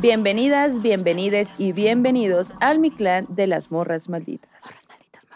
Bienvenidas, 0.00 0.80
bienvenides 0.80 1.52
y 1.58 1.72
bienvenidos 1.72 2.54
al 2.60 2.78
mi 2.78 2.92
clan 2.92 3.26
de 3.30 3.48
las 3.48 3.72
morras 3.72 4.08
malditas. 4.08 4.78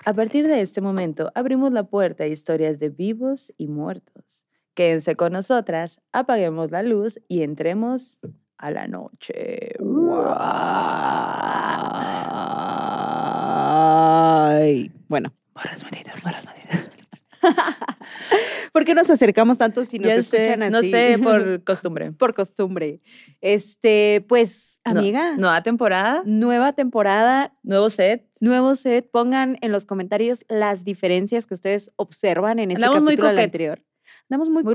A 0.05 0.13
partir 0.13 0.47
de 0.47 0.61
este 0.61 0.81
momento 0.81 1.33
abrimos 1.35 1.73
la 1.73 1.83
puerta 1.83 2.23
a 2.23 2.29
historias 2.29 2.79
de 2.79 2.89
vivos 2.89 3.53
y 3.59 3.67
muertos. 3.67 4.45
Quédense 4.75 5.17
con 5.17 5.33
nosotras, 5.33 6.01
apaguemos 6.13 6.71
la 6.71 6.85
luz 6.85 7.19
y 7.27 7.43
entremos 7.43 8.21
a 8.57 8.71
la 8.71 8.87
noche. 8.87 9.75
Ay, 14.55 14.93
bueno. 15.09 15.33
Morras 15.57 15.83
malditas, 15.83 16.25
morras 16.25 16.45
malditas. 16.45 16.52
¿Por 18.73 18.85
qué 18.85 18.95
nos 18.95 19.11
acercamos 19.11 19.59
tanto 19.59 19.85
si 19.85 19.99
nos 19.99 20.09
Ya 20.09 20.23
sé, 20.23 20.37
escuchan 20.43 20.63
así? 20.63 20.73
No 20.73 20.83
sé, 20.83 21.19
por 21.23 21.63
costumbre. 21.65 22.13
por 22.13 22.35
costumbre. 22.35 23.01
Este, 23.41 24.25
pues, 24.29 24.81
No- 24.85 24.93
amiga, 25.01 25.37
nueva 25.37 25.63
temporada, 25.63 26.23
nueva 26.25 26.73
temporada, 26.73 27.55
nuevo 27.63 27.91
set. 27.91 28.27
nuevo 28.41 28.75
set. 28.77 29.11
Pongan 29.11 29.59
en 29.61 29.73
los 29.73 29.85
comentarios 29.85 30.45
las 30.49 30.85
diferencias 30.85 31.47
que 31.47 31.55
ustedes 31.55 31.91
observan 31.97 32.59
en 32.59 32.71
este 32.71 32.85
Andamos 32.85 33.03
muy 33.03 33.13
capítulo 33.15 33.29
del 33.31 33.39
anterior. 33.45 33.83
Andamos 34.29 34.51
muy, 34.51 34.63
Muy. 34.65 34.75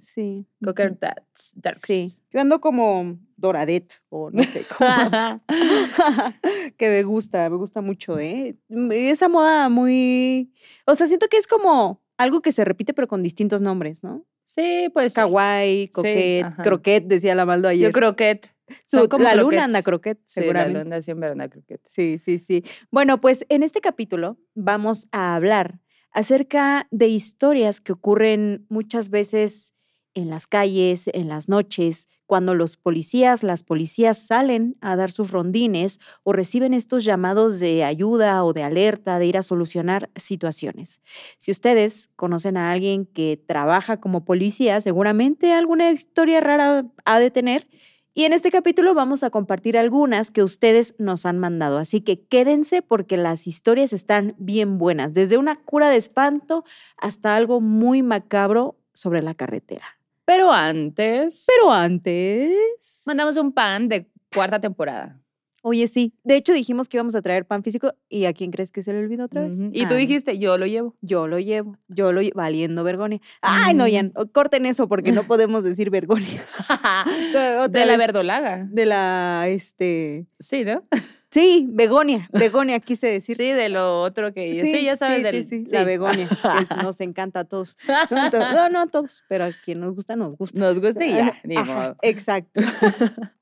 Sí. 0.00 0.46
Cocker. 0.64 0.98
Darks. 0.98 1.54
Sí. 1.86 2.16
Yo 2.36 2.42
ando 2.42 2.60
como 2.60 3.18
doradet 3.38 3.94
o 4.10 4.30
no 4.30 4.42
sé 4.42 4.62
cómo. 4.76 5.40
que 6.76 6.88
me 6.90 7.02
gusta, 7.02 7.48
me 7.48 7.56
gusta 7.56 7.80
mucho, 7.80 8.18
¿eh? 8.18 8.56
Mm, 8.68 8.92
Esa 8.92 9.30
moda 9.30 9.70
muy... 9.70 10.52
O 10.84 10.94
sea, 10.94 11.06
siento 11.06 11.28
que 11.28 11.38
es 11.38 11.46
como 11.46 12.02
algo 12.18 12.42
que 12.42 12.52
se 12.52 12.66
repite 12.66 12.92
pero 12.92 13.08
con 13.08 13.22
distintos 13.22 13.62
nombres, 13.62 14.02
¿no? 14.02 14.26
sí, 14.44 14.90
pues. 14.92 15.14
Kawaii, 15.14 15.88
coquet, 15.88 16.46
croquet, 16.62 17.04
decía 17.06 17.34
la 17.34 17.46
Maldo 17.46 17.68
ayer. 17.68 17.88
Yo 17.88 17.92
croquet. 17.92 18.54
Su- 18.86 19.08
como 19.08 19.24
la 19.24 19.34
luna 19.34 19.64
anda 19.64 19.82
croquet, 19.82 20.18
Sí, 20.26 20.40
la 20.40 20.42
seguramente. 20.44 20.84
luna 20.84 21.00
siempre 21.00 21.30
anda 21.30 21.48
croquet. 21.48 21.80
Sí, 21.86 22.18
sí, 22.18 22.38
sí. 22.38 22.62
Bueno, 22.90 23.18
pues 23.18 23.46
en 23.48 23.62
este 23.62 23.80
capítulo 23.80 24.36
vamos 24.54 25.08
a 25.10 25.34
hablar 25.34 25.80
acerca 26.10 26.86
de 26.90 27.08
historias 27.08 27.80
que 27.80 27.92
ocurren 27.92 28.66
muchas 28.68 29.08
veces 29.08 29.72
en 30.16 30.30
las 30.30 30.46
calles, 30.46 31.08
en 31.12 31.28
las 31.28 31.48
noches, 31.48 32.08
cuando 32.24 32.54
los 32.54 32.76
policías, 32.76 33.42
las 33.42 33.62
policías 33.62 34.18
salen 34.18 34.76
a 34.80 34.96
dar 34.96 35.12
sus 35.12 35.30
rondines 35.30 36.00
o 36.24 36.32
reciben 36.32 36.74
estos 36.74 37.04
llamados 37.04 37.60
de 37.60 37.84
ayuda 37.84 38.42
o 38.44 38.52
de 38.52 38.62
alerta 38.62 39.18
de 39.18 39.26
ir 39.26 39.36
a 39.36 39.42
solucionar 39.42 40.10
situaciones. 40.16 41.02
Si 41.38 41.52
ustedes 41.52 42.10
conocen 42.16 42.56
a 42.56 42.72
alguien 42.72 43.04
que 43.04 43.40
trabaja 43.46 44.00
como 44.00 44.24
policía, 44.24 44.80
seguramente 44.80 45.52
alguna 45.52 45.90
historia 45.90 46.40
rara 46.40 46.86
ha 47.04 47.18
de 47.20 47.30
tener 47.30 47.68
y 48.14 48.24
en 48.24 48.32
este 48.32 48.50
capítulo 48.50 48.94
vamos 48.94 49.22
a 49.22 49.28
compartir 49.28 49.76
algunas 49.76 50.30
que 50.30 50.42
ustedes 50.42 50.94
nos 50.98 51.26
han 51.26 51.38
mandado. 51.38 51.76
Así 51.76 52.00
que 52.00 52.26
quédense 52.26 52.80
porque 52.80 53.18
las 53.18 53.46
historias 53.46 53.92
están 53.92 54.34
bien 54.38 54.78
buenas, 54.78 55.12
desde 55.12 55.36
una 55.36 55.56
cura 55.56 55.90
de 55.90 55.98
espanto 55.98 56.64
hasta 56.96 57.36
algo 57.36 57.60
muy 57.60 58.02
macabro 58.02 58.78
sobre 58.94 59.20
la 59.20 59.34
carretera. 59.34 59.95
Pero 60.26 60.52
antes. 60.52 61.44
Pero 61.46 61.72
antes... 61.72 63.02
Mandamos 63.06 63.36
un 63.36 63.52
pan 63.52 63.88
de 63.88 64.10
cuarta 64.34 64.60
temporada. 64.60 65.20
Oye, 65.68 65.88
sí. 65.88 66.12
De 66.22 66.36
hecho, 66.36 66.52
dijimos 66.52 66.88
que 66.88 66.96
íbamos 66.96 67.16
a 67.16 67.22
traer 67.22 67.44
pan 67.44 67.64
físico. 67.64 67.92
¿Y 68.08 68.26
a 68.26 68.32
quién 68.32 68.52
crees 68.52 68.70
que 68.70 68.84
se 68.84 68.92
le 68.92 69.00
olvidó 69.00 69.24
otra 69.24 69.40
vez? 69.40 69.56
Y 69.72 69.84
tú 69.86 69.94
Ah, 69.94 69.96
dijiste, 69.96 70.38
yo 70.38 70.56
lo 70.58 70.66
llevo. 70.66 70.94
Yo 71.00 71.26
lo 71.26 71.40
llevo. 71.40 71.76
Yo 71.88 72.12
lo 72.12 72.22
llevo. 72.22 72.36
Valiendo 72.36 72.84
vergonia. 72.84 73.20
Ay, 73.40 73.74
no, 73.74 73.84
Mm. 73.86 73.88
ya. 73.88 74.10
Corten 74.32 74.64
eso 74.64 74.86
porque 74.88 75.10
no 75.10 75.24
podemos 75.24 75.64
decir 75.64 75.90
vergonia. 75.90 76.44
De 77.70 77.84
la 77.84 77.96
verdolaga. 77.96 78.64
De 78.70 78.86
la, 78.86 79.46
este... 79.48 80.26
Sí, 80.38 80.64
¿no? 80.64 80.84
Sí, 81.32 81.66
begonia. 81.68 82.28
Begonia 82.32 82.78
quise 82.78 83.08
decir. 83.08 83.36
Sí, 83.36 83.50
de 83.50 83.68
lo 83.68 84.02
otro 84.02 84.32
que 84.32 84.44
dices. 84.46 84.72
Sí, 84.72 84.84
ya 84.84 84.94
sabes 84.96 85.18
sí, 85.18 85.22
del. 85.24 85.44
sí, 85.44 85.64
sí, 85.66 85.72
la 85.74 85.82
begonia, 85.82 86.28
que 86.28 86.62
es- 86.62 86.76
nos 86.82 87.00
encanta 87.00 87.40
a 87.40 87.44
todos. 87.44 87.76
No, 88.10 88.68
no, 88.70 88.80
a 88.82 88.86
todos, 88.86 89.24
pero 89.28 89.44
a 89.46 89.50
quien 89.64 89.80
nos 89.80 89.94
gusta, 89.96 90.14
nos 90.14 90.36
gusta. 90.38 90.58
Nos 90.60 90.80
gusta 90.80 91.04
y 91.04 91.10
ya, 91.14 91.34
ni 91.42 91.56
modo. 91.56 91.96
exacto. 92.02 92.60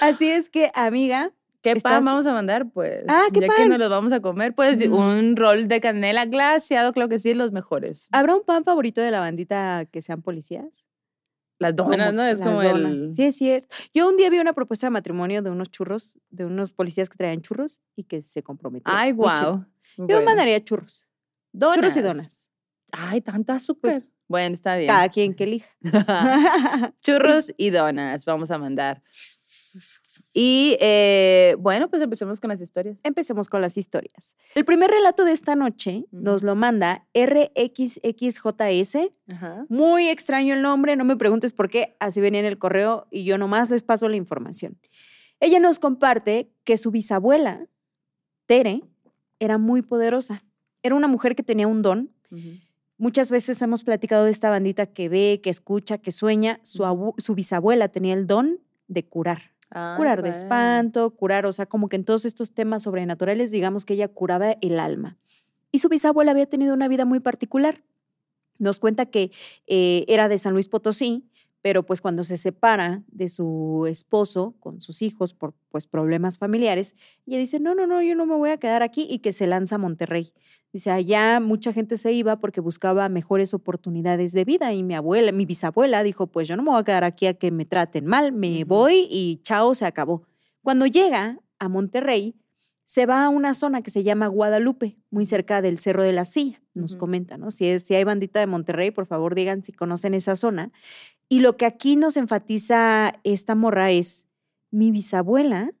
Así 0.00 0.30
es 0.30 0.48
que, 0.48 0.70
amiga, 0.74 1.32
¿Qué 1.62 1.70
pan 1.72 1.76
estás- 1.76 2.04
vamos 2.04 2.26
a 2.26 2.32
mandar? 2.32 2.70
Pues. 2.70 3.04
Ah, 3.08 3.24
¿qué 3.32 3.40
ya 3.40 3.48
que 3.48 3.54
pan? 3.54 3.68
nos 3.68 3.78
los 3.78 3.90
vamos 3.90 4.12
a 4.12 4.20
comer, 4.20 4.54
pues 4.54 4.88
Mm. 4.88 4.92
un 4.94 5.36
rol 5.36 5.68
de 5.68 5.80
canela 5.80 6.24
glaseado, 6.26 6.92
creo 6.92 7.08
que 7.08 7.18
sí, 7.18 7.34
los 7.34 7.52
mejores. 7.52 8.08
¿habrá 8.12 8.34
un 8.34 8.44
pan 8.44 8.64
favorito 8.64 9.00
de 9.00 9.10
la 9.10 9.20
bandita 9.20 9.84
que 9.90 10.00
sean 10.02 10.22
policías? 10.22 10.84
Las 11.58 11.76
donas, 11.76 12.14
¿no? 12.14 12.26
Es 12.26 12.40
como 12.40 12.62
donas. 12.62 12.92
el. 12.92 13.14
Sí, 13.14 13.24
es 13.24 13.36
cierto. 13.36 13.68
Yo 13.92 14.08
un 14.08 14.16
día 14.16 14.30
vi 14.30 14.38
una 14.38 14.54
propuesta 14.54 14.86
de 14.86 14.90
matrimonio 14.92 15.42
de 15.42 15.50
unos 15.50 15.70
churros, 15.70 16.18
de 16.30 16.46
unos 16.46 16.72
policías 16.72 17.10
que 17.10 17.18
traían 17.18 17.42
churros 17.42 17.82
y 17.94 18.04
que 18.04 18.22
se 18.22 18.42
comprometieron. 18.42 18.98
Ay, 18.98 19.12
wow. 19.12 19.66
Yo 19.98 20.22
mandaría 20.22 20.58
churros. 20.64 21.06
Churros 21.74 21.94
y 21.96 22.00
donas. 22.00 22.50
Ay, 22.92 23.20
tanta 23.20 23.56
azúcar. 23.56 23.90
Pues, 23.92 24.14
bueno, 24.26 24.54
está 24.54 24.76
bien. 24.76 24.88
Cada 24.88 25.08
quien 25.10 25.34
que 25.34 25.44
elija. 25.44 25.68
Churros 27.02 27.52
y 27.58 27.68
donas 27.70 28.24
vamos 28.24 28.50
a 28.50 28.56
mandar. 28.56 29.02
Y 30.32 30.76
eh, 30.80 31.56
bueno, 31.58 31.88
pues 31.88 32.00
empecemos 32.02 32.38
con 32.40 32.48
las 32.50 32.60
historias. 32.60 32.98
Empecemos 33.02 33.48
con 33.48 33.60
las 33.60 33.76
historias. 33.76 34.36
El 34.54 34.64
primer 34.64 34.90
relato 34.90 35.24
de 35.24 35.32
esta 35.32 35.56
noche 35.56 36.04
nos 36.12 36.44
lo 36.44 36.54
manda 36.54 37.06
RXXJS. 37.14 38.96
Muy 39.68 40.08
extraño 40.08 40.54
el 40.54 40.62
nombre, 40.62 40.94
no 40.96 41.04
me 41.04 41.16
preguntes 41.16 41.52
por 41.52 41.68
qué, 41.68 41.96
así 41.98 42.20
venía 42.20 42.40
en 42.40 42.46
el 42.46 42.58
correo 42.58 43.08
y 43.10 43.24
yo 43.24 43.38
nomás 43.38 43.70
les 43.70 43.82
paso 43.82 44.08
la 44.08 44.16
información. 44.16 44.78
Ella 45.40 45.58
nos 45.58 45.78
comparte 45.78 46.52
que 46.64 46.76
su 46.76 46.90
bisabuela, 46.90 47.66
Tere, 48.46 48.82
era 49.40 49.58
muy 49.58 49.82
poderosa. 49.82 50.44
Era 50.82 50.94
una 50.94 51.08
mujer 51.08 51.34
que 51.34 51.42
tenía 51.42 51.66
un 51.66 51.82
don. 51.82 52.12
Muchas 52.98 53.30
veces 53.30 53.60
hemos 53.62 53.82
platicado 53.82 54.26
de 54.26 54.30
esta 54.30 54.50
bandita 54.50 54.86
que 54.86 55.08
ve, 55.08 55.40
que 55.42 55.50
escucha, 55.50 55.98
que 55.98 56.12
sueña. 56.12 56.60
Su 56.62 57.34
bisabuela 57.34 57.88
tenía 57.88 58.14
el 58.14 58.26
don 58.26 58.60
de 58.86 59.06
curar. 59.06 59.52
Curar 59.96 60.22
de 60.22 60.30
espanto, 60.30 61.10
curar, 61.10 61.46
o 61.46 61.52
sea, 61.52 61.66
como 61.66 61.88
que 61.88 61.96
en 61.96 62.04
todos 62.04 62.24
estos 62.24 62.52
temas 62.52 62.82
sobrenaturales, 62.82 63.50
digamos 63.50 63.84
que 63.84 63.94
ella 63.94 64.08
curaba 64.08 64.56
el 64.60 64.80
alma. 64.80 65.16
Y 65.70 65.78
su 65.78 65.88
bisabuela 65.88 66.32
había 66.32 66.46
tenido 66.46 66.74
una 66.74 66.88
vida 66.88 67.04
muy 67.04 67.20
particular. 67.20 67.82
Nos 68.58 68.78
cuenta 68.78 69.06
que 69.06 69.30
eh, 69.66 70.04
era 70.08 70.28
de 70.28 70.38
San 70.38 70.52
Luis 70.52 70.68
Potosí, 70.68 71.29
pero 71.62 71.84
pues 71.84 72.00
cuando 72.00 72.24
se 72.24 72.36
separa 72.36 73.02
de 73.08 73.28
su 73.28 73.86
esposo 73.88 74.54
con 74.60 74.80
sus 74.80 75.02
hijos 75.02 75.34
por 75.34 75.54
pues 75.68 75.86
problemas 75.86 76.38
familiares, 76.38 76.96
ella 77.26 77.38
dice, 77.38 77.60
no, 77.60 77.74
no, 77.74 77.86
no, 77.86 78.02
yo 78.02 78.14
no 78.14 78.26
me 78.26 78.36
voy 78.36 78.50
a 78.50 78.56
quedar 78.56 78.82
aquí 78.82 79.06
y 79.10 79.18
que 79.18 79.32
se 79.32 79.46
lanza 79.46 79.74
a 79.74 79.78
Monterrey. 79.78 80.32
Dice, 80.72 80.90
allá 80.90 81.40
mucha 81.40 81.72
gente 81.72 81.96
se 81.96 82.12
iba 82.12 82.38
porque 82.38 82.60
buscaba 82.60 83.08
mejores 83.08 83.52
oportunidades 83.54 84.32
de 84.32 84.44
vida 84.44 84.72
y 84.72 84.82
mi 84.82 84.94
abuela, 84.94 85.32
mi 85.32 85.44
bisabuela 85.44 86.02
dijo, 86.02 86.28
pues 86.28 86.48
yo 86.48 86.56
no 86.56 86.62
me 86.62 86.70
voy 86.70 86.80
a 86.80 86.84
quedar 86.84 87.04
aquí 87.04 87.26
a 87.26 87.34
que 87.34 87.50
me 87.50 87.64
traten 87.66 88.06
mal, 88.06 88.32
me 88.32 88.64
voy 88.64 89.06
y 89.10 89.40
chao, 89.42 89.74
se 89.74 89.84
acabó. 89.84 90.22
Cuando 90.62 90.86
llega 90.86 91.38
a 91.58 91.68
Monterrey, 91.68 92.36
se 92.84 93.06
va 93.06 93.24
a 93.24 93.28
una 93.28 93.54
zona 93.54 93.82
que 93.82 93.90
se 93.90 94.02
llama 94.02 94.26
Guadalupe, 94.26 94.96
muy 95.10 95.24
cerca 95.24 95.62
del 95.62 95.78
Cerro 95.78 96.02
de 96.02 96.12
la 96.12 96.24
Silla, 96.24 96.60
nos 96.74 96.92
Ujú. 96.92 97.00
comenta, 97.00 97.36
¿no? 97.36 97.50
Si, 97.52 97.66
es, 97.66 97.82
si 97.84 97.94
hay 97.94 98.02
bandita 98.02 98.40
de 98.40 98.46
Monterrey, 98.48 98.90
por 98.90 99.06
favor 99.06 99.34
digan 99.34 99.62
si 99.62 99.72
conocen 99.72 100.14
esa 100.14 100.34
zona. 100.34 100.72
Y 101.32 101.38
lo 101.38 101.56
que 101.56 101.64
aquí 101.64 101.94
nos 101.94 102.16
enfatiza 102.16 103.14
esta 103.22 103.54
morra 103.54 103.92
es, 103.92 104.26
mi 104.72 104.90
bisabuela, 104.90 105.72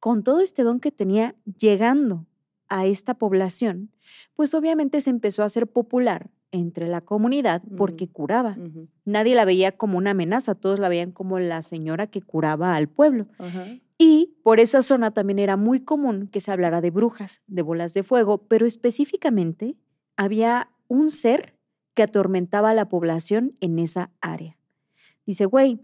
con 0.00 0.24
todo 0.24 0.40
este 0.40 0.64
don 0.64 0.80
que 0.80 0.90
tenía 0.90 1.36
llegando 1.44 2.26
a 2.68 2.86
esta 2.86 3.14
población, 3.14 3.92
pues 4.34 4.52
obviamente 4.52 5.00
se 5.00 5.10
empezó 5.10 5.42
a 5.42 5.46
hacer 5.46 5.68
popular 5.68 6.30
entre 6.50 6.88
la 6.88 7.02
comunidad 7.02 7.62
porque 7.76 8.08
curaba. 8.08 8.56
Nadie 9.04 9.36
la 9.36 9.44
veía 9.44 9.70
como 9.70 9.96
una 9.96 10.10
amenaza, 10.10 10.56
todos 10.56 10.80
la 10.80 10.88
veían 10.88 11.12
como 11.12 11.38
la 11.38 11.62
señora 11.62 12.08
que 12.08 12.20
curaba 12.20 12.74
al 12.74 12.88
pueblo. 12.88 13.28
Y 13.96 14.38
por 14.42 14.58
esa 14.58 14.82
zona 14.82 15.12
también 15.12 15.38
era 15.38 15.56
muy 15.56 15.80
común 15.80 16.26
que 16.26 16.40
se 16.40 16.50
hablara 16.50 16.80
de 16.80 16.90
brujas, 16.90 17.42
de 17.46 17.62
bolas 17.62 17.94
de 17.94 18.02
fuego, 18.02 18.38
pero 18.48 18.66
específicamente 18.66 19.76
había 20.16 20.72
un 20.88 21.10
ser 21.10 21.54
que 21.94 22.02
atormentaba 22.02 22.70
a 22.70 22.74
la 22.74 22.88
población 22.88 23.56
en 23.60 23.78
esa 23.78 24.10
área. 24.20 24.59
Dice, 25.30 25.44
güey, 25.44 25.78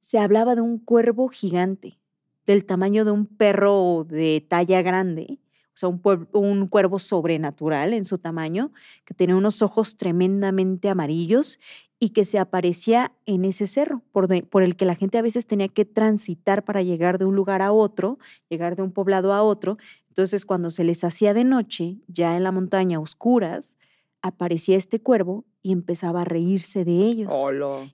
se 0.00 0.18
hablaba 0.18 0.54
de 0.54 0.60
un 0.60 0.76
cuervo 0.76 1.30
gigante, 1.30 1.98
del 2.44 2.66
tamaño 2.66 3.06
de 3.06 3.10
un 3.10 3.24
perro 3.24 4.04
de 4.06 4.44
talla 4.46 4.82
grande, 4.82 5.38
o 5.68 5.78
sea, 5.78 5.88
un, 5.88 6.66
cuervo 6.66 6.98
sobrenatural 6.98 7.94
en 7.94 8.04
su 8.04 8.18
tamaño, 8.18 8.70
que 9.06 9.14
tenía 9.14 9.34
unos 9.34 9.62
ojos 9.62 9.96
tremendamente 9.96 10.90
amarillos 10.90 11.58
y 11.98 12.10
que 12.10 12.26
se 12.26 12.38
aparecía 12.38 13.12
en 13.24 13.46
ese 13.46 13.66
cerro, 13.66 14.02
por, 14.12 14.28
por, 14.50 14.62
el 14.62 14.76
que 14.76 14.84
la 14.84 14.94
gente 14.94 15.16
a 15.16 15.22
veces 15.22 15.46
tenía 15.46 15.68
que 15.68 15.86
transitar 15.86 16.62
para 16.62 16.82
llegar 16.82 17.16
de 17.16 17.24
un 17.24 17.36
lugar 17.36 17.62
a 17.62 17.72
otro, 17.72 18.18
llegar 18.50 18.76
de 18.76 18.82
un 18.82 18.92
poblado 18.92 19.32
a 19.32 19.42
otro. 19.42 19.78
Entonces, 20.08 20.44
cuando 20.44 20.70
se 20.70 20.84
les 20.84 21.02
hacía 21.02 21.32
de 21.32 21.44
noche, 21.44 21.96
ya 22.08 22.36
en 22.36 22.44
la 22.44 22.52
montaña, 22.52 23.00
oscuras, 23.00 23.78
aparecía 24.20 24.76
este 24.76 25.00
cuervo 25.00 25.46
y 25.62 25.72
empezaba 25.72 26.22
a 26.22 26.24
reírse 26.24 26.84
de 26.84 26.92
ellos. 26.92 27.30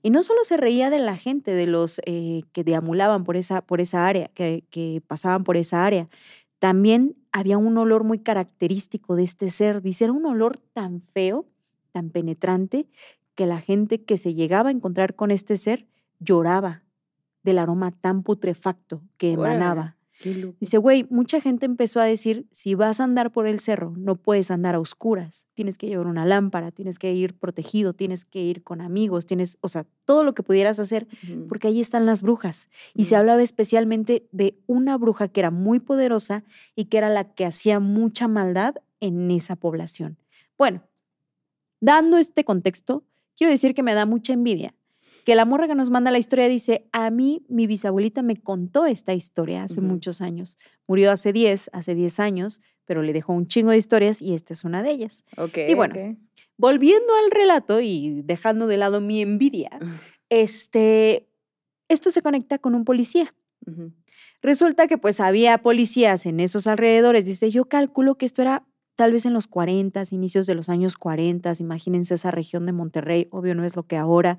Y 0.01 0.09
no 0.09 0.23
solo 0.23 0.43
se 0.43 0.57
reía 0.57 0.89
de 0.89 0.99
la 0.99 1.17
gente, 1.17 1.51
de 1.51 1.67
los 1.67 1.99
eh, 2.05 2.43
que 2.53 2.63
deambulaban 2.63 3.23
por 3.23 3.35
esa, 3.35 3.61
por 3.61 3.81
esa 3.81 4.07
área, 4.07 4.29
que, 4.33 4.63
que 4.69 5.01
pasaban 5.05 5.43
por 5.43 5.57
esa 5.57 5.85
área, 5.85 6.07
también 6.59 7.15
había 7.31 7.57
un 7.57 7.77
olor 7.77 8.03
muy 8.03 8.19
característico 8.19 9.15
de 9.15 9.23
este 9.23 9.49
ser. 9.49 9.81
Dice, 9.81 10.05
era 10.05 10.13
un 10.13 10.25
olor 10.25 10.57
tan 10.73 11.01
feo, 11.01 11.45
tan 11.91 12.09
penetrante, 12.09 12.87
que 13.35 13.45
la 13.45 13.59
gente 13.59 14.03
que 14.03 14.17
se 14.17 14.33
llegaba 14.33 14.69
a 14.69 14.71
encontrar 14.71 15.15
con 15.15 15.29
este 15.29 15.57
ser 15.57 15.85
lloraba 16.19 16.83
del 17.43 17.59
aroma 17.59 17.91
tan 17.91 18.23
putrefacto 18.23 19.01
que 19.17 19.33
emanaba. 19.33 19.96
Dice, 20.59 20.77
güey, 20.77 21.05
mucha 21.09 21.39
gente 21.41 21.65
empezó 21.65 21.99
a 21.99 22.05
decir, 22.05 22.47
si 22.51 22.73
vas 22.75 22.99
a 22.99 23.03
andar 23.03 23.31
por 23.31 23.47
el 23.47 23.59
cerro, 23.59 23.93
no 23.97 24.15
puedes 24.15 24.49
andar 24.49 24.75
a 24.75 24.79
oscuras, 24.79 25.45
tienes 25.53 25.77
que 25.77 25.87
llevar 25.87 26.07
una 26.07 26.25
lámpara, 26.25 26.71
tienes 26.71 26.97
que 26.97 27.13
ir 27.13 27.35
protegido, 27.35 27.93
tienes 27.93 28.25
que 28.25 28.41
ir 28.41 28.63
con 28.63 28.81
amigos, 28.81 29.25
tienes, 29.25 29.57
o 29.61 29.69
sea, 29.69 29.85
todo 30.05 30.23
lo 30.23 30.33
que 30.33 30.43
pudieras 30.43 30.79
hacer, 30.79 31.07
porque 31.47 31.67
ahí 31.67 31.79
están 31.79 32.05
las 32.05 32.21
brujas. 32.21 32.69
Y 32.95 33.05
se 33.05 33.15
hablaba 33.15 33.43
especialmente 33.43 34.27
de 34.31 34.57
una 34.65 34.97
bruja 34.97 35.27
que 35.27 35.41
era 35.41 35.51
muy 35.51 35.79
poderosa 35.79 36.43
y 36.75 36.85
que 36.85 36.97
era 36.97 37.09
la 37.09 37.33
que 37.33 37.45
hacía 37.45 37.79
mucha 37.79 38.27
maldad 38.27 38.75
en 38.99 39.29
esa 39.29 39.55
población. 39.55 40.17
Bueno, 40.57 40.81
dando 41.79 42.17
este 42.17 42.43
contexto, 42.43 43.03
quiero 43.35 43.51
decir 43.51 43.75
que 43.75 43.83
me 43.83 43.93
da 43.93 44.05
mucha 44.05 44.33
envidia 44.33 44.73
que 45.27 45.35
la 45.35 45.43
morra 45.43 45.67
que 45.67 45.75
nos 45.75 45.89
manda 45.89 46.09
la 46.09 46.19
historia 46.19 46.47
dice, 46.47 46.87
a 46.93 47.09
mí 47.09 47.43
mi 47.49 47.67
bisabuelita 47.67 48.21
me 48.21 48.37
contó 48.37 48.85
esta 48.85 49.13
historia 49.13 49.63
hace 49.63 49.81
muchos 49.81 50.21
años. 50.21 50.57
Murió 50.87 51.11
hace 51.11 51.33
10, 51.33 51.71
hace 51.73 51.95
10 51.95 52.21
años, 52.21 52.61
pero 52.85 53.01
le 53.01 53.11
dejó 53.11 53.33
un 53.33 53.45
chingo 53.45 53.71
de 53.71 53.77
historias 53.77 54.21
y 54.21 54.35
esta 54.35 54.53
es 54.53 54.63
una 54.63 54.83
de 54.83 54.91
ellas. 54.91 55.25
y 55.67 55.73
bueno, 55.73 55.95
volviendo 56.55 57.13
al 57.25 57.31
relato 57.31 57.81
y 57.81 58.21
dejando 58.23 58.67
de 58.67 58.77
lado 58.77 59.01
mi 59.01 59.21
envidia, 59.21 59.69
este, 60.29 61.27
esto 61.89 62.09
se 62.09 62.21
conecta 62.21 62.57
con 62.57 62.73
un 62.73 62.85
policía. 62.85 63.35
Resulta 64.41 64.87
que 64.87 64.97
pues 64.97 65.19
había 65.19 65.57
policías 65.57 66.25
en 66.25 66.39
esos 66.39 66.67
alrededores. 66.67 67.25
Dice, 67.25 67.51
yo 67.51 67.65
calculo 67.65 68.15
que 68.15 68.25
esto 68.25 68.43
era 68.43 68.65
tal 68.95 69.11
vez 69.11 69.25
en 69.25 69.33
los 69.33 69.47
40, 69.47 70.03
inicios 70.11 70.47
de 70.47 70.55
los 70.55 70.69
años 70.69 70.95
40, 70.95 71.51
imagínense 71.59 72.13
esa 72.13 72.31
región 72.31 72.65
de 72.65 72.71
Monterrey, 72.71 73.27
obvio 73.29 73.55
no 73.55 73.65
es 73.65 73.75
lo 73.75 73.83
que 73.83 73.97
ahora. 73.97 74.37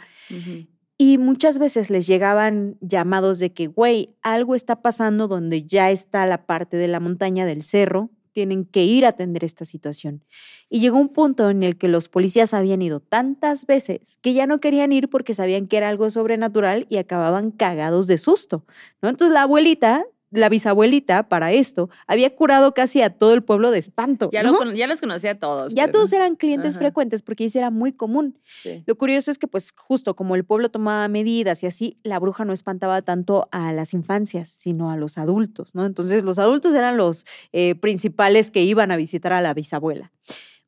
Y 1.01 1.17
muchas 1.17 1.61
veces 1.61 1.91
les 1.91 2.09
llegaban 2.09 2.77
llamados 2.81 3.39
de 3.39 3.53
que, 3.53 3.69
güey, 3.69 4.17
algo 4.21 4.57
está 4.57 4.83
pasando 4.83 5.29
donde 5.29 5.63
ya 5.63 5.93
está 5.93 6.27
la 6.27 6.45
parte 6.45 6.77
de 6.77 6.89
la 6.89 6.99
montaña 6.99 7.47
del 7.47 7.63
cerro, 7.63 8.11
tienen 8.33 8.65
que 8.65 8.85
ir 8.85 9.07
a 9.07 9.11
atender 9.11 9.45
esta 9.45 9.65
situación. 9.65 10.25
Y 10.69 10.81
llegó 10.81 10.99
un 10.99 11.09
punto 11.09 11.51
en 11.51 11.63
el 11.63 11.79
que 11.79 11.89
los 11.89 12.09
policías 12.09 12.53
habían 12.53 12.83
ido 12.83 12.99
tantas 13.01 13.65
veces 13.67 14.19
que 14.23 14.35
ya 14.35 14.47
no 14.47 14.61
querían 14.61 14.93
ir 14.93 15.09
porque 15.09 15.35
sabían 15.35 15.69
que 15.69 15.77
era 15.77 15.89
algo 15.89 16.11
sobrenatural 16.11 16.87
y 16.89 16.97
acababan 16.97 17.53
cagados 17.53 18.09
de 18.09 18.19
susto, 18.19 18.65
¿no? 19.01 19.09
Entonces 19.09 19.33
la 19.33 19.43
abuelita 19.43 20.05
la 20.31 20.49
bisabuelita 20.49 21.29
para 21.29 21.53
esto 21.53 21.89
había 22.07 22.35
curado 22.35 22.75
casi 22.75 23.03
a 23.03 23.11
todo 23.11 23.35
el 23.35 23.43
pueblo 23.43 23.71
de 23.71 23.79
espanto. 23.79 24.31
Ya, 24.33 24.43
ya 24.75 24.87
los 24.87 25.01
conocía 25.01 25.33
a 25.33 25.39
todos. 25.39 25.75
Ya 25.75 25.91
todos 25.91 26.13
eran 26.13 26.37
clientes 26.37 26.79
frecuentes 26.79 27.23
porque 27.23 27.49
era 27.55 27.71
muy 27.71 27.93
común. 27.93 28.39
Lo 28.87 28.97
curioso 28.97 29.31
es 29.31 29.39
que 29.39 29.47
pues 29.47 29.73
justo 29.75 30.15
como 30.15 30.35
el 30.35 30.45
pueblo 30.45 30.71
tomaba 30.71 31.09
medidas 31.09 31.63
y 31.63 31.67
así, 31.67 31.99
la 32.03 32.19
bruja 32.19 32.45
no 32.45 32.53
espantaba 32.53 33.03
tanto 33.03 33.49
a 33.53 33.73
las 33.73 33.95
infancias, 33.95 34.49
sino 34.49 34.91
a 34.91 34.97
los 34.97 35.19
adultos, 35.19 35.75
¿no? 35.75 35.87
Entonces 35.87 36.25
los 36.25 36.39
adultos 36.39 36.75
eran 36.75 36.97
los 36.97 37.25
eh, 37.53 37.75
principales 37.75 38.51
que 38.51 38.63
iban 38.63 38.91
a 38.91 38.97
visitar 38.97 39.33
a 39.33 39.41
la 39.41 39.55
bisabuela. 39.55 40.13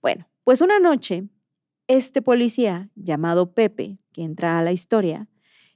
Bueno, 0.00 0.28
pues 0.44 0.60
una 0.60 0.78
noche, 0.78 1.24
este 1.86 2.22
policía 2.22 2.88
llamado 2.94 3.52
Pepe, 3.52 3.98
que 4.12 4.22
entra 4.22 4.58
a 4.58 4.62
la 4.62 4.72
historia, 4.72 5.28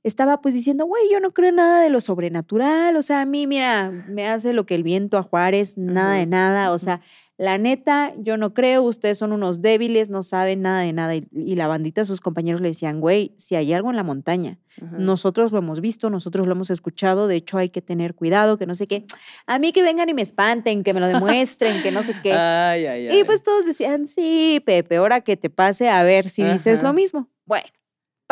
estaba 0.05 0.41
pues 0.41 0.55
diciendo, 0.55 0.85
güey, 0.85 1.03
yo 1.11 1.19
no 1.19 1.33
creo 1.33 1.51
nada 1.51 1.81
de 1.81 1.89
lo 1.89 2.01
sobrenatural, 2.01 2.95
o 2.97 3.03
sea, 3.03 3.23
a 3.23 3.27
mí, 3.27 3.47
mira, 3.47 3.91
me 3.91 4.29
hace 4.29 4.53
lo 4.53 4.67
que 4.67 4.75
el 4.75 4.83
viento 4.83 5.17
a 5.17 5.23
Juárez, 5.23 5.79
nada 5.79 6.15
de 6.15 6.27
nada, 6.27 6.73
o 6.73 6.79
sea, 6.79 7.01
la 7.37 7.59
neta, 7.59 8.12
yo 8.19 8.37
no 8.37 8.55
creo, 8.55 8.83
ustedes 8.83 9.19
son 9.19 9.33
unos 9.33 9.61
débiles, 9.61 10.09
no 10.09 10.23
saben 10.23 10.62
nada 10.62 10.83
de 10.83 10.93
nada. 10.93 11.17
Y, 11.17 11.56
la 11.56 11.67
bandita, 11.67 12.05
sus 12.05 12.21
compañeros 12.21 12.61
le 12.61 12.69
decían, 12.69 13.01
güey, 13.01 13.33
si 13.37 13.56
hay 13.56 13.73
algo 13.73 13.91
en 13.91 13.97
la 13.97 14.05
montaña, 14.05 14.59
nosotros 14.99 15.51
lo 15.51 15.59
hemos 15.59 15.81
visto, 15.81 16.11
nosotros 16.11 16.47
lo 16.47 16.53
hemos 16.53 16.71
escuchado, 16.71 17.27
de 17.27 17.37
hecho 17.37 17.59
hay 17.59 17.71
que 17.71 17.83
tener 17.83 18.15
cuidado, 18.15 18.57
que 18.57 18.67
no 18.67 18.77
sé 18.77 18.87
qué. 18.87 19.05
A 19.47 19.59
mí 19.59 19.73
que 19.73 19.83
vengan 19.83 20.09
y 20.09 20.15
me 20.15 20.23
espanten, 20.23 20.85
que 20.85 20.95
me 20.95 21.00
lo 21.00 21.09
demuestren, 21.09 21.83
que 21.83 21.91
no 21.91 22.05
sé 22.05 22.15
qué. 22.23 23.09
Y 23.12 23.25
pues 23.25 23.43
todos 23.43 23.67
decían, 23.67 24.07
sí, 24.07 24.62
Pepe, 24.65 24.97
ahora 24.97 25.21
que 25.23 25.37
te 25.37 25.50
pase 25.50 25.89
a 25.89 26.05
ver 26.05 26.29
si 26.29 26.45
dices 26.45 26.85
lo 26.85 26.93
mismo. 26.93 27.29
Bueno, 27.47 27.67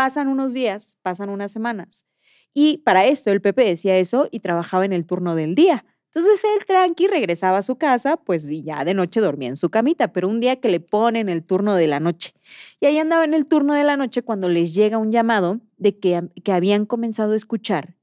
Pasan 0.03 0.27
unos 0.27 0.53
días, 0.53 0.99
pasan 1.03 1.29
unas 1.29 1.53
semanas. 1.53 2.07
Y 2.53 2.79
para 2.79 3.05
esto 3.05 3.31
el 3.31 3.41
Pepe 3.41 3.65
decía 3.65 3.97
eso 3.99 4.27
y 4.33 4.41
trabajaba 4.41 4.85
en 4.85 4.93
el 4.93 5.07
turno 5.07 5.37
del 5.37 5.55
día. 5.55 5.85
Entonces 6.07 6.43
él 6.43 6.67
tranqui 6.67 7.07
regresaba 7.07 7.59
a 7.59 7.63
su 7.63 7.77
casa, 7.77 8.17
pues 8.17 8.49
ya 8.65 8.85
de 8.85 8.95
noche 8.95 9.21
dormía 9.21 9.51
en 9.51 9.57
su 9.57 9.71
camita, 9.71 10.13
pero 10.13 10.29
un 10.29 10.41
día 10.41 10.57
que 10.57 10.69
le 10.69 10.81
ponen 10.81 11.29
el 11.29 11.45
turno 11.45 11.77
de 11.77 11.87
la 11.87 12.01
noche. 12.01 12.35
Y 12.81 12.87
ahí 12.87 12.99
andaba 12.99 13.23
en 13.23 13.33
el 13.33 13.47
turno 13.47 13.75
de 13.75 13.85
la 13.85 13.97
noche 13.97 14.23
cuando 14.23 14.49
les 14.49 14.75
llega 14.75 14.99
un 14.99 15.13
llamado 15.13 15.61
de 15.77 15.97
que, 15.97 16.21
que 16.43 16.51
habían 16.51 16.85
comenzado 16.85 17.35
a 17.35 17.37
escuchar 17.37 17.95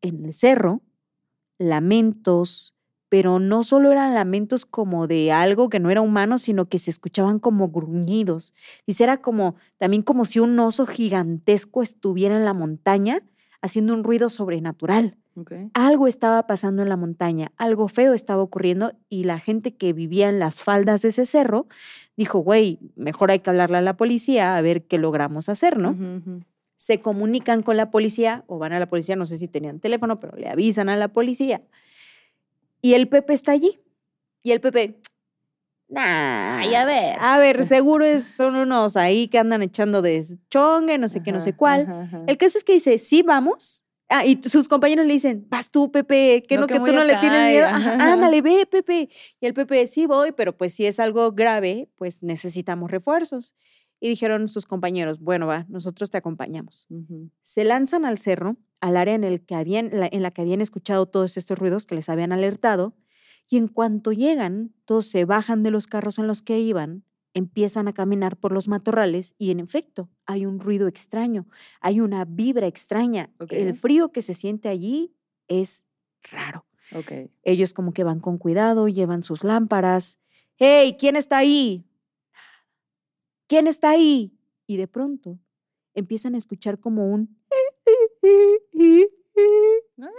en 0.00 0.24
el 0.24 0.32
cerro 0.32 0.80
lamentos, 1.58 2.76
pero 3.12 3.38
no 3.38 3.62
solo 3.62 3.92
eran 3.92 4.14
lamentos 4.14 4.64
como 4.64 5.06
de 5.06 5.32
algo 5.32 5.68
que 5.68 5.80
no 5.80 5.90
era 5.90 6.00
humano, 6.00 6.38
sino 6.38 6.70
que 6.70 6.78
se 6.78 6.88
escuchaban 6.88 7.40
como 7.40 7.68
gruñidos. 7.68 8.54
Y 8.86 9.02
era 9.02 9.18
como, 9.18 9.54
también 9.76 10.02
como 10.02 10.24
si 10.24 10.40
un 10.40 10.58
oso 10.58 10.86
gigantesco 10.86 11.82
estuviera 11.82 12.38
en 12.38 12.46
la 12.46 12.54
montaña 12.54 13.20
haciendo 13.60 13.92
un 13.92 14.02
ruido 14.02 14.30
sobrenatural. 14.30 15.18
Algo 15.74 16.06
estaba 16.06 16.46
pasando 16.46 16.80
en 16.80 16.88
la 16.88 16.96
montaña, 16.96 17.52
algo 17.58 17.86
feo 17.88 18.14
estaba 18.14 18.42
ocurriendo 18.42 18.94
y 19.10 19.24
la 19.24 19.38
gente 19.38 19.76
que 19.76 19.92
vivía 19.92 20.30
en 20.30 20.38
las 20.38 20.62
faldas 20.62 21.02
de 21.02 21.08
ese 21.08 21.26
cerro 21.26 21.66
dijo, 22.16 22.38
güey, 22.38 22.78
mejor 22.96 23.30
hay 23.30 23.40
que 23.40 23.50
hablarle 23.50 23.76
a 23.76 23.82
la 23.82 23.98
policía 23.98 24.56
a 24.56 24.62
ver 24.62 24.86
qué 24.86 24.96
logramos 24.96 25.50
hacer, 25.50 25.76
¿no? 25.76 25.94
Se 26.76 27.00
comunican 27.00 27.62
con 27.62 27.76
la 27.76 27.90
policía 27.90 28.42
o 28.46 28.58
van 28.58 28.72
a 28.72 28.78
la 28.78 28.86
policía, 28.86 29.16
no 29.16 29.26
sé 29.26 29.36
si 29.36 29.48
tenían 29.48 29.80
teléfono, 29.80 30.18
pero 30.18 30.34
le 30.34 30.48
avisan 30.48 30.88
a 30.88 30.96
la 30.96 31.08
policía 31.08 31.60
y 32.82 32.94
el 32.94 33.08
Pepe 33.08 33.32
está 33.32 33.52
allí. 33.52 33.80
Y 34.42 34.50
el 34.50 34.60
Pepe, 34.60 35.00
nah, 35.88 36.60
a 36.60 36.84
ver. 36.84 37.16
A 37.20 37.38
ver, 37.38 37.64
seguro 37.66 38.04
es, 38.04 38.24
son 38.24 38.56
unos 38.56 38.96
ahí 38.96 39.28
que 39.28 39.38
andan 39.38 39.62
echando 39.62 40.02
de 40.02 40.22
chongue, 40.50 40.98
no 40.98 41.08
sé 41.08 41.22
qué, 41.22 41.32
no 41.32 41.40
sé 41.40 41.54
cuál. 41.54 42.10
El 42.26 42.36
caso 42.36 42.58
es 42.58 42.64
que 42.64 42.74
dice, 42.74 42.98
sí, 42.98 43.22
vamos. 43.22 43.84
Ah, 44.08 44.26
y 44.26 44.38
sus 44.42 44.68
compañeros 44.68 45.06
le 45.06 45.14
dicen, 45.14 45.46
vas 45.48 45.70
tú, 45.70 45.90
Pepe, 45.90 46.42
que 46.46 46.58
no, 46.58 46.66
que, 46.66 46.78
tú 46.78 46.92
no 46.92 47.02
le 47.02 47.16
tienes 47.16 47.44
miedo. 47.44 47.66
ándale, 47.66 48.42
ve, 48.42 48.66
Pepe. 48.66 49.08
Y 49.40 49.46
el 49.46 49.54
Pepe, 49.54 49.86
sí 49.86 50.04
voy, 50.04 50.32
pero 50.32 50.54
pues 50.54 50.74
si 50.74 50.84
es 50.84 51.00
algo 51.00 51.32
grave, 51.32 51.88
pues 51.96 52.22
necesitamos 52.22 52.90
refuerzos. 52.90 53.54
Y 54.04 54.08
dijeron 54.08 54.48
sus 54.48 54.66
compañeros, 54.66 55.20
bueno, 55.20 55.46
va, 55.46 55.64
nosotros 55.68 56.10
te 56.10 56.18
acompañamos. 56.18 56.88
Se 57.40 57.62
lanzan 57.62 58.04
al 58.04 58.18
cerro, 58.18 58.56
al 58.80 58.96
área 58.96 59.14
en, 59.14 59.22
el 59.22 59.46
que 59.46 59.54
habían, 59.54 59.90
en 59.92 60.22
la 60.22 60.32
que 60.32 60.42
habían 60.42 60.60
escuchado 60.60 61.06
todos 61.06 61.36
estos 61.36 61.56
ruidos 61.56 61.86
que 61.86 61.94
les 61.94 62.08
habían 62.08 62.32
alertado, 62.32 62.96
y 63.48 63.58
en 63.58 63.68
cuanto 63.68 64.10
llegan, 64.10 64.74
todos 64.86 65.06
se 65.06 65.24
bajan 65.24 65.62
de 65.62 65.70
los 65.70 65.86
carros 65.86 66.18
en 66.18 66.26
los 66.26 66.42
que 66.42 66.58
iban, 66.58 67.04
empiezan 67.32 67.86
a 67.86 67.92
caminar 67.92 68.36
por 68.36 68.50
los 68.50 68.66
matorrales 68.66 69.36
y 69.38 69.52
en 69.52 69.60
efecto 69.60 70.10
hay 70.26 70.46
un 70.46 70.58
ruido 70.58 70.88
extraño, 70.88 71.46
hay 71.80 72.00
una 72.00 72.24
vibra 72.24 72.66
extraña. 72.66 73.30
El 73.50 73.76
frío 73.76 74.10
que 74.10 74.22
se 74.22 74.34
siente 74.34 74.68
allí 74.68 75.14
es 75.46 75.86
raro. 76.24 76.66
Ellos 77.44 77.72
como 77.72 77.92
que 77.92 78.02
van 78.02 78.18
con 78.18 78.36
cuidado, 78.36 78.88
llevan 78.88 79.22
sus 79.22 79.44
lámparas. 79.44 80.18
¡Hey! 80.56 80.96
¿Quién 80.98 81.14
está 81.14 81.38
ahí? 81.38 81.86
¿Quién 83.52 83.66
está 83.66 83.90
ahí? 83.90 84.34
Y 84.66 84.78
de 84.78 84.88
pronto 84.88 85.38
empiezan 85.92 86.34
a 86.34 86.38
escuchar 86.38 86.80
como 86.80 87.12
un... 87.12 87.38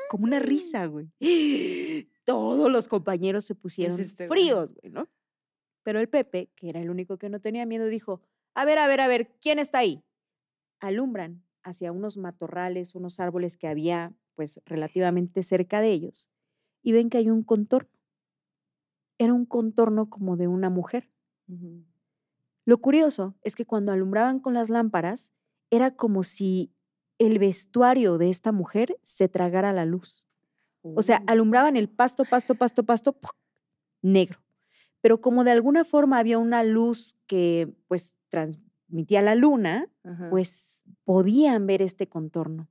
Como 0.08 0.25
una 0.25 0.38
risa, 0.40 0.86
güey. 0.86 1.12
Todos 2.25 2.72
los 2.72 2.88
compañeros 2.88 3.44
se 3.46 3.56
pusieron 3.56 3.98
fríos, 4.28 4.75
güey, 4.75 4.94
¿no? 4.94 5.10
Pero 5.82 6.00
el 6.00 6.10
Pepe, 6.10 6.52
que 6.56 6.70
era 6.70 6.80
el 6.80 6.92
único 6.92 7.18
que 7.18 7.30
no 7.30 7.42
tenía 7.42 7.66
miedo, 7.66 7.88
dijo, 7.88 8.22
A 8.54 8.66
ver, 8.66 8.78
a 8.78 8.88
ver, 8.88 9.02
a 9.02 9.08
ver, 9.08 9.36
¿quién 9.42 9.58
está 9.58 9.80
ahí? 9.80 10.04
Alumbran 10.80 11.44
hacia 11.63 11.92
unos 11.92 12.18
matorrales, 12.18 12.94
unos 12.94 13.20
árboles 13.20 13.58
que 13.58 13.68
había 13.68 14.13
pues 14.36 14.62
relativamente 14.66 15.42
cerca 15.42 15.82
de 15.82 15.92
ellos 15.92 16.30
y 16.84 16.92
ven 16.92 17.10
que 17.10 17.18
hay 17.18 17.32
un 17.32 17.42
contorno. 17.42 17.90
Era 19.18 19.34
un 19.34 19.48
contorno 19.48 20.08
como 20.12 20.38
de 20.38 20.48
una 20.48 20.70
mujer. 20.70 21.10
Lo 22.65 22.77
curioso 22.79 23.36
es 23.43 23.55
que 23.55 23.65
cuando 23.65 23.91
alumbraban 23.91 24.39
con 24.39 24.53
las 24.53 24.70
lámparas, 24.70 25.32
era 25.70 25.91
como 25.96 26.24
si 26.24 26.72
el 27.20 27.39
vestuario 27.39 28.17
de 28.17 28.29
esta 28.29 28.51
mujer 28.51 28.98
se 29.03 29.27
tragara 29.29 29.74
la 29.74 29.86
luz. 29.86 30.27
O 30.82 31.01
sea, 31.01 31.20
Oh. 31.22 31.32
alumbraban 31.32 31.77
el 31.77 31.89
pasto, 31.89 32.25
pasto, 32.25 32.55
pasto, 32.55 32.84
pasto, 32.84 33.13
¡pum! 33.13 33.32
negro. 34.01 34.39
Pero 35.01 35.22
como 35.22 35.43
de 35.43 35.51
alguna 35.51 35.84
forma 35.86 36.20
había 36.20 36.38
una 36.38 36.63
luz 36.63 37.15
que 37.27 37.74
pues 37.88 38.15
transmitía 38.29 39.22
la 39.22 39.36
luna, 39.36 39.89
Ajá. 40.03 40.29
pues 40.29 40.84
podían 41.05 41.65
ver 41.67 41.82
este 41.82 42.08
contorno. 42.08 42.67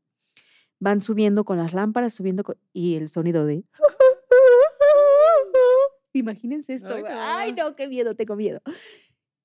Van 0.78 1.00
subiendo 1.00 1.44
con 1.44 1.58
las 1.58 1.72
lámparas, 1.75 2.14
subiendo 2.14 2.42
con- 2.44 2.58
y 2.72 2.96
el 2.96 3.08
sonido 3.08 3.46
de... 3.46 3.64
Imagínense 6.14 6.75
esto. 6.75 6.94
Ay, 6.94 7.02
no. 7.02 7.08
Ay, 7.11 7.52
no, 7.52 7.76
qué 7.76 7.88
miedo, 7.88 8.14
tengo 8.14 8.37
miedo. 8.37 8.61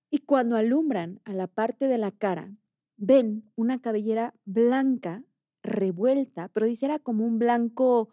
Y 0.09 0.19
cuando 0.19 0.55
alumbran 0.55 1.19
a 1.25 1.33
la 1.33 1.47
parte 1.47 1.87
de 1.87 1.97
la 1.97 2.11
cara, 2.11 2.55
ven 2.97 3.51
una 3.55 3.81
cabellera 3.81 4.33
blanca, 4.45 5.23
revuelta, 5.63 6.47
pero 6.49 6.65
dice 6.65 6.85
era 6.85 6.99
como 6.99 7.25
un 7.25 7.39
blanco, 7.39 8.09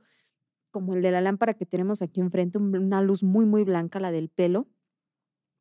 como 0.72 0.94
el 0.94 1.02
de 1.02 1.12
la 1.12 1.20
lámpara 1.22 1.54
que 1.54 1.66
tenemos 1.66 2.02
aquí 2.02 2.20
enfrente, 2.20 2.58
un- 2.58 2.76
una 2.76 3.02
luz 3.02 3.22
muy, 3.24 3.46
muy 3.46 3.64
blanca, 3.64 4.00
la 4.00 4.12
del 4.12 4.30
pelo, 4.30 4.68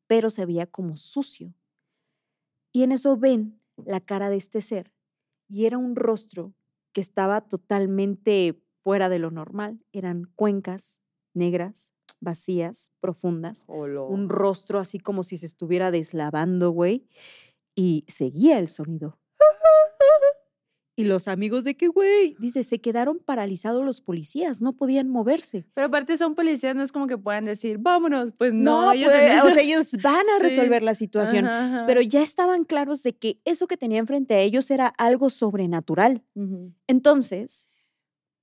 pero 0.06 0.30
se 0.30 0.46
veía 0.46 0.66
como 0.66 0.96
sucio. 0.96 1.54
Y 2.72 2.82
en 2.82 2.92
eso 2.92 3.16
ven 3.16 3.60
la 3.76 4.00
cara 4.00 4.30
de 4.30 4.36
este 4.36 4.60
ser 4.60 4.92
y 5.48 5.66
era 5.66 5.78
un 5.78 5.96
rostro 5.96 6.54
que 6.92 7.02
estaba 7.02 7.42
totalmente 7.42 8.62
fuera 8.82 9.08
de 9.10 9.20
lo 9.20 9.32
normal. 9.32 9.84
Eran 9.92 10.24
cuencas 10.36 11.00
negras, 11.34 11.93
vacías, 12.24 12.90
profundas, 13.00 13.64
Olo. 13.68 14.06
un 14.08 14.28
rostro 14.28 14.78
así 14.80 14.98
como 14.98 15.22
si 15.22 15.36
se 15.36 15.46
estuviera 15.46 15.90
deslavando, 15.90 16.70
güey, 16.70 17.06
y 17.76 18.04
seguía 18.08 18.58
el 18.58 18.68
sonido. 18.68 19.18
Y 20.96 21.02
los 21.04 21.26
amigos 21.26 21.64
de 21.64 21.76
que, 21.76 21.88
güey, 21.88 22.36
dice, 22.38 22.62
se 22.62 22.80
quedaron 22.80 23.18
paralizados 23.18 23.84
los 23.84 24.00
policías, 24.00 24.60
no 24.60 24.74
podían 24.74 25.08
moverse. 25.08 25.66
Pero 25.74 25.88
aparte 25.88 26.16
son 26.16 26.36
policías, 26.36 26.76
no 26.76 26.84
es 26.84 26.92
como 26.92 27.08
que 27.08 27.18
puedan 27.18 27.46
decir, 27.46 27.78
vámonos. 27.78 28.30
Pues 28.38 28.52
no, 28.54 28.82
No, 28.82 28.92
ellos 28.92 29.10
pues, 29.10 29.42
o 29.42 29.50
sea, 29.50 29.62
ellos 29.64 29.92
van 30.00 30.14
a 30.30 30.36
Sí. 30.38 30.42
resolver 30.44 30.84
la 30.84 30.94
situación. 30.94 31.46
Ajá, 31.46 31.66
ajá. 31.66 31.86
Pero 31.88 32.00
ya 32.00 32.22
estaban 32.22 32.62
claros 32.62 33.02
de 33.02 33.12
que 33.16 33.40
eso 33.44 33.66
que 33.66 33.76
tenían 33.76 34.06
frente 34.06 34.34
a 34.34 34.38
ellos 34.38 34.70
era 34.70 34.86
algo 34.86 35.30
sobrenatural. 35.30 36.22
Entonces, 36.86 37.68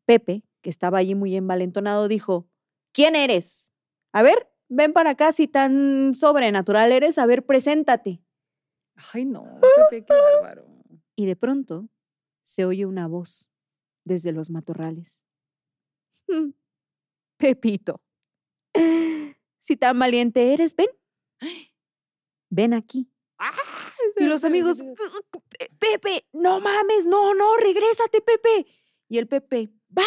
Pepe, 0.06 0.44
que 0.62 0.70
estaba 0.70 0.98
allí 0.98 1.16
muy 1.16 1.38
envalentonado, 1.38 2.10
dijo, 2.10 2.50
¿quién 2.92 3.16
eres? 3.16 3.71
A 4.14 4.22
ver, 4.24 4.50
ven 4.70 4.94
para 4.94 5.12
acá 5.12 5.32
si 5.32 5.48
tan 5.48 6.14
sobrenatural 6.16 6.92
eres, 6.92 7.18
a 7.18 7.26
ver, 7.26 7.46
preséntate. 7.46 8.22
Ay, 9.14 9.26
no, 9.26 9.60
Pepe, 9.90 10.06
qué 10.06 10.14
bárbaro. 10.14 10.68
Y 11.16 11.26
de 11.26 11.36
pronto 11.36 11.90
se 12.44 12.66
oye 12.66 12.86
una 12.86 13.08
voz 13.08 13.50
desde 14.04 14.32
los 14.32 14.50
matorrales. 14.50 15.24
"Mm, 16.28 16.52
Pepito, 17.38 18.02
si 19.60 19.78
tan 19.78 19.98
valiente 20.00 20.54
eres, 20.54 20.76
ven. 20.76 20.88
Ven 22.50 22.74
aquí. 22.74 23.10
Y 24.18 24.28
los 24.28 24.44
amigos, 24.44 24.84
"Pe- 25.60 25.70
Pepe, 25.80 26.28
no 26.34 26.60
mames, 26.60 27.06
no, 27.08 27.34
no, 27.34 27.56
regrésate, 27.58 28.22
Pepe. 28.22 28.68
Y 29.10 29.18
el 29.18 29.28
Pepe, 29.28 29.72
va, 29.98 30.04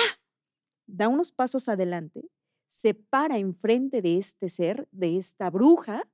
da 0.87 1.08
unos 1.08 1.32
pasos 1.32 1.68
adelante, 1.68 2.28
se 2.75 2.93
para 2.93 3.38
enfrente 3.38 4.02
de 4.02 4.19
este 4.19 4.49
ser, 4.49 4.88
de 4.90 5.16
esta 5.16 5.49
bruja, 5.49 6.11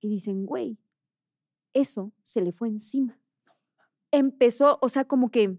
y 0.00 0.08
dicen, 0.08 0.46
güey, 0.46 0.78
eso 1.74 2.12
se 2.22 2.40
le 2.40 2.50
fue 2.50 2.68
encima. 2.68 3.20
Empezó, 4.10 4.78
o 4.80 4.88
sea, 4.88 5.04
como 5.04 5.30
que 5.30 5.58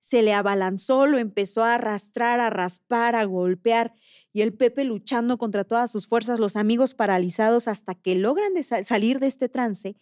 se 0.00 0.22
le 0.22 0.34
abalanzó, 0.34 1.06
lo 1.06 1.18
empezó 1.18 1.62
a 1.62 1.76
arrastrar, 1.76 2.40
a 2.40 2.50
raspar, 2.50 3.14
a 3.14 3.24
golpear, 3.26 3.94
y 4.32 4.40
el 4.40 4.52
Pepe 4.52 4.82
luchando 4.82 5.38
contra 5.38 5.62
todas 5.62 5.88
sus 5.88 6.08
fuerzas, 6.08 6.40
los 6.40 6.56
amigos 6.56 6.94
paralizados 6.94 7.68
hasta 7.68 7.94
que 7.94 8.16
logran 8.16 8.60
salir 8.64 9.20
de 9.20 9.28
este 9.28 9.48
trance, 9.48 9.94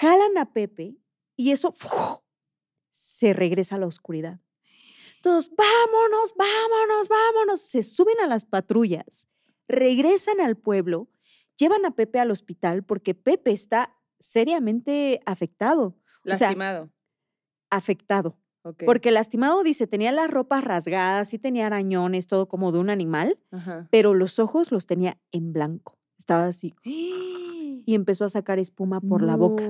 jalan 0.00 0.38
a 0.38 0.54
Pepe 0.54 0.96
y 1.36 1.50
eso 1.50 1.74
se 2.92 3.34
regresa 3.34 3.76
a 3.76 3.80
la 3.80 3.86
oscuridad. 3.88 4.40
Todos, 5.22 5.50
vámonos, 5.56 6.34
vámonos, 6.36 7.08
vámonos. 7.08 7.60
Se 7.60 7.82
suben 7.82 8.20
a 8.20 8.26
las 8.26 8.44
patrullas, 8.44 9.28
regresan 9.68 10.40
al 10.40 10.56
pueblo, 10.56 11.08
llevan 11.56 11.86
a 11.86 11.92
Pepe 11.92 12.18
al 12.20 12.30
hospital 12.30 12.82
porque 12.82 13.14
Pepe 13.14 13.52
está 13.52 13.96
seriamente 14.18 15.20
afectado, 15.26 15.96
o 16.24 16.34
sea, 16.34 16.48
Lastimado. 16.48 16.90
afectado. 17.70 18.38
Porque 18.86 19.10
lastimado 19.10 19.64
dice, 19.64 19.88
tenía 19.88 20.12
las 20.12 20.30
ropas 20.30 20.62
rasgadas, 20.62 21.28
sí 21.30 21.38
tenía 21.40 21.66
arañones, 21.66 22.28
todo 22.28 22.46
como 22.46 22.70
de 22.70 22.78
un 22.78 22.90
animal, 22.90 23.40
Ajá. 23.50 23.88
pero 23.90 24.14
los 24.14 24.38
ojos 24.38 24.70
los 24.70 24.86
tenía 24.86 25.18
en 25.32 25.52
blanco. 25.52 25.98
Estaba 26.16 26.46
así 26.46 26.72
y 26.84 27.94
empezó 27.94 28.24
a 28.24 28.28
sacar 28.28 28.60
espuma 28.60 29.00
por 29.00 29.22
la 29.22 29.34
boca. 29.34 29.64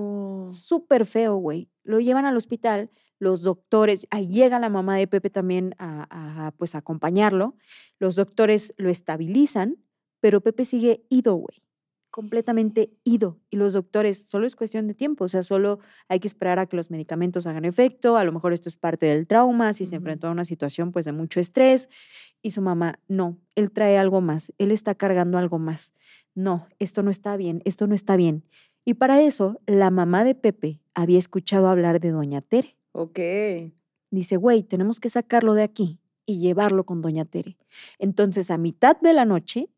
Súper 0.47 1.07
feo, 1.07 1.37
güey. 1.37 1.71
Lo 1.85 2.01
llevan 2.01 2.27
al 2.27 2.37
hospital, 2.37 2.91
los 3.23 3.43
doctores, 3.43 4.09
ahí 4.11 4.27
llega 4.27 4.59
la 4.59 4.69
mamá 4.69 4.97
de 4.97 5.07
Pepe 5.07 5.31
también 5.31 5.77
a, 5.79 6.09
a, 6.11 6.51
pues, 6.51 6.75
acompañarlo. 6.75 7.55
Los 8.01 8.17
doctores 8.17 8.75
lo 8.79 8.91
estabilizan, 8.91 9.77
pero 10.19 10.41
Pepe 10.41 10.65
sigue 10.65 11.05
ido, 11.09 11.37
güey. 11.37 11.63
Completamente 12.11 12.91
ido. 13.05 13.39
Y 13.49 13.59
los 13.59 13.75
doctores, 13.75 14.25
solo 14.25 14.45
es 14.45 14.57
cuestión 14.57 14.89
de 14.89 14.95
tiempo, 14.95 15.27
o 15.27 15.29
sea, 15.29 15.45
solo 15.45 15.79
hay 16.09 16.19
que 16.19 16.27
esperar 16.27 16.59
a 16.59 16.67
que 16.67 16.77
los 16.77 16.91
medicamentos 16.91 17.47
hagan 17.47 17.65
efecto. 17.65 18.17
A 18.17 18.25
lo 18.25 18.33
mejor 18.33 18.53
esto 18.55 18.69
es 18.69 18.77
parte 18.77 19.07
del 19.07 19.29
trauma, 19.29 19.73
si 19.73 19.87
se 19.87 19.95
enfrentó 19.95 20.27
a 20.27 20.33
una 20.33 20.45
situación 20.45 20.91
pues 20.91 21.05
de 21.05 21.13
mucho 21.13 21.39
estrés. 21.39 21.89
Y 22.43 22.51
su 22.51 22.61
mamá, 22.61 22.99
no, 23.07 23.39
él 23.55 23.71
trae 23.71 23.99
algo 23.99 24.21
más, 24.21 24.53
él 24.59 24.73
está 24.73 24.97
cargando 24.97 25.39
algo 25.39 25.61
más. 25.61 25.95
No, 26.35 26.67
esto 26.81 27.05
no 27.05 27.11
está 27.13 27.37
bien, 27.37 27.63
esto 27.65 27.87
no 27.87 27.95
está 27.95 28.17
bien. 28.17 28.43
Y 28.85 28.95
para 28.95 29.23
eso, 29.23 29.61
la 29.67 29.93
mamá 29.93 30.25
de 30.25 30.35
Pepe 30.35 30.81
había 30.93 31.21
escuchado 31.21 31.69
hablar 31.69 32.01
de 32.01 32.11
Doña 32.11 32.41
Tere. 32.41 32.82
Ok. 32.93 33.19
Dice, 34.11 34.37
güey, 34.37 34.63
tenemos 34.63 35.01
que 35.01 35.09
sacarlo 35.09 35.55
de 35.55 35.63
aquí 35.63 35.99
y 36.27 36.39
llevarlo 36.39 36.85
con 36.85 37.03
Doña 37.03 37.25
Tere. 37.25 37.57
Entonces, 37.99 38.51
a 38.51 38.59
mitad 38.59 39.01
de 39.01 39.13
la 39.13 39.25
noche, 39.25 39.71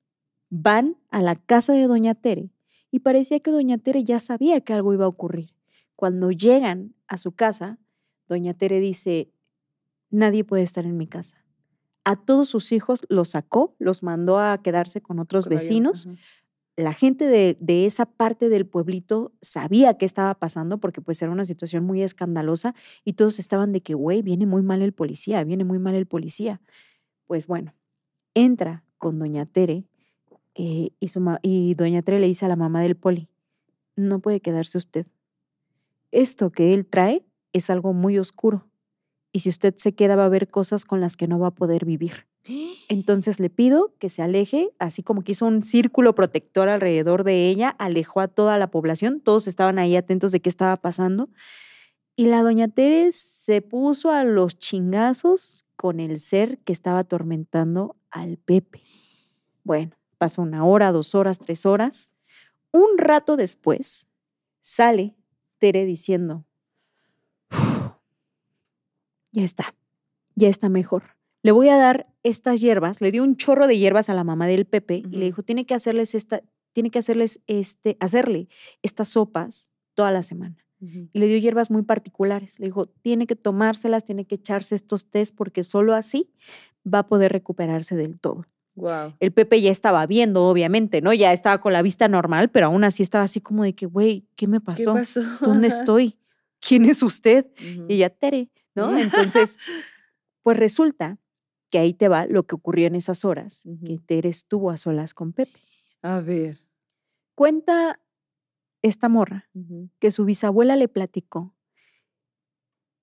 van 0.50 0.97
a 1.11 1.23
la 1.23 1.37
casa 1.37 1.73
de 1.73 1.87
Doña 1.87 2.14
Tere 2.14 2.50
y 2.90 3.00
parecía 3.00 3.40
que 3.40 3.50
Doña 3.50 3.78
Tere 3.78 4.04
ya 4.04 4.21
sabía 4.21 4.61
que 4.61 4.73
algo 4.73 4.92
iba 4.92 5.04
a 5.04 5.09
ocurrir. 5.09 5.54
Cuando 5.97 6.30
llegan 6.30 6.94
a 7.06 7.16
su 7.16 7.33
casa, 7.33 7.78
Doña 8.28 8.54
Tere 8.54 8.80
dice, 8.80 9.30
nadie 10.11 10.44
puede 10.44 10.62
estar 10.62 10.85
en 10.85 10.97
mi 10.97 11.06
casa. 11.06 11.44
A 12.04 12.16
todos 12.16 12.49
sus 12.49 12.71
hijos 12.73 13.06
los 13.09 13.30
sacó, 13.30 13.75
los 13.78 14.02
mandó 14.02 14.38
a 14.38 14.61
quedarse 14.62 15.00
con 15.00 15.18
otros 15.18 15.47
Con 15.47 15.56
vecinos. 15.56 16.09
La 16.76 16.93
gente 16.93 17.26
de, 17.26 17.57
de 17.61 17.87
esa 17.87 18.07
parte 18.07 18.49
del 18.49 18.66
pueblito 18.66 19.33
sabía 19.40 19.97
qué 19.97 20.04
estaba 20.04 20.35
pasando 20.35 20.78
porque 20.78 21.00
pues 21.00 21.23
era 21.23 21.31
una 21.31 21.45
situación 21.45 21.85
muy 21.85 22.02
escandalosa 22.02 22.75
y 23.04 23.12
todos 23.12 23.38
estaban 23.38 23.73
de 23.73 23.81
que, 23.81 23.95
güey, 23.95 24.23
viene 24.23 24.47
muy 24.47 24.62
mal 24.62 24.83
el 24.83 24.93
policía, 24.93 25.45
viene 25.45 25.64
muy 25.64 25.78
mal 25.78 25.95
el 25.95 26.07
policía. 26.07 26.61
Pues 27.26 27.47
bueno, 27.47 27.75
entra 28.35 28.83
con 28.99 29.19
doña 29.19 29.47
Tere 29.47 29.85
eh, 30.54 30.90
y, 30.99 31.11
y 31.43 31.75
doña 31.75 32.02
Tere 32.02 32.19
le 32.19 32.26
dice 32.26 32.45
a 32.45 32.49
la 32.49 32.57
mamá 32.57 32.83
del 32.83 32.97
poli, 32.97 33.28
no 33.97 34.19
puede 34.19 34.40
quedarse 34.40 34.78
usted. 34.78 35.07
Esto 36.11 36.50
que 36.50 36.75
él 36.75 36.87
trae 36.87 37.25
es 37.52 37.71
algo 37.71 37.93
muy 37.93 38.19
oscuro 38.19 38.66
y 39.33 39.40
si 39.40 39.49
usted 39.49 39.75
se 39.76 39.95
queda 39.95 40.16
va 40.16 40.25
a 40.25 40.28
ver 40.28 40.49
cosas 40.49 40.85
con 40.85 41.00
las 41.00 41.16
que 41.16 41.28
no 41.28 41.38
va 41.38 41.49
a 41.49 41.54
poder 41.54 41.85
vivir. 41.85 42.26
Entonces 42.89 43.41
le 43.41 43.51
pido 43.51 43.95
que 43.99 44.11
se 44.11 44.23
aleje, 44.23 44.71
así 44.79 45.03
como 45.03 45.23
que 45.23 45.33
hizo 45.33 45.47
un 45.47 45.63
círculo 45.63 46.15
protector 46.15 46.69
alrededor 46.69 47.25
de 47.25 47.49
ella, 47.49 47.71
alejó 47.71 48.21
a 48.21 48.29
toda 48.29 48.59
la 48.59 48.71
población, 48.71 49.21
todos 49.21 49.47
estaban 49.47 49.79
ahí 49.79 49.97
atentos 49.97 50.33
de 50.33 50.41
qué 50.41 50.49
estaba 50.49 50.77
pasando. 50.77 51.29
Y 52.17 52.27
la 52.27 52.43
doña 52.43 52.69
Tere 52.69 53.11
se 53.13 53.61
puso 53.61 54.11
a 54.11 54.23
los 54.25 54.59
chingazos 54.59 55.65
con 55.77 55.99
el 55.99 56.21
ser 56.21 56.59
que 56.59 56.73
estaba 56.73 57.01
atormentando 57.01 57.97
al 58.11 58.37
Pepe. 58.37 58.83
Bueno, 59.65 59.97
pasó 60.19 60.43
una 60.43 60.65
hora, 60.65 60.93
dos 60.93 61.15
horas, 61.15 61.41
tres 61.41 61.67
horas. 61.67 62.13
Un 62.71 62.99
rato 62.99 63.37
después 63.37 64.07
sale 64.61 65.17
Tere 65.59 65.85
diciendo, 65.85 66.45
"Uf, 67.51 67.93
ya 69.33 69.43
está, 69.43 69.75
ya 70.37 70.49
está 70.49 70.69
mejor. 70.69 71.17
Le 71.43 71.51
voy 71.51 71.69
a 71.69 71.77
dar 71.77 72.13
estas 72.25 72.61
hierbas, 72.61 73.00
le 73.00 73.12
dio 73.12 73.23
un 73.23 73.37
chorro 73.37 73.66
de 73.69 73.78
hierbas 73.78 74.09
a 74.09 74.14
la 74.14 74.25
mamá 74.25 74.47
del 74.47 74.64
Pepe 74.64 74.97
y 74.97 75.16
le 75.16 75.26
dijo, 75.26 75.43
tiene 75.43 75.66
que 75.66 75.75
hacerles 75.75 76.14
esta, 76.14 76.43
tiene 76.73 76.90
que 76.90 76.99
hacerles 76.99 77.40
este, 77.47 77.97
hacerle 78.00 78.49
estas 78.83 79.09
sopas 79.09 79.71
toda 79.95 80.11
la 80.11 80.23
semana. 80.23 80.57
Y 81.14 81.19
le 81.19 81.28
dio 81.28 81.38
hierbas 81.38 81.71
muy 81.71 81.81
particulares. 81.81 82.61
Le 82.61 82.66
dijo, 82.66 82.85
tiene 82.85 83.26
que 83.26 83.37
tomárselas, 83.37 84.04
tiene 84.04 84.26
que 84.26 84.35
echarse 84.35 84.75
estos 84.75 85.09
test 85.09 85.35
porque 85.35 85.64
solo 85.64 85.95
así 85.95 86.31
va 86.87 86.99
a 86.99 87.07
poder 87.07 87.33
recuperarse 87.33 87.97
del 87.97 88.21
todo. 88.21 88.45
Wow. 88.75 89.14
El 89.19 89.33
Pepe 89.33 89.62
ya 89.62 89.71
estaba 89.71 90.07
viendo, 90.07 90.45
obviamente, 90.45 91.00
¿no? 91.00 91.14
Ya 91.14 91.33
estaba 91.33 91.59
con 91.59 91.73
la 91.73 91.81
vista 91.81 92.07
normal, 92.09 92.50
pero 92.50 92.66
aún 92.66 92.85
así 92.85 93.02
estaba 93.02 93.25
así 93.25 93.40
como 93.40 93.64
de 93.64 93.75
que, 93.75 93.87
güey, 93.87 94.26
¿qué 94.37 94.47
me 94.47 94.59
¿Qué 94.59 94.64
pasó? 94.64 94.93
pasó? 94.93 95.23
¿Dónde 95.40 95.69
estoy? 95.69 96.19
¿Quién 96.61 96.85
es 96.85 97.02
usted? 97.02 97.47
Y 97.88 97.95
ella, 97.95 98.11
Tere, 98.11 98.50
¿no? 98.75 98.99
Entonces, 98.99 99.59
pues 100.43 100.59
resulta 100.59 101.19
que 101.75 101.81
ahí 101.81 101.93
te 101.93 102.07
va 102.07 102.26
lo 102.26 102.45
que 102.45 102.54
ocurrió 102.54 102.87
en 102.87 102.95
esas 102.95 103.25
horas, 103.25 103.64
que. 103.64 103.99
Tere 104.07 104.28
estuvo 104.28 104.71
a 104.71 104.76
solas 104.76 105.12
con 105.12 105.33
Pepe. 105.33 105.59
A 106.02 106.21
ver. 106.21 106.61
Cuenta 107.35 108.00
esta 108.81 109.09
morra 109.09 109.50
que 109.99 110.12
su 110.12 110.25
bisabuela 110.25 110.76
le 110.76 110.87
platicó 110.87 111.52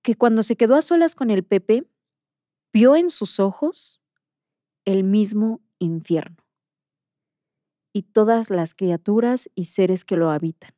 que 0.00 0.14
cuando 0.14 0.42
se 0.42 0.56
quedó 0.56 0.74
a 0.74 0.80
solas 0.80 1.14
con 1.14 1.28
el 1.28 1.44
Pepe, 1.44 1.86
vio 2.72 2.96
en 2.96 3.10
sus 3.10 3.40
ojos 3.40 4.00
el 4.86 5.04
mismo 5.04 5.60
infierno 5.78 6.42
y 7.92 8.04
todas 8.04 8.48
las 8.48 8.74
criaturas 8.74 9.50
y 9.54 9.66
seres 9.66 10.02
que 10.02 10.16
lo 10.16 10.30
habitan. 10.30 10.70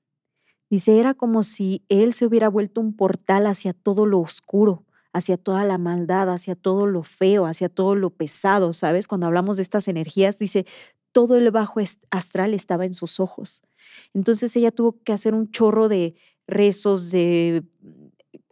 Dice, 0.68 0.98
era 0.98 1.14
como 1.14 1.44
si 1.44 1.84
él 1.88 2.12
se 2.12 2.26
hubiera 2.26 2.48
vuelto 2.48 2.80
un 2.80 2.96
portal 2.96 3.46
hacia 3.46 3.72
todo 3.72 4.04
lo 4.04 4.18
oscuro, 4.18 4.84
hacia 5.14 5.36
toda 5.38 5.64
la 5.64 5.78
maldad, 5.78 6.28
hacia 6.28 6.56
todo 6.56 6.86
lo 6.86 7.04
feo, 7.04 7.46
hacia 7.46 7.68
todo 7.68 7.94
lo 7.94 8.10
pesado, 8.10 8.72
¿sabes? 8.72 9.06
Cuando 9.06 9.28
hablamos 9.28 9.56
de 9.56 9.62
estas 9.62 9.86
energías, 9.86 10.38
dice, 10.38 10.66
todo 11.12 11.36
el 11.36 11.50
bajo 11.52 11.80
astral 12.10 12.52
estaba 12.52 12.84
en 12.84 12.94
sus 12.94 13.20
ojos. 13.20 13.62
Entonces 14.12 14.54
ella 14.56 14.72
tuvo 14.72 15.00
que 15.04 15.12
hacer 15.12 15.32
un 15.32 15.52
chorro 15.52 15.88
de 15.88 16.16
rezos, 16.48 17.12
de 17.12 17.62
mm, 17.80 18.06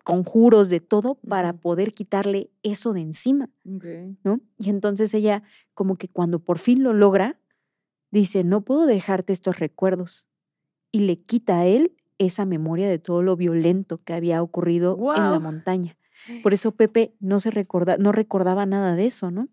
conjuros, 0.04 0.70
de 0.70 0.78
todo 0.78 1.16
para 1.16 1.52
poder 1.52 1.92
quitarle 1.92 2.48
eso 2.62 2.92
de 2.92 3.00
encima. 3.00 3.50
¿no? 4.22 4.40
Y 4.56 4.70
entonces 4.70 5.12
ella 5.14 5.42
como 5.74 5.96
que 5.96 6.06
cuando 6.06 6.38
por 6.38 6.58
fin 6.58 6.84
lo 6.84 6.92
logra, 6.92 7.40
dice, 8.12 8.44
no 8.44 8.60
puedo 8.60 8.86
dejarte 8.86 9.32
estos 9.32 9.58
recuerdos. 9.58 10.28
Y 10.92 11.00
le 11.00 11.18
quita 11.18 11.60
a 11.60 11.66
él 11.66 11.96
esa 12.18 12.44
memoria 12.46 12.88
de 12.88 13.00
todo 13.00 13.22
lo 13.22 13.34
violento 13.34 14.00
que 14.04 14.12
había 14.12 14.42
ocurrido 14.42 14.96
en 15.16 15.30
la 15.32 15.40
montaña. 15.40 15.96
Por 16.42 16.54
eso 16.54 16.72
Pepe 16.72 17.14
no 17.20 17.40
se 17.40 17.50
recorda, 17.50 17.96
no 17.96 18.12
recordaba 18.12 18.66
nada 18.66 18.94
de 18.96 19.06
eso, 19.06 19.30
¿no? 19.30 19.48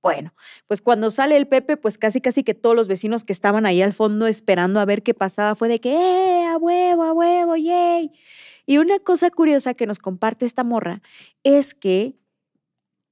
Bueno, 0.00 0.32
pues 0.68 0.80
cuando 0.80 1.10
sale 1.10 1.36
el 1.36 1.48
Pepe, 1.48 1.76
pues 1.76 1.98
casi 1.98 2.20
casi 2.20 2.44
que 2.44 2.54
todos 2.54 2.76
los 2.76 2.86
vecinos 2.86 3.24
que 3.24 3.32
estaban 3.32 3.66
ahí 3.66 3.82
al 3.82 3.92
fondo 3.92 4.26
esperando 4.28 4.78
a 4.78 4.84
ver 4.84 5.02
qué 5.02 5.12
pasaba 5.12 5.54
fue 5.56 5.68
de 5.68 5.80
que, 5.80 5.92
¡eh, 5.92 6.46
a 6.46 6.56
huevo, 6.56 7.02
a 7.02 7.12
huevo, 7.12 7.56
yay! 7.56 8.12
Y 8.64 8.78
una 8.78 8.98
cosa 9.00 9.30
curiosa 9.30 9.74
que 9.74 9.86
nos 9.86 9.98
comparte 9.98 10.46
esta 10.46 10.62
morra 10.62 11.02
es 11.42 11.74
que 11.74 12.16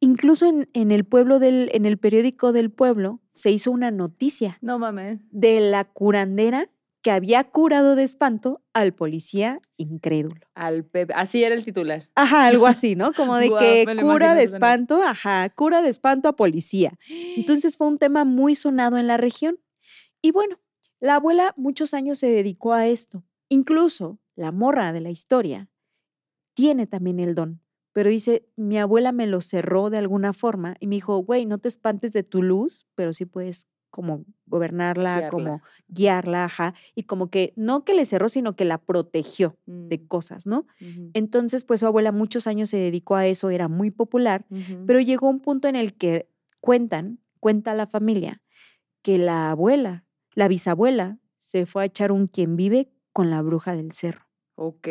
incluso 0.01 0.47
en, 0.47 0.69
en 0.75 0.93
el 0.93 1.05
pueblo 1.05 1.39
del, 1.41 1.71
en 1.73 1.87
el 1.87 1.99
periódico 1.99 2.53
del 2.53 2.71
pueblo, 2.71 3.21
se 3.35 3.51
hizo 3.51 3.71
una 3.71 3.91
noticia 3.91 4.59
No 4.61 4.79
mames. 4.79 5.21
de 5.31 5.61
la 5.61 5.85
curandera 5.85 6.71
que 7.03 7.11
había 7.11 7.45
curado 7.45 7.95
de 7.95 8.03
espanto 8.03 8.62
al 8.73 8.93
policía 8.93 9.61
incrédulo. 9.76 10.41
Al 10.55 10.85
Pepe. 10.85 11.12
Así 11.15 11.45
era 11.45 11.55
el 11.55 11.65
titular. 11.65 12.09
Ajá, 12.15 12.47
algo 12.47 12.67
así, 12.67 12.97
¿no? 12.97 13.12
Como 13.12 13.37
de 13.37 13.50
que 13.59 13.87
cura 14.00 14.35
de 14.35 14.43
espanto, 14.43 15.03
ajá, 15.03 15.49
cura 15.50 15.83
de 15.83 15.88
espanto 15.88 16.29
a 16.29 16.37
policía. 16.37 16.99
Entonces 17.09 17.76
fue 17.76 17.87
un 17.87 17.99
tema 17.99 18.25
muy 18.25 18.55
sonado 18.55 18.99
en 18.99 19.07
la 19.07 19.17
región. 19.17 19.59
Y 20.21 20.33
bueno, 20.33 20.59
la 21.00 21.17
abuela 21.17 21.55
muchos 21.57 21.95
años 21.95 22.19
se 22.19 22.29
dedicó 22.29 22.73
a 22.73 22.87
esto. 22.87 23.25
Incluso 23.49 24.19
la 24.35 24.50
morra 24.50 24.93
de 24.93 25.00
la 25.00 25.11
historia 25.11 25.69
tiene 26.55 26.87
también 26.87 27.21
el 27.21 27.35
don. 27.35 27.61
Pero 27.93 28.11
dice, 28.11 28.47
mi 28.57 28.79
abuela 28.79 29.13
me 29.13 29.26
lo 29.26 29.41
cerró 29.41 29.89
de 29.89 29.99
alguna 29.99 30.32
forma 30.32 30.76
y 30.80 30.87
me 30.87 30.97
dijo, 30.97 31.17
güey, 31.19 31.47
no 31.47 31.59
te 31.59 31.69
espantes 31.69 32.13
de 32.13 32.23
tu 32.23 32.43
luz, 32.43 32.87
pero 32.95 33.13
sí 33.13 33.25
puedes 33.25 33.69
como 33.97 34.25
gobernarla, 34.47 35.17
Guiarla. 35.17 35.30
como 35.30 35.63
guiarla, 35.89 36.45
ajá. 36.45 36.75
Y 36.95 37.04
como 37.04 37.30
que 37.30 37.54
no 37.56 37.85
que 37.85 37.95
le 37.95 38.04
cerró, 38.04 38.28
sino 38.28 38.54
que 38.54 38.67
la 38.67 38.76
protegió 38.76 39.56
de 39.65 39.97
Mm, 39.99 40.06
cosas, 40.06 40.47
¿no? 40.47 40.67
Entonces, 41.15 41.65
pues 41.65 41.80
su 41.80 41.87
abuela 41.87 42.13
muchos 42.13 42.47
años 42.47 42.69
se 42.69 42.76
dedicó 42.76 43.17
a 43.17 43.26
eso, 43.26 43.49
era 43.50 43.69
muy 43.69 43.91
popular, 43.91 44.45
pero 44.87 45.00
llegó 45.00 45.28
un 45.28 45.41
punto 45.41 45.67
en 45.67 45.76
el 45.76 45.95
que 45.95 46.28
cuentan, 46.61 47.19
cuenta 47.41 47.73
la 47.75 47.87
familia, 47.87 48.43
que 49.02 49.17
la 49.19 49.50
abuela, 49.50 50.04
la 50.35 50.49
bisabuela, 50.49 51.19
se 51.39 51.65
fue 51.65 51.82
a 51.82 51.87
echar 51.87 52.13
un 52.13 52.26
quien 52.26 52.56
vive 52.56 52.91
con 53.13 53.30
la 53.30 53.41
bruja 53.41 53.75
del 53.75 53.93
cerro. 53.93 54.26
Ok. 54.59 54.87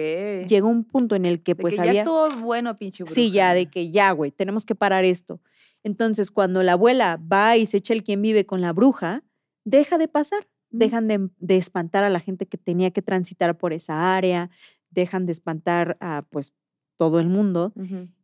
Llegó 0.48 0.68
un 0.68 0.84
punto 0.84 1.16
en 1.16 1.26
el 1.26 1.42
que 1.44 1.54
De 1.56 1.62
pues 1.62 1.76
que 1.76 1.82
había... 1.82 1.94
ya 1.94 2.02
estuvo 2.02 2.30
bueno, 2.42 2.76
pinche 2.76 3.04
Sí, 3.08 3.32
ya, 3.32 3.46
bruja. 3.50 3.54
de 3.56 3.66
que 3.68 3.92
ya, 3.92 4.12
güey, 4.12 4.32
tenemos 4.32 4.64
que 4.66 4.76
parar 4.76 5.06
esto. 5.06 5.40
Entonces, 5.86 6.32
cuando 6.32 6.64
la 6.64 6.74
abuela 6.74 7.18
va 7.32 7.56
y 7.58 7.66
se 7.68 7.78
echa 7.78 7.94
el 7.94 8.04
quien 8.04 8.22
vive 8.22 8.46
con 8.46 8.60
la 8.60 8.74
bruja, 8.74 9.24
deja 9.64 9.98
de 9.98 10.08
pasar, 10.10 10.48
Mm. 10.72 10.78
dejan 10.80 11.08
de, 11.08 11.30
de 11.40 11.58
espantar 11.58 12.04
a 12.04 12.10
la 12.10 12.20
gente 12.20 12.48
que 12.48 12.58
tenía 12.58 12.90
que 12.92 13.04
transitar 13.04 13.56
por 13.58 13.72
esa 13.72 14.16
área, 14.18 14.50
dejan 14.90 15.26
de 15.28 15.32
espantar 15.32 15.96
a 16.02 16.26
pues 16.32 16.54
todo 16.98 17.20
el 17.20 17.30
mundo. 17.30 17.72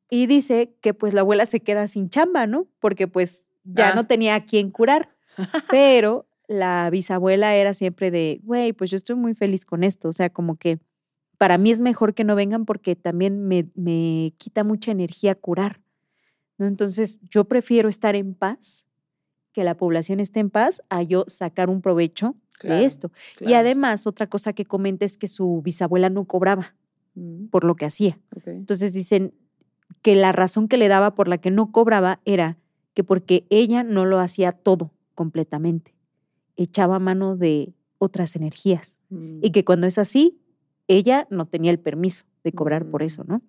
Y 0.10 0.26
dice 0.26 0.76
que 0.82 0.93
pues 0.95 1.13
la 1.13 1.21
abuela 1.21 1.45
se 1.45 1.60
queda 1.60 1.88
sin 1.88 2.10
chamba, 2.10 2.47
¿no? 2.47 2.67
Porque 2.80 3.08
pues 3.08 3.47
ya 3.63 3.89
Ah. 3.89 3.95
no 3.95 4.08
tenía 4.08 4.34
a 4.36 4.45
quién 4.45 4.71
curar. 4.71 5.10
Pero 5.69 6.26
la 6.47 6.89
bisabuela 6.89 7.56
era 7.56 7.74
siempre 7.76 8.10
de, 8.12 8.41
güey, 8.43 8.74
pues 8.74 8.89
yo 8.89 8.97
estoy 8.97 9.15
muy 9.15 9.36
feliz 9.36 9.63
con 9.63 9.84
esto. 9.84 10.10
O 10.10 10.13
sea, 10.13 10.30
como 10.32 10.56
que 10.58 10.80
para 11.38 11.58
mí 11.60 11.69
es 11.71 11.80
mejor 11.80 12.13
que 12.15 12.24
no 12.24 12.36
vengan 12.36 12.65
porque 12.65 12.95
también 12.95 13.47
me, 13.47 13.69
me 13.76 14.34
quita 14.38 14.63
mucha 14.63 14.91
energía 14.91 15.36
curar. 15.36 15.80
¿No? 16.62 16.67
Entonces 16.67 17.19
yo 17.30 17.45
prefiero 17.45 17.89
estar 17.89 18.15
en 18.15 18.34
paz, 18.34 18.86
que 19.52 19.63
la 19.65 19.76
población 19.76 20.19
esté 20.21 20.39
en 20.39 20.50
paz, 20.50 20.82
a 20.89 21.04
yo 21.04 21.26
sacar 21.28 21.69
un 21.69 21.82
provecho 21.82 22.36
Claro, 22.58 22.78
de 22.80 22.86
esto. 22.86 23.12
Y 23.39 23.54
además, 23.56 24.06
otra 24.08 24.28
cosa 24.28 24.54
que 24.54 24.65
comenta 24.65 25.04
es 25.04 25.17
que 25.17 25.28
su 25.28 25.62
bisabuela 25.63 26.10
no 26.10 26.26
cobraba 26.26 26.76
Mm, 27.13 27.47
por 27.47 27.65
lo 27.65 27.76
que 27.76 27.84
hacía. 27.86 28.17
Entonces 28.45 28.93
dicen 28.93 29.34
que 30.02 30.15
la 30.15 30.32
razón 30.32 30.69
que 30.69 30.78
le 30.78 30.88
daba 30.88 31.13
por 31.13 31.28
la 31.28 31.39
que 31.39 31.52
no 31.52 31.71
cobraba 31.74 32.21
era 32.24 32.58
que 32.93 33.04
porque 33.04 33.45
ella 33.50 33.84
no 33.84 34.06
lo 34.06 34.19
hacía 34.19 34.54
todo 34.54 34.91
completamente, 35.13 35.93
echaba 36.56 37.00
mano 37.00 37.36
de 37.36 37.74
otras 37.97 38.36
energías 38.38 38.97
Mm, 39.10 39.39
y 39.43 39.52
que 39.52 39.65
cuando 39.65 39.88
es 39.88 39.97
así, 39.97 40.39
ella 40.88 41.28
no 41.30 41.47
tenía 41.47 41.71
el 41.71 41.80
permiso 41.80 42.24
de 42.45 42.54
cobrar 42.54 42.86
por 42.86 43.04
eso, 43.04 43.24
Mm. 43.26 43.28
¿no? 43.28 43.41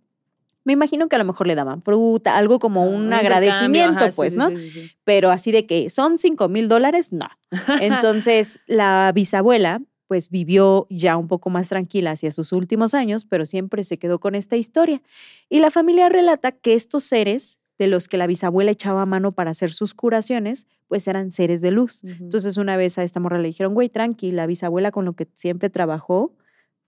Me 0.65 0.73
imagino 0.73 1.09
que 1.09 1.17
a 1.17 1.19
lo 1.19 1.25
mejor 1.25 1.47
le 1.47 1.55
daban 1.55 1.83
fruta, 1.83 2.37
algo 2.37 2.59
como 2.59 2.83
ah, 2.83 2.87
un 2.87 3.13
agradecimiento, 3.13 3.99
ajá, 3.99 4.13
pues, 4.15 4.35
sí, 4.35 4.39
¿no? 4.39 4.49
sí, 4.49 4.57
sí, 4.57 4.69
sí. 4.71 4.91
Pero 5.05 5.31
así 5.31 5.53
de 5.53 5.67
que 5.67 5.91
son 5.91 6.19
5 6.19 6.49
mil 6.49 6.69
dólares, 6.69 7.13
no. 7.13 7.29
Entonces, 7.81 8.61
la 8.67 9.11
bisabuela, 9.15 9.83
pues 10.07 10.31
vivió 10.31 10.87
ya 10.91 11.17
un 11.17 11.27
poco 11.27 11.51
más 11.51 11.69
tranquila 11.69 12.13
hacia 12.13 12.31
sus 12.31 12.53
últimos 12.53 12.95
años, 12.95 13.25
pero 13.25 13.47
siempre 13.47 13.83
se 13.83 13.99
quedó 13.99 14.21
con 14.21 14.35
esta 14.35 14.57
historia. 14.57 15.03
Y 15.49 15.61
la 15.61 15.71
familia 15.71 16.09
relata 16.09 16.53
que 16.53 16.75
estos 16.75 17.05
seres 17.05 17.59
de 17.79 17.87
los 17.87 18.07
que 18.07 18.19
la 18.19 18.27
bisabuela 18.27 18.71
echaba 18.71 19.07
mano 19.07 19.33
para 19.33 19.51
hacer 19.51 19.73
sus 19.73 19.95
curaciones, 19.95 20.67
pues 20.87 21.09
eran 21.09 21.33
seres 21.33 21.61
de 21.63 21.71
luz. 21.71 22.05
Entonces, 22.05 22.57
una 22.57 22.77
vez 22.77 22.99
a 22.99 23.03
esta 23.03 23.19
morra 23.19 23.39
le 23.39 23.49
dijeron, 23.49 23.75
güey, 23.75 23.89
tranqui, 23.89 24.31
la 24.31 24.47
bisabuela 24.47 24.91
con 24.91 25.05
lo 25.05 25.15
que 25.15 25.27
siempre 25.35 25.71
trabajó 25.71 26.33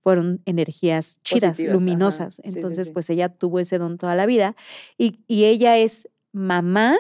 fueron 0.05 0.41
energías 0.45 1.21
chidas, 1.25 1.53
Positivas, 1.53 1.75
ajá. 1.75 1.81
luminosas. 1.81 2.35
Sí, 2.37 2.43
sí, 2.45 2.49
Entonces, 2.55 2.91
pues 2.93 3.11
ella 3.11 3.29
tuvo 3.31 3.59
ese 3.59 3.79
don 3.79 3.99
toda 3.99 4.15
la 4.15 4.27
vida. 4.27 4.55
Y, 4.97 5.19
y 5.27 5.47
ella 5.47 5.77
es 5.79 6.09
mamá 6.31 6.99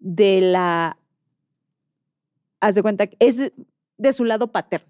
de 0.00 0.40
la. 0.42 0.98
Haz 2.60 2.74
de 2.74 2.82
cuenta 2.82 3.06
que 3.06 3.16
es 3.20 3.38
de- 3.96 4.12
su 4.12 4.24
lado 4.24 4.48
paterno. 4.52 4.86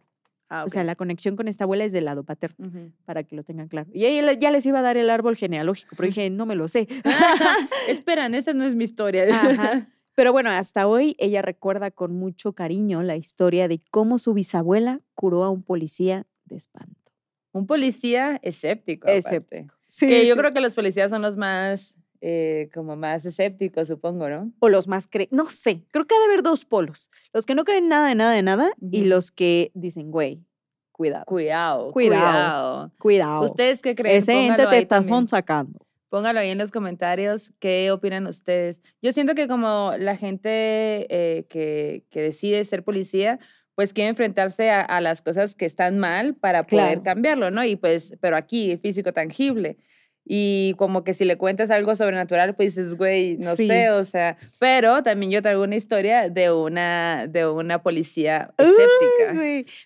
Ah, 0.48 0.64
O 0.64 0.68
sea, 0.68 0.82
la 0.82 0.96
conexión 0.96 1.36
con 1.36 1.46
esta 1.46 1.62
abuela 1.64 1.84
es 1.84 1.92
del 1.92 2.06
lado 2.06 2.24
paterno, 2.24 2.90
para 3.04 3.22
que 3.22 3.36
lo 3.36 3.44
tengan 3.44 3.68
claro. 3.68 3.88
Y 3.92 4.06
ella 4.06 4.32
ya 4.32 4.50
les 4.50 4.66
iba 4.66 4.80
a 4.80 4.82
dar 4.82 4.96
el 4.96 5.08
árbol 5.10 5.36
genealógico, 5.36 5.94
pero 5.96 6.06
dije, 6.08 6.28
no 6.30 6.44
me 6.46 6.56
lo 6.56 6.66
sé. 6.66 6.88
Esperan, 7.88 8.34
esa 8.34 8.52
no 8.52 8.64
es 8.64 8.74
mi 8.74 8.84
historia. 8.84 9.26
Ajá. 9.32 9.86
Pero 10.16 10.32
bueno, 10.32 10.50
hasta 10.50 10.86
hoy 10.88 11.14
ella 11.18 11.40
recuerda 11.40 11.90
con 11.92 12.14
mucho 12.14 12.52
cariño 12.52 13.02
la 13.02 13.16
historia 13.16 13.68
de 13.68 13.80
cómo 13.90 14.18
su 14.18 14.34
bisabuela 14.34 15.00
curó 15.14 15.44
a 15.44 15.50
un 15.50 15.62
policía 15.62 16.26
de 16.50 16.56
espanto. 16.56 17.12
Un 17.52 17.66
policía 17.66 18.38
escéptico. 18.42 19.08
Escéptico. 19.08 19.74
que 19.98 20.26
yo 20.26 20.36
creo 20.36 20.52
que 20.52 20.60
los 20.60 20.74
policías 20.74 21.10
son 21.10 21.22
los 21.22 21.36
más, 21.36 21.96
eh, 22.20 22.68
como 22.72 22.96
más 22.96 23.24
escépticos, 23.24 23.88
supongo, 23.88 24.28
¿no? 24.28 24.52
o 24.60 24.68
los 24.68 24.86
más 24.86 25.08
creen, 25.08 25.28
no 25.32 25.46
sé, 25.46 25.82
creo 25.90 26.06
que 26.06 26.14
ha 26.14 26.18
de 26.18 26.26
haber 26.26 26.42
dos 26.42 26.64
polos, 26.64 27.10
los 27.32 27.46
que 27.46 27.54
no 27.54 27.64
creen 27.64 27.88
nada 27.88 28.08
de 28.08 28.14
nada 28.14 28.32
de 28.32 28.42
nada 28.42 28.70
y 28.80 29.04
los 29.04 29.30
que 29.30 29.72
dicen, 29.74 30.10
güey, 30.10 30.44
cuidado, 30.92 31.24
Cuidado, 31.24 31.92
Cuidado. 31.92 32.92
cuidado. 32.98 33.42
¿Ustedes 33.42 33.80
qué 33.80 33.94
creen? 33.94 34.18
Ese 34.18 34.32
ente 34.32 34.48
Póngalo 34.52 34.70
te 34.70 34.76
ahí 34.76 34.82
estás 34.82 35.06
sacando. 35.28 35.78
Póngalo 36.10 36.40
ahí 36.40 36.50
en 36.50 36.58
los 36.58 36.72
comentarios 36.72 37.52
qué 37.58 37.90
opinan 37.90 38.26
ustedes. 38.26 38.82
Yo 39.00 39.12
siento 39.12 39.34
que 39.34 39.48
como 39.48 39.92
la 39.98 40.16
gente 40.16 41.06
eh, 41.08 41.46
que, 41.48 42.04
que 42.10 42.20
decide 42.20 42.64
ser 42.64 42.82
policía, 42.84 43.38
pues 43.80 43.94
quiere 43.94 44.10
enfrentarse 44.10 44.68
a, 44.68 44.82
a 44.82 45.00
las 45.00 45.22
cosas 45.22 45.54
que 45.54 45.64
están 45.64 45.98
mal 45.98 46.34
para 46.34 46.64
poder 46.64 46.84
Claro. 46.98 47.02
cambiarlo, 47.02 47.50
¿no? 47.50 47.64
Y 47.64 47.76
pues, 47.76 48.14
pero 48.20 48.36
aquí, 48.36 48.76
físico 48.76 49.14
tangible. 49.14 49.78
Y 50.22 50.74
como 50.76 51.02
que 51.02 51.14
si 51.14 51.24
le 51.24 51.38
cuentas 51.38 51.70
algo 51.70 51.96
sobrenatural, 51.96 52.54
pues 52.54 52.74
dices, 52.76 52.92
güey, 52.94 53.38
no 53.38 53.56
Sí. 53.56 53.66
sé, 53.68 53.88
o 53.90 54.04
sea, 54.04 54.36
pero 54.58 55.02
también 55.02 55.32
yo 55.32 55.40
traigo 55.40 55.62
una 55.62 55.76
historia 55.76 56.28
de 56.28 56.52
una, 56.52 57.26
de 57.26 57.48
una 57.48 57.82
policía 57.82 58.52
escéptica. 58.58 59.32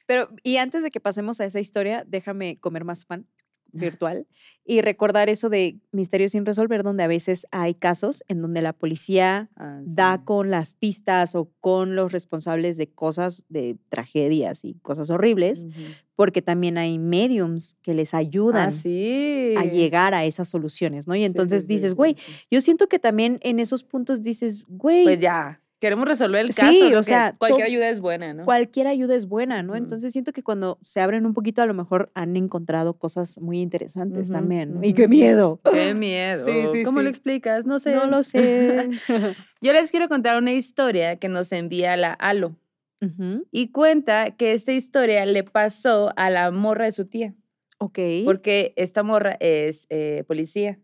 Pero, 0.06 0.28
y 0.42 0.56
antes 0.56 0.82
de 0.82 0.90
que 0.90 0.98
pasemos 0.98 1.40
a 1.40 1.44
esa 1.44 1.60
historia, 1.60 2.02
déjame 2.06 2.58
comer 2.58 2.84
más 2.84 3.04
pan 3.06 3.26
virtual 3.74 4.26
y 4.64 4.80
recordar 4.80 5.28
eso 5.28 5.50
de 5.50 5.78
misterios 5.92 6.32
sin 6.32 6.46
resolver, 6.46 6.82
donde 6.82 7.02
a 7.02 7.06
veces 7.06 7.46
hay 7.50 7.74
casos 7.74 8.24
en 8.28 8.40
donde 8.40 8.62
la 8.62 8.72
policía 8.72 9.50
Ah, 9.56 9.80
da 9.84 10.24
con 10.24 10.50
las 10.50 10.72
pistas 10.74 11.34
o 11.34 11.50
con 11.60 11.96
los 11.96 12.12
responsables 12.12 12.76
de 12.76 12.86
cosas, 12.88 13.44
de 13.48 13.76
tragedias 13.88 14.64
y 14.64 14.74
cosas 14.74 15.10
horribles, 15.10 15.66
porque 16.16 16.40
también 16.42 16.78
hay 16.78 16.98
mediums 16.98 17.74
que 17.82 17.92
les 17.94 18.14
ayudan 18.14 18.68
Ah, 18.68 18.70
sí. 18.70 19.54
a 19.58 19.64
llegar 19.64 20.14
a 20.14 20.24
esas 20.24 20.48
soluciones, 20.48 21.06
¿no? 21.06 21.14
Y 21.14 21.24
entonces 21.24 21.62
sí, 21.62 21.66
dices, 21.68 21.94
güey, 21.94 22.16
yo 22.50 22.60
siento 22.60 22.88
que 22.88 22.98
también 22.98 23.38
en 23.42 23.58
esos 23.58 23.84
puntos 23.84 24.22
dices, 24.22 24.64
güey, 24.68 25.04
Pues 25.04 25.20
ya, 25.20 25.60
queremos 25.84 26.08
resolver 26.08 26.40
el 26.40 26.52
Sí, 26.52 26.60
caso. 26.62 26.86
o 26.86 26.90
¿no? 26.90 26.96
Que 26.98 27.04
sea, 27.04 27.34
cualquier 27.36 27.66
ayuda 27.66 27.90
es 27.90 28.00
buena, 28.00 28.32
¿no? 28.32 28.44
cualquier 28.46 28.86
ayuda 28.86 29.14
es 29.14 29.26
buena, 29.28 29.62
¿no? 29.62 29.76
Entonces 29.76 30.12
siento 30.12 30.32
que 30.32 30.42
cuando 30.42 30.78
se 30.82 31.00
abren 31.02 31.26
un 31.26 31.34
poquito, 31.34 31.60
a 31.60 31.66
lo 31.66 31.74
mejor 31.74 32.10
han 32.14 32.36
encontrado 32.36 32.94
cosas 32.94 33.38
muy 33.40 33.60
interesantes 33.60 34.30
también. 34.30 34.78
Y 34.82 34.94
qué 34.94 35.08
miedo. 35.08 35.60
Qué 35.70 35.94
miedo. 35.94 36.44
Sí, 36.46 36.52
sí, 36.72 36.84
¿Cómo 36.84 37.00
lo 37.02 37.04
sí. 37.04 37.10
explicas? 37.10 37.66
No 37.66 37.78
sé. 37.78 37.94
No 37.94 38.06
lo 38.06 38.22
sé. 38.24 38.88
Yo 39.60 39.72
les 39.74 39.90
quiero 39.90 40.08
contar 40.08 40.38
una 40.38 40.52
historia 40.52 41.16
que 41.16 41.28
nos 41.28 41.52
envía 41.52 41.96
la 41.96 42.12
Alo. 42.14 42.56
Y 43.50 43.68
cuenta 43.70 44.30
que 44.30 44.54
esta 44.54 44.72
historia 44.72 45.26
le 45.26 45.44
pasó 45.44 46.14
a 46.16 46.30
la 46.30 46.50
morra 46.50 46.86
de 46.86 46.92
su 46.92 47.04
tía. 47.04 47.34
Ok. 47.76 47.98
Porque 48.24 48.72
esta 48.76 49.02
morra 49.02 49.36
es 49.40 49.86
eh, 49.90 50.24
policía. 50.26 50.78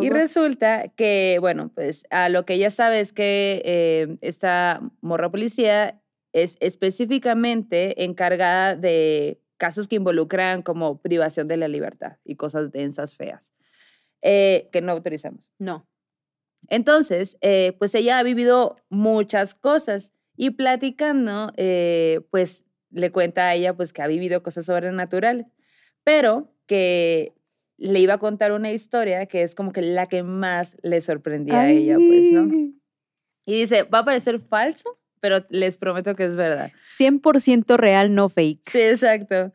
Y 0.00 0.10
resulta 0.10 0.88
que, 0.88 1.38
bueno, 1.40 1.70
pues 1.74 2.04
a 2.10 2.28
lo 2.28 2.44
que 2.44 2.54
ella 2.54 2.70
sabe 2.70 3.00
es 3.00 3.12
que 3.12 3.62
eh, 3.64 4.16
esta 4.20 4.80
morra 5.00 5.30
policía 5.30 6.00
es 6.32 6.56
específicamente 6.60 8.04
encargada 8.04 8.76
de 8.76 9.40
casos 9.56 9.88
que 9.88 9.96
involucran 9.96 10.62
como 10.62 11.00
privación 11.00 11.48
de 11.48 11.56
la 11.56 11.68
libertad 11.68 12.18
y 12.24 12.36
cosas 12.36 12.72
densas, 12.72 13.16
feas, 13.16 13.52
eh, 14.22 14.68
que 14.72 14.80
no 14.80 14.92
autorizamos. 14.92 15.50
No. 15.58 15.86
Entonces, 16.68 17.36
eh, 17.40 17.74
pues 17.78 17.94
ella 17.94 18.18
ha 18.18 18.22
vivido 18.22 18.76
muchas 18.88 19.54
cosas 19.54 20.12
y 20.36 20.50
platicando, 20.50 21.52
pues 22.30 22.64
le 22.90 23.10
cuenta 23.10 23.48
a 23.48 23.54
ella 23.54 23.74
pues 23.74 23.92
que 23.92 24.02
ha 24.02 24.06
vivido 24.06 24.42
cosas 24.42 24.66
sobrenaturales, 24.66 25.46
pero 26.04 26.52
que 26.66 27.34
le 27.76 28.00
iba 28.00 28.14
a 28.14 28.18
contar 28.18 28.52
una 28.52 28.70
historia 28.70 29.26
que 29.26 29.42
es 29.42 29.54
como 29.54 29.72
que 29.72 29.82
la 29.82 30.06
que 30.06 30.22
más 30.22 30.76
le 30.82 31.00
sorprendía 31.00 31.62
a 31.62 31.70
ella, 31.70 31.96
pues, 31.96 32.32
¿no? 32.32 32.52
Y 33.44 33.54
dice, 33.54 33.82
va 33.82 34.00
a 34.00 34.04
parecer 34.04 34.38
falso, 34.38 34.98
pero 35.20 35.44
les 35.50 35.76
prometo 35.76 36.14
que 36.14 36.24
es 36.24 36.36
verdad. 36.36 36.72
100% 36.88 37.76
real, 37.76 38.14
no 38.14 38.28
fake. 38.28 38.68
Sí, 38.70 38.80
exacto. 38.80 39.52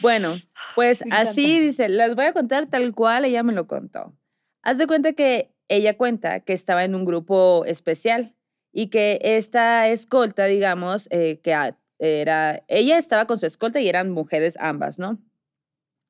Bueno, 0.00 0.34
pues 0.74 1.02
así 1.10 1.60
dice, 1.60 1.88
las 1.88 2.14
voy 2.14 2.26
a 2.26 2.32
contar 2.32 2.68
tal 2.68 2.92
cual 2.94 3.24
ella 3.24 3.42
me 3.42 3.52
lo 3.52 3.66
contó. 3.66 4.16
Haz 4.62 4.78
de 4.78 4.86
cuenta 4.86 5.12
que 5.12 5.54
ella 5.68 5.96
cuenta 5.96 6.40
que 6.40 6.52
estaba 6.52 6.84
en 6.84 6.94
un 6.94 7.04
grupo 7.04 7.64
especial 7.66 8.34
y 8.72 8.88
que 8.88 9.20
esta 9.22 9.88
escolta, 9.88 10.46
digamos, 10.46 11.06
eh, 11.10 11.40
que 11.42 11.56
era, 11.98 12.62
ella 12.68 12.98
estaba 12.98 13.26
con 13.26 13.38
su 13.38 13.46
escolta 13.46 13.80
y 13.80 13.88
eran 13.88 14.10
mujeres 14.10 14.56
ambas, 14.58 14.98
¿no? 14.98 15.18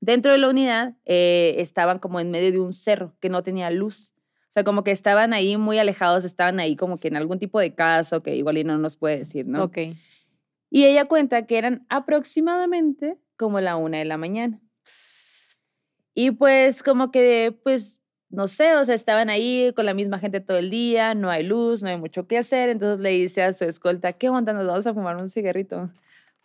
Dentro 0.04 0.32
de 0.32 0.38
la 0.38 0.50
unidad 0.50 0.96
eh, 1.06 1.54
estaban 1.56 1.98
como 1.98 2.20
en 2.20 2.30
medio 2.30 2.52
de 2.52 2.58
un 2.58 2.74
cerro 2.74 3.16
que 3.20 3.30
no 3.30 3.42
tenía 3.42 3.70
luz. 3.70 4.12
O 4.50 4.52
sea, 4.54 4.62
como 4.62 4.84
que 4.84 4.90
estaban 4.90 5.32
ahí 5.32 5.56
muy 5.56 5.78
alejados, 5.78 6.24
estaban 6.24 6.60
ahí 6.60 6.76
como 6.76 6.98
que 6.98 7.08
en 7.08 7.16
algún 7.16 7.38
tipo 7.38 7.58
de 7.58 7.74
caso 7.74 8.22
que 8.22 8.36
igual 8.36 8.58
y 8.58 8.64
no 8.64 8.76
nos 8.76 8.96
puede 8.96 9.20
decir, 9.20 9.46
¿no? 9.46 9.64
Ok. 9.64 9.78
Y 10.68 10.84
ella 10.84 11.06
cuenta 11.06 11.46
que 11.46 11.56
eran 11.56 11.86
aproximadamente 11.88 13.16
como 13.38 13.60
la 13.60 13.76
una 13.76 13.96
de 13.96 14.04
la 14.04 14.18
mañana. 14.18 14.60
Y 16.12 16.32
pues 16.32 16.82
como 16.82 17.10
que, 17.10 17.58
pues, 17.64 17.98
no 18.28 18.46
sé, 18.46 18.76
o 18.76 18.84
sea, 18.84 18.94
estaban 18.94 19.30
ahí 19.30 19.72
con 19.74 19.86
la 19.86 19.94
misma 19.94 20.18
gente 20.18 20.40
todo 20.40 20.58
el 20.58 20.68
día, 20.68 21.14
no 21.14 21.30
hay 21.30 21.44
luz, 21.44 21.82
no 21.82 21.88
hay 21.88 21.96
mucho 21.96 22.26
que 22.26 22.36
hacer. 22.36 22.68
Entonces 22.68 23.00
le 23.00 23.08
dice 23.08 23.42
a 23.42 23.54
su 23.54 23.64
escolta, 23.64 24.12
¿qué 24.12 24.28
onda? 24.28 24.52
Nos 24.52 24.66
vamos 24.66 24.86
a 24.86 24.92
fumar 24.92 25.16
un 25.16 25.30
cigarrito. 25.30 25.90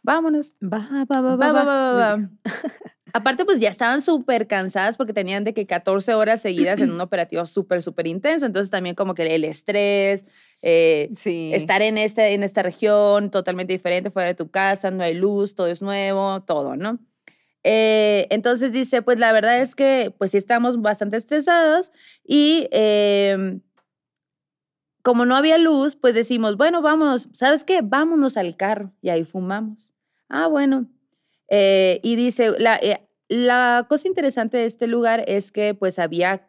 Vámonos. 0.09 0.55
Va, 0.63 0.79
va, 1.07 1.21
va, 1.21 1.35
Va, 1.35 1.51
va, 1.51 1.63
va, 1.63 1.63
va, 1.65 2.15
va. 2.15 2.29
Aparte, 3.13 3.45
pues 3.45 3.59
ya 3.59 3.69
estaban 3.69 4.01
súper 4.01 4.47
cansadas 4.47 4.97
porque 4.97 5.13
tenían 5.13 5.43
de 5.43 5.53
que 5.53 5.67
14 5.67 6.15
horas 6.15 6.41
seguidas 6.41 6.79
en 6.79 6.89
un 6.89 6.99
operativo 7.07 7.45
súper, 7.45 7.83
súper 7.83 8.07
intenso. 8.07 8.47
Entonces 8.47 8.71
también 8.71 8.95
como 8.95 9.13
que 9.13 9.35
el 9.35 9.43
estrés, 9.43 10.25
eh, 10.63 11.11
Sí. 11.13 11.51
estar 11.53 11.83
en, 11.83 11.99
este, 11.99 12.33
en 12.33 12.41
esta 12.41 12.63
región 12.63 13.29
totalmente 13.29 13.71
diferente, 13.73 14.09
fuera 14.09 14.29
de 14.29 14.33
tu 14.33 14.49
casa, 14.49 14.89
no 14.89 15.03
hay 15.03 15.13
luz, 15.13 15.53
todo 15.53 15.67
es 15.67 15.83
nuevo, 15.83 16.41
todo, 16.41 16.75
¿no? 16.75 16.97
Eh, 17.63 18.25
entonces 18.31 18.71
dice, 18.71 19.03
pues 19.03 19.19
la 19.19 19.31
verdad 19.31 19.59
es 19.61 19.75
que 19.75 20.11
pues 20.17 20.31
sí 20.31 20.37
estamos 20.37 20.81
bastante 20.81 21.17
estresados 21.17 21.91
y 22.23 22.67
em, 22.71 23.61
como 25.03 25.25
no 25.25 25.35
había 25.35 25.59
luz, 25.59 25.95
pues 25.95 26.15
decimos, 26.15 26.57
bueno, 26.57 26.81
vámonos, 26.81 27.29
¿sabes 27.33 27.63
qué? 27.63 27.81
Vámonos 27.83 28.37
al 28.37 28.55
carro 28.57 28.91
y 29.03 29.09
ahí 29.09 29.23
fumamos. 29.23 29.88
Ah, 30.29 30.47
bueno. 30.47 30.87
Eh, 31.49 31.99
y 32.03 32.15
dice, 32.15 32.51
la, 32.59 32.77
eh, 32.77 33.07
la 33.27 33.85
cosa 33.89 34.07
interesante 34.07 34.57
de 34.57 34.65
este 34.65 34.87
lugar 34.87 35.23
es 35.27 35.51
que 35.51 35.73
pues 35.73 35.99
había 35.99 36.47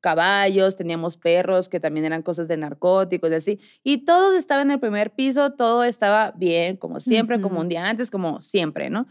caballos, 0.00 0.76
teníamos 0.76 1.16
perros 1.16 1.68
que 1.68 1.80
también 1.80 2.06
eran 2.06 2.22
cosas 2.22 2.48
de 2.48 2.56
narcóticos 2.56 3.30
y 3.30 3.34
así. 3.34 3.60
Y 3.84 4.04
todos 4.04 4.34
estaban 4.34 4.68
en 4.68 4.72
el 4.72 4.80
primer 4.80 5.12
piso, 5.14 5.52
todo 5.52 5.84
estaba 5.84 6.32
bien, 6.36 6.76
como 6.76 7.00
siempre, 7.00 7.40
como 7.40 7.60
un 7.60 7.68
día 7.68 7.88
antes, 7.88 8.10
como 8.10 8.40
siempre, 8.40 8.90
¿no? 8.90 9.06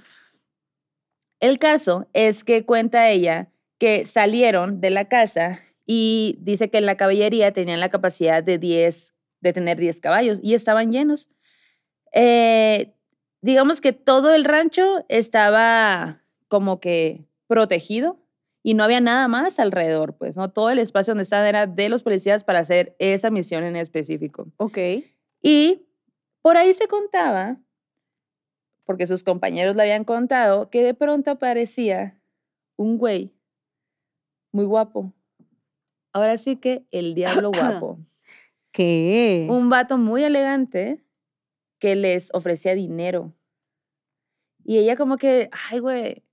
El 1.40 1.60
caso 1.60 2.08
es 2.14 2.44
que 2.44 2.66
cuenta 2.66 3.10
ella 3.10 3.50
que 3.78 4.06
salieron 4.06 4.82
de 4.82 4.90
la 4.90 5.08
casa 5.08 5.60
y 5.86 6.38
dice 6.42 6.70
que 6.70 6.80
en 6.80 6.86
la 6.86 6.98
caballería 6.98 7.54
tenían 7.54 7.80
la 7.80 7.90
capacidad 7.90 8.44
de 8.44 8.58
10, 8.58 9.16
de 9.42 9.54
tener 9.54 9.78
10 9.78 10.02
caballos 10.02 10.40
y 10.44 10.54
estaban 10.54 10.92
llenos. 10.92 11.30
Eh, 12.14 12.94
digamos 13.42 13.82
que 13.82 13.94
todo 13.94 14.34
el 14.34 14.46
rancho 14.46 15.06
estaba 15.08 16.24
como 16.48 16.80
que 16.80 17.26
protegido 17.48 18.20
y 18.62 18.74
no 18.74 18.84
había 18.84 19.00
nada 19.00 19.28
más 19.28 19.60
alrededor, 19.60 20.16
pues, 20.18 20.36
¿no? 20.36 20.52
Todo 20.52 20.70
el 20.70 20.80
espacio 20.80 21.12
donde 21.12 21.24
estaban 21.24 21.48
era 21.48 21.66
de 21.66 21.90
los 21.90 22.04
policías 22.04 22.44
para 22.44 22.60
hacer 22.60 22.96
esa 23.00 23.30
misión 23.30 23.64
en 23.64 23.76
específico. 23.76 24.48
Ok. 24.58 24.78
Y 25.42 25.86
por 26.42 26.58
ahí 26.58 26.74
se 26.74 26.88
contaba, 26.88 27.58
porque 28.86 29.08
sus 29.08 29.24
compañeros 29.24 29.76
le 29.76 29.84
habían 29.84 30.04
contado, 30.04 30.70
que 30.70 30.84
de 30.84 30.94
pronto 30.94 31.32
aparecía 31.32 32.20
un 32.76 32.98
güey 32.98 33.34
muy 34.52 34.66
guapo. 34.66 35.14
Ahora 36.12 36.38
sí 36.38 36.58
que 36.58 36.86
el 36.92 37.14
diablo 37.14 37.52
guapo. 37.56 38.00
¿Qué? 38.72 39.48
Un 39.50 39.70
vato 39.70 39.98
muy 39.98 40.24
elegante 40.24 41.04
que 41.80 41.96
les 41.96 42.30
ofrecía 42.34 42.76
dinero. 42.76 43.34
Y 44.64 44.78
ella 44.78 44.96
como 44.96 45.18
que, 45.18 45.50
ay, 45.72 45.80
güey. 45.80 46.24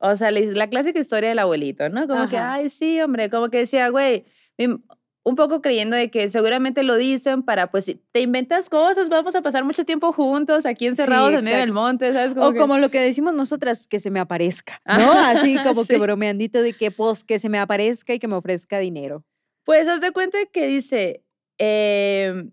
O 0.00 0.14
sea, 0.16 0.30
la 0.30 0.68
clásica 0.68 0.98
historia 0.98 1.28
del 1.30 1.38
abuelito, 1.38 1.88
¿no? 1.88 2.06
Como 2.06 2.28
que, 2.28 2.36
Ajá. 2.36 2.54
ay, 2.54 2.68
sí, 2.70 3.00
hombre. 3.00 3.30
Como 3.30 3.48
que 3.48 3.58
decía, 3.58 3.88
güey, 3.88 4.24
un 4.58 5.36
poco 5.36 5.62
creyendo 5.62 5.96
de 5.96 6.10
que 6.10 6.28
seguramente 6.28 6.82
lo 6.82 6.96
dicen 6.96 7.42
para, 7.42 7.70
pues, 7.70 7.90
te 8.12 8.20
inventas 8.20 8.68
cosas, 8.68 9.08
vamos 9.08 9.34
a 9.34 9.40
pasar 9.40 9.64
mucho 9.64 9.84
tiempo 9.86 10.12
juntos, 10.12 10.66
aquí 10.66 10.86
encerrados 10.86 11.32
en 11.32 11.44
medio 11.44 11.56
del 11.58 11.72
monte, 11.72 12.12
¿sabes? 12.12 12.34
O 12.36 12.52
que- 12.52 12.58
como 12.58 12.76
lo 12.76 12.90
que 12.90 13.00
decimos 13.00 13.32
nosotras, 13.34 13.86
que 13.86 13.98
se 14.00 14.10
me 14.10 14.20
aparezca, 14.20 14.80
¿no? 14.84 14.92
Ajá, 14.94 15.30
Así 15.30 15.56
como 15.64 15.86
que 15.86 15.94
sí. 15.94 15.98
bromeandito 16.00 16.60
de 16.60 16.74
que, 16.74 16.90
pues, 16.90 17.24
que 17.24 17.38
se 17.38 17.48
me 17.48 17.58
aparezca 17.58 18.12
y 18.12 18.18
que 18.18 18.28
me 18.28 18.34
ofrezca 18.34 18.78
dinero. 18.78 19.24
Pues 19.64 19.88
haz 19.88 20.02
de 20.02 20.10
cuenta 20.12 20.36
que 20.52 20.66
dice, 20.66 21.24
em, 21.56 22.50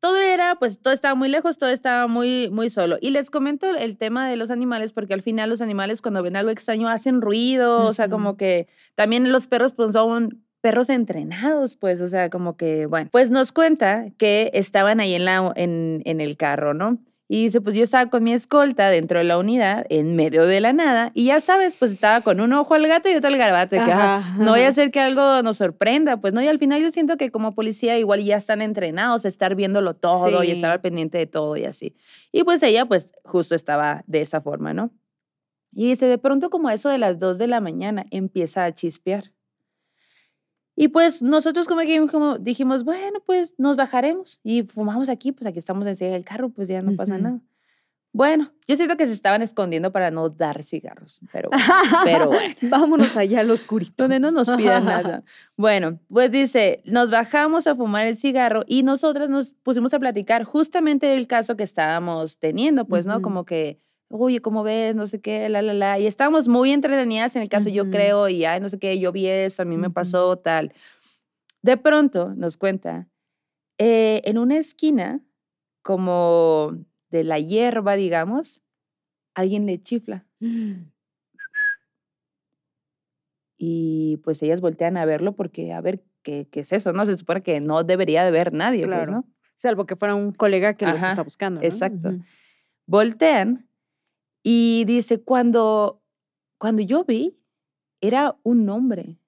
todo 0.00 0.16
era, 0.18 0.56
pues 0.56 0.80
todo 0.80 0.92
estaba 0.92 1.14
muy 1.14 1.28
lejos, 1.28 1.58
todo 1.58 1.70
estaba 1.70 2.06
muy, 2.06 2.48
muy 2.50 2.70
solo. 2.70 2.96
Y 3.00 3.10
les 3.10 3.30
comento 3.30 3.70
el 3.70 3.96
tema 3.96 4.28
de 4.28 4.36
los 4.36 4.50
animales, 4.50 4.92
porque 4.92 5.14
al 5.14 5.22
final 5.22 5.50
los 5.50 5.60
animales 5.60 6.02
cuando 6.02 6.22
ven 6.22 6.36
algo 6.36 6.50
extraño 6.50 6.88
hacen 6.88 7.20
ruido, 7.20 7.84
o 7.84 7.92
sea, 7.92 8.08
como 8.08 8.36
que 8.36 8.66
también 8.94 9.30
los 9.30 9.46
perros 9.46 9.74
pues 9.74 9.92
son 9.92 10.42
perros 10.62 10.88
entrenados, 10.90 11.74
pues, 11.74 12.00
o 12.00 12.08
sea, 12.08 12.28
como 12.28 12.56
que, 12.56 12.86
bueno, 12.86 13.08
pues 13.12 13.30
nos 13.30 13.52
cuenta 13.52 14.06
que 14.18 14.50
estaban 14.54 15.00
ahí 15.00 15.14
en, 15.14 15.24
la, 15.24 15.52
en, 15.56 16.02
en 16.04 16.20
el 16.20 16.36
carro, 16.36 16.74
¿no? 16.74 16.98
Y 17.32 17.44
dice, 17.44 17.60
pues 17.60 17.76
yo 17.76 17.84
estaba 17.84 18.10
con 18.10 18.24
mi 18.24 18.32
escolta 18.32 18.88
dentro 18.90 19.18
de 19.18 19.24
la 19.24 19.38
unidad, 19.38 19.86
en 19.88 20.16
medio 20.16 20.46
de 20.46 20.58
la 20.60 20.72
nada, 20.72 21.12
y 21.14 21.26
ya 21.26 21.40
sabes, 21.40 21.76
pues 21.76 21.92
estaba 21.92 22.22
con 22.22 22.40
un 22.40 22.52
ojo 22.52 22.74
al 22.74 22.84
gato 22.88 23.08
y 23.08 23.14
otro 23.14 23.28
al 23.28 23.36
garabato, 23.36 23.76
de 23.76 23.84
que 23.84 23.92
Ajá, 23.92 24.16
"Ah, 24.16 24.34
no 24.36 24.50
voy 24.50 24.62
a 24.62 24.68
hacer 24.68 24.90
que 24.90 24.98
algo 24.98 25.40
nos 25.44 25.58
sorprenda, 25.58 26.16
pues 26.20 26.32
no, 26.34 26.42
y 26.42 26.48
al 26.48 26.58
final 26.58 26.82
yo 26.82 26.90
siento 26.90 27.16
que 27.16 27.30
como 27.30 27.54
policía 27.54 27.96
igual 27.98 28.24
ya 28.24 28.36
están 28.36 28.62
entrenados 28.62 29.24
a 29.24 29.28
estar 29.28 29.54
viéndolo 29.54 29.94
todo 29.94 30.42
y 30.42 30.50
estar 30.50 30.72
al 30.72 30.80
pendiente 30.80 31.18
de 31.18 31.26
todo 31.26 31.56
y 31.56 31.66
así. 31.66 31.94
Y 32.32 32.42
pues 32.42 32.64
ella 32.64 32.86
pues 32.86 33.12
justo 33.24 33.54
estaba 33.54 34.02
de 34.08 34.22
esa 34.22 34.40
forma, 34.40 34.74
¿no? 34.74 34.90
Y 35.72 35.86
dice, 35.90 36.06
de 36.06 36.18
pronto 36.18 36.50
como 36.50 36.68
eso 36.68 36.88
de 36.88 36.98
las 36.98 37.20
2 37.20 37.38
de 37.38 37.46
la 37.46 37.60
mañana 37.60 38.06
empieza 38.10 38.64
a 38.64 38.74
chispear. 38.74 39.30
Y 40.80 40.88
pues 40.88 41.20
nosotros 41.20 41.68
como 41.68 41.82
dijimos, 42.38 42.84
bueno, 42.84 43.20
pues 43.26 43.54
nos 43.58 43.76
bajaremos 43.76 44.40
y 44.42 44.62
fumamos 44.62 45.10
aquí, 45.10 45.30
pues 45.30 45.46
aquí 45.46 45.58
estamos 45.58 45.86
enseguida 45.86 46.14
del 46.14 46.24
carro, 46.24 46.48
pues 46.48 46.68
ya 46.68 46.80
no 46.80 46.96
pasa 46.96 47.16
Ujú. 47.16 47.22
nada. 47.22 47.40
Bueno, 48.14 48.50
yo 48.66 48.76
siento 48.76 48.96
que 48.96 49.06
se 49.06 49.12
estaban 49.12 49.42
escondiendo 49.42 49.92
para 49.92 50.10
no 50.10 50.30
dar 50.30 50.62
cigarros, 50.62 51.20
pero, 51.32 51.50
pero 52.04 52.28
bueno. 52.28 52.54
Vámonos 52.62 53.14
allá 53.14 53.40
al 53.40 53.50
oscurito. 53.50 54.04
Donde 54.04 54.20
no 54.20 54.30
nos 54.30 54.48
pidan 54.48 54.86
nada. 54.86 55.22
Bueno, 55.54 56.00
pues 56.08 56.30
dice, 56.30 56.80
nos 56.86 57.10
bajamos 57.10 57.66
a 57.66 57.76
fumar 57.76 58.06
el 58.06 58.16
cigarro 58.16 58.62
y 58.66 58.82
nosotras 58.82 59.28
nos 59.28 59.52
pusimos 59.52 59.92
a 59.92 59.98
platicar 59.98 60.44
justamente 60.44 61.08
del 61.08 61.26
caso 61.26 61.58
que 61.58 61.62
estábamos 61.62 62.38
teniendo, 62.38 62.86
pues, 62.86 63.04
¿no? 63.04 63.16
Ujú. 63.16 63.22
Como 63.22 63.44
que, 63.44 63.82
oye, 64.10 64.40
¿cómo 64.40 64.62
ves? 64.62 64.94
No 64.94 65.06
sé 65.06 65.20
qué, 65.20 65.48
la, 65.48 65.62
la, 65.62 65.72
la. 65.72 65.98
Y 65.98 66.06
estábamos 66.06 66.48
muy 66.48 66.72
entretenidas 66.72 67.36
en 67.36 67.42
el 67.42 67.48
caso, 67.48 67.68
yo 67.70 67.84
Ujú. 67.84 67.92
creo, 67.92 68.28
y, 68.28 68.44
ay, 68.44 68.60
no 68.60 68.68
sé 68.68 68.78
qué, 68.78 68.98
yo 68.98 69.12
vi 69.12 69.26
esto, 69.26 69.62
a 69.62 69.64
mí 69.64 69.76
me 69.76 69.86
Ujú. 69.86 69.94
pasó 69.94 70.36
tal. 70.36 70.72
De 71.62 71.76
pronto, 71.76 72.34
nos 72.36 72.56
cuenta, 72.56 73.08
eh, 73.78 74.20
en 74.24 74.38
una 74.38 74.58
esquina, 74.58 75.20
como 75.82 76.76
de 77.10 77.24
la 77.24 77.38
hierba, 77.38 77.96
digamos, 77.96 78.62
alguien 79.34 79.66
le 79.66 79.82
chifla. 79.82 80.26
Y 83.58 84.18
pues 84.24 84.42
ellas 84.42 84.60
voltean 84.60 84.96
a 84.96 85.04
verlo 85.04 85.36
porque, 85.36 85.72
a 85.72 85.80
ver, 85.80 86.02
¿qué, 86.22 86.48
qué 86.50 86.60
es 86.60 86.72
eso? 86.72 86.92
No, 86.92 87.04
se 87.06 87.16
supone 87.16 87.42
que 87.42 87.60
no 87.60 87.84
debería 87.84 88.24
de 88.24 88.30
ver 88.30 88.52
nadie, 88.52 88.80
pues, 88.86 88.88
Claro. 88.88 89.12
¿no? 89.12 89.24
Salvo 89.56 89.84
que 89.84 89.96
fuera 89.96 90.14
un 90.14 90.32
colega 90.32 90.74
que 90.74 90.86
los 90.86 90.96
Ajá, 90.96 91.10
está 91.10 91.22
buscando. 91.22 91.60
¿no? 91.60 91.66
exacto. 91.66 92.08
Ujú. 92.08 92.22
Voltean 92.86 93.68
y 94.42 94.84
dice, 94.86 95.20
cuando, 95.22 96.02
cuando 96.58 96.82
yo 96.82 97.04
vi, 97.04 97.38
era 98.00 98.36
un 98.42 98.68
hombre. 98.68 99.18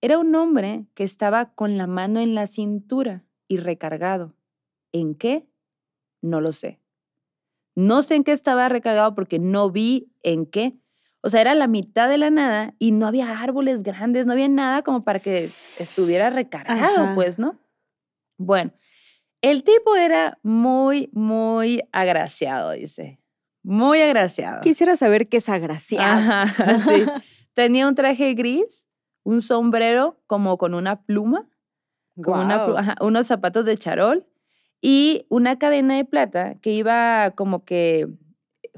Era 0.00 0.18
un 0.18 0.34
hombre 0.34 0.86
que 0.94 1.04
estaba 1.04 1.52
con 1.54 1.76
la 1.76 1.86
mano 1.86 2.20
en 2.20 2.34
la 2.34 2.46
cintura 2.46 3.24
y 3.48 3.58
recargado. 3.58 4.34
¿En 4.92 5.14
qué? 5.14 5.46
No 6.22 6.40
lo 6.40 6.52
sé. 6.52 6.80
No 7.74 8.02
sé 8.02 8.16
en 8.16 8.24
qué 8.24 8.32
estaba 8.32 8.68
recargado 8.68 9.14
porque 9.14 9.38
no 9.38 9.70
vi 9.70 10.10
en 10.22 10.46
qué. 10.46 10.78
O 11.20 11.30
sea, 11.30 11.40
era 11.40 11.54
la 11.54 11.66
mitad 11.66 12.08
de 12.08 12.18
la 12.18 12.30
nada 12.30 12.74
y 12.78 12.92
no 12.92 13.06
había 13.06 13.40
árboles 13.40 13.82
grandes, 13.82 14.26
no 14.26 14.32
había 14.32 14.48
nada 14.48 14.82
como 14.82 15.02
para 15.02 15.18
que 15.18 15.44
estuviera 15.78 16.30
recargado, 16.30 17.04
Ajá. 17.04 17.14
pues, 17.14 17.38
¿no? 17.38 17.58
Bueno, 18.36 18.72
el 19.42 19.64
tipo 19.64 19.96
era 19.96 20.38
muy, 20.42 21.10
muy 21.12 21.82
agraciado, 21.92 22.70
dice. 22.70 23.20
Muy 23.68 24.00
agraciado. 24.00 24.62
Quisiera 24.62 24.96
saber 24.96 25.28
qué 25.28 25.36
es 25.36 25.48
agraciado. 25.50 26.04
Ajá, 26.32 26.78
sí. 26.78 27.04
Tenía 27.52 27.86
un 27.86 27.94
traje 27.94 28.32
gris, 28.32 28.88
un 29.24 29.42
sombrero 29.42 30.18
como 30.26 30.56
con 30.56 30.72
una 30.72 31.02
pluma, 31.02 31.46
como 32.22 32.40
una 32.40 32.64
plu- 32.64 32.70
Guau. 32.70 32.78
ajá, 32.78 32.94
unos 33.02 33.26
zapatos 33.26 33.66
de 33.66 33.76
charol 33.76 34.26
y 34.80 35.26
una 35.28 35.58
cadena 35.58 35.96
de 35.96 36.06
plata 36.06 36.54
que 36.62 36.72
iba 36.72 37.32
como 37.32 37.66
que 37.66 38.08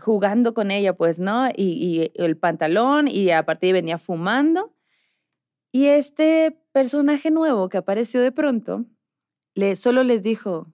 jugando 0.00 0.54
con 0.54 0.72
ella, 0.72 0.96
pues, 0.96 1.20
¿no? 1.20 1.48
Y, 1.50 1.52
y 1.56 2.10
el 2.14 2.36
pantalón 2.36 3.06
y 3.06 3.30
aparte 3.30 3.72
venía 3.72 3.96
fumando. 3.96 4.74
Y 5.72 5.86
este 5.86 6.58
personaje 6.72 7.30
nuevo 7.30 7.68
que 7.68 7.76
apareció 7.78 8.20
de 8.22 8.32
pronto, 8.32 8.86
le, 9.54 9.76
solo 9.76 10.02
les 10.02 10.22
dijo, 10.22 10.66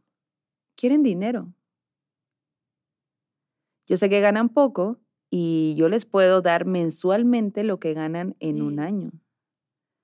¿quieren 0.74 1.02
dinero? 1.02 1.52
Yo 3.86 3.96
sé 3.96 4.08
que 4.08 4.20
ganan 4.20 4.48
poco 4.48 4.98
y 5.30 5.74
yo 5.76 5.88
les 5.88 6.04
puedo 6.04 6.42
dar 6.42 6.66
mensualmente 6.66 7.64
lo 7.64 7.78
que 7.78 7.94
ganan 7.94 8.36
en 8.40 8.62
un 8.62 8.80
año. 8.80 9.12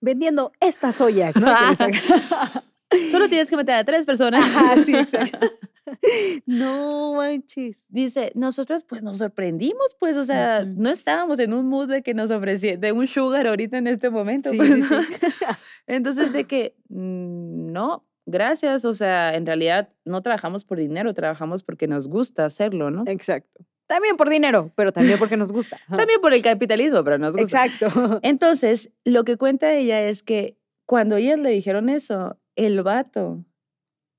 Vendiendo 0.01 0.53
estas 0.61 1.01
ollas, 1.01 1.37
¿no? 1.37 1.47
Solo 3.11 3.29
tienes 3.29 3.49
que 3.49 3.57
meter 3.57 3.75
a 3.75 3.85
tres 3.85 4.05
personas. 4.05 4.45
Ajá, 4.45 4.83
sí, 4.83 4.95
exacto. 4.95 5.47
No 6.47 7.15
manches. 7.15 7.85
Dice, 7.89 8.33
nosotros 8.35 8.85
pues 8.85 9.03
nos 9.03 9.19
sorprendimos, 9.19 9.97
pues, 9.99 10.17
o 10.17 10.25
sea, 10.25 10.65
no 10.65 10.91
estábamos 10.91 11.39
en 11.41 11.53
un 11.53 11.67
mood 11.67 11.89
de 11.89 12.03
que 12.03 12.15
nos 12.15 12.31
ofrecía, 12.31 12.77
de 12.77 12.93
un 12.93 13.07
sugar 13.07 13.47
ahorita 13.47 13.79
en 13.79 13.89
este 13.89 14.09
momento. 14.09 14.51
Sí, 14.51 14.57
pues, 14.57 14.73
sí, 14.73 14.81
¿no? 14.81 15.03
sí. 15.03 15.13
Entonces, 15.87 16.33
de 16.33 16.45
que, 16.45 16.77
mm, 16.89 17.73
no, 17.73 18.07
gracias, 18.27 18.85
o 18.85 18.95
sea, 18.95 19.35
en 19.35 19.45
realidad 19.45 19.91
no 20.05 20.23
trabajamos 20.23 20.65
por 20.65 20.79
dinero, 20.79 21.15
trabajamos 21.15 21.63
porque 21.63 21.89
nos 21.89 22.09
gusta 22.09 22.45
hacerlo, 22.45 22.91
¿no? 22.91 23.05
Exacto. 23.07 23.65
También 23.93 24.17
por 24.17 24.31
dinero, 24.31 24.73
pero 24.75 24.91
también 24.91 25.19
porque 25.19 25.37
nos 25.37 25.53
gusta. 25.53 25.79
También 25.95 26.19
por 26.23 26.33
el 26.33 26.41
capitalismo, 26.41 27.05
pero 27.05 27.19
nos 27.19 27.37
gusta. 27.37 27.67
Exacto. 27.67 28.21
Entonces, 28.23 28.91
lo 29.05 29.25
que 29.25 29.37
cuenta 29.37 29.71
ella 29.75 30.01
es 30.01 30.23
que 30.23 30.57
cuando 30.87 31.17
ellas 31.17 31.39
le 31.39 31.51
dijeron 31.51 31.91
eso, 31.91 32.39
el 32.57 32.83
vato 32.83 33.45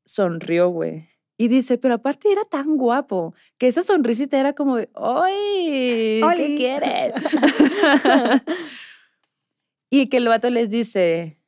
sonrió, 0.06 0.70
güey. 0.70 1.10
Y 1.40 1.48
dice, 1.48 1.80
pero 1.80 1.96
aparte 1.96 2.32
era 2.32 2.44
tan 2.44 2.78
guapo, 2.78 3.34
que 3.58 3.68
esa 3.68 3.82
sonrisita 3.82 4.40
era 4.40 4.54
como 4.54 4.78
de, 4.78 4.92
¡ay! 4.94 6.20
¿Qué 6.20 6.24
Oli. 6.24 6.56
quieren? 6.56 7.14
y 9.90 10.08
que 10.08 10.18
el 10.18 10.28
vato 10.28 10.52
les 10.52 10.70
dice, 10.70 11.40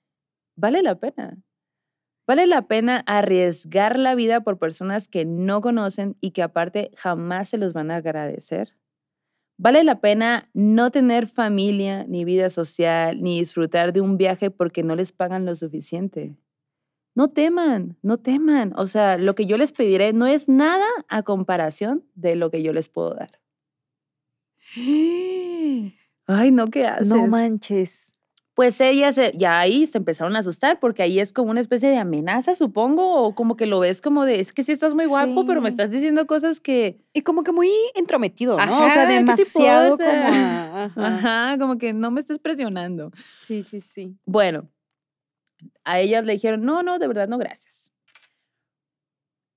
vale 0.56 0.82
la 0.82 0.96
pena. 0.96 1.38
Vale 2.28 2.48
la 2.48 2.64
pena 2.64 3.04
arriesgar 3.06 4.00
la 4.00 4.16
vida 4.16 4.42
por 4.42 4.58
personas 4.58 5.08
que 5.08 5.26
no 5.26 5.62
conocen 5.62 6.18
y 6.22 6.32
que 6.32 6.42
aparte 6.42 6.92
jamás 6.96 7.50
se 7.50 7.58
los 7.58 7.74
van 7.74 7.92
a 7.92 7.98
agradecer. 7.98 8.76
Vale 9.58 9.84
la 9.84 10.02
pena 10.02 10.50
no 10.54 10.92
tener 10.92 11.28
familia, 11.28 12.04
ni 12.08 12.26
vida 12.26 12.50
social, 12.50 13.22
ni 13.22 13.40
disfrutar 13.40 13.94
de 13.94 14.02
un 14.02 14.18
viaje 14.18 14.52
porque 14.52 14.84
no 14.84 14.96
les 14.96 15.14
pagan 15.14 15.46
lo 15.46 15.56
suficiente. 15.56 16.36
No 17.16 17.30
teman, 17.30 17.98
no 18.02 18.18
teman. 18.18 18.74
O 18.76 18.88
sea, 18.88 19.18
lo 19.18 19.36
que 19.36 19.46
yo 19.46 19.58
les 19.58 19.72
pediré 19.72 20.12
no 20.12 20.28
es 20.28 20.50
nada 20.50 20.88
a 21.08 21.24
comparación 21.24 22.04
de 22.16 22.36
lo 22.36 22.52
que 22.52 22.62
yo 22.64 22.74
les 22.74 22.90
puedo 22.90 23.14
dar. 23.14 23.30
Ay, 26.28 26.52
no, 26.52 26.68
¿qué 26.68 26.88
haces? 26.88 27.08
No 27.08 27.28
manches. 27.28 28.15
Pues 28.56 28.80
ellas 28.80 29.20
ya 29.34 29.60
ahí 29.60 29.86
se 29.86 29.98
empezaron 29.98 30.36
a 30.38 30.40
asustar 30.40 30.80
porque 30.80 31.04
ahí 31.04 31.20
es 31.20 31.34
como 31.34 31.52
una 31.52 31.60
especie 31.60 31.90
de 31.90 31.98
amenaza, 31.98 32.56
supongo, 32.56 33.22
o 33.22 33.36
como 33.36 33.58
que 33.58 33.66
lo 33.66 33.80
ves 33.80 34.02
como 34.02 34.24
de, 34.24 34.40
es 34.40 34.54
que 34.54 34.64
sí 34.64 34.72
estás 34.72 34.96
muy 34.96 35.06
guapo, 35.08 35.46
pero 35.46 35.62
me 35.62 35.68
estás 35.68 35.92
diciendo 35.92 36.26
cosas 36.26 36.62
que, 36.62 37.02
Y 37.14 37.22
como 37.22 37.44
que 37.44 37.52
muy 37.52 37.70
entrometido, 37.96 38.56
¿no? 38.56 38.64
o 38.64 38.66
Ajá, 38.66 38.90
sea, 38.94 39.04
¿qué 39.04 39.08
te 39.10 39.20
demasiado 39.20 39.98
como. 39.98 40.10
Ajá. 40.76 40.94
ajá, 40.96 41.58
como 41.60 41.78
que 41.78 41.92
no 41.94 42.12
me 42.12 42.22
estés 42.22 42.40
presionando. 42.40 43.12
Sí, 43.42 43.62
sí, 43.64 43.82
sí. 43.82 44.16
Bueno, 44.26 44.70
a 45.84 46.00
ellas 46.00 46.26
le 46.26 46.34
dijeron, 46.34 46.62
no, 46.62 46.82
no, 46.82 46.98
de 46.98 47.08
verdad 47.08 47.28
no, 47.28 47.38
gracias. 47.38 47.92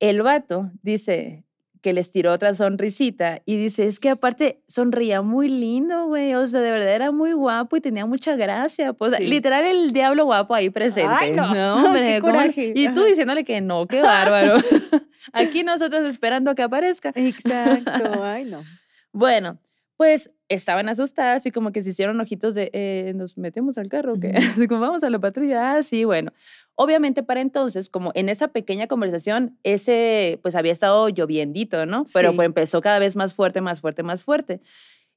El 0.00 0.22
vato 0.22 0.70
dice 0.82 1.44
que 1.81 1.93
les 1.93 2.11
tiró 2.11 2.33
otra 2.33 2.55
sonrisita 2.55 3.43
y 3.47 3.57
dice, 3.57 3.87
es 3.87 4.01
que 4.01 4.11
aparte 4.11 4.62
sonría 4.69 5.23
muy 5.23 5.49
lindo, 5.49 6.07
güey, 6.07 6.35
o 6.35 6.47
sea, 6.47 6.61
de 6.61 6.71
verdad 6.71 6.93
era 6.95 7.11
muy 7.12 7.33
guapo 7.33 7.77
y 7.77 7.81
tenía 7.81 8.05
mucha 8.07 8.37
gracia, 8.37 8.93
pues 8.93 9.14
Sí. 9.14 9.25
literal 9.25 9.64
el 9.64 9.93
diablo 9.93 10.25
guapo 10.25 10.55
ahí 10.55 10.71
presente. 10.71 11.12
Ay, 11.17 11.33
no, 11.33 11.45
hombre, 11.87 12.14
qué 12.14 12.21
¿cómo- 12.21 12.33
coraje. 12.35 12.73
Y 12.75 12.88
tú 12.91 13.05
diciéndole 13.05 13.45
que 13.45 13.61
no, 13.61 13.87
qué 13.87 14.03
bárbaro. 14.03 14.55
Aquí 15.33 15.62
nosotros 15.62 16.09
esperando 16.09 16.51
a 16.51 16.55
que 16.55 16.62
aparezca. 16.62 17.12
Exacto. 17.14 18.23
Ay, 18.23 18.45
no. 18.45 18.62
Bueno, 19.12 19.59
pues 19.97 20.31
estaban 20.48 20.88
asustadas 20.88 21.44
y 21.46 21.50
como 21.50 21.72
que 21.72 21.82
se 21.82 21.90
hicieron 21.90 22.20
ojitos 22.20 22.54
de, 22.54 22.70
eh, 22.72 23.12
nos 23.14 23.37
metemos 23.38 23.78
al 23.78 23.88
carro, 23.88 24.18
que. 24.18 24.28
Así 24.30 24.66
como 24.68 24.80
vamos 24.80 25.04
a 25.04 25.11
la 25.11 25.18
patrulla, 25.18 25.76
ah, 25.76 25.82
sí, 25.82 26.04
bueno. 26.04 26.32
Obviamente 26.74 27.22
para 27.22 27.40
entonces, 27.40 27.88
como 27.88 28.12
en 28.14 28.28
esa 28.28 28.48
pequeña 28.48 28.87
conversación, 28.87 29.58
ese, 29.64 30.38
pues 30.42 30.54
había 30.54 30.72
estado 30.72 31.08
lloviendito, 31.08 31.87
¿no? 31.87 32.04
Pero 32.14 32.30
Sí. 32.30 32.37
pues 32.37 32.46
empezó 32.46 32.80
cada 32.80 32.98
vez 33.00 33.16
más 33.16 33.34
fuerte, 33.34 33.61
más 33.61 33.80
fuerte, 33.80 34.02
más 34.02 34.24
fuerte. 34.24 34.61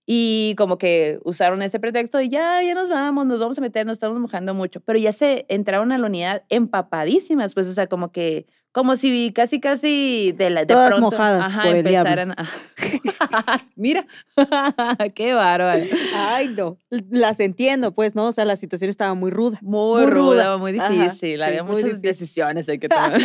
Y 0.08 0.56
como 0.58 0.78
que 0.80 1.20
usaron 1.24 1.62
ese 1.62 1.80
pretexto 1.80 2.18
de 2.18 2.28
ya, 2.30 2.62
ya 2.64 2.74
nos 2.74 2.90
vamos, 2.90 3.28
nos 3.28 3.40
vamos 3.40 3.58
a 3.58 3.62
meter, 3.62 3.86
nos 3.86 3.94
estamos 3.98 4.20
mojando 4.20 4.54
mucho. 4.56 4.82
Pero 4.82 4.98
ya 5.00 5.12
se 5.14 5.46
entraron 5.48 5.92
a 5.92 5.98
la 6.00 6.08
unidad 6.08 6.44
empapadísimas, 6.50 7.54
pues, 7.54 7.68
o 7.68 7.72
sea, 7.74 7.88
como 7.88 8.12
que, 8.12 8.48
como 8.72 8.96
si 8.96 9.32
casi, 9.34 9.60
casi 9.60 10.34
de 10.38 10.50
la 10.50 10.62
de 10.62 10.68
Todas 10.68 10.92
pronto, 10.92 11.12
mojadas 11.12 11.48
ajá, 11.48 11.64
por 11.64 11.76
el 11.76 11.84
diablo. 11.86 12.10
empezaran 12.22 12.32
a- 12.38 13.62
Mira, 13.76 14.06
qué 15.16 15.34
bárbaro. 15.34 15.84
Ay, 16.16 16.50
no. 16.56 16.78
Las 17.10 17.40
entiendo, 17.40 17.94
pues, 17.94 18.16
¿no? 18.16 18.28
O 18.28 18.32
sea, 18.32 18.46
la 18.46 18.56
situación 18.56 18.90
estaba 18.90 19.14
muy 19.14 19.32
ruda. 19.32 19.58
Muy, 19.62 20.04
Muy 20.04 20.12
ruda, 20.12 20.44
ruda. 20.46 20.58
muy 20.58 20.72
difícil. 20.72 21.42
Había 21.42 21.64
muchas 21.64 21.84
difícil. 21.84 22.02
decisiones 22.02 22.70
hay 22.70 22.80
que 22.80 22.88
tomar. 22.90 23.20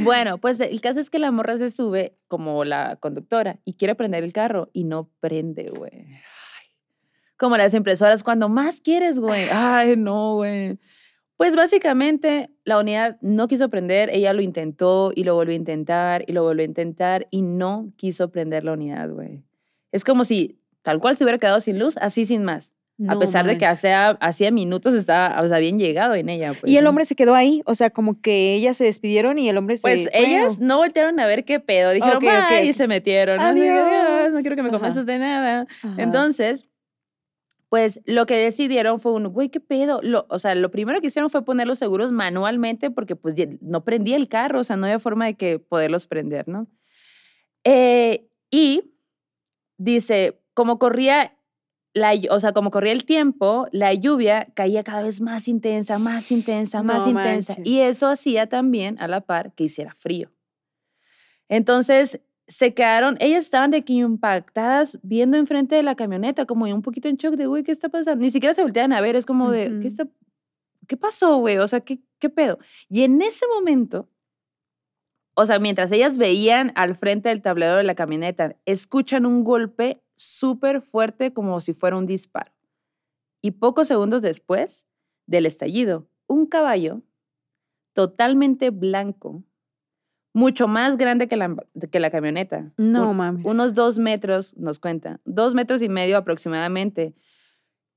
bueno, 0.00 0.38
pues 0.38 0.60
el 0.60 0.80
caso 0.80 1.00
es 1.00 1.10
que 1.10 1.18
la 1.18 1.30
morra 1.30 1.56
se 1.58 1.70
sube 1.70 2.16
como 2.28 2.64
la 2.64 2.96
conductora 2.96 3.58
y 3.64 3.74
quiere 3.74 3.94
prender 3.94 4.24
el 4.24 4.32
carro 4.32 4.68
y 4.72 4.84
no 4.84 5.10
prende, 5.20 5.70
güey. 5.70 6.06
Como 7.36 7.56
las 7.56 7.74
impresoras, 7.74 8.22
cuando 8.22 8.48
más 8.48 8.80
quieres, 8.80 9.18
güey. 9.18 9.48
Ay, 9.50 9.96
no, 9.96 10.36
güey. 10.36 10.78
Pues 11.36 11.56
básicamente 11.56 12.50
la 12.64 12.78
unidad 12.78 13.16
no 13.20 13.48
quiso 13.48 13.68
prender, 13.68 14.08
ella 14.12 14.32
lo 14.32 14.40
intentó 14.42 15.10
y 15.14 15.24
lo 15.24 15.34
volvió 15.34 15.52
a 15.52 15.56
intentar 15.56 16.24
y 16.28 16.32
lo 16.32 16.42
volvió 16.44 16.62
a 16.62 16.66
intentar 16.68 17.26
y 17.30 17.42
no 17.42 17.92
quiso 17.96 18.30
prender 18.30 18.64
la 18.64 18.72
unidad, 18.72 19.10
güey. 19.10 19.42
Es 19.90 20.04
como 20.04 20.24
si 20.24 20.58
tal 20.82 21.00
cual 21.00 21.16
se 21.16 21.24
hubiera 21.24 21.38
quedado 21.38 21.60
sin 21.60 21.78
luz, 21.78 21.96
así 21.96 22.24
sin 22.26 22.44
más. 22.44 22.72
a 23.08 23.18
pesar 23.18 23.44
de 23.44 23.58
que 23.58 23.66
manches. 23.66 23.90
hacía, 24.20 24.50
minutos 24.52 24.94
estaba, 24.94 25.42
o 25.42 25.48
sea, 25.48 25.56
habían 25.56 25.76
llegado 25.80 26.14
en 26.14 26.28
ella. 26.28 26.52
Pues, 26.54 26.70
Y 26.72 26.76
el 26.76 26.84
¿no? 26.84 26.90
hombre 26.90 27.04
se 27.04 27.16
quedó 27.16 27.34
ahí, 27.34 27.60
o 27.66 27.74
sea, 27.74 27.90
como 27.90 28.20
que 28.20 28.54
ellas 28.54 28.76
se 28.76 28.84
despidieron 28.84 29.36
y 29.36 29.48
el 29.48 29.56
hombre 29.58 29.76
se 29.76 29.82
Pues 29.82 30.02
fue, 30.04 30.10
ellas 30.14 30.60
no 30.60 30.76
voltearon 30.76 31.18
a 31.18 31.26
ver 31.26 31.44
qué 31.44 31.58
pedo. 31.58 31.90
Dijeron, 31.90 32.18
Ok, 32.18 32.22
"Bye", 32.22 32.60
ok. 32.60 32.64
y 32.66 32.72
se 32.72 32.86
metieron. 32.86 33.40
"Adiós, 33.40 34.32
no 34.32 34.40
quiero 34.42 34.54
que 34.54 34.62
me 34.62 34.70
convences 34.70 35.06
de 35.06 35.18
nada. 35.18 35.66
Ajá. 35.82 35.94
Entonces, 36.00 36.68
pues 37.74 38.00
lo 38.04 38.24
que 38.24 38.36
decidieron 38.36 39.00
fue 39.00 39.10
un, 39.10 39.26
güey, 39.26 39.48
¿qué 39.48 39.58
pedo? 39.58 39.98
Lo, 40.00 40.26
o 40.28 40.38
sea, 40.38 40.54
lo 40.54 40.70
primero 40.70 41.00
que 41.00 41.08
hicieron 41.08 41.28
fue 41.28 41.44
poner 41.44 41.66
los 41.66 41.80
seguros 41.80 42.12
manualmente 42.12 42.88
porque 42.88 43.16
pues 43.16 43.34
no 43.62 43.82
prendía 43.82 44.14
el 44.14 44.28
carro, 44.28 44.60
o 44.60 44.62
sea, 44.62 44.76
no 44.76 44.86
había 44.86 45.00
forma 45.00 45.26
de 45.26 45.34
que 45.34 45.58
poderlos 45.58 46.06
prender, 46.06 46.46
¿no? 46.46 46.68
Eh, 47.64 48.28
y 48.48 48.92
dice, 49.76 50.40
como 50.54 50.78
corría, 50.78 51.36
la, 51.94 52.12
o 52.30 52.38
sea, 52.38 52.52
como 52.52 52.70
corría 52.70 52.92
el 52.92 53.04
tiempo, 53.04 53.66
la 53.72 53.92
lluvia 53.92 54.46
caía 54.54 54.84
cada 54.84 55.02
vez 55.02 55.20
más 55.20 55.48
intensa, 55.48 55.98
más 55.98 56.30
intensa, 56.30 56.80
más 56.84 57.02
No 57.02 57.08
intensa. 57.10 57.54
manches. 57.54 57.66
Y 57.66 57.80
eso 57.80 58.06
hacía 58.06 58.48
también, 58.48 59.00
a 59.00 59.08
la 59.08 59.22
par, 59.22 59.52
que 59.52 59.64
hiciera 59.64 59.92
frío. 59.96 60.30
Entonces, 61.48 62.20
se 62.46 62.74
quedaron, 62.74 63.16
ellas 63.20 63.44
estaban 63.44 63.70
de 63.70 63.84
que 63.84 63.94
impactadas 63.94 64.98
viendo 65.02 65.36
enfrente 65.36 65.74
de 65.74 65.82
la 65.82 65.94
camioneta, 65.94 66.44
como 66.44 66.66
un 66.66 66.82
poquito 66.82 67.08
en 67.08 67.16
shock 67.16 67.34
de, 67.34 67.46
güey, 67.46 67.62
¿qué 67.62 67.72
está 67.72 67.88
pasando? 67.88 68.22
Ni 68.22 68.30
siquiera 68.30 68.54
se 68.54 68.62
voltean 68.62 68.92
a 68.92 69.00
ver, 69.00 69.16
es 69.16 69.26
como 69.26 69.50
de, 69.50 69.78
¿qué, 69.80 69.88
está, 69.88 70.06
¿qué 70.86 70.96
pasó, 70.96 71.38
güey? 71.38 71.58
O 71.58 71.66
sea, 71.66 71.80
¿qué, 71.80 72.00
¿qué 72.18 72.28
pedo? 72.28 72.58
Y 72.88 73.02
en 73.02 73.22
ese 73.22 73.46
momento, 73.46 74.08
o 75.34 75.46
sea, 75.46 75.58
mientras 75.58 75.90
ellas 75.90 76.18
veían 76.18 76.72
al 76.74 76.94
frente 76.94 77.30
del 77.30 77.42
tablero 77.42 77.76
de 77.76 77.82
la 77.82 77.94
camioneta, 77.94 78.56
escuchan 78.66 79.26
un 79.26 79.42
golpe 79.42 80.02
súper 80.16 80.82
fuerte 80.82 81.32
como 81.32 81.60
si 81.60 81.72
fuera 81.72 81.96
un 81.96 82.06
disparo. 82.06 82.52
Y 83.42 83.52
pocos 83.52 83.88
segundos 83.88 84.22
después 84.22 84.86
del 85.26 85.46
estallido, 85.46 86.08
un 86.26 86.46
caballo 86.46 87.02
totalmente 87.94 88.70
blanco, 88.70 89.42
mucho 90.34 90.68
más 90.68 90.98
grande 90.98 91.28
que 91.28 91.36
la, 91.36 91.56
que 91.90 92.00
la 92.00 92.10
camioneta. 92.10 92.70
No 92.76 93.10
un- 93.10 93.16
mames. 93.16 93.46
Unos 93.46 93.72
dos 93.72 93.98
metros, 93.98 94.54
nos 94.58 94.78
cuenta, 94.78 95.20
dos 95.24 95.54
metros 95.54 95.80
y 95.80 95.88
medio 95.88 96.18
aproximadamente. 96.18 97.14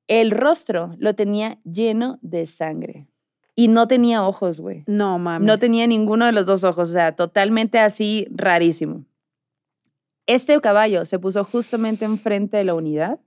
El 0.08 0.32
rostro 0.32 0.95
lo 1.00 1.15
tenía 1.15 1.60
lleno 1.65 2.17
de 2.21 2.45
sangre. 2.45 3.08
Y 3.56 3.67
no 3.69 3.88
tenía 3.88 4.23
ojos, 4.26 4.60
güey. 4.62 4.84
No 4.86 5.17
mames. 5.17 5.45
No 5.47 5.58
tenía 5.58 5.88
ninguno 5.88 6.26
de 6.28 6.32
los 6.32 6.45
dos 6.45 6.63
ojos, 6.63 6.91
o 6.91 6.93
sea, 6.93 7.15
totalmente 7.15 7.80
así 7.80 8.28
rarísimo. 8.30 9.04
Este 10.28 10.60
caballo 10.62 11.06
se 11.06 11.17
puso 11.19 11.43
justamente 11.43 12.06
enfrente 12.06 12.58
de 12.58 12.63
la 12.65 12.76
unidad 12.76 13.19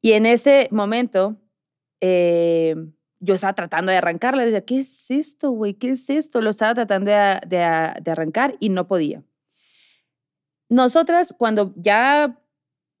y 0.00 0.12
en 0.12 0.24
ese 0.24 0.68
momento 0.70 1.36
eh, 2.00 2.74
yo 3.26 3.34
estaba 3.34 3.52
tratando 3.52 3.92
de 3.92 3.98
arrancarle, 3.98 4.44
decía, 4.46 4.64
¿qué 4.64 4.78
es 4.78 5.10
esto, 5.10 5.50
güey? 5.50 5.74
¿Qué 5.74 5.90
es 5.90 6.08
esto? 6.08 6.40
Lo 6.40 6.48
estaba 6.50 6.74
tratando 6.74 7.10
de, 7.10 7.16
a- 7.62 7.96
de 8.00 8.10
arrancar 8.10 8.56
y 8.60 8.70
no 8.70 8.86
podía. 8.86 9.22
Nosotras, 10.68 11.34
cuando 11.36 11.72
ya, 11.76 12.40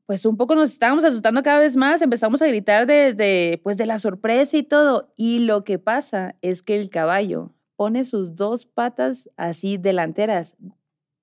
pues 0.06 0.24
un 0.24 0.36
poco 0.36 0.54
nos 0.54 0.70
estábamos 0.70 1.04
asustando 1.04 1.42
cada 1.42 1.58
vez 1.60 1.76
más, 1.76 2.00
empezamos 2.02 2.40
a 2.42 2.46
gritar 2.46 2.86
de, 2.86 3.12
de, 3.14 3.60
pues 3.64 3.76
de 3.76 3.86
la 3.86 3.98
sorpresa 3.98 4.56
y 4.56 4.62
todo. 4.62 5.12
Y 5.16 5.40
lo 5.40 5.64
que 5.64 5.78
pasa 5.78 6.36
es 6.42 6.62
que 6.62 6.76
el 6.76 6.90
caballo 6.90 7.52
pone 7.74 8.04
sus 8.04 8.36
dos 8.36 8.66
patas 8.66 9.28
así 9.36 9.76
delanteras 9.78 10.56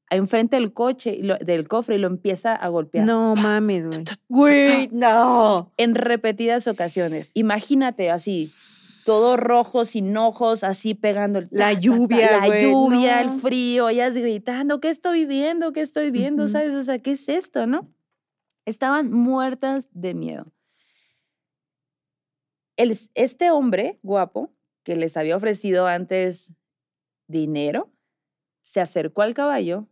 enfrente 0.10 0.58
del 0.58 0.74
coche, 0.74 1.20
del 1.44 1.68
cofre 1.68 1.96
y 1.96 1.98
lo 1.98 2.06
empieza 2.08 2.54
a 2.54 2.68
golpear. 2.68 3.06
No 3.06 3.36
mames, 3.38 3.86
güey. 3.88 4.04
Güey, 4.28 4.88
no. 4.92 5.72
En 5.78 5.96
repetidas 5.96 6.68
ocasiones. 6.68 7.32
Imagínate 7.34 8.12
así, 8.12 8.52
todo 9.04 9.38
rojo, 9.38 9.86
sin 9.86 10.16
ojos, 10.18 10.64
así 10.64 10.94
pegando 10.94 11.40
el 11.40 11.48
La 11.52 11.70
ta, 11.70 11.70
ta, 11.70 11.76
ta, 11.76 11.80
lluvia, 11.82 12.32
la 12.40 12.46
güey, 12.46 12.64
lluvia, 12.64 13.22
el 13.22 13.30
frío, 13.32 13.90
ellas 13.90 14.14
gritando, 14.16 14.80
¿qué 14.80 14.90
estoy 14.90 15.26
viendo? 15.26 15.74
¿Qué 15.74 15.82
estoy 15.82 16.12
viendo? 16.12 16.48
¿Sabes? 16.48 16.74
O 16.74 16.84
sea, 16.84 17.00
¿qué 17.00 17.12
es 17.12 17.30
esto, 17.30 17.68
no? 17.68 17.94
Estaban 18.66 19.12
muertas 19.12 19.90
de 19.92 20.14
miedo. 20.14 20.52
El, 22.76 22.98
este 23.14 23.52
hombre 23.52 24.00
guapo 24.02 24.54
que 24.84 24.96
les 24.96 25.18
había 25.18 25.38
ofrecido 25.38 25.88
antes 25.88 26.52
dinero, 27.28 27.92
se 28.62 28.82
acercó 28.82 29.22
al 29.22 29.34
caballo 29.34 29.88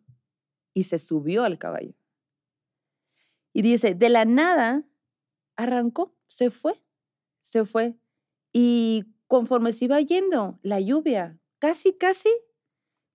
y 0.73 0.83
se 0.83 0.99
subió 0.99 1.43
al 1.43 1.57
caballo. 1.57 1.93
Y 3.53 3.61
dice, 3.61 3.95
de 3.95 4.09
la 4.09 4.25
nada, 4.25 4.83
arrancó, 5.55 6.15
se 6.27 6.49
fue, 6.49 6.81
se 7.41 7.65
fue. 7.65 7.95
Y 8.53 9.05
conforme 9.27 9.73
se 9.73 9.85
iba 9.85 9.99
yendo, 10.01 10.59
la 10.61 10.79
lluvia, 10.79 11.39
casi, 11.59 11.93
casi, 11.93 12.29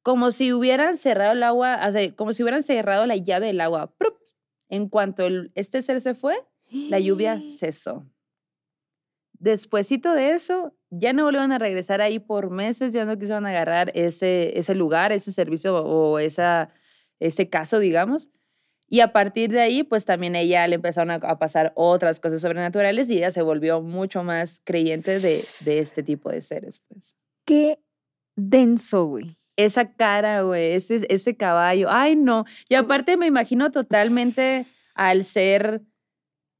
como 0.03 0.31
si 0.31 0.53
hubieran 0.53 0.97
cerrado 0.97 1.33
el 1.33 1.43
agua, 1.43 1.81
o 1.87 1.93
sea, 1.93 2.15
como 2.15 2.33
si 2.33 2.43
hubieran 2.43 2.63
cerrado 2.63 3.07
la 3.07 3.17
llave 3.17 3.49
del 3.49 3.61
agua. 3.61 3.95
¡prup! 3.99 4.17
En 4.69 4.89
cuanto 4.89 5.25
el, 5.25 5.53
este 5.55 5.83
ser 5.83 6.01
se 6.01 6.15
fue, 6.15 6.37
la 6.71 6.99
lluvia 7.01 7.41
cesó. 7.59 8.07
Despuésito 9.39 10.13
de 10.13 10.31
eso, 10.31 10.75
ya 10.91 11.13
no 11.13 11.25
volvieron 11.25 11.53
a 11.53 11.59
regresar 11.59 12.01
ahí 12.01 12.19
por 12.19 12.51
meses, 12.51 12.93
ya 12.93 13.05
no 13.05 13.19
quisieron 13.19 13.47
agarrar 13.47 13.93
ese, 13.95 14.59
ese 14.59 14.75
lugar, 14.75 15.13
ese 15.13 15.33
servicio 15.33 15.77
o 15.85 16.19
esa, 16.19 16.71
ese 17.21 17.49
caso, 17.51 17.79
digamos. 17.79 18.31
Y 18.89 19.01
a 19.01 19.13
partir 19.13 19.51
de 19.51 19.61
ahí, 19.61 19.83
pues 19.83 20.05
también 20.05 20.37
ella 20.37 20.67
le 20.69 20.77
empezaron 20.77 21.11
a, 21.11 21.39
pasar 21.39 21.73
otras 21.75 22.21
cosas 22.21 22.41
sobrenaturales 22.41 23.11
y 23.11 23.17
ella 23.17 23.33
se 23.33 23.43
volvió 23.43 23.83
mucho 23.83 24.23
más 24.23 24.61
creyente 24.65 25.19
de, 25.19 25.45
de 25.61 25.79
este 25.81 26.03
tipo 26.03 26.31
de 26.31 26.41
seres, 26.41 26.81
pues. 26.89 27.17
Qué 27.45 27.81
denso, 28.37 29.07
güey. 29.07 29.39
Esa 29.57 29.93
cara, 29.93 30.43
güey, 30.43 30.73
ese, 30.75 31.07
ese 31.09 31.37
caballo, 31.37 31.89
ay 31.91 32.15
no. 32.15 32.45
Y 32.69 32.75
aparte 32.75 33.17
me 33.17 33.27
imagino 33.27 33.71
totalmente 33.71 34.67
al 34.95 35.25
ser, 35.25 35.83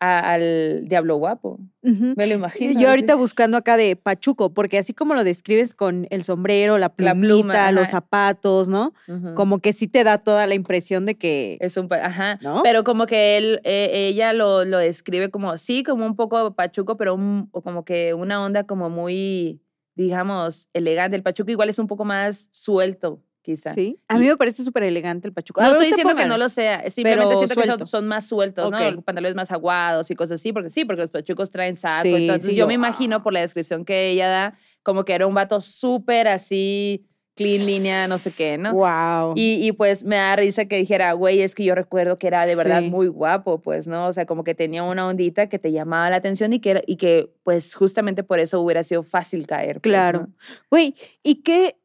a- 0.01 0.33
al 0.35 0.85
diablo 0.89 1.17
guapo. 1.17 1.59
Me 1.83 2.27
lo 2.27 2.35
imagino. 2.35 2.73
Yo 2.73 2.79
así. 2.81 2.85
ahorita 2.87 3.15
buscando 3.15 3.57
acá 3.57 3.77
de 3.77 3.97
Pachuco, 3.97 4.53
porque 4.53 4.77
así 4.79 4.93
como 4.93 5.15
lo 5.15 5.25
describes 5.25 5.75
con 5.75 6.07
el 6.11 6.25
sombrero, 6.25 6.75
la 6.79 6.81
La 6.81 6.95
plumita, 7.15 7.19
pluma, 7.27 7.73
los 7.73 7.89
zapatos, 7.89 8.69
¿no? 8.69 8.93
Como 9.35 9.61
que 9.61 9.73
sí 9.73 9.89
te 9.89 10.05
da 10.05 10.19
toda 10.19 10.47
la 10.47 10.55
impresión 10.55 11.07
de 11.07 11.15
que, 11.17 11.57
Es 11.61 11.77
un, 11.77 11.89
ajá. 11.93 12.39
¿no? 12.43 12.63
Pero 12.63 12.85
como 12.85 13.07
que 13.07 13.37
él, 13.39 13.61
eh, 13.65 13.91
ella 14.09 14.33
lo, 14.33 14.65
lo 14.65 14.79
describe 14.79 15.31
como, 15.31 15.57
sí, 15.59 15.83
como 15.83 16.05
un 16.05 16.17
poco 16.17 16.55
pachuco, 16.55 16.97
pero 16.97 17.15
un- 17.15 17.49
o 17.53 17.63
como 17.63 17.85
que 17.85 18.13
una 18.15 18.45
onda 18.45 18.65
como 18.65 18.91
muy, 18.91 19.61
digamos, 19.95 20.69
elegante. 20.75 21.17
El 21.17 21.23
pachuco 21.23 21.51
igual 21.51 21.71
es 21.71 21.79
un 21.79 21.87
poco 21.87 22.05
más 22.05 22.49
suelto, 22.53 23.23
quizá. 23.47 23.73
Sí. 23.73 24.01
A 24.09 24.19
mí 24.19 24.27
me 24.27 24.37
parece 24.37 24.65
súper 24.65 24.83
elegante 24.83 25.29
el 25.29 25.33
Pachuco. 25.33 25.63
No 25.63 25.71
estoy 25.71 25.87
diciendo 25.87 26.17
que 26.17 26.27
no 26.27 26.37
lo 26.37 26.49
sea, 26.49 26.91
simplemente 26.91 27.27
Pero 27.29 27.39
siento 27.47 27.61
que 27.61 27.67
son, 27.67 27.87
son 27.87 28.07
más 28.09 28.27
sueltos, 28.27 28.67
Ok. 28.67 28.73
¿no? 28.97 29.03
Pantalones 29.03 29.37
más 29.37 29.53
aguados 29.53 30.11
y 30.11 30.17
cosas 30.17 30.41
así, 30.41 30.53
porque 30.53 30.69
sí, 30.69 30.85
porque 30.85 31.03
los 31.03 31.11
pachucos 31.11 31.51
traen 31.51 31.77
saco. 31.77 32.03
Sí, 32.03 32.15
entonces 32.15 32.51
sí, 32.51 32.57
yo 32.57 32.65
yo, 32.65 32.67
me 32.67 32.75
imagino 32.75 33.17
ah. 33.17 33.23
por 33.23 33.33
la 33.33 33.41
descripción 33.41 33.85
que 33.85 34.09
ella 34.11 34.27
da, 34.29 34.59
como 34.83 35.05
que 35.05 35.13
era 35.15 35.29
un 35.29 35.35
vato 35.35 35.61
súper 35.61 36.27
así, 36.27 37.07
clean 37.37 37.67
línea, 37.67 38.09
no 38.09 38.19
sé 38.19 38.33
qué, 38.33 38.59
¿no? 38.59 38.73
Wow. 38.73 39.35
Y, 39.37 39.65
y, 39.65 39.73
pues 39.73 40.03
me 40.05 40.17
da 40.17 40.35
risa 40.37 40.65
que 40.65 40.77
dijera, 40.77 41.13
güey, 41.13 41.43
es 41.43 41.55
que 41.55 41.65
yo 41.65 41.75
recuerdo 41.75 42.17
que 42.17 42.27
era 42.27 42.47
de 42.47 42.57
verdad 42.57 42.81
Sí. 42.81 42.89
muy 42.91 43.09
guapo, 43.09 43.61
pues, 43.61 43.87
¿no? 43.87 44.07
O 44.07 44.13
sea, 44.13 44.27
como 44.27 44.43
que 44.43 44.55
tenía 44.55 44.83
una 44.83 45.07
ondita 45.07 45.49
que 45.49 45.59
te 45.59 45.71
llamaba 45.71 46.11
la 46.11 46.17
atención 46.17 46.53
y 46.53 46.61
que, 46.61 46.83
y 46.87 46.97
que 46.97 47.31
pues 47.45 47.75
justamente 47.75 48.25
por 48.25 48.41
eso 48.41 48.61
hubiera 48.61 48.83
sido 48.83 49.03
fácil 49.03 49.47
caer. 49.47 49.81
pues, 49.81 49.93
Claro. 49.93 50.21
¿no? 50.21 50.35
Güey, 50.71 50.95
y 51.23 51.43
qué 51.43 51.77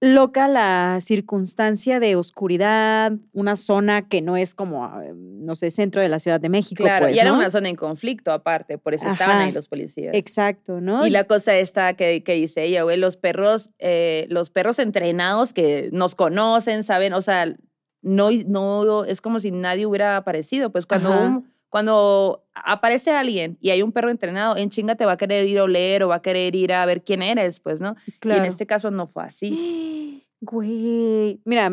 loca 0.00 0.46
la 0.46 0.98
circunstancia 1.00 2.00
de 2.00 2.16
oscuridad, 2.16 3.12
una 3.32 3.56
zona 3.56 4.08
que 4.08 4.20
no 4.20 4.36
es 4.36 4.54
como, 4.54 4.86
eh, 5.00 5.12
no 5.14 5.54
sé, 5.54 5.70
centro 5.70 6.02
de 6.02 6.08
la 6.08 6.18
Ciudad 6.18 6.38
de 6.40 6.48
México. 6.50 6.82
Claro, 6.84 7.06
pues, 7.06 7.16
y 7.16 7.18
era 7.18 7.30
¿no? 7.30 7.36
una 7.36 7.50
zona 7.50 7.68
en 7.68 7.76
conflicto 7.76 8.30
aparte, 8.30 8.76
por 8.76 8.92
eso 8.94 9.08
estaban 9.08 9.38
ahí 9.38 9.52
los 9.52 9.68
policías. 9.68 10.14
Exacto, 10.14 10.80
¿no? 10.80 11.06
Y 11.06 11.10
la 11.10 11.24
cosa 11.24 11.56
esta 11.56 11.94
que, 11.94 12.22
que 12.22 12.34
dice 12.34 12.64
ella, 12.64 12.82
güey, 12.82 12.98
los 12.98 13.16
perros, 13.16 13.70
eh, 13.78 14.26
los 14.28 14.50
perros 14.50 14.78
entrenados 14.78 15.52
que 15.52 15.88
nos 15.92 16.14
conocen, 16.14 16.84
saben, 16.84 17.14
o 17.14 17.22
sea, 17.22 17.56
no, 18.02 18.30
no, 18.46 19.04
es 19.04 19.20
como 19.20 19.40
si 19.40 19.50
nadie 19.50 19.86
hubiera 19.86 20.16
aparecido. 20.16 20.70
Pues 20.70 20.86
cuando, 20.86 21.12
Ajá. 21.12 21.26
un- 21.28 21.52
cuando 21.76 22.42
aparece 22.54 23.10
alguien 23.10 23.58
y 23.60 23.68
hay 23.68 23.82
un 23.82 23.92
perro 23.92 24.08
entrenado, 24.10 24.56
en 24.56 24.70
chinga 24.70 24.94
te 24.94 25.04
va 25.04 25.12
a 25.12 25.16
querer 25.18 25.44
ir 25.44 25.58
a 25.58 25.64
oler 25.64 26.02
o 26.04 26.08
va 26.08 26.14
a 26.14 26.22
querer 26.22 26.54
ir 26.54 26.72
a 26.72 26.86
ver 26.86 27.04
quién 27.04 27.20
eres, 27.22 27.60
pues, 27.60 27.82
¿no? 27.82 27.96
Y 28.24 28.30
en 28.30 28.46
este 28.46 28.64
caso 28.64 28.90
no 28.90 29.06
fue 29.06 29.24
así. 29.24 30.22
Güey. 30.40 31.38
Mira, 31.44 31.70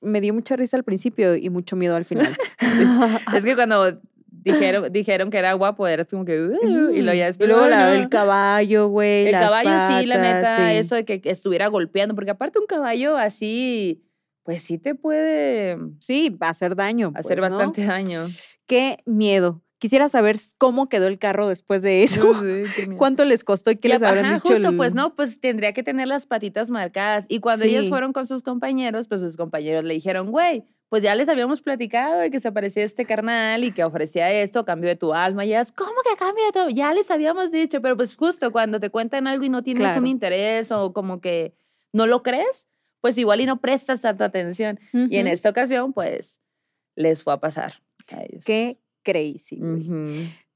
me 0.00 0.20
dio 0.20 0.32
mucha 0.34 0.54
risa 0.54 0.76
al 0.76 0.84
principio 0.84 1.34
y 1.34 1.50
mucho 1.50 1.74
miedo 1.74 1.96
al 1.96 2.04
final. 2.04 2.36
es 3.34 3.44
que 3.44 3.54
cuando 3.56 4.00
dijeron, 4.30 4.92
dijeron 4.92 5.30
que 5.30 5.38
era 5.38 5.52
guapo, 5.54 5.86
eras 5.88 6.06
como 6.08 6.24
que, 6.24 6.40
"Uh", 6.40 6.90
y 6.92 7.00
luego 7.02 7.14
ya 7.18 7.24
Y 7.24 7.28
después, 7.28 7.48
luego 7.48 7.64
"Oh, 7.64 7.68
la- 7.68 7.86
no". 7.88 7.92
el 8.02 8.08
caballo, 8.08 8.88
güey. 8.88 9.26
El 9.26 9.32
las 9.32 9.44
caballo 9.50 9.70
sí, 10.00 10.06
la 10.06 10.14
patas, 10.16 10.36
neta, 10.36 10.56
sí. 10.70 10.76
eso 10.76 10.94
de 10.94 11.04
que 11.04 11.20
estuviera 11.24 11.66
golpeando, 11.68 12.14
porque 12.14 12.30
aparte 12.30 12.58
un 12.60 12.66
caballo 12.66 13.16
así, 13.16 14.02
pues 14.44 14.62
sí 14.62 14.78
te 14.78 14.94
puede 14.94 15.76
Sí, 16.00 16.30
va 16.30 16.48
a 16.48 16.50
hacer 16.50 16.74
daño. 16.76 17.12
hacer 17.14 17.38
pues, 17.38 17.52
¿no? 17.52 17.58
bastante 17.58 17.84
daño. 17.84 18.26
Qué 18.70 19.02
miedo. 19.04 19.62
Quisiera 19.78 20.06
saber 20.08 20.36
cómo 20.58 20.88
quedó 20.88 21.08
el 21.08 21.18
carro 21.18 21.48
después 21.48 21.82
de 21.82 22.04
eso. 22.04 22.20
¿Cuánto 22.98 23.24
les 23.24 23.42
costó 23.42 23.72
y 23.72 23.76
qué 23.76 23.88
Y 23.88 23.90
les 23.92 24.02
habrán 24.02 24.26
ajá, 24.26 24.34
dicho? 24.36 24.52
justo, 24.54 24.68
el- 24.68 24.76
pues 24.76 24.94
no, 24.94 25.16
pues 25.16 25.40
tendría 25.40 25.72
que 25.72 25.82
tener 25.82 26.06
las 26.06 26.28
patitas 26.28 26.70
marcadas. 26.70 27.24
Y 27.28 27.40
cuando 27.40 27.64
Sí. 27.64 27.88
fueron 27.88 28.12
con 28.12 28.28
sus 28.28 28.44
compañeros, 28.44 29.08
pues 29.08 29.22
sus 29.22 29.36
compañeros 29.36 29.82
le 29.82 29.94
dijeron, 29.94 30.30
güey, 30.30 30.62
pues 30.88 31.02
ya 31.02 31.16
les 31.16 31.28
habíamos 31.28 31.62
platicado 31.62 32.20
de 32.20 32.30
que 32.30 32.38
se 32.38 32.46
aparecía 32.46 32.84
este 32.84 33.04
carnal 33.06 33.64
y 33.64 33.72
que 33.72 33.82
ofrecía 33.82 34.30
esto 34.32 34.64
cambio 34.64 34.88
de 34.88 34.94
tu 34.96 35.14
alma. 35.14 35.44
Y 35.44 35.48
ellas, 35.48 35.72
¿cómo 35.72 35.90
que 36.08 36.16
cambio 36.16 36.44
de 36.44 36.52
tu 36.52 36.68
Ya 36.70 36.94
les 36.94 37.10
habíamos 37.10 37.50
dicho, 37.50 37.82
pero 37.82 37.96
pues 37.96 38.14
justo 38.14 38.52
cuando 38.52 38.78
te 38.78 38.90
cuentan 38.90 39.26
algo 39.26 39.44
y 39.44 39.48
no 39.48 39.64
tienes 39.64 39.82
Claro. 39.82 40.00
un 40.00 40.06
interés 40.06 40.70
o 40.70 40.92
como 40.92 41.20
que 41.20 41.54
no 41.92 42.06
lo 42.06 42.22
crees, 42.22 42.68
pues 43.00 43.18
igual 43.18 43.40
y 43.40 43.46
no 43.46 43.60
prestas 43.60 44.02
tanta 44.02 44.26
atención. 44.26 44.78
Y 44.92 45.16
en 45.16 45.26
esta 45.26 45.50
ocasión, 45.50 45.92
pues, 45.92 46.40
les 46.94 47.24
fue 47.24 47.32
a 47.32 47.40
pasar 47.40 47.80
Qué 48.44 48.78
crazy. 49.02 49.60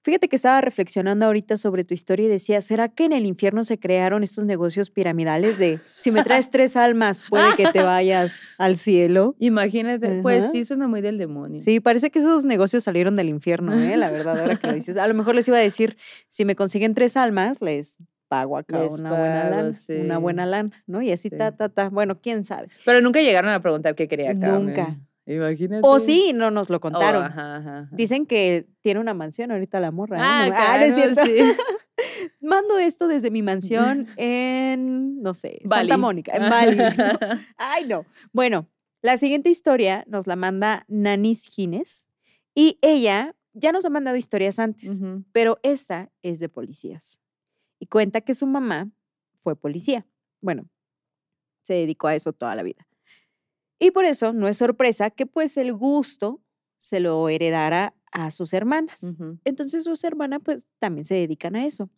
Fíjate 0.02 0.28
que 0.28 0.36
estaba 0.36 0.60
reflexionando 0.60 1.24
ahorita 1.24 1.56
sobre 1.56 1.82
tu 1.82 1.94
historia 1.94 2.26
y 2.26 2.28
decía, 2.28 2.60
¿será 2.60 2.90
que 2.90 3.06
en 3.06 3.12
el 3.12 3.24
infierno 3.24 3.64
se 3.64 3.78
crearon 3.78 4.22
estos 4.22 4.44
negocios 4.44 4.90
piramidales 4.90 5.56
de 5.56 5.80
si 5.96 6.10
me 6.10 6.22
traes 6.22 6.50
tres 6.50 6.76
almas 6.76 7.22
puede 7.26 7.56
que 7.56 7.68
te 7.72 7.82
vayas 7.82 8.34
al 8.58 8.76
cielo? 8.76 9.34
Imagínate, 9.38 10.20
pues 10.20 10.50
sí 10.52 10.62
suena 10.64 10.88
muy 10.88 11.00
del 11.00 11.16
demonio. 11.16 11.62
Sí, 11.62 11.80
parece 11.80 12.10
que 12.10 12.18
esos 12.18 12.44
negocios 12.44 12.84
salieron 12.84 13.16
del 13.16 13.30
infierno, 13.30 13.80
¿eh? 13.80 13.96
La 13.96 14.10
verdad, 14.10 14.38
ahora 14.38 14.56
que 14.56 14.66
lo 14.66 14.74
dices. 14.74 14.98
A 14.98 15.06
lo 15.06 15.14
mejor 15.14 15.36
les 15.36 15.48
iba 15.48 15.56
a 15.56 15.60
decir, 15.60 15.96
si 16.28 16.44
me 16.44 16.54
consiguen 16.54 16.92
tres 16.94 17.16
almas, 17.16 17.62
les 17.62 17.96
pago 18.28 18.58
acá 18.58 18.80
Les 18.82 19.00
una 19.00 19.08
buena 19.08 19.48
lana, 19.48 19.72
una 19.88 20.18
buena 20.18 20.44
lana, 20.44 20.70
¿no? 20.86 21.00
Y 21.00 21.12
así 21.12 21.30
Sí. 21.30 21.36
ta, 21.38 21.56
ta, 21.56 21.70
ta. 21.70 21.88
Bueno, 21.88 22.20
quién 22.20 22.44
sabe. 22.44 22.68
Pero 22.84 23.00
nunca 23.00 23.22
llegaron 23.22 23.52
a 23.52 23.62
preguntar 23.62 23.94
qué 23.94 24.06
quería 24.06 24.32
acá. 24.32 24.58
Nunca. 24.58 24.98
Imagínate. 25.26 25.80
O 25.84 25.98
sí, 26.00 26.32
no 26.34 26.50
nos 26.50 26.68
lo 26.70 26.76
Oh, 26.76 26.80
contaron. 26.80 27.24
ajá, 27.24 27.56
ajá, 27.56 27.78
ajá. 27.80 27.88
Dicen 27.92 28.26
que 28.26 28.66
tiene 28.82 29.00
una 29.00 29.14
mansión 29.14 29.50
ahorita 29.52 29.80
la 29.80 29.90
morra. 29.90 30.18
¿eh? 30.18 30.22
Ah, 30.22 30.46
No- 30.48 30.54
ah, 30.56 30.76
no 30.78 30.84
es 30.84 30.94
claro, 30.94 31.14
cierto. 31.14 31.24
sí. 31.24 31.58
Mando 32.40 32.78
esto 32.78 33.08
desde 33.08 33.30
mi 33.30 33.42
mansión 33.42 34.06
en, 34.16 35.22
no 35.22 35.32
sé, 35.34 35.60
Bali. 35.64 35.88
Santa 35.88 35.96
Mónica, 35.98 36.32
en 36.34 36.42
Bali. 36.50 36.76
¿no? 36.76 37.18
Ay, 37.56 37.86
no. 37.86 38.04
Bueno, 38.32 38.68
la 39.02 39.16
siguiente 39.16 39.50
historia 39.50 40.04
nos 40.08 40.26
la 40.26 40.36
manda 40.36 40.84
Nanis 40.88 41.44
Gines 41.46 42.08
y 42.54 42.78
ella 42.82 43.34
ya 43.54 43.72
nos 43.72 43.84
ha 43.84 43.90
mandado 43.90 44.16
historias 44.16 44.58
antes, 44.58 45.00
pero 45.32 45.58
esta 45.62 46.10
es 46.22 46.40
de 46.40 46.48
policías. 46.48 47.20
Y 47.78 47.86
cuenta 47.86 48.20
que 48.20 48.34
su 48.34 48.46
mamá 48.46 48.90
fue 49.34 49.54
policía. 49.56 50.06
Bueno, 50.40 50.68
se 51.62 51.74
dedicó 51.74 52.08
a 52.08 52.14
eso 52.14 52.32
toda 52.32 52.54
la 52.56 52.62
vida. 52.62 52.86
Y 53.78 53.90
por 53.90 54.04
eso 54.04 54.32
no 54.32 54.48
es 54.48 54.56
sorpresa 54.56 55.10
que 55.10 55.26
pues 55.26 55.56
el 55.56 55.72
gusto 55.72 56.40
se 56.78 57.00
lo 57.00 57.28
heredara 57.28 57.94
a 58.12 58.30
sus 58.30 58.52
hermanas. 58.52 59.00
Entonces 59.44 59.84
sus 59.84 60.04
hermanas 60.04 60.40
pues 60.44 60.64
también 60.78 61.04
se 61.04 61.14
dedican 61.14 61.56
a 61.56 61.64
eso. 61.66 61.90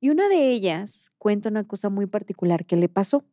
Y 0.00 0.10
una 0.10 0.28
de 0.28 0.50
ellas 0.50 1.12
cuenta 1.18 1.48
una 1.48 1.64
cosa 1.64 1.88
muy 1.88 2.06
particular 2.06 2.66
que 2.66 2.76
le 2.76 2.88
pasó. 2.88 3.24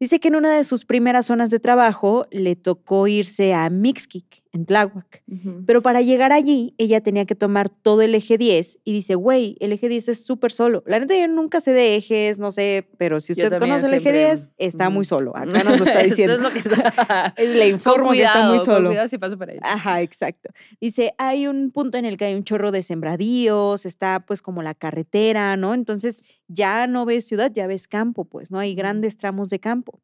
Dice 0.00 0.18
que 0.18 0.28
en 0.28 0.34
una 0.34 0.52
de 0.52 0.64
sus 0.64 0.84
primeras 0.84 1.26
zonas 1.26 1.50
de 1.50 1.60
trabajo 1.60 2.26
le 2.32 2.56
tocó 2.56 3.06
irse 3.06 3.54
a 3.54 3.70
Mixquic, 3.70 4.41
en 4.52 4.66
Tláhuac. 4.66 5.22
Pero 5.66 5.80
para 5.80 6.02
llegar 6.02 6.30
allí, 6.30 6.74
ella 6.76 7.00
tenía 7.00 7.24
que 7.24 7.34
tomar 7.34 7.70
todo 7.70 8.02
el 8.02 8.14
eje 8.14 8.36
10 8.36 8.80
y 8.84 8.92
dice, 8.92 9.14
güey, 9.14 9.56
el 9.60 9.72
eje 9.72 9.88
10 9.88 10.08
es 10.08 10.24
súper 10.26 10.52
solo. 10.52 10.82
La 10.86 11.00
neta, 11.00 11.16
yo 11.18 11.26
nunca 11.26 11.62
sé 11.62 11.72
de 11.72 11.96
ejes, 11.96 12.38
no 12.38 12.52
sé, 12.52 12.86
pero 12.98 13.20
si 13.20 13.32
usted 13.32 13.50
conoce 13.58 13.86
el 13.86 13.94
eje 13.94 14.00
siempre, 14.02 14.26
10, 14.26 14.50
está 14.58 14.90
muy 14.90 15.00
ujú. 15.00 15.04
solo. 15.06 15.32
Acá 15.36 15.64
nos 15.64 15.78
lo 15.78 15.84
está 15.86 16.02
diciendo. 16.02 16.34
es 16.34 16.40
lo 16.40 16.50
que 16.50 16.58
está- 16.68 17.34
Le 17.38 17.68
informo 17.68 18.10
que 18.12 18.22
está 18.24 18.40
muy 18.48 18.48
cuidado, 18.50 18.56
con 18.58 18.64
solo. 18.66 18.88
cuidado 18.90 19.08
si 19.08 19.16
paso 19.18 19.38
por 19.38 19.48
ahí. 19.48 19.58
Ajá, 19.62 20.02
exacto. 20.02 20.50
Dice, 20.80 21.14
hay 21.16 21.46
un 21.46 21.70
punto 21.70 21.96
en 21.96 22.04
el 22.04 22.18
que 22.18 22.26
hay 22.26 22.34
un 22.34 22.44
chorro 22.44 22.70
de 22.72 22.82
sembradíos, 22.82 23.86
está 23.86 24.20
pues 24.26 24.42
como 24.42 24.62
la 24.62 24.74
carretera, 24.74 25.56
¿no? 25.56 25.72
Entonces 25.72 26.22
ya 26.48 26.86
no 26.86 27.06
ves 27.06 27.24
ciudad, 27.26 27.50
ya 27.54 27.66
ves 27.66 27.88
campo, 27.88 28.26
pues, 28.26 28.50
¿no? 28.50 28.58
Hay 28.58 28.74
grandes 28.74 29.16
tramos 29.16 29.48
de 29.48 29.60
campo. 29.60 30.00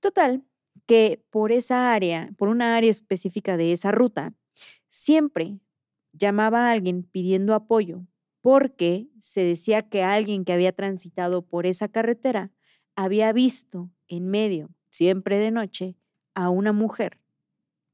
Total, 0.00 0.42
que 0.88 1.22
por 1.28 1.52
esa 1.52 1.92
área, 1.92 2.30
por 2.38 2.48
una 2.48 2.74
área 2.74 2.90
específica 2.90 3.58
de 3.58 3.72
esa 3.72 3.92
ruta, 3.92 4.32
siempre 4.88 5.60
llamaba 6.14 6.66
a 6.66 6.70
alguien 6.72 7.02
pidiendo 7.02 7.54
apoyo 7.54 8.06
porque 8.40 9.10
se 9.20 9.42
decía 9.42 9.82
que 9.82 10.02
alguien 10.02 10.46
que 10.46 10.54
había 10.54 10.72
transitado 10.72 11.42
por 11.42 11.66
esa 11.66 11.88
carretera 11.88 12.52
había 12.96 13.34
visto 13.34 13.90
en 14.06 14.28
medio, 14.28 14.70
siempre 14.88 15.38
de 15.38 15.50
noche, 15.50 15.94
a 16.34 16.48
una 16.48 16.72
mujer 16.72 17.20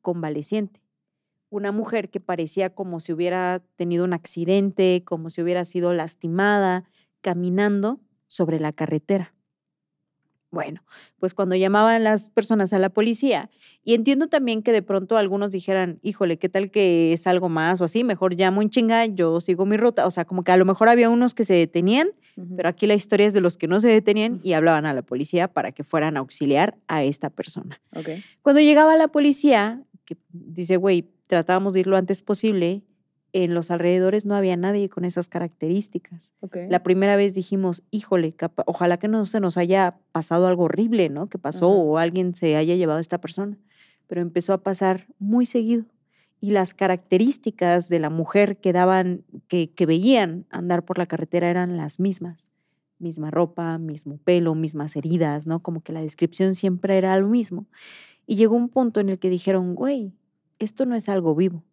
convaleciente. 0.01 0.81
Una 1.51 1.73
mujer 1.73 2.11
que 2.11 2.21
parecía 2.21 2.71
como 2.71 3.01
si 3.01 3.13
hubiera 3.13 3.61
tenido 3.75 4.05
un 4.05 4.13
accidente, 4.13 5.03
como 5.05 5.31
si 5.31 5.43
hubiera 5.43 5.65
sido 5.65 5.93
lastimada, 5.95 6.89
caminando 7.23 7.99
sobre 8.29 8.61
la 8.61 8.73
carretera. 8.73 9.34
Bueno, 10.55 10.85
pues 11.19 11.35
cuando 11.35 11.57
llamaban 11.57 12.05
las 12.05 12.31
personas 12.31 12.73
a 12.73 12.79
la 12.79 12.89
policía, 12.89 13.51
y 13.83 13.95
entiendo 13.95 14.29
también 14.29 14.63
que 14.63 14.71
de 14.71 14.83
pronto 14.83 15.17
algunos 15.17 15.51
dijeran, 15.51 15.99
híjole, 16.03 16.39
¿qué 16.39 16.49
tal 16.49 16.71
que 16.71 17.13
es 17.13 17.27
algo 17.27 17.49
más 17.49 17.81
o 17.81 17.85
así? 17.85 18.05
Mejor 18.05 18.37
llamo 18.37 18.63
en 18.63 18.71
chinga, 18.71 19.05
yo 19.07 19.41
sigo 19.41 19.67
mi 19.67 19.77
ruta. 19.77 20.07
O 20.07 20.13
sea, 20.13 20.25
como 20.25 20.45
que 20.45 20.53
a 20.53 20.57
lo 20.57 20.65
mejor 20.65 20.89
había 20.89 21.11
unos 21.11 21.35
que 21.35 21.43
se 21.43 21.55
detenían, 21.55 22.09
pero 22.57 22.69
aquí 22.69 22.87
la 22.87 22.95
historia 22.95 23.27
es 23.27 23.35
de 23.35 23.41
los 23.41 23.57
que 23.57 23.67
no 23.67 23.81
se 23.81 23.89
detenían 23.89 24.41
y 24.45 24.53
hablaban 24.53 24.87
a 24.87 24.95
la 24.95 25.03
policía 25.03 25.49
para 25.49 25.73
que 25.73 25.83
fueran 25.83 26.17
a 26.17 26.21
auxiliar 26.21 26.77
a 26.87 27.03
esta 27.03 27.31
persona. 27.31 27.81
Cuando 28.43 28.61
llegaba 28.61 28.97
la 28.97 29.09
policía, 29.09 29.83
que 30.05 30.17
dice, 30.33 30.77
güey, 30.77 31.11
tratábamos 31.27 31.73
de 31.73 31.81
ir 31.81 31.89
lo 31.89 31.97
antes 31.97 32.23
posible, 32.23 32.83
en 33.35 33.53
los 33.53 33.71
alrededores 33.71 34.25
no 34.25 34.35
había 34.37 34.57
nadie 34.57 34.89
con 34.89 35.05
esas 35.05 35.29
características. 35.29 36.33
La 36.71 36.83
primera 36.83 37.17
vez 37.17 37.35
dijimos, 37.35 37.83
híjole, 37.91 38.33
capa- 38.33 38.63
ojalá 38.67 38.97
que 38.99 39.09
no 39.09 39.27
se 39.27 39.41
nos 39.41 39.57
haya 39.59 39.97
pasado 40.13 40.47
algo 40.47 40.63
horrible, 40.65 41.09
¿no? 41.11 41.29
Que 41.29 41.37
pasó 41.39 41.67
Ajá. 41.67 41.75
o 41.77 41.99
alguien 41.99 42.35
se 42.37 42.55
haya 42.57 42.77
llevado 42.77 42.99
a 42.99 43.01
esta 43.03 43.21
persona. 43.21 43.59
Pero 44.07 44.21
empezó 44.21 44.53
a 44.53 44.63
pasar 44.63 45.09
muy 45.19 45.47
seguido. 45.47 45.85
Y 46.41 46.51
las 46.51 46.75
características 46.75 47.89
de 47.89 47.99
la 47.99 48.09
mujer 48.11 48.59
que 48.59 48.73
daban, 48.73 49.25
que, 49.49 49.71
que 49.71 49.87
veían 49.87 50.47
andar 50.51 50.85
por 50.85 50.99
la 50.99 51.07
carretera 51.07 51.51
eran 51.51 51.77
las 51.77 51.99
mismas. 52.01 52.49
Misma 52.99 53.31
ropa, 53.31 53.79
mismo 53.79 54.19
pelo, 54.19 54.55
mismas 54.55 54.95
heridas, 54.95 55.47
¿no? 55.47 55.61
Como 55.61 55.83
que 55.83 55.93
la 55.93 56.01
descripción 56.03 56.55
siempre 56.55 56.97
era 56.99 57.19
lo 57.19 57.29
mismo. 57.29 57.67
Y 58.27 58.37
llegó 58.37 58.55
un 58.57 58.69
punto 58.69 59.01
en 59.01 59.09
el 59.09 59.19
que 59.19 59.29
dijeron, 59.29 59.75
güey, 59.75 60.13
esto 60.59 60.87
no 60.87 60.95
es 60.95 61.09
algo 61.09 61.35
vivo. 61.35 61.65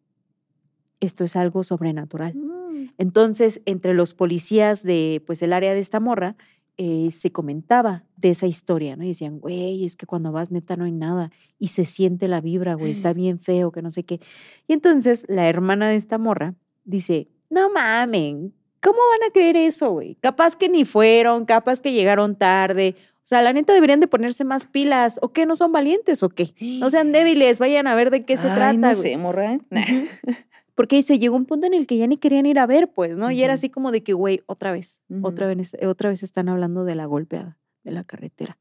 Esto 1.02 1.26
es 1.26 1.36
algo 1.36 1.64
sobrenatural. 1.64 2.34
Mm. 2.36 2.94
Entonces, 2.98 3.62
entre 3.66 3.94
los 3.94 4.14
policías 4.14 4.84
de 4.84 5.22
pues 5.28 5.42
el 5.42 5.52
área 5.52 5.74
de 5.74 5.82
esta 5.82 6.00
morra, 6.00 6.38
eh, 6.78 7.12
se 7.12 7.32
comentaba 7.32 8.06
de 8.16 8.30
esa 8.30 8.48
historia, 8.48 8.96
¿no? 8.96 9.04
Y 9.04 9.10
decían, 9.10 9.40
güey, 9.40 9.86
es 9.86 9.96
que 9.96 10.06
cuando 10.06 10.32
vas 10.32 10.52
neta 10.52 10.76
no 10.78 10.86
hay 10.86 10.92
nada 10.92 11.30
y 11.60 11.68
se 11.68 11.86
siente 11.86 12.28
la 12.28 12.42
vibra, 12.42 12.76
güey, 12.76 12.92
está 12.92 13.14
bien 13.14 13.40
feo, 13.40 13.72
que 13.72 13.82
no 13.82 13.92
sé 13.92 14.04
qué. 14.04 14.20
Y 14.68 14.74
entonces 14.74 15.26
la 15.28 15.48
hermana 15.48 15.90
de 15.90 15.98
esta 15.98 16.18
morra 16.18 16.56
dice, 16.84 17.28
no 17.50 17.70
mamen, 17.70 18.54
¿cómo 18.82 18.98
van 18.98 19.30
a 19.30 19.34
creer 19.34 19.58
eso, 19.58 19.92
güey? 19.92 20.16
Capaz 20.22 20.56
que 20.56 20.70
ni 20.70 20.86
fueron, 20.86 21.46
capaz 21.46 21.82
que 21.82 21.92
llegaron 21.92 22.36
tarde. 22.36 22.96
O 23.18 23.28
sea, 23.32 23.42
la 23.42 23.54
neta 23.54 23.74
deberían 23.74 24.00
de 24.00 24.08
ponerse 24.08 24.44
más 24.44 24.66
pilas. 24.66 25.20
¿O 25.22 25.30
qué? 25.30 25.46
¿No 25.46 25.56
son 25.56 25.72
valientes 25.72 26.24
o 26.24 26.30
qué? 26.30 26.54
No 26.80 26.90
sean 26.90 27.12
débiles, 27.12 27.60
vayan 27.60 27.86
a 27.86 27.96
ver 27.96 28.10
de 28.10 28.26
qué 28.26 28.38
se 28.38 28.50
Ay, 28.50 28.56
trata. 28.56 28.78
No 28.90 28.96
sé, 28.96 29.18
morra. 29.18 29.54
¿eh? 29.54 29.60
Nah. 29.70 29.84
Porque 30.82 30.96
dice, 30.96 31.20
llegó 31.20 31.36
un 31.36 31.46
punto 31.46 31.68
en 31.68 31.76
el 31.76 31.86
que 31.86 31.96
ya 31.96 32.08
ni 32.08 32.18
querían 32.18 32.48
ir 32.48 32.58
a 32.58 32.66
ver, 32.66 32.92
pues, 32.92 33.16
¿no? 33.16 33.30
Y 33.30 33.44
era 33.44 33.54
así 33.54 33.70
como 33.70 33.92
de 33.92 34.02
que, 34.02 34.14
güey, 34.14 34.42
otra 34.48 34.72
vez, 34.72 35.00
otra 35.22 35.46
vez, 35.46 35.78
otra 35.86 36.10
vez 36.10 36.24
están 36.24 36.50
hablando 36.50 36.86
de 36.86 36.96
la 36.96 37.06
golpeada 37.06 37.60
de 37.84 37.92
la 37.92 38.04
carretera. 38.04 38.58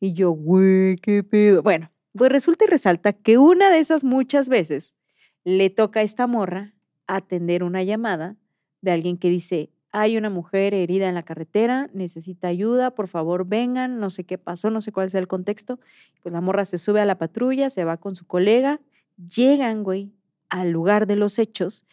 Y 0.00 0.14
yo, 0.14 0.32
güey, 0.32 0.96
qué 0.96 1.22
pedo. 1.22 1.62
Bueno, 1.62 1.92
pues 2.12 2.32
resulta 2.32 2.64
y 2.64 2.66
resalta 2.66 3.12
que 3.12 3.38
una 3.38 3.70
de 3.70 3.78
esas 3.78 4.02
muchas 4.02 4.48
veces 4.48 4.96
le 5.44 5.70
toca 5.70 6.00
a 6.00 6.02
esta 6.02 6.26
morra 6.26 6.74
atender 7.06 7.62
una 7.62 7.84
llamada 7.84 8.34
de 8.80 8.90
alguien 8.90 9.16
que 9.16 9.30
dice, 9.30 9.70
hay 9.92 10.16
una 10.16 10.30
mujer 10.30 10.74
herida 10.74 11.08
en 11.08 11.14
la 11.14 11.22
carretera, 11.22 11.88
necesita 11.92 12.48
ayuda, 12.48 12.96
por 12.96 13.06
favor 13.06 13.46
vengan, 13.46 14.00
no 14.00 14.10
sé 14.10 14.24
qué 14.24 14.38
pasó, 14.38 14.70
no 14.70 14.80
sé 14.80 14.90
cuál 14.90 15.08
sea 15.08 15.20
el 15.20 15.28
contexto. 15.28 15.78
Pues 16.20 16.32
la 16.32 16.40
morra 16.40 16.64
se 16.64 16.78
sube 16.78 17.00
a 17.00 17.04
la 17.04 17.16
patrulla, 17.16 17.70
se 17.70 17.84
va 17.84 17.96
con 17.96 18.16
su 18.16 18.26
colega, 18.26 18.80
llegan, 19.16 19.84
güey, 19.84 20.10
al 20.54 20.70
lugar 20.70 21.08
de 21.08 21.16
los 21.16 21.40
hechos 21.40 21.84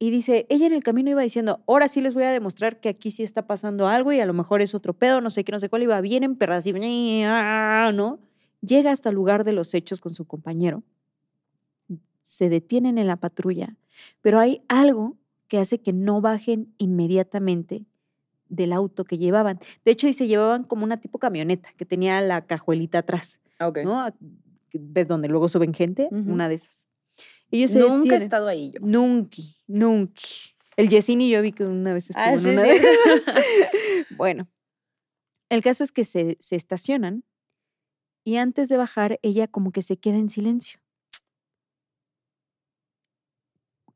y 0.00 0.10
dice, 0.10 0.46
ella 0.48 0.66
en 0.66 0.72
el 0.72 0.82
camino 0.82 1.10
iba 1.10 1.22
diciendo, 1.22 1.62
ahora 1.68 1.86
sí 1.86 2.00
les 2.00 2.12
voy 2.14 2.24
a 2.24 2.32
demostrar 2.32 2.80
que 2.80 2.88
aquí 2.88 3.12
sí 3.12 3.22
está 3.22 3.46
pasando 3.46 3.86
algo 3.86 4.12
y 4.12 4.18
a 4.18 4.26
lo 4.26 4.32
mejor 4.32 4.62
es 4.62 4.74
otro 4.74 4.94
pedo, 4.94 5.20
no 5.20 5.30
sé 5.30 5.44
qué, 5.44 5.52
no 5.52 5.60
sé 5.60 5.68
cuál, 5.68 5.84
iba 5.84 6.00
bien 6.00 6.24
en 6.24 6.36
así, 6.50 6.72
¿no? 6.72 8.18
Llega 8.62 8.90
hasta 8.90 9.10
el 9.10 9.14
lugar 9.14 9.44
de 9.44 9.52
los 9.52 9.74
hechos 9.74 10.00
con 10.00 10.12
su 10.12 10.24
compañero, 10.24 10.82
se 12.20 12.48
detienen 12.48 12.98
en 12.98 13.06
la 13.06 13.16
patrulla, 13.16 13.76
pero 14.22 14.40
hay 14.40 14.62
algo 14.66 15.16
que 15.46 15.58
hace 15.58 15.80
que 15.80 15.92
no 15.92 16.20
bajen 16.20 16.74
inmediatamente 16.78 17.84
del 18.48 18.72
auto 18.72 19.04
que 19.04 19.18
llevaban. 19.18 19.60
De 19.84 19.92
hecho, 19.92 20.08
y 20.08 20.14
se 20.14 20.26
llevaban 20.26 20.64
como 20.64 20.82
una 20.82 20.96
tipo 20.96 21.18
camioneta 21.20 21.68
que 21.76 21.84
tenía 21.84 22.20
la 22.22 22.44
cajuelita 22.44 22.98
atrás, 22.98 23.38
Ok. 23.60 23.78
¿no? 23.84 24.04
¿Ves 24.72 25.06
donde 25.06 25.28
luego 25.28 25.48
suben 25.48 25.74
gente? 25.74 26.08
Una 26.10 26.48
de 26.48 26.54
esas. 26.56 26.89
Ellos 27.50 27.74
Nunca 27.74 28.14
he 28.14 28.18
estado 28.18 28.48
ahí 28.48 28.72
yo. 28.72 28.80
Nunca, 28.82 29.42
nunca. 29.66 30.20
El 30.76 30.88
Yesini 30.88 31.28
yo 31.30 31.42
vi 31.42 31.52
que 31.52 31.64
una 31.64 31.92
vez 31.92 32.10
estuvo 32.10 32.24
Ah, 32.24 32.32
en 32.34 32.40
sí, 32.40 32.48
una 32.48 32.62
sí. 32.62 32.68
bueno, 34.10 34.48
el 35.50 35.62
caso 35.62 35.84
es 35.84 35.92
que 35.92 36.04
se, 36.04 36.36
se 36.40 36.56
estacionan 36.56 37.24
y 38.24 38.36
antes 38.36 38.68
de 38.68 38.76
bajar 38.76 39.18
ella 39.22 39.48
como 39.48 39.72
que 39.72 39.82
se 39.82 39.96
queda 39.98 40.16
en 40.16 40.30
silencio. 40.30 40.80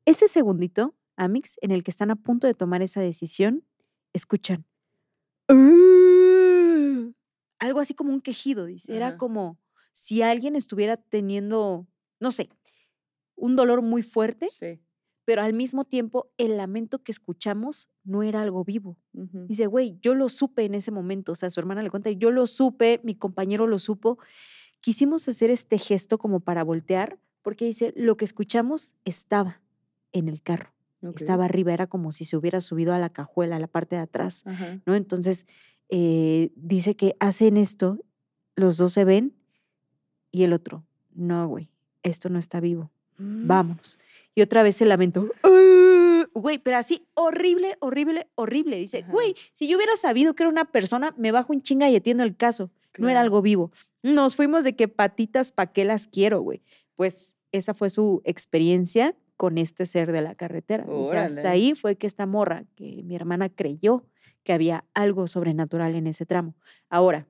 Ese 0.07 0.29
segundito, 0.29 0.95
Amix, 1.17 1.57
en 1.63 1.71
el 1.71 1.83
que 1.85 1.91
están 1.91 2.11
a 2.11 2.17
punto 2.17 2.47
de 2.47 2.55
tomar 2.55 2.83
esa 2.83 3.01
decisión, 3.01 3.65
escuchan 4.13 4.67
"Ah", 5.49 7.11
algo 7.59 7.81
así 7.81 7.95
como 7.95 8.13
un 8.13 8.21
quejido, 8.21 8.67
dice. 8.67 8.97
Era 8.97 9.09
Ajá. 9.09 9.17
como 9.17 9.59
si 9.93 10.23
alguien 10.23 10.57
estuviera 10.57 10.97
teniendo, 10.97 11.87
no 12.21 12.33
sé, 12.33 12.51
un 13.37 13.57
dolor 13.57 13.83
muy 13.83 14.03
fuerte 14.03 14.49
Sí. 14.51 14.81
pero 15.25 15.43
al 15.43 15.53
mismo 15.55 15.85
tiempo 15.85 16.31
el 16.37 16.57
lamento 16.57 17.03
que 17.03 17.11
escuchamos 17.13 17.89
no 18.05 18.23
era 18.23 18.43
algo 18.43 18.63
vivo. 18.65 18.99
Dice, 19.13 19.67
güey, 19.67 19.99
yo 20.03 20.15
lo 20.15 20.29
supe 20.29 20.65
en 20.67 20.75
ese 20.75 20.91
momento, 20.91 21.33
o 21.33 21.35
sea, 21.35 21.49
su 21.51 21.59
hermana 21.61 21.83
le 21.83 21.91
cuenta, 21.91 22.11
yo 22.11 22.31
lo 22.31 22.47
supe, 22.47 23.01
mi 23.05 23.15
compañero 23.15 23.67
lo 23.67 23.79
supo. 23.79 24.19
Quisimos 24.81 25.27
hacer 25.29 25.49
este 25.51 25.79
gesto 25.79 26.19
como 26.19 26.41
para 26.41 26.63
voltear, 26.63 27.19
porque 27.43 27.65
dice, 27.65 27.93
lo 27.97 28.17
que 28.19 28.25
escuchamos 28.27 28.93
estaba 29.07 29.63
en 30.13 30.29
el 30.29 30.43
carro, 30.43 30.75
estaba 31.17 31.45
arriba, 31.47 31.73
era 31.73 31.87
como 31.87 32.13
si 32.13 32.25
se 32.27 32.37
hubiera 32.37 32.61
subido 32.61 32.93
a 32.93 32.99
la 32.99 33.09
cajuela, 33.11 33.57
a 33.57 33.61
la 33.61 33.67
parte 33.67 33.97
de 33.97 34.03
atrás. 34.03 34.45
¿no? 34.87 34.95
Entonces, 34.95 35.47
eh, 35.89 36.51
dice 36.55 36.97
que 36.97 37.17
hacen 37.19 37.57
esto, 37.57 37.99
los 38.57 38.77
dos 38.77 38.93
se 38.93 39.05
ven 39.07 39.35
y 40.31 40.43
el 40.45 40.53
otro, 40.53 40.85
no, 41.15 41.49
güey, 41.49 41.71
esto 42.03 42.29
no 42.29 42.39
está 42.39 42.61
vivo 42.61 42.91
Mm. 43.19 43.47
vámonos. 43.47 43.99
Y 44.35 44.43
otra 44.43 44.63
vez 44.63 44.77
se 44.77 44.85
lamentó, 44.85 45.29
"Ah", 45.43 46.25
güey, 46.35 46.59
pero 46.59 46.77
así 46.77 47.07
horrible, 47.15 47.77
horrible, 47.81 48.27
horrible. 48.35 48.77
Dice, 48.79 48.99
Ajá. 49.01 49.13
güey, 49.13 49.35
si 49.53 49.69
yo 49.69 49.77
hubiera 49.77 49.97
sabido 49.97 50.35
que 50.35 50.43
era 50.43 50.51
una 50.51 50.65
persona, 50.65 51.15
me 51.17 51.31
bajo 51.33 51.53
en 51.53 51.63
chinga 51.63 51.89
y 51.89 51.97
atiendo 51.97 52.23
el 52.25 52.37
caso. 52.37 52.71
No 52.99 53.09
era 53.09 53.15
Claro. 53.21 53.25
algo 53.25 53.43
vivo. 53.43 53.71
Nos 54.03 54.37
fuimos 54.37 54.65
de 54.65 54.75
que 54.77 54.89
patitas, 54.89 55.51
¿pa' 55.53 55.67
qué 55.73 55.85
las 55.85 56.07
quiero, 56.07 56.41
güey? 56.41 56.63
Pues 56.97 57.37
esa 57.53 57.75
fue 57.75 57.91
su 57.91 58.21
experiencia 58.25 59.17
con 59.37 59.59
este 59.59 59.87
ser 59.87 60.13
de 60.13 60.23
la 60.23 60.35
carretera. 60.35 60.85
Dice, 60.85 61.17
hasta 61.19 61.41
Órale. 61.41 61.49
ahí 61.49 61.75
fue 61.75 61.97
que 61.97 62.07
esta 62.07 62.27
morra, 62.27 62.65
que 62.77 63.03
mi 63.05 63.17
hermana 63.17 63.49
creyó 63.49 64.05
que 64.45 64.53
había 64.53 64.85
algo 64.95 65.27
sobrenatural 65.27 65.95
en 65.95 66.07
ese 66.07 66.27
tramo. 66.27 66.55
Ahora, 66.89 67.27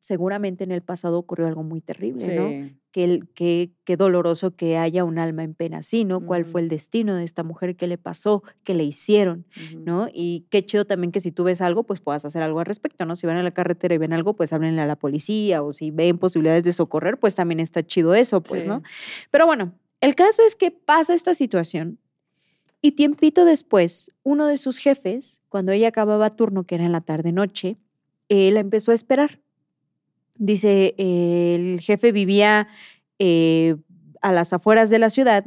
seguramente 0.00 0.64
en 0.64 0.72
el 0.72 0.82
pasado 0.82 1.18
ocurrió 1.18 1.46
algo 1.46 1.62
muy 1.62 1.80
terrible, 1.80 2.36
¿no? 2.36 2.78
Que, 2.92 3.20
que, 3.34 3.70
qué 3.84 3.96
doloroso 3.96 4.56
que 4.56 4.76
haya 4.76 5.04
un 5.04 5.18
alma 5.18 5.44
en 5.44 5.54
pena 5.54 5.78
así, 5.78 6.04
¿no? 6.04 6.24
¿Cuál 6.24 6.44
fue 6.44 6.60
el 6.60 6.68
destino 6.68 7.14
de 7.14 7.24
esta 7.24 7.42
mujer? 7.42 7.76
¿Qué 7.76 7.86
le 7.86 7.98
pasó? 7.98 8.42
¿Qué 8.64 8.74
le 8.74 8.84
hicieron? 8.84 9.44
¿No? 9.84 10.08
Y 10.12 10.46
qué 10.50 10.64
chido 10.64 10.84
también 10.84 11.12
que 11.12 11.20
si 11.20 11.30
tú 11.30 11.44
ves 11.44 11.60
algo, 11.60 11.84
pues 11.84 12.00
puedas 12.00 12.24
hacer 12.24 12.42
algo 12.42 12.60
al 12.60 12.66
respecto, 12.66 13.04
¿no? 13.06 13.16
Si 13.16 13.26
van 13.26 13.36
a 13.36 13.42
la 13.42 13.50
carretera 13.50 13.94
y 13.94 13.98
ven 13.98 14.12
algo, 14.12 14.34
pues 14.34 14.52
háblenle 14.52 14.82
a 14.82 14.86
la 14.86 14.96
policía 14.96 15.62
o 15.62 15.72
si 15.72 15.90
ven 15.90 16.18
posibilidades 16.18 16.64
de 16.64 16.72
socorrer, 16.72 17.18
pues 17.18 17.34
también 17.34 17.60
está 17.60 17.82
chido 17.84 18.14
eso, 18.14 18.42
pues, 18.42 18.66
¿no? 18.66 18.82
Pero 19.30 19.46
bueno, 19.46 19.72
el 20.00 20.14
caso 20.14 20.42
es 20.46 20.56
que 20.56 20.70
pasa 20.70 21.14
esta 21.14 21.34
situación 21.34 21.98
y 22.80 22.92
tiempito 22.92 23.44
después, 23.44 24.12
uno 24.22 24.46
de 24.46 24.56
sus 24.56 24.78
jefes, 24.78 25.42
cuando 25.48 25.72
ella 25.72 25.88
acababa 25.88 26.36
turno, 26.36 26.64
que 26.64 26.76
era 26.76 26.84
en 26.84 26.92
la 26.92 27.00
tarde-noche, 27.00 27.76
la 28.28 28.60
empezó 28.60 28.92
a 28.92 28.94
esperar. 28.94 29.40
Dice, 30.38 30.94
eh, 30.98 31.56
el 31.56 31.80
jefe 31.80 32.12
vivía 32.12 32.68
eh, 33.18 33.76
a 34.22 34.32
las 34.32 34.52
afueras 34.52 34.90
de 34.90 34.98
la 34.98 35.10
ciudad 35.10 35.44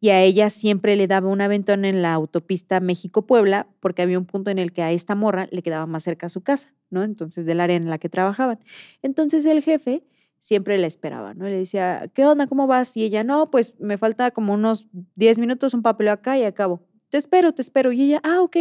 y 0.00 0.10
a 0.10 0.20
ella 0.20 0.50
siempre 0.50 0.96
le 0.96 1.06
daba 1.06 1.28
un 1.28 1.40
aventón 1.40 1.84
en 1.84 2.02
la 2.02 2.12
autopista 2.12 2.80
México-Puebla 2.80 3.68
porque 3.78 4.02
había 4.02 4.18
un 4.18 4.26
punto 4.26 4.50
en 4.50 4.58
el 4.58 4.72
que 4.72 4.82
a 4.82 4.90
esta 4.90 5.14
morra 5.14 5.46
le 5.52 5.62
quedaba 5.62 5.86
más 5.86 6.02
cerca 6.02 6.26
a 6.26 6.28
su 6.28 6.40
casa, 6.40 6.74
¿no? 6.90 7.04
Entonces, 7.04 7.46
del 7.46 7.60
área 7.60 7.76
en 7.76 7.88
la 7.88 7.98
que 7.98 8.08
trabajaban. 8.08 8.58
Entonces, 9.02 9.46
el 9.46 9.62
jefe 9.62 10.02
siempre 10.40 10.76
la 10.76 10.88
esperaba, 10.88 11.34
¿no? 11.34 11.44
Le 11.44 11.56
decía, 11.56 12.10
¿qué 12.14 12.26
onda? 12.26 12.48
¿Cómo 12.48 12.66
vas? 12.66 12.96
Y 12.96 13.04
ella, 13.04 13.22
no, 13.22 13.48
pues 13.52 13.78
me 13.78 13.96
falta 13.96 14.32
como 14.32 14.54
unos 14.54 14.88
10 15.14 15.38
minutos, 15.38 15.72
un 15.72 15.82
papel 15.82 16.08
acá 16.08 16.36
y 16.36 16.42
acabo. 16.42 16.82
Te 17.08 17.18
espero, 17.18 17.52
te 17.52 17.62
espero. 17.62 17.92
Y 17.92 18.02
ella, 18.02 18.20
ah, 18.24 18.40
ok. 18.40 18.56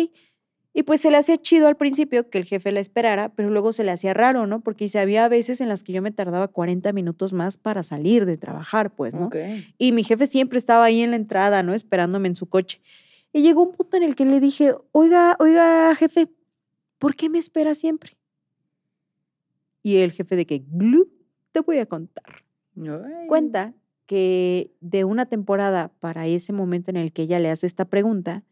Y 0.73 0.83
pues 0.83 1.01
se 1.01 1.11
le 1.11 1.17
hacía 1.17 1.35
chido 1.37 1.67
al 1.67 1.75
principio 1.75 2.29
que 2.29 2.37
el 2.37 2.45
jefe 2.45 2.71
la 2.71 2.79
esperara, 2.79 3.29
pero 3.35 3.49
luego 3.49 3.73
se 3.73 3.83
le 3.83 3.91
hacía 3.91 4.13
raro, 4.13 4.47
¿no? 4.47 4.61
Porque 4.61 4.85
dice, 4.85 4.99
había 4.99 5.27
veces 5.27 5.59
en 5.59 5.67
las 5.67 5.83
que 5.83 5.91
yo 5.91 6.01
me 6.01 6.11
tardaba 6.11 6.47
40 6.47 6.93
minutos 6.93 7.33
más 7.33 7.57
para 7.57 7.83
salir 7.83 8.25
de 8.25 8.37
trabajar, 8.37 8.95
pues, 8.95 9.13
¿no? 9.13 9.29
Y 9.77 9.91
mi 9.91 10.03
jefe 10.03 10.27
siempre 10.27 10.57
estaba 10.57 10.85
ahí 10.85 11.01
en 11.01 11.09
la 11.11 11.17
entrada, 11.17 11.61
¿no? 11.61 11.73
Esperándome 11.73 12.29
en 12.29 12.35
su 12.35 12.47
coche. 12.47 12.79
Y 13.33 13.41
llegó 13.41 13.63
un 13.63 13.71
punto 13.73 13.97
en 13.97 14.03
el 14.03 14.15
que 14.15 14.25
le 14.25 14.39
dije, 14.39 14.73
oiga, 14.93 15.35
oiga, 15.39 15.93
jefe, 15.95 16.29
¿por 16.99 17.15
qué 17.15 17.29
me 17.29 17.39
espera 17.39 17.75
siempre? 17.75 18.17
Y 19.83 19.97
el 19.97 20.11
jefe 20.11 20.35
de 20.35 20.45
que, 20.45 20.63
"Glu, 20.69 21.09
te 21.51 21.59
voy 21.61 21.79
a 21.79 21.85
contar. 21.85 22.45
Ay. 22.77 23.27
Cuenta 23.27 23.73
que 24.05 24.71
de 24.81 25.03
una 25.03 25.25
temporada 25.25 25.91
para 25.99 26.27
ese 26.27 26.53
momento 26.53 26.91
en 26.91 26.97
el 26.97 27.13
que 27.13 27.23
ella 27.23 27.39
le 27.39 27.49
hace 27.49 27.65
esta 27.67 27.85
pregunta, 27.85 28.43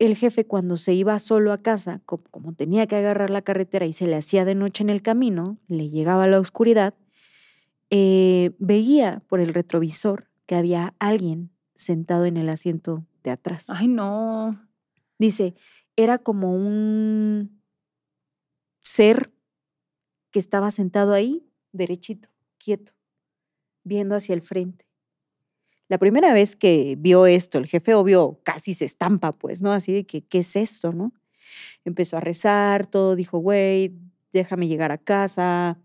el 0.00 0.16
jefe 0.16 0.46
cuando 0.46 0.76
se 0.78 0.94
iba 0.94 1.18
solo 1.20 1.52
a 1.52 1.62
casa, 1.62 2.02
co- 2.06 2.24
como, 2.32 2.54
tenía 2.54 2.88
que 2.88 2.96
agarrar 2.96 3.30
la 3.30 3.42
carretera 3.42 3.86
y 3.86 3.92
se 3.94 4.08
le 4.08 4.16
hacía 4.16 4.44
de 4.44 4.56
noche 4.56 4.82
en 4.84 4.90
el 4.90 5.02
camino, 5.02 5.58
le 5.68 5.90
llegaba 5.90 6.26
la 6.26 6.40
oscuridad, 6.40 6.94
eh, 7.90 8.52
veía 8.58 9.22
por 9.28 9.40
el 9.40 9.54
retrovisor 9.54 10.28
que 10.46 10.54
había 10.56 10.94
alguien 10.98 11.50
sentado 11.76 12.24
en 12.26 12.36
el 12.36 12.48
asiento 12.48 13.06
de 13.24 13.30
atrás. 13.32 13.66
Ay, 13.70 13.88
no. 13.88 14.60
Dice, 15.18 15.54
era 15.96 16.18
como 16.18 16.54
un 16.54 17.60
ser 18.82 19.32
que 20.30 20.38
estaba 20.38 20.70
sentado 20.70 21.12
ahí, 21.12 21.46
derechito, 21.72 22.28
quieto, 22.58 22.92
viendo 23.84 24.16
hacia 24.16 24.34
el 24.34 24.42
frente. 24.42 24.86
La 25.90 25.98
primera 25.98 26.32
vez 26.32 26.54
que 26.54 26.94
vio 26.96 27.26
esto, 27.26 27.58
el 27.58 27.66
jefe 27.66 27.94
obvio 27.94 28.38
casi 28.44 28.74
se 28.74 28.84
estampa, 28.84 29.32
pues, 29.32 29.60
¿no? 29.60 29.72
Así 29.72 29.92
de 29.92 30.06
que, 30.06 30.22
¿qué 30.22 30.38
es 30.38 30.54
esto, 30.54 30.92
no? 30.92 31.12
Empezó 31.84 32.16
a 32.16 32.20
rezar, 32.20 32.86
todo, 32.86 33.16
dijo, 33.16 33.38
güey, 33.38 33.92
déjame 34.32 34.68
llegar 34.68 34.92
a 34.92 34.98
casa, 34.98 35.80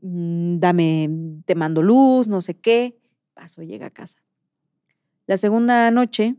mm, 0.00 0.58
dame, 0.58 1.08
te 1.44 1.54
mando 1.54 1.84
luz, 1.84 2.26
no 2.26 2.40
sé 2.40 2.54
qué. 2.54 2.98
Pasó, 3.32 3.62
llega 3.62 3.86
a 3.86 3.90
casa. 3.90 4.18
La 5.28 5.36
segunda 5.36 5.88
noche, 5.92 6.34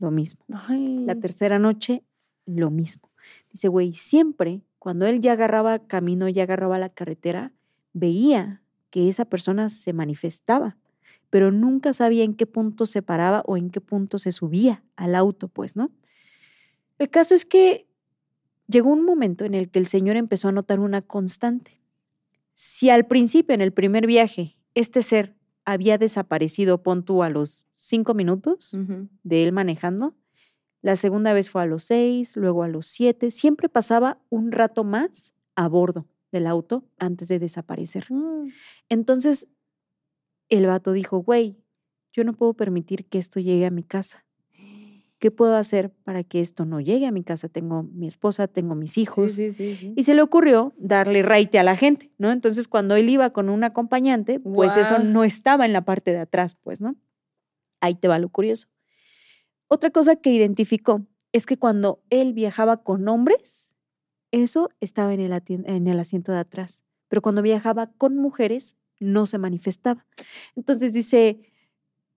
lo 0.00 0.10
mismo. 0.10 0.44
Ay. 0.52 1.04
La 1.06 1.14
tercera 1.14 1.60
noche, 1.60 2.02
lo 2.44 2.72
mismo. 2.72 3.08
Dice, 3.52 3.68
güey, 3.68 3.94
siempre 3.94 4.62
cuando 4.80 5.06
él 5.06 5.20
ya 5.20 5.34
agarraba 5.34 5.78
camino, 5.86 6.28
ya 6.28 6.42
agarraba 6.42 6.76
la 6.76 6.88
carretera, 6.88 7.52
veía 7.92 8.62
que 8.90 9.08
esa 9.08 9.26
persona 9.26 9.68
se 9.68 9.92
manifestaba, 9.92 10.76
pero 11.30 11.52
nunca 11.52 11.92
sabía 11.94 12.24
en 12.24 12.34
qué 12.34 12.46
punto 12.46 12.86
se 12.86 13.02
paraba 13.02 13.42
o 13.46 13.56
en 13.56 13.70
qué 13.70 13.80
punto 13.80 14.18
se 14.18 14.32
subía 14.32 14.82
al 14.96 15.14
auto, 15.14 15.48
pues, 15.48 15.76
¿no? 15.76 15.90
El 16.98 17.08
caso 17.08 17.34
es 17.34 17.46
que 17.46 17.86
llegó 18.66 18.90
un 18.90 19.04
momento 19.04 19.44
en 19.44 19.54
el 19.54 19.70
que 19.70 19.78
el 19.78 19.86
señor 19.86 20.16
empezó 20.16 20.48
a 20.48 20.52
notar 20.52 20.80
una 20.80 21.02
constante. 21.02 21.80
Si 22.52 22.90
al 22.90 23.06
principio, 23.06 23.54
en 23.54 23.60
el 23.60 23.72
primer 23.72 24.06
viaje, 24.06 24.56
este 24.74 25.02
ser 25.02 25.34
había 25.64 25.98
desaparecido, 25.98 26.82
pon 26.82 27.04
tú, 27.04 27.22
a 27.22 27.30
los 27.30 27.64
cinco 27.74 28.12
minutos, 28.12 28.76
de 29.22 29.42
él 29.44 29.52
manejando. 29.52 30.14
La 30.82 30.96
segunda 30.96 31.32
vez 31.32 31.50
fue 31.50 31.62
a 31.62 31.66
los 31.66 31.84
seis, 31.84 32.36
luego 32.36 32.62
a 32.62 32.68
los 32.68 32.86
siete. 32.86 33.30
Siempre 33.30 33.68
pasaba 33.68 34.18
un 34.30 34.50
rato 34.52 34.84
más 34.84 35.34
a 35.54 35.68
bordo 35.68 36.06
del 36.32 36.46
auto 36.46 36.84
antes 36.98 37.28
de 37.28 37.38
desaparecer. 37.38 38.06
Mm. 38.10 38.48
Entonces, 38.88 39.46
el 40.50 40.66
vato 40.66 40.92
dijo, 40.92 41.18
güey, 41.18 41.56
yo 42.12 42.24
no 42.24 42.32
puedo 42.34 42.54
permitir 42.54 43.06
que 43.06 43.18
esto 43.18 43.40
llegue 43.40 43.66
a 43.66 43.70
mi 43.70 43.82
casa. 43.82 44.24
¿qué 45.18 45.30
puedo 45.30 45.54
hacer 45.56 45.90
para 45.90 46.24
que 46.24 46.40
esto 46.40 46.64
no 46.64 46.80
llegue 46.80 47.06
a 47.06 47.10
mi 47.10 47.22
casa? 47.22 47.50
Tengo 47.50 47.82
mi 47.82 48.06
esposa, 48.06 48.48
tengo 48.48 48.74
mis 48.74 48.96
hijos. 48.96 49.32
Sí, 49.34 49.52
sí, 49.52 49.74
sí, 49.74 49.76
sí. 49.76 49.92
Y 49.94 50.04
se 50.04 50.14
le 50.14 50.22
ocurrió 50.22 50.72
darle 50.78 51.22
raite 51.22 51.58
a 51.58 51.62
la 51.62 51.76
gente, 51.76 52.10
¿no? 52.16 52.30
Entonces, 52.32 52.68
cuando 52.68 52.96
él 52.96 53.06
iba 53.10 53.28
con 53.28 53.50
un 53.50 53.62
acompañante, 53.62 54.40
pues 54.40 54.78
eso 54.78 54.98
no 54.98 55.22
estaba 55.22 55.66
en 55.66 55.74
la 55.74 55.84
parte 55.84 56.12
de 56.12 56.20
atrás, 56.20 56.54
pues, 56.62 56.80
¿no? 56.80 56.96
Ahí 57.82 57.96
te 57.96 58.08
va 58.08 58.18
lo 58.18 58.30
curioso. 58.30 58.68
Otra 59.68 59.90
cosa 59.90 60.16
que 60.16 60.30
identificó 60.32 61.06
es 61.32 61.44
que 61.44 61.58
cuando 61.58 62.02
él 62.08 62.32
viajaba 62.32 62.82
con 62.82 63.06
hombres, 63.06 63.74
eso 64.32 64.70
estaba 64.80 65.12
en 65.12 65.20
el, 65.20 65.32
ati- 65.32 65.62
en 65.66 65.86
el 65.86 66.00
asiento 66.00 66.32
de 66.32 66.38
atrás, 66.38 66.82
pero 67.08 67.20
cuando 67.20 67.42
viajaba 67.42 67.88
con 67.92 68.16
mujeres, 68.16 68.74
no 69.00 69.26
se 69.26 69.38
manifestaba. 69.38 70.06
Entonces 70.54 70.92
dice, 70.92 71.40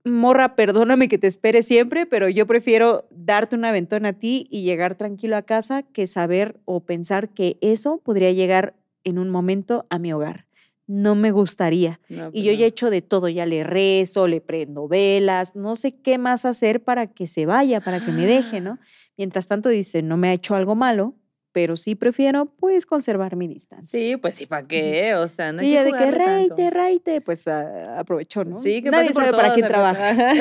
morra, 0.04 0.56
perdóname 0.56 1.08
que 1.08 1.18
te 1.18 1.28
espere 1.28 1.64
siempre, 1.64 2.06
pero 2.06 2.30
yo 2.30 2.46
prefiero 2.46 3.08
darte 3.10 3.56
un 3.56 3.66
aventón 3.66 4.06
a 4.06 4.14
ti 4.14 4.48
y 4.52 4.62
llegar 4.62 4.96
tranquilo 4.96 5.38
a 5.38 5.44
casa 5.44 5.84
que 5.84 6.06
saber 6.06 6.60
o 6.66 6.82
pensar 6.82 7.30
que 7.30 7.58
eso 7.62 8.00
podría 8.04 8.32
llegar 8.32 8.76
en 9.04 9.18
un 9.18 9.30
momento 9.30 9.86
a 9.90 9.98
mi 10.00 10.14
hogar. 10.14 10.46
No 10.86 11.16
me 11.16 11.32
gustaría. 11.32 12.02
No, 12.10 12.28
Y 12.28 12.32
pues 12.32 12.44
yo 12.44 12.52
ya 12.52 12.66
he 12.66 12.68
hecho 12.68 12.90
de 12.90 13.02
todo, 13.02 13.30
ya 13.30 13.46
le 13.46 13.64
rezo, 13.64 14.28
le 14.28 14.42
prendo 14.42 14.90
velas, 14.90 15.56
no 15.56 15.78
sé 15.78 15.96
qué 15.96 16.18
más 16.18 16.44
hacer 16.44 16.84
para 16.84 17.08
que 17.08 17.26
se 17.26 17.46
vaya, 17.46 17.80
para 17.80 18.04
que 18.04 18.12
me 18.12 18.26
deje, 18.26 18.60
¿no? 18.60 18.80
Mientras 19.18 19.48
tanto 19.48 19.70
dice, 19.70 20.02
no 20.02 20.18
me 20.18 20.28
ha 20.28 20.34
hecho 20.34 20.56
algo 20.56 20.76
malo, 20.76 21.16
pero 21.54 21.78
sí 21.78 21.96
prefiero 21.96 22.46
pues 22.46 22.86
conservar 22.86 23.36
mi 23.36 23.48
distancia. 23.48 23.98
Sí, 23.98 24.18
pues 24.18 24.36
sí, 24.36 24.48
¿para 24.48 24.68
qué? 24.68 25.16
O 25.16 25.28
sea, 25.28 25.54
no 25.54 25.62
hay 25.62 25.70
y 25.70 25.74
que 25.74 25.84
de 25.84 25.92
que 25.92 26.12
raite, 26.12 26.70
raite, 26.72 27.22
pues 27.22 27.48
aprovechó, 27.48 28.44
¿no? 28.44 28.62
Sí, 28.62 28.82
que 28.82 28.90
Nadie 28.90 29.14
sabe 29.14 29.32
para 29.32 29.54
quién 29.54 29.68
trabaja. 29.68 30.34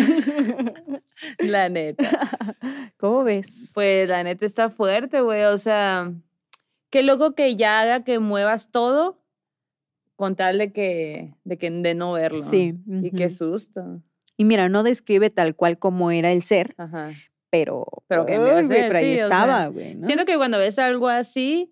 La 1.38 1.68
neta. 1.68 2.08
¿Cómo 2.96 3.22
ves? 3.24 3.70
Pues 3.74 4.08
la 4.08 4.24
neta 4.24 4.44
está 4.46 4.70
fuerte, 4.70 5.20
güey. 5.20 5.44
O 5.44 5.58
sea, 5.58 6.12
qué 6.90 7.02
loco 7.02 7.34
que 7.34 7.54
ya 7.54 7.80
haga 7.80 8.04
que 8.04 8.18
muevas 8.18 8.70
todo 8.70 9.20
con 10.16 10.34
tal 10.34 10.58
de 10.58 10.72
que, 10.72 11.34
de 11.44 11.58
que 11.58 11.70
de 11.70 11.94
no 11.94 12.12
verlo. 12.12 12.42
Sí. 12.42 12.74
Y 12.86 13.10
qué 13.10 13.28
susto. 13.28 14.02
Y 14.36 14.44
mira, 14.44 14.68
no 14.68 14.82
describe 14.82 15.30
tal 15.30 15.54
cual 15.54 15.78
como 15.78 16.10
era 16.10 16.32
el 16.32 16.42
ser, 16.42 16.74
Ajá. 16.78 17.10
Pero, 17.53 17.84
Pero 18.09 18.24
que 18.24 18.32
ser, 18.64 18.88
pero 18.88 18.96
ahí 18.96 19.12
o 19.12 19.16
sea, 19.16 19.24
estaba, 19.24 19.66
güey, 19.66 19.94
¿no? 19.96 20.07
Siento 20.07 20.24
que 20.24 20.38
cuando 20.38 20.57
ves 20.57 20.78
algo 20.78 21.07
así, 21.07 21.70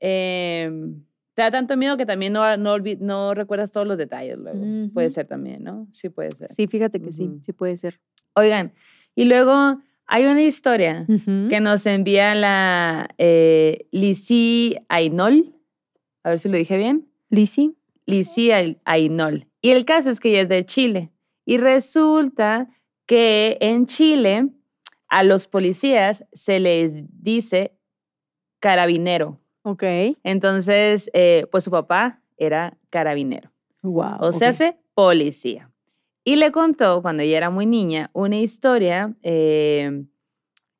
em, 0.00 1.04
te 1.34 1.42
da 1.42 1.52
tanto 1.52 1.76
miedo 1.76 1.96
que 1.96 2.04
también 2.06 2.32
no, 2.32 2.56
no, 2.56 3.34
recuerdas 3.34 3.70
todos 3.70 3.86
los 3.86 3.96
detalles 3.96 4.36
luego. 4.36 4.58
Puede 4.92 5.08
ser 5.10 5.26
también, 5.26 5.62
¿no? 5.62 5.86
Sí 5.92 6.08
puede 6.08 6.32
ser. 6.32 6.50
Sí, 6.50 6.66
fíjate 6.66 7.00
que 7.00 7.12
sí, 7.12 7.30
sí 7.40 7.52
puede 7.52 7.76
ser. 7.76 8.00
Oigan, 8.34 8.72
y 9.14 9.26
luego 9.26 9.80
hay 10.06 10.24
una 10.26 10.42
historia 10.42 11.06
que 11.48 11.60
nos 11.60 11.86
envía 11.86 12.34
la 12.34 13.08
eh, 13.16 13.86
Lizzie 13.92 14.84
Ainol. 14.88 15.54
A 16.24 16.30
ver 16.30 16.40
si 16.40 16.48
lo 16.48 16.56
dije 16.56 16.76
bien. 16.76 17.06
Lizzie 18.06 18.52
Ai- 18.52 18.80
Ainol. 18.84 19.46
Y 19.60 19.70
el 19.70 19.84
caso 19.84 20.10
es 20.10 20.18
que 20.18 20.30
ella 20.30 20.40
es 20.42 20.48
de 20.48 20.64
Chile. 20.66 21.12
Y 21.44 21.58
resulta 21.58 22.68
que 23.06 23.56
en 23.60 23.86
Chile 23.86 24.48
a 25.08 25.22
los 25.22 25.46
policías 25.46 26.24
se 26.32 26.60
les 26.60 27.04
dice 27.22 27.76
carabinero. 28.60 29.38
Ok. 29.62 29.82
Entonces, 30.22 31.10
eh, 31.12 31.46
pues 31.50 31.64
su 31.64 31.70
papá 31.70 32.22
era 32.36 32.76
carabinero. 32.90 33.50
Wow. 33.82 34.18
O 34.20 34.32
sea, 34.32 34.50
hace 34.50 34.78
policía. 34.94 35.70
Y 36.24 36.36
le 36.36 36.50
contó, 36.50 37.02
cuando 37.02 37.22
ella 37.22 37.36
era 37.36 37.50
muy 37.50 37.66
niña, 37.66 38.10
una 38.12 38.36
historia 38.36 39.14
eh, 39.22 40.04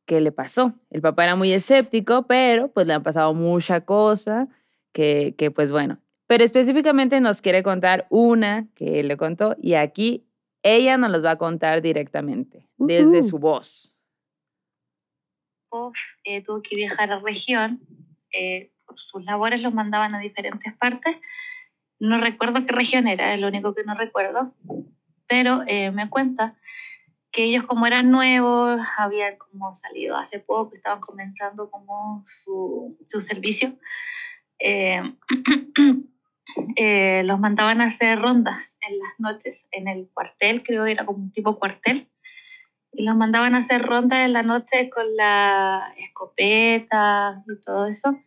que 0.04 0.20
le 0.20 0.32
pasó. 0.32 0.74
El 0.90 1.02
papá 1.02 1.24
era 1.24 1.36
muy 1.36 1.52
escéptico, 1.52 2.26
pero 2.26 2.68
pues 2.68 2.86
le 2.86 2.94
han 2.94 3.02
pasado 3.02 3.32
mucha 3.34 3.82
cosa 3.82 4.48
que, 4.92 5.34
que 5.36 5.50
pues 5.50 5.70
bueno. 5.70 5.98
Pero 6.26 6.44
específicamente 6.44 7.20
nos 7.20 7.40
quiere 7.40 7.62
contar 7.62 8.06
una 8.10 8.66
que 8.74 9.00
él 9.00 9.08
le 9.08 9.16
contó 9.16 9.54
y 9.60 9.74
aquí 9.74 10.26
ella 10.62 10.96
nos 10.96 11.10
los 11.10 11.24
va 11.24 11.32
a 11.32 11.38
contar 11.38 11.80
directamente, 11.80 12.68
desde 12.76 13.22
su 13.22 13.38
voz. 13.38 13.95
Eh, 16.24 16.42
tuvo 16.42 16.62
que 16.62 16.76
viajar 16.76 17.12
a 17.12 17.20
región. 17.20 17.80
eh, 18.32 18.70
por 18.86 18.98
sus 18.98 19.24
labores 19.24 19.60
los 19.60 19.74
mandaban 19.74 20.14
a 20.14 20.20
diferentes 20.20 20.72
partes. 20.74 21.16
No 21.98 22.18
recuerdo 22.18 22.64
qué 22.64 22.72
región 22.72 23.08
era, 23.08 23.34
es 23.34 23.40
lo 23.40 23.48
único 23.48 23.74
que 23.74 23.84
no 23.84 23.94
recuerdo. 23.94 24.54
Pero 25.26 25.64
eh, 25.66 25.90
me 25.90 26.08
cuenta 26.08 26.56
que 27.32 27.44
ellos 27.44 27.64
como 27.64 27.86
eran 27.86 28.10
nuevos, 28.10 28.80
habían 28.96 29.36
como 29.36 29.74
salido 29.74 30.16
hace 30.16 30.38
poco, 30.38 30.74
estaban 30.74 31.00
comenzando 31.00 31.70
como 31.70 32.22
su, 32.24 32.96
su 33.08 33.20
servicio, 33.20 33.76
eh, 34.58 35.02
eh, 36.76 37.22
los 37.24 37.38
mandaban 37.38 37.80
a 37.80 37.86
hacer 37.86 38.20
rondas 38.20 38.78
en 38.80 38.98
las 38.98 39.12
noches 39.18 39.68
en 39.72 39.88
el 39.88 40.08
cuartel, 40.14 40.62
creo 40.62 40.84
que 40.84 40.92
era 40.92 41.04
como 41.04 41.24
un 41.24 41.32
tipo 41.32 41.58
cuartel 41.58 42.08
y 42.96 43.04
los 43.04 43.14
mandaban 43.14 43.54
a 43.54 43.58
hacer 43.58 43.82
rondas 43.82 44.24
en 44.24 44.32
la 44.32 44.42
noche 44.42 44.88
con 44.88 45.04
la 45.16 45.94
escopeta 45.98 47.44
y 47.46 47.60
todo 47.60 47.86
eso. 47.86 48.18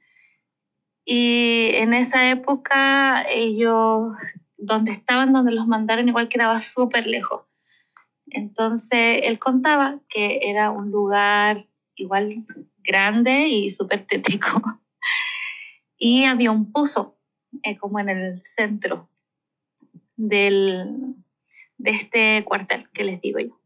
Y 1.04 1.72
en 1.74 1.96
esa 1.96 2.30
época 2.30 3.26
ellos, 3.28 4.14
donde 4.58 4.92
estaban, 4.92 5.34
donde 5.34 5.52
los 5.52 5.66
mandaron, 5.66 6.08
igual 6.08 6.30
quedaba 6.30 6.60
súper 6.60 7.08
lejos. 7.08 7.46
Entonces 8.28 9.22
él 9.24 9.40
contaba 9.40 10.00
que 10.08 10.40
era 10.44 10.70
un 10.70 10.92
lugar 10.92 11.68
igual 11.96 12.46
grande 12.78 13.48
y 13.48 13.70
súper 13.70 14.06
tétrico. 14.06 14.62
Y 16.02 16.24
había 16.24 16.52
un 16.52 16.72
pozo 16.72 17.20
eh, 17.62 17.76
como 17.76 18.00
en 18.00 18.08
el 18.08 18.42
centro 18.56 19.10
del, 20.16 21.14
de 21.78 21.92
este 21.92 22.46
cuartel 22.46 22.90
que 22.94 23.04
les 23.04 23.20
digo 23.20 23.40
yo. 23.40 23.59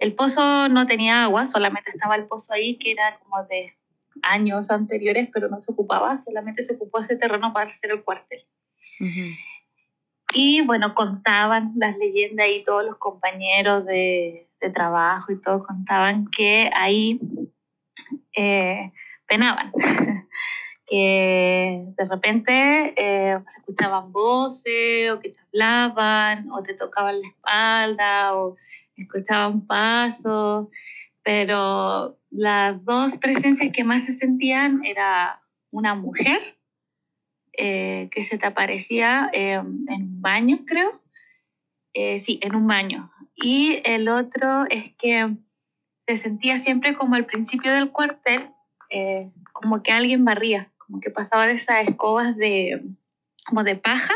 El 0.00 0.14
pozo 0.14 0.68
no 0.68 0.86
tenía 0.86 1.24
agua, 1.24 1.46
solamente 1.46 1.90
estaba 1.90 2.16
el 2.16 2.26
pozo 2.26 2.54
ahí 2.54 2.76
que 2.78 2.92
era 2.92 3.18
como 3.18 3.44
de 3.44 3.76
años 4.22 4.70
anteriores, 4.70 5.28
pero 5.32 5.48
no 5.48 5.60
se 5.60 5.72
ocupaba, 5.72 6.16
solamente 6.16 6.62
se 6.62 6.74
ocupó 6.74 7.00
ese 7.00 7.16
terreno 7.16 7.52
para 7.52 7.70
hacer 7.70 7.90
el 7.90 8.02
cuartel. 8.02 8.44
Y 10.32 10.62
bueno, 10.62 10.94
contaban 10.94 11.72
las 11.76 11.98
leyendas 11.98 12.48
y 12.48 12.64
todos 12.64 12.84
los 12.84 12.96
compañeros 12.96 13.84
de, 13.84 14.48
de 14.58 14.70
trabajo 14.70 15.32
y 15.32 15.40
todo 15.40 15.64
contaban 15.64 16.26
que 16.28 16.70
ahí 16.74 17.20
eh, 18.34 18.92
penaban, 19.26 19.70
que 20.86 21.84
de 21.96 22.04
repente 22.06 22.94
eh, 22.96 23.38
se 23.48 23.58
escuchaban 23.60 24.12
voces 24.12 25.10
o 25.10 25.20
que 25.20 25.28
te 25.28 25.40
hablaban 25.40 26.50
o 26.52 26.62
te 26.62 26.74
tocaban 26.74 27.20
la 27.20 27.28
espalda 27.28 28.34
o 28.34 28.56
escuchaban 29.02 29.66
pasos, 29.66 30.68
pero 31.22 32.18
las 32.30 32.84
dos 32.84 33.16
presencias 33.18 33.72
que 33.72 33.84
más 33.84 34.04
se 34.04 34.16
sentían 34.16 34.84
era 34.84 35.42
una 35.70 35.94
mujer 35.94 36.40
eh, 37.52 38.08
que 38.12 38.24
se 38.24 38.38
te 38.38 38.46
aparecía 38.46 39.30
eh, 39.32 39.52
en 39.54 40.02
un 40.02 40.22
baño, 40.22 40.60
creo. 40.66 41.00
Eh, 41.92 42.18
sí, 42.20 42.38
en 42.42 42.54
un 42.54 42.66
baño. 42.66 43.10
Y 43.34 43.80
el 43.84 44.08
otro 44.08 44.64
es 44.70 44.92
que 44.96 45.36
se 46.06 46.16
sentía 46.16 46.58
siempre 46.58 46.94
como 46.94 47.14
al 47.16 47.26
principio 47.26 47.72
del 47.72 47.90
cuartel, 47.90 48.50
eh, 48.90 49.30
como 49.52 49.82
que 49.82 49.92
alguien 49.92 50.24
barría, 50.24 50.72
como 50.78 51.00
que 51.00 51.10
pasaba 51.10 51.46
de 51.46 51.54
esas 51.54 51.88
escobas 51.88 52.36
de, 52.36 52.82
como 53.46 53.64
de 53.64 53.76
paja 53.76 54.14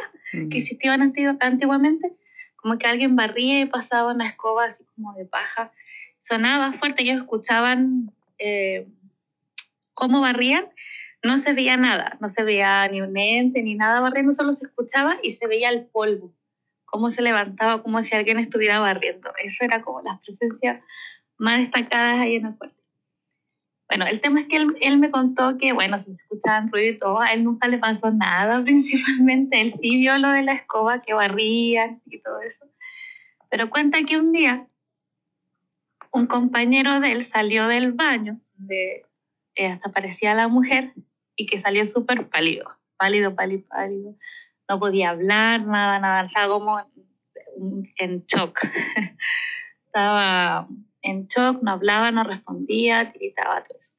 que 0.51 0.59
existían 0.59 1.01
antigu- 1.01 1.37
antiguamente, 1.41 2.13
como 2.65 2.79
que 2.79 2.87
alguien 2.87 3.15
barría 3.15 3.61
y 3.61 3.67
pasaba 3.67 4.15
una 4.15 4.27
escoba 4.27 4.65
así 4.65 4.85
como 4.97 5.13
de 5.13 5.27
paja. 5.27 5.71
Sonaba 6.23 6.73
fuerte, 6.73 7.03
ellos 7.03 7.19
escuchaban 7.19 8.11
eh, 8.39 8.89
cómo 9.93 10.23
barrían, 10.23 10.71
no 11.23 11.37
se 11.37 11.53
veía 11.53 11.77
nada, 11.77 12.17
no 12.23 12.31
se 12.31 12.43
veía 12.43 12.89
ni 12.89 13.03
un 13.03 13.15
ente 13.19 13.63
ni 13.63 13.75
nada 13.75 14.01
barriendo, 14.01 14.33
solo 14.33 14.55
se 14.55 14.65
escuchaba 14.65 15.19
y 15.23 15.35
se 15.35 15.47
veía 15.47 15.69
el 15.69 15.85
polvo, 15.85 16.33
cómo 16.87 17.11
se 17.11 17.21
levantaba, 17.21 17.83
como 17.83 18.03
si 18.03 18.15
alguien 18.17 18.39
estuviera 18.39 18.81
barriendo. 18.81 19.31
Eso 19.45 19.63
era 19.63 19.83
como 19.83 20.01
las 20.01 20.21
presencias 20.21 20.83
más 21.37 21.59
destacadas 21.59 22.19
ahí 22.21 22.37
en 22.37 22.47
el 22.47 22.57
cuartel. 22.57 22.84
Bueno, 23.95 24.11
el 24.11 24.21
tema 24.21 24.41
es 24.41 24.49
que 24.49 24.57
él, 24.57 24.99
me 24.99 25.13
contó 25.13 25.57
que, 25.57 25.73
bueno, 25.73 26.01
si 26.01 26.07
se 26.17 26.23
escuchaban 26.23 26.69
ruido 26.69 26.95
y 26.95 26.99
todo, 26.99 27.21
a 27.21 27.33
él 27.33 27.45
nunca 27.45 27.69
le 27.69 27.79
pasó 27.79 28.11
nada, 28.11 28.61
principalmente. 28.65 29.61
Él 29.61 29.73
sí 29.73 29.99
vio 29.99 30.19
lo 30.19 30.31
de 30.31 30.43
la 30.43 30.53
escoba 30.53 30.99
que 30.99 31.15
barrían 31.15 32.03
y 32.07 32.21
todo 32.21 32.41
eso. 32.41 32.67
Pero 33.49 33.71
cuenta 33.71 34.03
que 34.03 34.19
un 34.19 34.33
día 34.33 34.67
un 36.11 36.27
compañero 36.27 36.99
de 36.99 37.13
él 37.13 37.25
salió 37.25 37.69
del 37.69 37.93
baño, 37.93 38.41
donde 38.57 39.07
eh, 39.55 39.67
hasta 39.69 39.93
parecía 39.93 40.35
la 40.35 40.49
mujer, 40.49 40.93
y 41.37 41.47
que 41.47 41.61
salió 41.61 41.87
súper 41.87 42.29
pálido, 42.29 42.77
pálido, 42.97 43.37
pálido, 43.37 43.63
pálido. 43.69 44.17
No 44.69 44.81
podía 44.81 45.11
hablar, 45.11 45.67
nada, 45.67 46.01
nada, 46.01 46.27
estaba 46.27 46.53
como 46.53 46.81
en 47.99 48.25
shock. 48.27 48.59
estaba 49.87 50.67
en 51.05 51.29
shock, 51.29 51.63
no 51.63 51.73
hablaba, 51.73 52.11
no 52.11 52.25
respondía, 52.25 53.05
gritaba 53.15 53.63
todo 53.63 53.79
eso. 53.79 53.93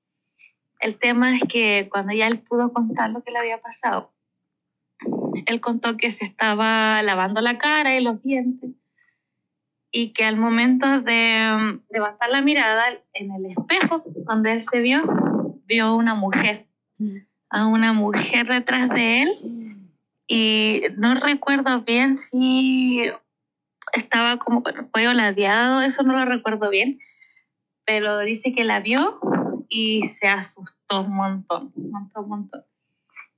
El 0.79 0.97
tema 0.97 1.35
es 1.37 1.43
que 1.47 1.87
cuando 1.89 2.13
ya 2.13 2.27
él 2.27 2.39
pudo 2.39 2.73
contar 2.73 3.11
lo 3.11 3.23
que 3.23 3.31
le 3.31 3.39
había 3.39 3.61
pasado, 3.61 4.11
él 5.45 5.61
contó 5.61 5.97
que 5.97 6.11
se 6.11 6.25
estaba 6.25 7.01
lavando 7.03 7.41
la 7.41 7.57
cara 7.57 7.95
y 7.95 8.01
los 8.01 8.21
dientes 8.23 8.71
y 9.91 10.11
que 10.13 10.25
al 10.25 10.35
momento 10.35 11.01
de 11.01 11.79
levantar 11.89 12.29
la 12.29 12.41
mirada 12.41 12.83
en 13.13 13.31
el 13.31 13.45
espejo 13.45 14.03
donde 14.05 14.53
él 14.53 14.63
se 14.63 14.81
vio, 14.81 15.03
vio 15.65 15.95
una 15.95 16.15
mujer, 16.15 16.65
a 17.49 17.67
una 17.67 17.93
mujer 17.93 18.47
detrás 18.47 18.89
de 18.89 19.21
él 19.21 19.75
y 20.27 20.81
no 20.97 21.15
recuerdo 21.15 21.81
bien 21.81 22.17
si 22.17 23.03
estaba 23.99 24.37
como 24.37 24.63
con 24.63 24.75
el 24.77 24.87
cuello 24.89 25.13
ladeado, 25.13 25.81
eso 25.81 26.03
no 26.03 26.13
lo 26.13 26.25
recuerdo 26.25 26.69
bien, 26.69 26.99
pero 27.85 28.19
dice 28.19 28.51
que 28.51 28.63
la 28.63 28.79
vio 28.79 29.19
y 29.69 30.07
se 30.07 30.27
asustó 30.27 31.01
un 31.01 31.15
montón, 31.15 31.71
un 31.75 31.91
montón, 31.91 32.23
un 32.23 32.29
montón. 32.29 32.65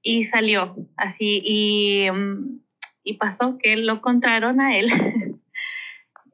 Y 0.01 0.25
salió 0.25 0.75
así 0.95 1.41
y, 1.43 2.09
mm, 2.11 2.59
y 3.03 3.13
pasó 3.17 3.57
que 3.57 3.77
lo 3.77 3.93
encontraron 3.93 4.61
a 4.61 4.77
él 4.77 4.87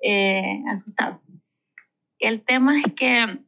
eh, 0.01 0.61
asustado. 0.69 1.21
Y 2.19 2.27
el 2.27 2.41
tema 2.43 2.77
es 2.79 2.93
que 2.93 3.39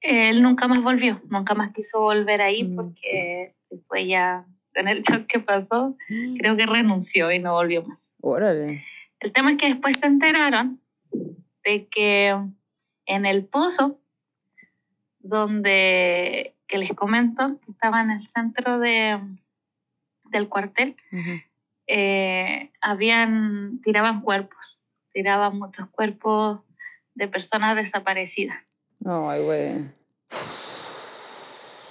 él 0.00 0.42
nunca 0.42 0.66
más 0.68 0.82
volvió, 0.82 1.22
nunca 1.30 1.54
más 1.54 1.72
quiso 1.72 2.00
volver 2.00 2.40
ahí 2.42 2.64
Mm. 2.64 2.76
porque 2.76 3.54
después 3.70 4.06
ya 4.06 4.46
en 4.74 4.88
el 4.88 5.02
shock 5.02 5.26
que 5.26 5.38
pasó, 5.38 5.96
creo 6.38 6.56
que 6.56 6.66
renunció 6.66 7.30
y 7.30 7.38
no 7.38 7.52
volvió 7.52 7.82
más. 7.84 8.10
Órale. 8.20 8.84
El 9.22 9.32
tema 9.32 9.52
es 9.52 9.56
que 9.56 9.68
después 9.68 9.98
se 9.98 10.06
enteraron 10.06 10.80
de 11.62 11.86
que 11.86 12.36
en 13.06 13.24
el 13.24 13.44
pozo, 13.44 14.00
donde, 15.20 16.56
que 16.66 16.78
les 16.78 16.92
comento, 16.92 17.60
que 17.64 17.70
estaba 17.70 18.00
en 18.00 18.10
el 18.10 18.26
centro 18.26 18.80
de, 18.80 19.20
del 20.24 20.48
cuartel, 20.48 20.96
eh, 21.86 22.72
habían, 22.80 23.80
tiraban 23.80 24.22
cuerpos, 24.22 24.80
tiraban 25.12 25.56
muchos 25.56 25.88
cuerpos 25.90 26.62
de 27.14 27.28
personas 27.28 27.76
desaparecidas. 27.76 28.58
Ay, 29.04 29.44
güey. 29.44 29.84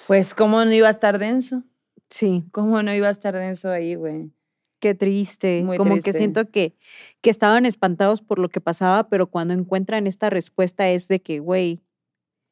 Pues, 0.06 0.34
¿cómo 0.34 0.66
no 0.66 0.74
iba 0.74 0.90
a 0.90 0.92
estar 0.92 1.18
denso? 1.18 1.64
Sí, 2.10 2.44
¿Cómo 2.52 2.84
no 2.84 2.94
iba 2.94 3.08
a 3.08 3.12
estar 3.12 3.34
denso 3.34 3.72
ahí, 3.72 3.96
güey? 3.96 4.34
Qué 4.82 4.94
triste. 4.96 5.62
Muy 5.64 5.78
Como 5.78 5.98
que 6.00 6.12
siento 6.12 6.50
que, 6.52 6.76
que 7.22 7.30
estaban 7.30 7.66
espantados 7.66 8.22
por 8.22 8.38
lo 8.40 8.50
que 8.50 8.60
pasaba, 8.60 9.08
pero 9.08 9.28
cuando 9.28 9.54
encuentran 9.54 10.08
esta 10.08 10.30
respuesta 10.30 10.90
es 10.90 11.08
de 11.08 11.22
que, 11.22 11.40
güey, 11.40 11.80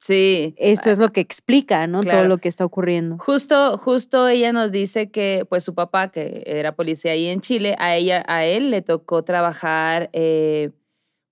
Sí. 0.02 0.54
esto 0.58 0.90
es 0.90 0.98
lo 0.98 1.12
que 1.12 1.20
explica, 1.20 1.86
¿no? 1.86 2.02
Todo 2.04 2.24
lo 2.24 2.38
que 2.38 2.48
está 2.48 2.64
ocurriendo. 2.64 3.18
Justo, 3.20 3.78
justo 3.78 4.30
ella 4.30 4.54
nos 4.54 4.72
dice 4.72 5.12
que, 5.12 5.46
pues, 5.50 5.66
su 5.66 5.76
papá, 5.76 6.10
que 6.10 6.44
era 6.46 6.74
policía 6.74 7.12
ahí 7.12 7.26
en 7.26 7.42
Chile, 7.42 7.76
a 7.80 7.98
ella, 7.98 8.24
a 8.28 8.46
él 8.46 8.72
le 8.72 8.82
tocó 8.82 9.24
trabajar, 9.26 10.10
eh, 10.14 10.70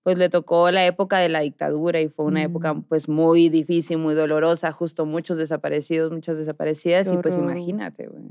pues, 0.04 0.18
le 0.18 0.28
tocó 0.30 0.70
la 0.72 0.86
época 0.86 1.20
de 1.20 1.30
la 1.30 1.40
dictadura 1.42 2.02
y 2.02 2.10
fue 2.10 2.26
una 2.26 2.44
época, 2.44 2.74
Mm. 2.74 2.84
pues, 2.90 3.08
muy 3.08 3.48
difícil, 3.48 4.00
muy 4.00 4.16
dolorosa, 4.16 4.74
justo 4.74 5.06
muchos 5.06 5.38
desaparecidos, 5.38 6.12
muchas 6.12 6.36
desaparecidas 6.36 7.08
y, 7.14 7.16
pues, 7.18 7.38
imagínate, 7.38 8.08
güey. 8.08 8.24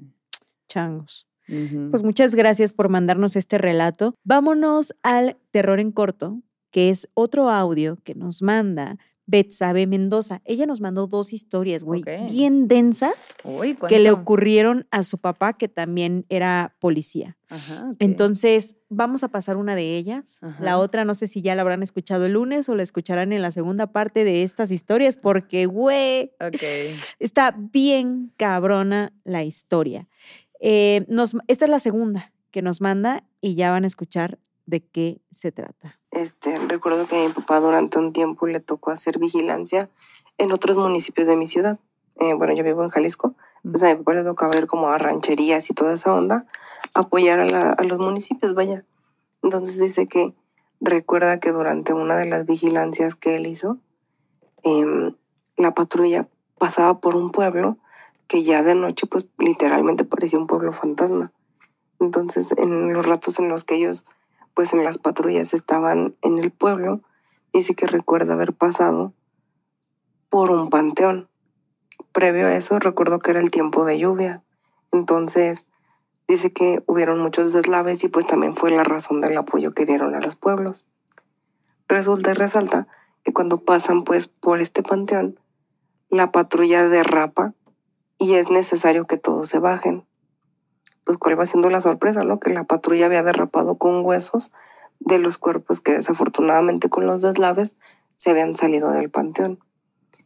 Changos. 0.68 1.26
Pues 1.46 2.02
muchas 2.02 2.34
gracias 2.34 2.72
por 2.72 2.88
mandarnos 2.88 3.36
este 3.36 3.58
relato. 3.58 4.14
Vámonos 4.24 4.94
al 5.02 5.36
terror 5.50 5.80
en 5.80 5.92
corto, 5.92 6.40
que 6.70 6.90
es 6.90 7.08
otro 7.14 7.50
audio 7.50 7.98
que 8.04 8.14
nos 8.14 8.42
manda 8.42 8.98
Betsabe 9.26 9.86
Mendoza. 9.86 10.40
Ella 10.44 10.66
nos 10.66 10.80
mandó 10.80 11.06
dos 11.08 11.32
historias, 11.32 11.82
güey, 11.82 12.02
bien 12.30 12.68
densas 12.68 13.36
Uy, 13.42 13.76
que 13.88 13.98
le 13.98 14.12
ocurrieron 14.12 14.86
a 14.90 15.02
su 15.02 15.18
papá, 15.18 15.54
que 15.54 15.68
también 15.68 16.24
era 16.28 16.76
policía. 16.78 17.36
Ajá. 17.48 17.94
Entonces, 17.98 18.76
vamos 18.88 19.24
a 19.24 19.28
pasar 19.28 19.56
una 19.56 19.74
de 19.74 19.96
ellas. 19.96 20.40
La 20.60 20.78
otra, 20.78 21.04
no 21.04 21.14
sé 21.14 21.28
si 21.28 21.42
ya 21.42 21.54
la 21.54 21.62
habrán 21.62 21.82
escuchado 21.82 22.26
el 22.26 22.32
lunes 22.32 22.68
o 22.68 22.74
la 22.74 22.82
escucharán 22.82 23.32
en 23.32 23.42
la 23.42 23.50
segunda 23.50 23.88
parte 23.88 24.24
de 24.24 24.42
estas 24.42 24.70
historias, 24.70 25.16
porque, 25.16 25.66
güey, 25.66 26.32
está 27.18 27.56
bien 27.56 28.32
cabrona 28.36 29.12
la 29.24 29.44
historia. 29.44 30.08
Eh, 30.60 31.04
nos, 31.08 31.36
esta 31.48 31.64
es 31.66 31.70
la 31.70 31.78
segunda 31.78 32.32
que 32.50 32.62
nos 32.62 32.80
manda 32.80 33.24
y 33.40 33.54
ya 33.54 33.70
van 33.70 33.84
a 33.84 33.86
escuchar 33.86 34.38
de 34.66 34.80
qué 34.84 35.20
se 35.30 35.52
trata. 35.52 35.98
Este, 36.10 36.58
recuerdo 36.58 37.06
que 37.06 37.22
a 37.22 37.26
mi 37.28 37.32
papá 37.32 37.60
durante 37.60 37.98
un 37.98 38.12
tiempo 38.12 38.46
le 38.46 38.60
tocó 38.60 38.90
hacer 38.90 39.18
vigilancia 39.18 39.90
en 40.38 40.52
otros 40.52 40.76
municipios 40.76 41.26
de 41.28 41.36
mi 41.36 41.46
ciudad. 41.46 41.78
Eh, 42.20 42.34
bueno, 42.34 42.54
yo 42.54 42.64
vivo 42.64 42.82
en 42.82 42.90
Jalisco, 42.90 43.34
pues 43.62 43.82
a 43.82 43.88
mi 43.88 43.96
papá 43.96 44.14
le 44.14 44.24
tocaba 44.24 44.56
ir 44.56 44.66
como 44.66 44.88
a 44.88 44.98
rancherías 44.98 45.68
y 45.70 45.74
toda 45.74 45.94
esa 45.94 46.14
onda, 46.14 46.46
apoyar 46.94 47.38
a, 47.40 47.46
la- 47.46 47.72
a 47.72 47.82
los 47.84 47.98
municipios, 47.98 48.54
vaya. 48.54 48.84
Entonces 49.42 49.78
dice 49.78 50.06
que 50.08 50.34
recuerda 50.80 51.38
que 51.40 51.52
durante 51.52 51.92
una 51.92 52.16
de 52.16 52.26
las 52.26 52.46
vigilancias 52.46 53.14
que 53.14 53.36
él 53.36 53.46
hizo, 53.46 53.78
em, 54.62 55.14
la 55.56 55.74
patrulla 55.74 56.28
pasaba 56.58 57.00
por 57.00 57.16
un 57.16 57.30
pueblo 57.30 57.76
que 58.26 58.42
ya 58.42 58.62
de 58.62 58.74
noche, 58.74 59.06
pues 59.06 59.26
literalmente 59.38 60.04
parecía 60.04 60.38
un 60.38 60.46
pueblo 60.46 60.72
fantasma. 60.72 61.32
Entonces, 62.00 62.52
en 62.56 62.92
los 62.92 63.06
ratos 63.06 63.38
en 63.38 63.48
los 63.48 63.64
que 63.64 63.76
ellos 63.76 64.04
pues 64.56 64.72
en 64.72 64.84
las 64.84 64.96
patrullas 64.96 65.52
estaban 65.52 66.16
en 66.22 66.38
el 66.38 66.50
pueblo, 66.50 67.02
dice 67.52 67.74
que 67.74 67.86
recuerda 67.86 68.32
haber 68.32 68.54
pasado 68.54 69.12
por 70.30 70.50
un 70.50 70.70
panteón. 70.70 71.28
Previo 72.12 72.46
a 72.46 72.56
eso, 72.56 72.78
recuerdo 72.78 73.18
que 73.18 73.32
era 73.32 73.40
el 73.40 73.50
tiempo 73.50 73.84
de 73.84 73.98
lluvia. 73.98 74.42
Entonces, 74.92 75.66
dice 76.26 76.54
que 76.54 76.82
hubieron 76.86 77.20
muchos 77.20 77.52
deslaves 77.52 78.02
y 78.02 78.08
pues 78.08 78.26
también 78.26 78.56
fue 78.56 78.70
la 78.70 78.82
razón 78.82 79.20
del 79.20 79.36
apoyo 79.36 79.72
que 79.72 79.84
dieron 79.84 80.14
a 80.14 80.22
los 80.22 80.36
pueblos. 80.36 80.86
Resulta 81.86 82.30
y 82.30 82.34
resalta 82.34 82.88
que 83.24 83.34
cuando 83.34 83.60
pasan 83.60 84.04
pues 84.04 84.26
por 84.26 84.60
este 84.62 84.82
panteón, 84.82 85.38
la 86.08 86.32
patrulla 86.32 86.88
derrapa 86.88 87.52
y 88.18 88.34
es 88.34 88.50
necesario 88.50 89.06
que 89.06 89.18
todos 89.18 89.48
se 89.48 89.58
bajen 89.58 90.06
pues 91.06 91.18
cuál 91.18 91.38
va 91.38 91.46
siendo 91.46 91.70
la 91.70 91.80
sorpresa, 91.80 92.24
¿no? 92.24 92.40
Que 92.40 92.52
la 92.52 92.64
patrulla 92.64 93.06
había 93.06 93.22
derrapado 93.22 93.78
con 93.78 94.04
huesos 94.04 94.50
de 94.98 95.20
los 95.20 95.38
cuerpos 95.38 95.80
que 95.80 95.92
desafortunadamente 95.92 96.88
con 96.88 97.06
los 97.06 97.22
deslaves 97.22 97.76
se 98.16 98.30
habían 98.30 98.56
salido 98.56 98.90
del 98.90 99.08
panteón. 99.08 99.60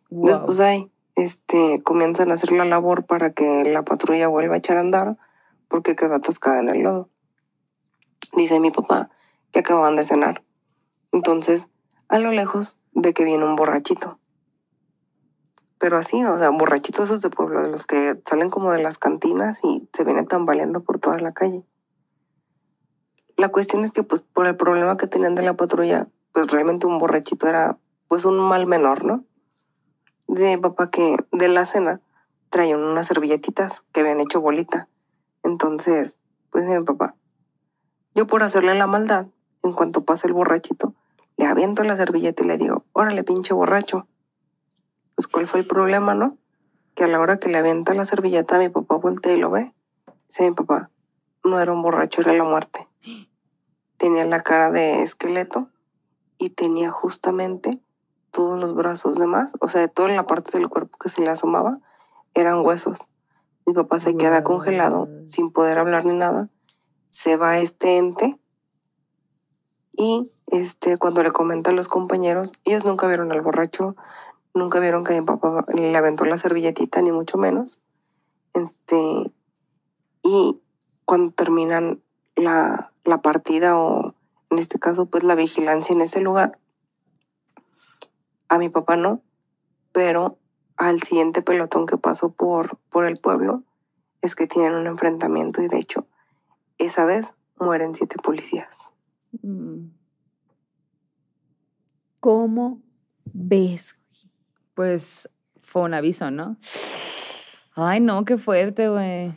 Wow. 0.08 0.26
Después 0.26 0.58
ahí, 0.58 0.90
este, 1.16 1.82
comienzan 1.82 2.30
a 2.30 2.34
hacer 2.34 2.52
la 2.52 2.64
labor 2.64 3.04
para 3.04 3.34
que 3.34 3.64
la 3.64 3.84
patrulla 3.84 4.28
vuelva 4.28 4.54
a 4.54 4.58
echar 4.58 4.78
a 4.78 4.80
andar 4.80 5.18
porque 5.68 5.96
quedó 5.96 6.14
atascada 6.14 6.60
en 6.60 6.70
el 6.70 6.80
lodo. 6.80 7.10
Dice 8.34 8.58
mi 8.58 8.70
papá 8.70 9.10
que 9.52 9.58
acababan 9.58 9.96
de 9.96 10.04
cenar. 10.04 10.42
Entonces, 11.12 11.68
a 12.08 12.18
lo 12.18 12.30
lejos 12.30 12.78
ve 12.94 13.12
que 13.12 13.24
viene 13.24 13.44
un 13.44 13.54
borrachito. 13.54 14.18
Pero 15.80 15.96
así, 15.96 16.22
o 16.22 16.36
sea, 16.36 16.50
borrachitos 16.50 17.06
esos 17.06 17.22
de 17.22 17.30
pueblo, 17.30 17.62
de 17.62 17.70
los 17.70 17.86
que 17.86 18.20
salen 18.26 18.50
como 18.50 18.70
de 18.70 18.82
las 18.82 18.98
cantinas 18.98 19.64
y 19.64 19.88
se 19.94 20.04
vienen 20.04 20.26
tambaleando 20.26 20.82
por 20.82 20.98
toda 20.98 21.18
la 21.18 21.32
calle. 21.32 21.64
La 23.38 23.48
cuestión 23.48 23.82
es 23.82 23.90
que, 23.90 24.02
pues, 24.02 24.20
por 24.20 24.46
el 24.46 24.56
problema 24.56 24.98
que 24.98 25.06
tenían 25.06 25.34
de 25.34 25.42
la 25.42 25.54
patrulla, 25.54 26.08
pues 26.32 26.48
realmente 26.48 26.86
un 26.86 26.98
borrachito 26.98 27.48
era, 27.48 27.78
pues, 28.08 28.26
un 28.26 28.38
mal 28.38 28.66
menor, 28.66 29.06
¿no? 29.06 29.24
De 30.28 30.58
papá 30.58 30.90
que 30.90 31.16
de 31.32 31.48
la 31.48 31.64
cena 31.64 32.02
traían 32.50 32.84
unas 32.84 33.06
servilletitas 33.06 33.82
que 33.92 34.00
habían 34.00 34.20
hecho 34.20 34.42
bolita. 34.42 34.86
Entonces, 35.42 36.20
pues, 36.50 36.66
mi 36.66 36.78
papá, 36.84 37.14
yo 38.14 38.26
por 38.26 38.42
hacerle 38.42 38.74
la 38.74 38.86
maldad, 38.86 39.28
en 39.62 39.72
cuanto 39.72 40.04
pasa 40.04 40.28
el 40.28 40.34
borrachito, 40.34 40.92
le 41.38 41.46
aviento 41.46 41.84
la 41.84 41.96
servilleta 41.96 42.44
y 42.44 42.48
le 42.48 42.58
digo, 42.58 42.84
órale, 42.92 43.24
pinche 43.24 43.54
borracho 43.54 44.06
pues 45.20 45.26
cuál 45.26 45.46
fue 45.46 45.60
el 45.60 45.66
problema, 45.66 46.14
¿no? 46.14 46.38
Que 46.94 47.04
a 47.04 47.06
la 47.06 47.20
hora 47.20 47.36
que 47.36 47.50
le 47.50 47.58
avienta 47.58 47.92
la 47.92 48.06
servilleta, 48.06 48.58
mi 48.58 48.70
papá 48.70 48.96
voltea 48.96 49.34
y 49.34 49.36
lo 49.36 49.50
ve. 49.50 49.74
Dice 50.28 50.48
mi 50.48 50.54
papá, 50.54 50.90
no 51.44 51.60
era 51.60 51.74
un 51.74 51.82
borracho, 51.82 52.22
era 52.22 52.32
la 52.32 52.44
muerte. 52.44 52.88
Tenía 53.98 54.24
la 54.24 54.40
cara 54.40 54.70
de 54.70 55.02
esqueleto 55.02 55.68
y 56.38 56.48
tenía 56.48 56.90
justamente 56.90 57.82
todos 58.30 58.58
los 58.58 58.74
brazos 58.74 59.18
de 59.18 59.26
más, 59.26 59.52
o 59.60 59.68
sea, 59.68 59.82
de 59.82 59.88
toda 59.88 60.08
la 60.08 60.24
parte 60.24 60.56
del 60.56 60.70
cuerpo 60.70 60.96
que 60.96 61.10
se 61.10 61.20
le 61.20 61.28
asomaba, 61.28 61.80
eran 62.32 62.64
huesos. 62.64 63.00
Mi 63.66 63.74
papá 63.74 64.00
se 64.00 64.16
queda 64.16 64.42
congelado, 64.42 65.06
sin 65.26 65.52
poder 65.52 65.78
hablar 65.78 66.06
ni 66.06 66.14
nada. 66.14 66.48
Se 67.10 67.36
va 67.36 67.58
este 67.58 67.98
ente 67.98 68.38
y 69.92 70.30
este, 70.46 70.96
cuando 70.96 71.22
le 71.22 71.30
comentan 71.30 71.76
los 71.76 71.88
compañeros, 71.88 72.54
ellos 72.64 72.86
nunca 72.86 73.06
vieron 73.06 73.32
al 73.32 73.42
borracho, 73.42 73.96
nunca 74.54 74.80
vieron 74.80 75.04
que 75.04 75.18
mi 75.18 75.24
papá 75.24 75.64
le 75.72 75.96
aventó 75.96 76.24
la 76.24 76.38
servilletita, 76.38 77.02
ni 77.02 77.12
mucho 77.12 77.38
menos. 77.38 77.80
Este, 78.54 79.32
y 80.22 80.60
cuando 81.04 81.32
terminan 81.32 82.02
la, 82.36 82.92
la 83.04 83.22
partida 83.22 83.78
o 83.78 84.14
en 84.50 84.58
este 84.58 84.78
caso 84.78 85.06
pues 85.06 85.24
la 85.24 85.34
vigilancia 85.34 85.92
en 85.92 86.00
ese 86.00 86.20
lugar, 86.20 86.58
A 88.48 88.58
mi 88.58 88.68
papá 88.68 88.96
no, 88.96 89.22
pero 89.92 90.36
al 90.76 91.00
siguiente 91.02 91.40
pelotón 91.40 91.86
que 91.86 91.96
pasó 91.96 92.32
por, 92.32 92.78
por 92.90 93.04
el 93.06 93.16
pueblo 93.16 93.62
es 94.22 94.34
que 94.34 94.48
tienen 94.48 94.74
un 94.74 94.88
enfrentamiento 94.88 95.62
y 95.62 95.68
de 95.68 95.78
hecho 95.78 96.06
esa 96.78 97.04
vez 97.04 97.34
mueren 97.58 97.94
siete 97.94 98.16
policías. 98.20 98.90
Mm, 99.42 99.90
¿Cómo 102.18 102.80
ves? 103.24 103.99
Pues 104.80 105.28
fue 105.60 105.82
un 105.82 105.92
aviso, 105.92 106.30
¿no? 106.30 106.56
Ay, 107.74 108.00
no, 108.00 108.24
qué 108.24 108.38
fuerte, 108.38 108.88
güey. 108.88 109.34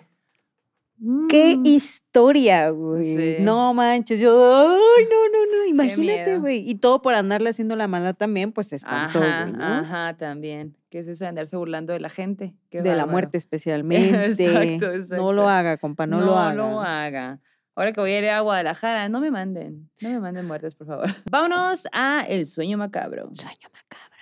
Qué 1.28 1.58
Mm. 1.58 1.66
historia, 1.66 2.70
güey. 2.70 3.04
Sí. 3.04 3.36
No 3.42 3.74
manches, 3.74 4.22
yo, 4.22 4.32
ay, 4.32 5.04
no, 5.12 5.28
no, 5.28 5.58
no, 5.58 5.66
imagínate, 5.68 6.38
güey. 6.38 6.60
Y 6.70 6.76
todo 6.76 7.02
por 7.02 7.14
andarle 7.14 7.50
haciendo 7.50 7.76
la 7.76 7.90
maldad 7.90 8.16
también, 8.16 8.54
pues 8.54 8.68
se 8.68 8.78
espantó, 8.78 9.22
Ajá, 9.22 9.48
¿no? 9.48 9.62
ajá, 9.66 10.16
también. 10.16 10.78
¿Qué 10.90 11.00
es 11.00 11.10
eso 11.10 11.26
de 11.26 11.28
andarse 11.30 11.58
burlando 11.58 11.92
de 11.92 12.00
la 12.00 12.08
gente? 12.10 12.56
Qué 12.70 12.82
De 12.82 12.96
la 12.96 13.06
muerte 13.06 13.38
especialmente. 13.38 14.26
Exacto, 14.28 14.88
No 14.88 14.94
exacto. 14.96 15.34
lo 15.34 15.50
haga, 15.50 15.76
compa, 15.76 16.08
no, 16.08 16.22
lo 16.22 16.38
haga. 16.40 16.54
lo 16.54 16.80
haga. 16.82 17.42
Ahora 17.76 17.92
que 17.92 18.00
voy 18.00 18.12
a 18.12 18.20
ir 18.20 18.30
a 18.30 18.40
Guadalajara, 18.40 19.10
no 19.10 19.20
me 19.20 19.30
manden, 19.30 19.90
no 20.02 20.10
me 20.10 20.20
manden 20.22 20.46
muertes, 20.48 20.74
por 20.76 20.88
favor. 20.88 21.08
Vámonos 21.30 21.86
a 21.92 22.24
El 22.30 22.46
Sueño 22.48 22.78
Macabro. 22.78 23.30
Sueño 23.34 23.68
macabro. 23.74 24.13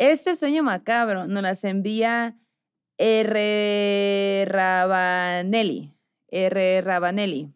Este 0.00 0.34
sueño 0.34 0.62
macabro 0.62 1.26
nos 1.26 1.42
las 1.42 1.62
envía 1.62 2.34
R. 2.96 4.46
Rabanelli. 4.48 5.92
R. 6.28 6.80
Rabanelli. 6.80 7.52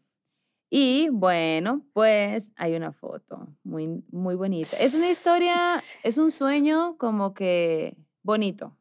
Y 0.69 1.09
bueno, 1.11 1.87
pues 1.95 2.53
hay 2.57 2.75
una 2.77 2.93
foto 2.93 3.49
muy, 3.63 4.05
muy 4.11 4.35
bonita. 4.35 4.77
Es 4.77 4.95
una 4.95 5.09
historia, 5.09 5.57
es 6.03 6.19
un 6.19 6.31
sueño 6.31 6.99
como 6.99 7.33
que 7.33 7.97
bonito, 8.23 8.77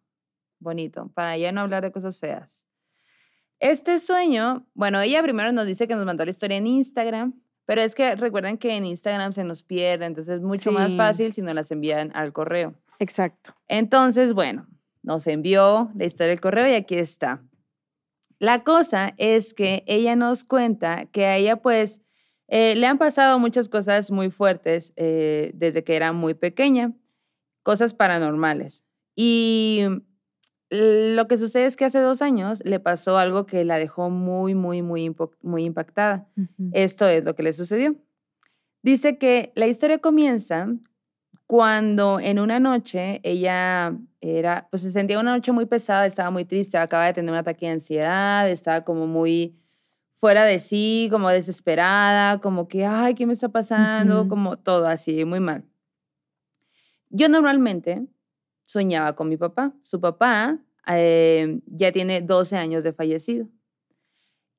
bonito, 0.59 1.09
para 1.13 1.37
ya 1.37 1.53
no 1.53 1.61
hablar 1.61 1.83
de 1.83 1.93
cosas 1.93 2.19
feas. 2.19 2.65
Este 3.61 3.97
sueño, 3.99 4.67
bueno, 4.73 4.99
ella 4.99 5.23
primero 5.23 5.53
nos 5.53 5.65
dice 5.65 5.87
que 5.87 5.95
nos 5.95 6.05
mandó 6.05 6.25
la 6.25 6.31
historia 6.31 6.57
en 6.57 6.67
Instagram, 6.67 7.41
pero 7.63 7.81
es 7.81 7.95
que 7.95 8.13
recuerden 8.17 8.57
que 8.57 8.75
en 8.75 8.83
Instagram 8.85 9.31
se 9.31 9.45
nos 9.45 9.63
pierde, 9.63 10.05
entonces 10.05 10.35
es 10.35 10.41
mucho 10.41 10.73
más 10.73 10.97
fácil 10.97 11.31
si 11.31 11.41
nos 11.41 11.55
las 11.55 11.71
envían 11.71 12.11
al 12.13 12.33
correo. 12.33 12.73
Exacto. 13.03 13.53
Entonces, 13.67 14.33
bueno, 14.33 14.65
nos 15.01 15.27
envió 15.27 15.91
la 15.93 16.05
historia 16.05 16.29
del 16.29 16.39
correo 16.39 16.69
y 16.69 16.73
aquí 16.73 16.95
está. 16.95 17.43
La 18.39 18.63
cosa 18.63 19.13
es 19.17 19.53
que 19.53 19.83
ella 19.87 20.15
nos 20.15 20.45
cuenta 20.45 21.05
que 21.07 21.25
a 21.25 21.35
ella 21.35 21.57
pues 21.57 22.01
eh, 22.47 22.77
le 22.77 22.87
han 22.87 22.97
pasado 22.97 23.39
muchas 23.39 23.67
cosas 23.67 24.09
muy 24.09 24.29
fuertes 24.29 24.93
eh, 24.95 25.51
desde 25.53 25.83
que 25.83 25.97
era 25.97 26.13
muy 26.13 26.33
pequeña, 26.33 26.93
cosas 27.61 27.93
paranormales. 27.93 28.85
Y 29.17 29.81
lo 30.69 31.27
que 31.27 31.37
sucede 31.37 31.65
es 31.65 31.75
que 31.75 31.83
hace 31.83 31.99
dos 31.99 32.21
años 32.21 32.61
le 32.63 32.79
pasó 32.79 33.17
algo 33.17 33.45
que 33.45 33.65
la 33.65 33.77
dejó 33.77 34.09
muy, 34.09 34.55
muy, 34.55 34.81
muy, 34.81 35.13
muy 35.41 35.65
impactada. 35.65 36.29
Esto 36.71 37.05
es 37.05 37.25
lo 37.25 37.35
que 37.35 37.43
le 37.43 37.51
sucedió. 37.51 37.97
Dice 38.81 39.17
que 39.17 39.51
la 39.55 39.67
historia 39.67 39.99
comienza 39.99 40.69
cuando 41.53 42.19
en 42.19 42.39
una 42.39 42.59
noche 42.59 43.19
ella 43.21 43.95
era, 44.21 44.67
pues 44.71 44.81
se 44.81 44.91
sentía 44.91 45.19
una 45.19 45.35
noche 45.35 45.51
muy 45.51 45.67
pesada, 45.67 46.07
estaba 46.07 46.31
muy 46.31 46.45
triste, 46.45 46.79
acaba 46.79 47.05
de 47.05 47.13
tener 47.13 47.29
un 47.29 47.37
ataque 47.37 47.67
de 47.67 47.73
ansiedad, 47.73 48.49
estaba 48.49 48.83
como 48.83 49.05
muy 49.05 49.55
fuera 50.15 50.45
de 50.45 50.59
sí, 50.59 51.09
como 51.11 51.29
desesperada, 51.29 52.41
como 52.41 52.67
que, 52.67 52.87
ay, 52.87 53.13
¿qué 53.13 53.27
me 53.27 53.33
está 53.33 53.49
pasando? 53.49 54.21
Ujú. 54.21 54.29
Como 54.29 54.57
todo 54.57 54.87
así, 54.87 55.25
muy 55.25 55.39
mal. 55.39 55.63
Yo 57.11 57.29
normalmente 57.29 58.03
soñaba 58.65 59.15
con 59.15 59.29
mi 59.29 59.37
papá. 59.37 59.75
Su 59.83 60.01
papá 60.01 60.57
eh, 60.87 61.59
ya 61.67 61.91
tiene 61.91 62.21
12 62.21 62.57
años 62.57 62.83
de 62.83 62.93
fallecido. 62.93 63.47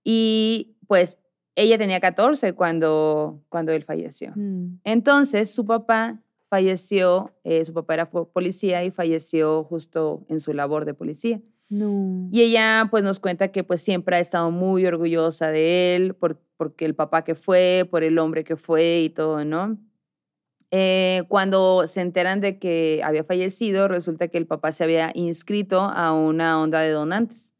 Y 0.05 0.77
pues 0.87 1.19
ella 1.57 1.77
tenía 1.77 1.99
14 1.99 2.53
cuando, 2.53 3.43
cuando 3.49 3.73
él 3.73 3.83
falleció. 3.83 4.33
Mm. 4.37 4.79
Entonces 4.85 5.53
su 5.53 5.65
papá 5.65 6.21
falleció, 6.55 7.33
eh, 7.43 7.65
su 7.65 7.73
papá 7.73 7.95
era 7.95 8.11
po- 8.11 8.29
policía 8.29 8.85
y 8.85 8.91
falleció 8.93 9.65
justo 9.65 10.25
en 10.29 10.39
su 10.41 10.53
labor 10.53 10.85
de 10.85 10.95
policía. 10.95 11.41
No. 11.69 12.29
Y 12.31 12.43
ella 12.43 12.87
pues 12.91 13.03
nos 13.03 13.19
cuenta 13.19 13.49
que 13.49 13.65
pues 13.65 13.81
siempre 13.83 14.15
ha 14.17 14.21
estado 14.21 14.53
muy 14.53 14.87
orgullosa 14.87 15.49
de 15.49 15.97
él, 15.97 16.15
por, 16.15 16.41
porque 16.57 16.85
el 16.85 16.95
papá 16.95 17.25
que 17.25 17.35
fue, 17.35 17.89
por 17.91 18.05
el 18.05 18.19
hombre 18.19 18.45
que 18.45 18.55
fue 18.57 19.01
y 19.01 19.09
todo, 19.11 19.45
¿no? 19.45 19.77
Eh, 20.71 21.25
cuando 21.29 21.87
se 21.89 22.01
enteran 22.01 22.41
de 22.41 22.59
que 22.59 23.01
había 23.05 23.25
fallecido, 23.25 23.89
resulta 23.89 24.29
que 24.29 24.39
el 24.39 24.47
papá 24.47 24.71
se 24.71 24.85
había 24.85 25.11
inscrito 25.15 25.81
a 25.81 26.13
una 26.13 26.61
onda 26.61 26.81
de 26.81 26.91
donantes, 26.91 27.53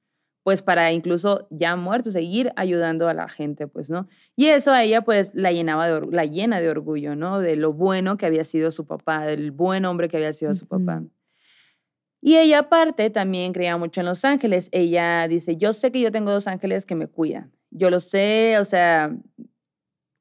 pues 0.45 0.61
para 0.63 0.93
incluso 0.93 1.49
ya 1.51 1.75
muerto 1.75 2.13
seguir 2.13 2.53
ayudando 2.55 3.09
a 3.09 3.15
la 3.15 3.29
gente, 3.29 3.67
pues, 3.67 3.89
¿no? 3.89 4.07
Y 4.37 4.47
eso 4.49 4.73
a 4.73 4.85
ella 4.85 5.03
pues 5.03 5.33
la 5.35 5.51
llenaba 5.51 5.89
de 5.89 6.07
la 6.13 6.27
llena 6.27 6.61
de 6.61 6.69
orgullo, 6.69 7.17
¿no? 7.17 7.41
De 7.41 7.57
lo 7.57 7.73
bueno 7.73 8.19
que 8.19 8.27
había 8.27 8.45
sido 8.45 8.71
su 8.71 8.87
papá, 8.87 9.25
del 9.25 9.51
buen 9.51 9.87
hombre 9.87 10.09
que 10.09 10.19
había 10.19 10.35
sido 10.35 10.55
su 10.55 10.69
papá. 10.69 11.03
Y 12.21 12.37
ella 12.37 12.61
aparte 12.61 13.09
también 13.09 13.55
creía 13.55 13.77
mucho 13.79 14.01
en 14.01 14.07
los 14.07 14.25
ángeles. 14.25 14.69
Ella 14.71 15.27
dice, 15.29 15.57
yo 15.57 15.73
sé 15.73 15.91
que 15.91 16.01
yo 16.01 16.13
tengo 16.13 16.31
dos 16.31 16.47
ángeles 16.47 16.85
que 16.85 16.95
me 16.95 17.07
cuidan. 17.07 17.51
Yo 17.71 17.91
lo 17.91 18.01
sé, 18.01 18.59
o 18.59 18.65
sea, 18.65 19.17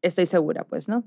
estoy 0.01 0.25
segura, 0.25 0.63
pues, 0.63 0.87
¿no? 0.87 1.03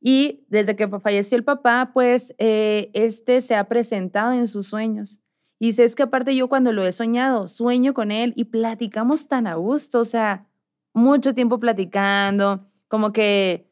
Y 0.00 0.44
desde 0.48 0.74
que 0.74 0.88
falleció 1.00 1.36
el 1.36 1.44
papá, 1.44 1.90
pues, 1.92 2.34
eh, 2.38 2.90
este 2.94 3.42
se 3.42 3.54
ha 3.54 3.68
presentado 3.68 4.32
en 4.32 4.48
sus 4.48 4.66
sueños. 4.68 5.20
Y 5.58 5.66
dice, 5.66 5.84
es 5.84 5.94
que 5.94 6.02
aparte 6.02 6.34
yo 6.34 6.48
cuando 6.48 6.72
lo 6.72 6.84
he 6.84 6.92
soñado, 6.92 7.48
sueño 7.48 7.94
con 7.94 8.10
él 8.10 8.32
y 8.36 8.44
platicamos 8.44 9.28
tan 9.28 9.46
a 9.46 9.54
gusto, 9.54 10.00
o 10.00 10.04
sea, 10.04 10.46
mucho 10.92 11.34
tiempo 11.34 11.58
platicando, 11.58 12.66
como 12.88 13.12
que 13.12 13.68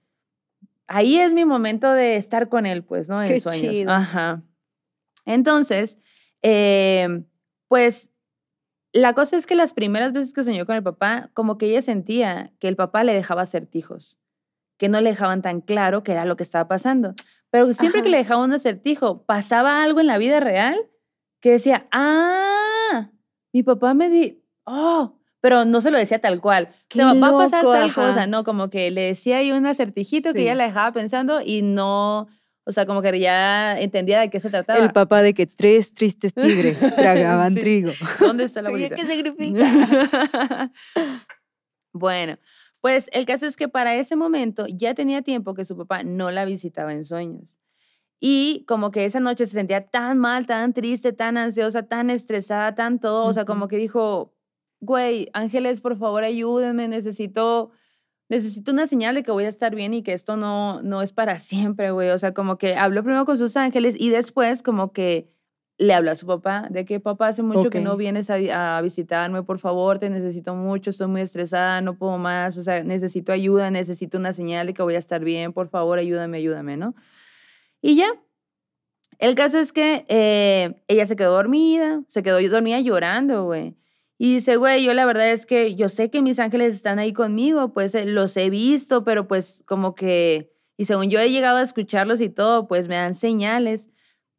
ahí 0.86 1.18
es 1.18 1.32
mi 1.32 1.44
momento 1.44 1.92
de 1.92 2.16
estar 2.16 2.48
con 2.48 2.66
él, 2.66 2.84
pues, 2.84 3.08
¿no? 3.08 3.22
En 3.22 3.28
Qué 3.28 3.40
sueños. 3.40 3.72
chido. 3.72 3.92
Ajá. 3.92 4.42
Entonces, 5.24 5.98
eh, 6.42 7.24
pues 7.68 8.10
la 8.92 9.14
cosa 9.14 9.36
es 9.36 9.46
que 9.46 9.54
las 9.54 9.72
primeras 9.72 10.12
veces 10.12 10.34
que 10.34 10.44
soñó 10.44 10.66
con 10.66 10.76
el 10.76 10.82
papá, 10.82 11.30
como 11.34 11.56
que 11.56 11.66
ella 11.66 11.82
sentía 11.82 12.52
que 12.58 12.68
el 12.68 12.76
papá 12.76 13.04
le 13.04 13.14
dejaba 13.14 13.42
acertijos, 13.42 14.18
que 14.76 14.88
no 14.88 15.00
le 15.00 15.10
dejaban 15.10 15.40
tan 15.40 15.60
claro 15.60 16.02
qué 16.02 16.12
era 16.12 16.26
lo 16.26 16.36
que 16.36 16.42
estaba 16.42 16.68
pasando. 16.68 17.14
Pero 17.50 17.72
siempre 17.72 18.02
que 18.02 18.08
le 18.08 18.18
dejaba 18.18 18.44
un 18.44 18.52
acertijo, 18.52 19.24
pasaba 19.24 19.82
algo 19.82 20.00
en 20.00 20.06
la 20.06 20.18
vida 20.18 20.40
real 20.40 20.76
que 21.42 21.50
decía, 21.50 21.86
ah, 21.90 23.10
mi 23.52 23.62
papá 23.62 23.92
me 23.92 24.08
di, 24.08 24.42
oh, 24.64 25.18
pero 25.40 25.64
no 25.64 25.80
se 25.80 25.90
lo 25.90 25.98
decía 25.98 26.20
tal 26.20 26.40
cual. 26.40 26.68
Qué 26.88 27.00
Te 27.00 27.04
va 27.04 27.10
a 27.28 27.32
pasar 27.32 27.64
tal 27.64 27.90
ajá. 27.90 28.06
cosa, 28.06 28.26
no, 28.28 28.44
como 28.44 28.70
que 28.70 28.90
le 28.92 29.02
decía 29.02 29.38
ahí 29.38 29.50
un 29.50 29.66
acertijito 29.66 30.32
que 30.32 30.42
ella 30.42 30.54
la 30.54 30.64
dejaba 30.64 30.92
pensando 30.92 31.40
y 31.44 31.62
no, 31.62 32.28
o 32.64 32.70
sea, 32.70 32.86
como 32.86 33.02
que 33.02 33.18
ya 33.18 33.78
entendía 33.80 34.20
de 34.20 34.30
qué 34.30 34.38
se 34.38 34.50
trataba. 34.50 34.78
El 34.78 34.92
papá 34.92 35.20
de 35.20 35.34
que 35.34 35.46
tres 35.46 35.92
tristes 35.92 36.32
tigres 36.34 36.94
tragaban 36.94 37.54
Sí. 37.54 37.60
trigo. 37.60 37.90
¿Dónde 38.20 38.44
está 38.44 38.62
la 38.62 38.70
bolita? 38.70 38.94
¿qué 38.94 39.04
significa? 39.04 40.70
bueno, 41.92 42.38
pues 42.80 43.10
el 43.12 43.26
caso 43.26 43.46
es 43.46 43.56
que 43.56 43.68
para 43.68 43.96
ese 43.96 44.14
momento 44.14 44.66
ya 44.68 44.94
tenía 44.94 45.22
tiempo 45.22 45.54
que 45.54 45.64
su 45.64 45.76
papá 45.76 46.04
no 46.04 46.30
la 46.30 46.44
visitaba 46.44 46.92
en 46.92 47.04
sueños. 47.04 47.58
Y 48.24 48.64
como 48.68 48.92
que 48.92 49.04
esa 49.04 49.18
noche 49.18 49.46
se 49.46 49.54
sentía 49.54 49.84
tan 49.84 50.16
mal, 50.16 50.46
tan 50.46 50.72
triste, 50.72 51.12
tan 51.12 51.36
ansiosa, 51.36 51.82
tan 51.82 52.08
estresada, 52.08 52.72
tan 52.76 53.00
todo. 53.00 53.24
O 53.24 53.32
sea, 53.32 53.44
como 53.44 53.66
que 53.66 53.76
dijo, 53.76 54.32
güey, 54.78 55.28
ángeles, 55.32 55.80
por 55.80 55.98
favor, 55.98 56.22
ayúdenme, 56.22 56.86
necesito, 56.86 57.72
necesito 58.28 58.70
una 58.70 58.86
señal 58.86 59.16
de 59.16 59.24
que 59.24 59.32
voy 59.32 59.42
a 59.42 59.48
estar 59.48 59.74
bien 59.74 59.92
y 59.92 60.04
que 60.04 60.12
esto 60.12 60.36
no, 60.36 60.82
no 60.82 61.02
es 61.02 61.12
para 61.12 61.36
siempre, 61.40 61.90
güey. 61.90 62.10
O 62.10 62.18
sea, 62.18 62.32
como 62.32 62.58
que 62.58 62.76
habló 62.76 63.02
primero 63.02 63.24
con 63.24 63.36
sus 63.36 63.56
ángeles 63.56 63.96
y 63.98 64.10
después 64.10 64.62
como 64.62 64.92
que 64.92 65.28
le 65.78 65.92
habló 65.92 66.12
a 66.12 66.14
su 66.14 66.24
papá 66.28 66.68
de 66.70 66.84
que 66.84 67.00
papá 67.00 67.26
hace 67.26 67.42
mucho 67.42 67.70
que 67.70 67.80
no 67.80 67.96
vienes 67.96 68.30
a, 68.30 68.76
a 68.76 68.80
visitarme, 68.82 69.42
por 69.42 69.58
favor, 69.58 69.98
te 69.98 70.08
necesito 70.10 70.54
mucho, 70.54 70.90
estoy 70.90 71.08
muy 71.08 71.22
estresada, 71.22 71.80
no 71.80 71.98
puedo 71.98 72.18
más, 72.18 72.56
o 72.56 72.62
sea, 72.62 72.84
necesito 72.84 73.32
ayuda, 73.32 73.68
necesito 73.72 74.16
una 74.16 74.32
señal 74.32 74.68
de 74.68 74.74
que 74.74 74.82
voy 74.84 74.94
a 74.94 74.98
estar 74.98 75.24
bien, 75.24 75.52
por 75.52 75.70
favor, 75.70 75.98
ayúdame, 75.98 76.38
ayúdame, 76.38 76.76
¿no? 76.76 76.94
Y 77.82 77.96
ya. 77.96 78.14
El 79.18 79.34
caso 79.34 79.58
es 79.58 79.72
que 79.72 80.04
eh, 80.08 80.82
ella 80.88 81.06
se 81.06 81.16
quedó 81.16 81.32
dormida, 81.34 82.02
se 82.08 82.22
quedó 82.22 82.40
dormida 82.48 82.80
llorando, 82.80 83.44
güey. 83.44 83.76
Y 84.18 84.34
dice, 84.34 84.56
güey, 84.56 84.84
yo 84.84 84.94
la 84.94 85.04
verdad 85.04 85.30
es 85.30 85.46
que 85.46 85.74
yo 85.74 85.88
sé 85.88 86.10
que 86.10 86.22
mis 86.22 86.38
ángeles 86.38 86.74
están 86.74 86.98
ahí 86.98 87.12
conmigo, 87.12 87.72
pues 87.72 87.94
eh, 87.94 88.04
los 88.04 88.36
he 88.36 88.50
visto, 88.50 89.04
pero 89.04 89.26
pues 89.28 89.62
como 89.66 89.94
que, 89.94 90.52
y 90.76 90.86
según 90.86 91.10
yo 91.10 91.20
he 91.20 91.30
llegado 91.30 91.58
a 91.58 91.62
escucharlos 91.62 92.20
y 92.20 92.30
todo, 92.30 92.68
pues 92.68 92.88
me 92.88 92.96
dan 92.96 93.14
señales. 93.14 93.88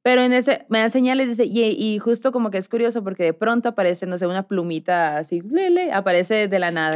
Pero 0.04 0.22
en 0.22 0.34
ese, 0.34 0.66
me 0.68 0.80
dan 0.80 0.92
señales, 0.92 1.30
dice, 1.30 1.46
y, 1.46 1.62
y 1.64 1.98
justo 1.98 2.34
como 2.34 2.52
que 2.52 2.58
es 2.58 2.68
curioso 2.68 3.06
porque 3.06 3.24
de 3.24 3.34
pronto 3.34 3.70
aparece, 3.70 4.06
no 4.06 4.18
sé, 4.18 4.28
una 4.28 4.48
plumita 4.48 5.18
así, 5.18 5.42
lele, 5.42 5.94
aparece 5.94 6.50
de 6.50 6.60
la 6.60 6.72
nada. 6.72 6.94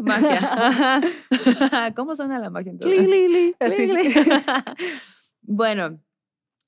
magia. 0.00 1.00
¿Cómo 1.96 2.14
suena 2.14 2.38
la 2.38 2.50
magia? 2.50 2.70
en 2.70 2.78
todo? 2.78 2.88
Li, 2.88 3.04
li, 3.04 3.28
li, 3.28 3.54
así. 3.58 3.90
Bueno, 5.42 5.98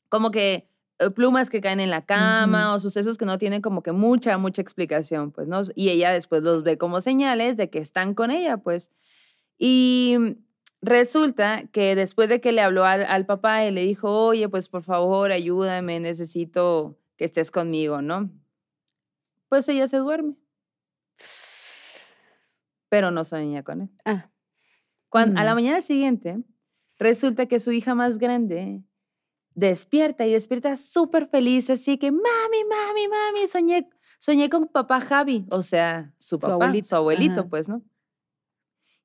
como 0.09 0.33
que 0.33 0.69
eh, 0.99 1.11
plumas 1.11 1.49
que 1.49 1.61
caen 1.61 1.79
en 1.79 1.91
la 1.91 2.05
cama 2.05 2.75
o 2.75 2.81
sucesos 2.81 3.17
que 3.19 3.25
no 3.25 3.39
tienen 3.39 3.63
como 3.63 3.85
que 3.85 3.93
mucha, 3.93 4.37
mucha 4.39 4.63
explicación, 4.63 5.31
pues, 5.31 5.47
¿no? 5.47 5.63
Y 5.77 5.91
ella 5.91 6.11
después 6.11 6.43
los 6.43 6.65
ve 6.65 6.77
como 6.77 7.01
señales 7.01 7.57
de 7.57 7.71
que 7.71 7.79
están 7.79 8.15
con 8.15 8.33
ella, 8.33 8.57
pues. 8.57 8.91
Y 9.59 10.17
resulta 10.83 11.67
que 11.69 11.95
después 11.95 12.29
de 12.29 12.41
que 12.41 12.53
le 12.53 12.61
habló 12.61 12.85
al, 12.85 13.05
al 13.07 13.25
papá 13.27 13.65
y 13.65 13.71
le 13.71 13.83
dijo, 13.83 14.11
oye, 14.27 14.49
pues 14.49 14.69
por 14.69 14.83
favor, 14.83 15.33
ayúdame, 15.33 16.01
necesito 16.01 16.99
que 17.17 17.25
estés 17.25 17.51
conmigo, 17.51 18.03
¿no? 18.03 18.31
Pues 19.49 19.69
ella 19.69 19.87
se 19.89 19.99
duerme. 19.99 20.35
Pero 22.89 23.11
no 23.11 23.25
sueña 23.25 23.63
con 23.63 23.83
él. 23.83 23.91
Ah. 24.05 24.31
Cuando, 25.09 25.41
A 25.41 25.45
la 25.45 25.53
Mm. 25.53 25.55
mañana 25.57 25.81
siguiente, 25.81 26.39
resulta 26.99 27.47
que 27.47 27.61
su 27.61 27.73
hija 27.73 27.95
más 27.95 28.19
grande 28.19 28.83
despierta 29.55 30.27
y 30.27 30.33
despierta 30.33 30.77
súper 30.77 31.27
feliz, 31.29 31.69
así 31.71 31.99
que, 31.99 32.11
mami, 32.11 32.65
mami, 32.69 33.09
mami, 33.09 33.47
soñé, 33.47 33.89
soñé 34.19 34.49
con 34.49 34.67
papá 34.69 35.01
Javi, 35.01 35.45
o 35.51 35.63
sea, 35.63 36.15
su 36.19 36.39
papá, 36.39 36.49
su 36.49 36.53
abuelito, 36.63 36.97
abuelito, 36.97 37.41
ajá. 37.43 37.49
pues, 37.51 37.69
¿no? 37.69 37.83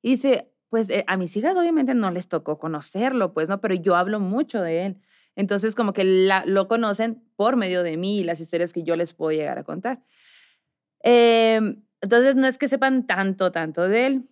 Y 0.00 0.12
dice, 0.12 0.50
pues 0.68 0.90
eh, 0.90 1.04
a 1.06 1.16
mis 1.16 1.36
hijas 1.36 1.56
obviamente 1.56 1.94
no 1.94 2.10
les 2.10 2.28
tocó 2.28 2.58
conocerlo, 2.58 3.32
pues, 3.32 3.48
¿no? 3.48 3.60
Pero 3.60 3.74
yo 3.74 3.96
hablo 3.96 4.20
mucho 4.20 4.60
de 4.62 4.86
él. 4.86 4.96
Entonces, 5.36 5.74
como 5.74 5.92
que 5.92 6.04
la- 6.04 6.44
lo 6.46 6.68
conocen 6.68 7.22
por 7.36 7.56
medio 7.56 7.82
de 7.82 7.96
mí 7.96 8.18
y 8.20 8.24
las 8.24 8.40
historias 8.40 8.72
que 8.72 8.82
yo 8.82 8.96
les 8.96 9.14
puedo 9.14 9.30
llegar 9.32 9.58
a 9.58 9.64
contar. 9.64 10.02
Em, 11.02 11.82
entonces, 12.00 12.36
no 12.36 12.46
es 12.46 12.58
que 12.58 12.68
sepan 12.68 13.06
tanto, 13.06 13.52
tanto 13.52 13.88
de 13.88 14.06
él. 14.06 14.28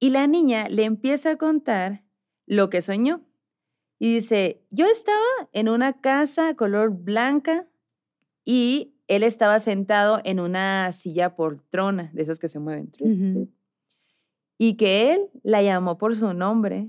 Y 0.00 0.10
la 0.10 0.26
niña 0.26 0.68
le 0.68 0.84
empieza 0.84 1.30
a 1.32 1.36
contar 1.36 2.04
lo 2.46 2.70
que 2.70 2.82
soñó. 2.82 3.24
Y 3.98 4.14
dice, 4.14 4.62
yo 4.70 4.86
estaba 4.86 5.18
en 5.52 5.68
una 5.68 6.00
casa 6.00 6.54
color 6.54 6.90
blanca 6.90 7.66
y 8.44 8.94
él 9.08 9.22
estaba 9.22 9.58
sentado 9.58 10.20
en 10.24 10.38
una 10.38 10.92
silla 10.92 11.34
poltrona, 11.34 12.10
de 12.12 12.22
esas 12.22 12.38
que 12.38 12.48
se 12.48 12.58
mueven. 12.58 12.90
Y 14.58 14.74
que 14.74 15.12
él 15.14 15.30
la 15.44 15.62
llamó 15.62 15.98
por 15.98 16.16
su 16.16 16.34
nombre 16.34 16.88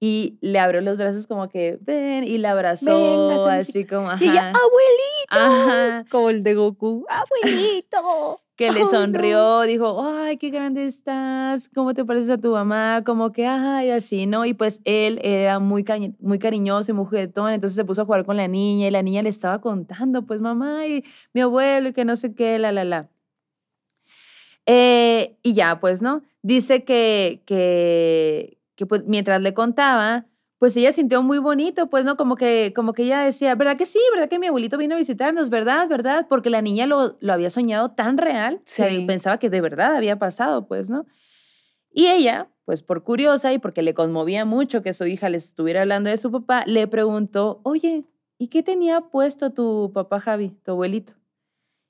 y 0.00 0.38
le 0.40 0.58
abrió 0.58 0.80
los 0.80 0.96
brazos 0.96 1.26
como 1.26 1.48
que, 1.48 1.78
ven, 1.82 2.24
y 2.24 2.38
la 2.38 2.52
abrazó, 2.52 2.88
Véngase, 3.28 3.50
así 3.50 3.86
como, 3.86 4.08
Y 4.20 4.24
ella, 4.30 4.50
ajá, 4.50 4.58
abuelito. 4.58 5.28
ajá, 5.28 6.04
Como 6.10 6.30
el 6.30 6.42
de 6.42 6.54
Goku. 6.54 7.04
Abuelito. 7.08 8.40
que 8.56 8.70
le 8.70 8.80
no. 8.84 8.90
sonrió, 8.90 9.60
dijo, 9.62 10.02
ay, 10.04 10.36
qué 10.36 10.50
grande 10.50 10.86
estás, 10.86 11.68
cómo 11.68 11.94
te 11.94 12.04
pareces 12.04 12.30
a 12.30 12.38
tu 12.38 12.52
mamá, 12.52 13.02
como 13.04 13.30
que, 13.32 13.46
ay, 13.46 13.90
así, 13.90 14.26
¿no? 14.26 14.44
Y 14.44 14.54
pues 14.54 14.80
él 14.84 15.20
era 15.22 15.58
muy, 15.58 15.84
cari- 15.84 16.14
muy 16.18 16.38
cariñoso 16.38 16.90
y 16.92 16.94
muy 16.94 17.04
juguetón, 17.06 17.50
entonces 17.52 17.76
se 17.76 17.84
puso 17.84 18.02
a 18.02 18.04
jugar 18.04 18.24
con 18.26 18.36
la 18.36 18.48
niña 18.48 18.88
y 18.88 18.90
la 18.90 19.02
niña 19.02 19.22
le 19.22 19.28
estaba 19.30 19.60
contando, 19.60 20.22
pues 20.26 20.40
mamá 20.40 20.86
y 20.86 21.04
mi 21.32 21.40
abuelo 21.42 21.88
y 21.88 21.92
que 21.92 22.04
no 22.04 22.16
sé 22.16 22.34
qué, 22.34 22.58
la, 22.58 22.72
la, 22.72 22.84
la. 22.84 23.08
Eh, 24.66 25.36
y 25.42 25.54
ya, 25.54 25.80
pues, 25.80 26.02
¿no? 26.02 26.22
Dice 26.42 26.84
que, 26.84 27.42
que, 27.46 28.58
que 28.76 28.86
pues 28.86 29.04
mientras 29.06 29.40
le 29.40 29.54
contaba, 29.54 30.26
pues 30.58 30.76
ella 30.76 30.92
sintió 30.92 31.22
muy 31.22 31.38
bonito, 31.38 31.88
pues, 31.90 32.04
¿no? 32.04 32.16
Como 32.16 32.36
que, 32.36 32.72
como 32.74 32.92
que 32.92 33.02
ella 33.04 33.22
decía, 33.22 33.54
¿verdad 33.56 33.76
que 33.76 33.86
sí? 33.86 33.98
¿Verdad 34.12 34.28
que 34.28 34.38
mi 34.38 34.46
abuelito 34.46 34.78
vino 34.78 34.94
a 34.94 34.98
visitarnos? 34.98 35.50
¿Verdad? 35.50 35.88
¿Verdad? 35.88 36.26
Porque 36.28 36.50
la 36.50 36.62
niña 36.62 36.86
lo, 36.86 37.16
lo 37.20 37.32
había 37.32 37.50
soñado 37.50 37.90
tan 37.92 38.18
real 38.18 38.60
que 38.76 38.88
Sí. 38.90 39.04
pensaba 39.06 39.38
que 39.38 39.50
de 39.50 39.60
verdad 39.60 39.96
había 39.96 40.18
pasado, 40.18 40.66
pues, 40.68 40.90
¿no? 40.90 41.06
Y 41.92 42.06
ella, 42.08 42.48
pues 42.64 42.82
por 42.82 43.02
curiosa 43.04 43.52
y 43.52 43.58
porque 43.58 43.82
le 43.82 43.94
conmovía 43.94 44.44
mucho 44.44 44.82
que 44.82 44.94
su 44.94 45.04
hija 45.06 45.28
le 45.28 45.36
estuviera 45.38 45.82
hablando 45.82 46.10
de 46.10 46.18
su 46.18 46.30
papá, 46.30 46.64
le 46.66 46.86
preguntó, 46.88 47.60
oye, 47.64 48.04
¿y 48.38 48.48
qué 48.48 48.62
tenía 48.62 49.00
puesto 49.02 49.50
tu 49.52 49.90
papá 49.92 50.20
Javi, 50.20 50.50
tu 50.64 50.72
abuelito? 50.72 51.14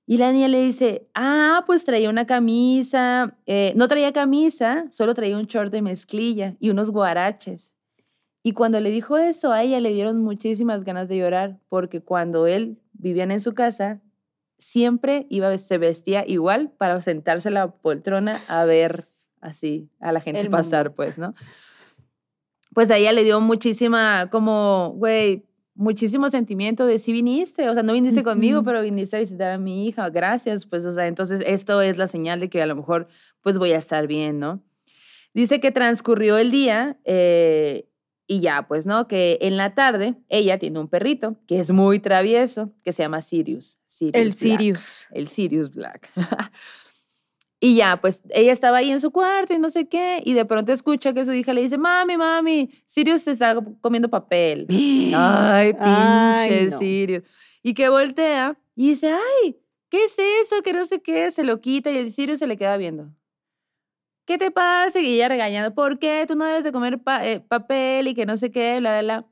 Y 0.07 0.19
la 0.19 0.33
niña 0.33 0.49
le 0.49 0.61
dice, 0.61 1.09
ah, 1.15 1.63
pues 1.67 1.85
traía 1.85 2.11
una 2.11 2.27
camisa, 2.27 3.37
eh, 3.47 3.73
no 3.77 3.87
traía 3.89 4.13
camisa, 4.13 4.87
solo 4.91 5.15
traía 5.15 5.37
un 5.37 5.45
short 5.45 5.73
de 5.73 5.81
mezclilla 5.83 6.57
y 6.59 6.71
unos 6.71 6.91
guaraches. 6.91 7.75
Y 8.43 8.53
cuando 8.53 8.81
le 8.81 8.91
dijo 8.91 9.17
eso, 9.17 9.53
a 9.53 9.63
ella 9.63 9.79
le 9.81 9.93
dieron 9.93 10.21
muchísimas 10.23 10.83
ganas 10.85 11.09
de 11.09 11.19
llorar, 11.19 11.61
porque 11.69 12.01
cuando 12.03 12.49
él 12.49 12.79
vivían 12.93 13.31
en 13.31 13.41
su 13.41 13.55
casa, 13.55 14.01
siempre 14.59 15.27
iba, 15.31 15.57
se 15.57 15.79
vestía 15.79 16.25
igual 16.27 16.71
para 16.77 17.01
sentarse 17.01 17.49
en 17.49 17.55
la 17.55 17.71
poltrona 17.71 18.39
a 18.49 18.65
ver 18.65 19.05
así 19.41 19.89
a 20.01 20.11
la 20.13 20.21
gente 20.21 20.41
El 20.41 20.51
pasar, 20.51 20.87
mundo. 20.87 20.97
pues, 20.97 21.19
¿no? 21.19 21.35
Pues 22.75 22.91
a 22.91 22.97
ella 22.97 23.13
le 23.13 23.23
dio 23.23 23.41
muchísima, 23.41 24.29
como, 24.31 24.95
güey, 24.97 25.45
muchísimo 25.75 26.29
sentimiento 26.29 26.87
de 26.87 26.99
si 26.99 27.13
viniste, 27.13 27.69
o 27.69 27.75
sea, 27.75 27.83
no 27.83 27.93
viniste 27.93 28.23
conmigo, 28.23 28.63
pero 28.63 28.83
viniste 28.83 29.17
a 29.17 29.21
visitar 29.21 29.53
a 29.53 29.59
mi 29.59 29.87
hija, 29.87 30.09
gracias, 30.11 30.67
pues, 30.67 30.85
o 30.85 30.93
sea, 30.93 31.07
entonces 31.07 31.43
esto 31.47 31.81
es 31.81 31.97
la 31.99 32.09
señal 32.09 32.41
de 32.41 32.49
que 32.49 32.63
a 32.63 32.67
lo 32.67 32.77
mejor, 32.77 33.09
pues, 33.41 33.59
voy 33.59 33.73
a 33.73 33.79
estar 33.79 34.07
bien, 34.07 34.39
¿no? 34.39 34.63
Dice 35.35 35.61
que 35.61 35.71
transcurrió 35.71 36.37
el 36.37 36.51
día 36.51 36.99
eh, 37.05 37.89
y 38.27 38.41
ya, 38.41 38.67
pues, 38.69 38.85
¿no? 38.87 39.09
Que 39.09 39.39
en 39.41 39.57
la 39.57 39.75
tarde 39.75 40.15
ella 40.29 40.59
tiene 40.59 40.79
un 40.79 40.89
perrito 40.89 41.37
que 41.47 41.59
es 41.59 41.71
muy 41.71 42.01
travieso, 42.01 42.73
que 42.85 42.93
se 42.93 43.03
llama 43.03 43.23
Sirius. 43.23 43.79
Sirius 43.87 44.15
El 44.15 44.29
Black. 44.29 44.39
Sirius. 44.39 45.07
El 45.11 45.29
Sirius 45.29 45.71
Black. 45.75 46.11
y 47.65 47.77
ya, 47.77 48.01
pues 48.01 48.25
ella 48.31 48.51
estaba 48.51 48.79
ahí 48.79 48.91
en 48.91 49.01
su 49.01 49.13
cuarto 49.13 49.55
y 49.55 49.59
no 49.61 49.71
sé 49.71 49.87
qué, 49.89 50.21
y 50.25 50.33
de 50.33 50.45
pronto 50.45 50.73
escucha 50.73 51.13
que 51.13 51.25
su 51.25 51.33
hija 51.33 51.53
le 51.55 51.63
dice, 51.63 51.79
mami, 51.79 52.17
mami, 52.17 52.71
Sirius 52.87 53.23
te 53.23 53.31
está 53.31 53.55
comiendo 53.81 54.09
papel. 54.11 54.67
Ay, 55.15 55.73
pinche 55.73 55.85
Ay, 55.85 56.69
no. 56.71 56.79
Sirius. 56.79 57.23
Y 57.63 57.75
que 57.75 57.89
voltea 57.89 58.59
y 58.75 58.89
dice, 58.89 59.13
ay, 59.13 59.61
¿qué 59.89 60.07
es 60.07 60.19
eso? 60.19 60.61
Que 60.63 60.73
no 60.73 60.85
sé 60.85 61.01
qué, 61.03 61.31
se 61.31 61.45
lo 61.45 61.61
quita 61.61 61.93
y 61.93 61.99
el 61.99 62.11
Sirius 62.11 62.41
se 62.41 62.49
le 62.49 62.57
queda 62.57 62.77
viendo. 62.77 63.11
¿Qué 64.25 64.39
te 64.39 64.51
pasa? 64.51 64.99
Y 65.01 65.15
ella 65.15 65.29
regañando, 65.29 65.73
¿por 65.75 65.99
qué 66.01 66.25
tú 66.27 66.35
no 66.35 66.45
debes 66.45 66.65
de 66.65 66.73
comer 66.73 66.99
pa- 67.01 67.25
eh, 67.27 67.39
papel 67.41 68.09
y 68.09 68.15
que 68.15 68.27
no 68.27 68.37
sé 68.37 68.51
qué, 68.51 68.79
bla, 68.81 69.01
bla, 69.01 69.03
bla? 69.03 69.27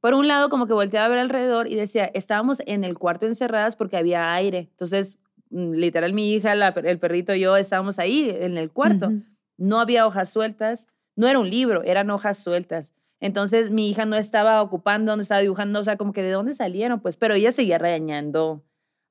Por 0.00 0.14
un 0.14 0.28
lado, 0.28 0.48
como 0.48 0.66
que 0.66 0.72
volteaba 0.74 1.06
a 1.06 1.08
ver 1.08 1.18
alrededor 1.18 1.66
y 1.66 1.76
decía, 1.76 2.10
estábamos 2.14 2.58
en 2.66 2.84
el 2.84 2.98
cuarto 2.98 3.26
encerradas 3.26 3.74
porque 3.74 3.96
había 3.96 4.32
aire. 4.34 4.68
Entonces, 4.70 5.18
literal, 5.54 6.12
mi 6.12 6.32
hija, 6.34 6.54
la 6.54 6.68
el 6.68 6.98
perrito 6.98 7.34
y 7.34 7.40
yo 7.40 7.56
estábamos 7.56 7.98
ahí 7.98 8.28
en 8.30 8.58
el 8.58 8.70
cuarto. 8.70 9.12
No 9.56 9.78
había 9.80 10.06
hojas 10.06 10.30
sueltas, 10.32 10.88
no 11.16 11.28
era 11.28 11.38
un 11.38 11.48
libro, 11.48 11.82
eran 11.84 12.10
hojas 12.10 12.38
sueltas. 12.42 12.92
Entonces, 13.20 13.70
mi 13.70 13.88
hija 13.88 14.04
no 14.04 14.16
estaba 14.16 14.60
ocupando, 14.60 15.14
no 15.16 15.22
estaba 15.22 15.40
dibujando, 15.40 15.80
o 15.80 15.84
sea, 15.84 15.96
como 15.96 16.12
que 16.12 16.22
de 16.22 16.30
dónde 16.32 16.54
salieron, 16.54 17.00
pues, 17.00 17.16
pero 17.16 17.34
ella 17.34 17.52
seguía 17.52 17.78
regañando 17.78 18.64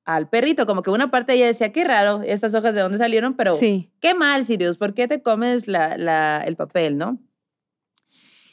al 0.04 0.28
perrito, 0.28 0.66
como 0.66 0.82
que 0.82 0.90
una 0.90 1.10
parte 1.10 1.32
de 1.32 1.38
ella 1.38 1.46
decía, 1.46 1.72
qué 1.72 1.82
raro, 1.82 2.20
esas 2.22 2.54
hojas 2.54 2.74
de 2.74 2.82
dónde 2.82 2.98
salieron, 2.98 3.34
pero 3.34 3.54
Sí. 3.54 3.90
qué 4.00 4.12
mal, 4.14 4.44
Sirius, 4.44 4.76
¿por 4.76 4.92
qué 4.92 5.08
te 5.08 5.22
comes 5.22 5.66
la, 5.66 5.96
la- 5.96 6.42
el 6.46 6.56
papel, 6.56 6.98
no? 6.98 7.18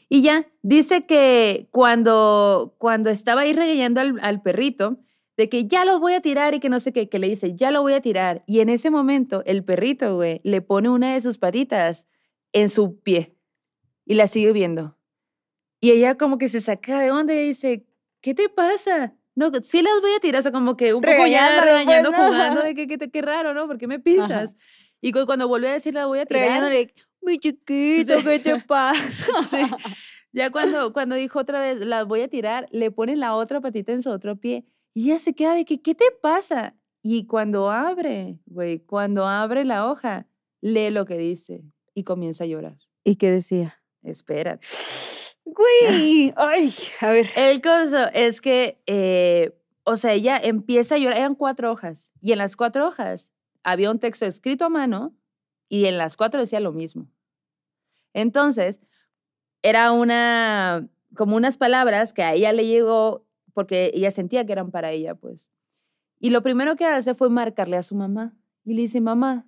Y 0.10 0.22
ya, 0.24 0.46
dice 0.62 1.06
que 1.06 1.68
cuando, 1.72 2.76
cuando 2.78 3.10
estaba 3.10 3.42
ahí 3.42 3.54
regañando 3.54 4.02
al, 4.02 4.20
al 4.22 4.42
perrito, 4.42 4.98
de 5.38 5.50
que 5.50 5.66
ya 5.66 5.86
lo 5.86 6.00
voy 6.00 6.14
a 6.14 6.22
tirar 6.22 6.54
y 6.54 6.60
que 6.60 6.70
no 6.70 6.80
sé 6.80 6.92
qué, 6.94 7.10
que 7.10 7.20
le 7.20 7.28
dice, 7.28 7.56
ya 7.56 7.72
lo 7.72 7.82
voy 7.82 7.94
a 7.94 8.02
tirar. 8.02 8.44
Y 8.48 8.60
en 8.60 8.70
ese 8.70 8.90
momento, 8.90 9.44
el 9.46 9.64
perrito, 9.64 10.16
güey, 10.16 10.42
le 10.44 10.62
pone 10.62 10.90
una 10.90 11.14
de 11.14 11.22
sus 11.22 11.38
patitas 11.38 12.08
en 12.52 12.70
su 12.70 13.00
pie 13.02 13.36
y 14.06 14.16
la 14.16 14.28
sigue 14.28 14.52
viendo. 14.52 14.98
Y 15.80 15.92
ella 15.92 16.16
como 16.16 16.38
que 16.38 16.50
se 16.50 16.62
saca 16.62 17.00
de 17.00 17.12
onda 17.12 17.34
y 17.34 17.48
dice, 17.48 17.86
¿qué 18.22 18.34
te 18.36 18.50
pasa? 18.50 19.16
No, 19.34 19.50
sí 19.64 19.82
las 19.82 19.94
voy 20.02 20.12
a 20.12 20.20
tirar, 20.20 20.40
o 20.40 20.44
sea, 20.44 20.52
como 20.52 20.76
que 20.76 20.94
un 20.94 21.02
poco 21.02 21.26
ya 21.26 21.50
pues, 21.56 21.64
regañando, 21.66 22.12
¿no? 22.12 22.18
jugando, 22.18 22.62
de 22.62 22.76
que, 22.76 22.88
que, 22.88 22.98
qué 23.10 23.22
raro, 23.22 23.54
¿no? 23.54 23.66
¿Por 23.66 23.78
qué 23.78 23.88
me 23.88 24.00
pisas? 24.00 24.56
Y 25.00 25.14
cu- 25.14 25.26
cuando 25.26 25.48
vuelve 25.48 25.70
a 25.70 25.74
decir 25.74 25.94
la 25.96 26.06
voy 26.06 26.20
a 26.20 26.26
tirar, 26.26 26.44
Regañándole, 26.44 26.94
mi 27.22 27.40
chiquito. 27.40 28.16
¿qué 28.24 28.40
te 28.40 28.60
pasa? 28.68 29.26
Sí. 29.50 29.58
Ya 30.34 30.50
cuando, 30.52 30.94
cuando 30.94 31.16
dijo 31.16 31.40
otra 31.40 31.60
vez, 31.62 31.78
las 31.80 32.06
voy 32.06 32.22
a 32.22 32.28
tirar, 32.28 32.68
le 32.72 32.92
pone 32.92 33.16
la 33.16 33.34
otra 33.34 33.62
patita 33.62 33.92
en 33.94 34.02
su 34.02 34.12
otro 34.12 34.36
pie 34.36 34.66
y 34.94 35.12
ella 35.12 35.20
se 35.20 35.34
queda 35.34 35.54
de 35.54 35.66
que, 35.66 35.82
¿qué 35.82 35.96
te 35.96 36.06
pasa? 36.22 36.76
Y 37.02 37.26
cuando 37.26 37.70
abre, 37.70 38.40
güey, 38.46 38.80
cuando 38.80 39.26
abre 39.26 39.66
la 39.66 39.90
hoja, 39.90 40.28
lee 40.62 40.92
lo 40.92 41.06
que 41.06 41.18
dice 41.18 41.64
y 41.94 42.04
comienza 42.04 42.44
a 42.44 42.48
llorar. 42.48 42.78
¿Y 43.04 43.16
qué 43.16 43.32
decía? 43.32 43.82
Espérate. 44.04 44.68
Güey, 45.44 46.34
ay, 46.38 46.72
a 47.02 47.10
ver. 47.10 47.28
El 47.36 47.62
caso 47.62 48.10
es 48.14 48.42
que, 48.42 48.80
eh, 48.86 49.58
o 49.84 49.98
sea, 49.98 50.14
ella 50.14 50.40
empieza 50.42 50.96
a 50.96 50.98
llorar, 51.00 51.18
eran 51.18 51.36
cuatro 51.36 51.72
hojas 51.72 52.14
y 52.22 52.32
en 52.32 52.38
las 52.38 52.56
cuatro 52.56 52.88
hojas 52.88 53.32
había 53.64 53.90
un 53.90 53.98
texto 53.98 54.28
escrito 54.28 54.66
a 54.66 54.70
mano 54.70 55.16
y 55.68 55.86
en 55.86 55.98
las 55.98 56.16
cuatro 56.16 56.40
decía 56.40 56.60
lo 56.60 56.72
mismo. 56.72 57.08
Entonces, 58.14 58.82
era 59.64 59.92
una, 59.92 60.88
como 61.16 61.36
unas 61.36 61.58
palabras 61.58 62.14
que 62.14 62.24
a 62.24 62.34
ella 62.34 62.54
le 62.54 62.68
llegó 62.68 63.26
porque 63.54 63.92
ella 63.94 64.12
sentía 64.12 64.46
que 64.46 64.52
eran 64.54 64.72
para 64.72 64.92
ella, 64.92 65.16
pues. 65.16 65.50
Y 66.20 66.30
lo 66.30 66.44
primero 66.44 66.76
que 66.76 66.86
hace 66.86 67.16
fue 67.16 67.30
marcarle 67.30 67.78
a 67.78 67.84
su 67.84 67.96
mamá 67.96 68.38
y 68.64 68.76
le 68.76 68.84
dice, 68.84 69.02
mamá, 69.02 69.48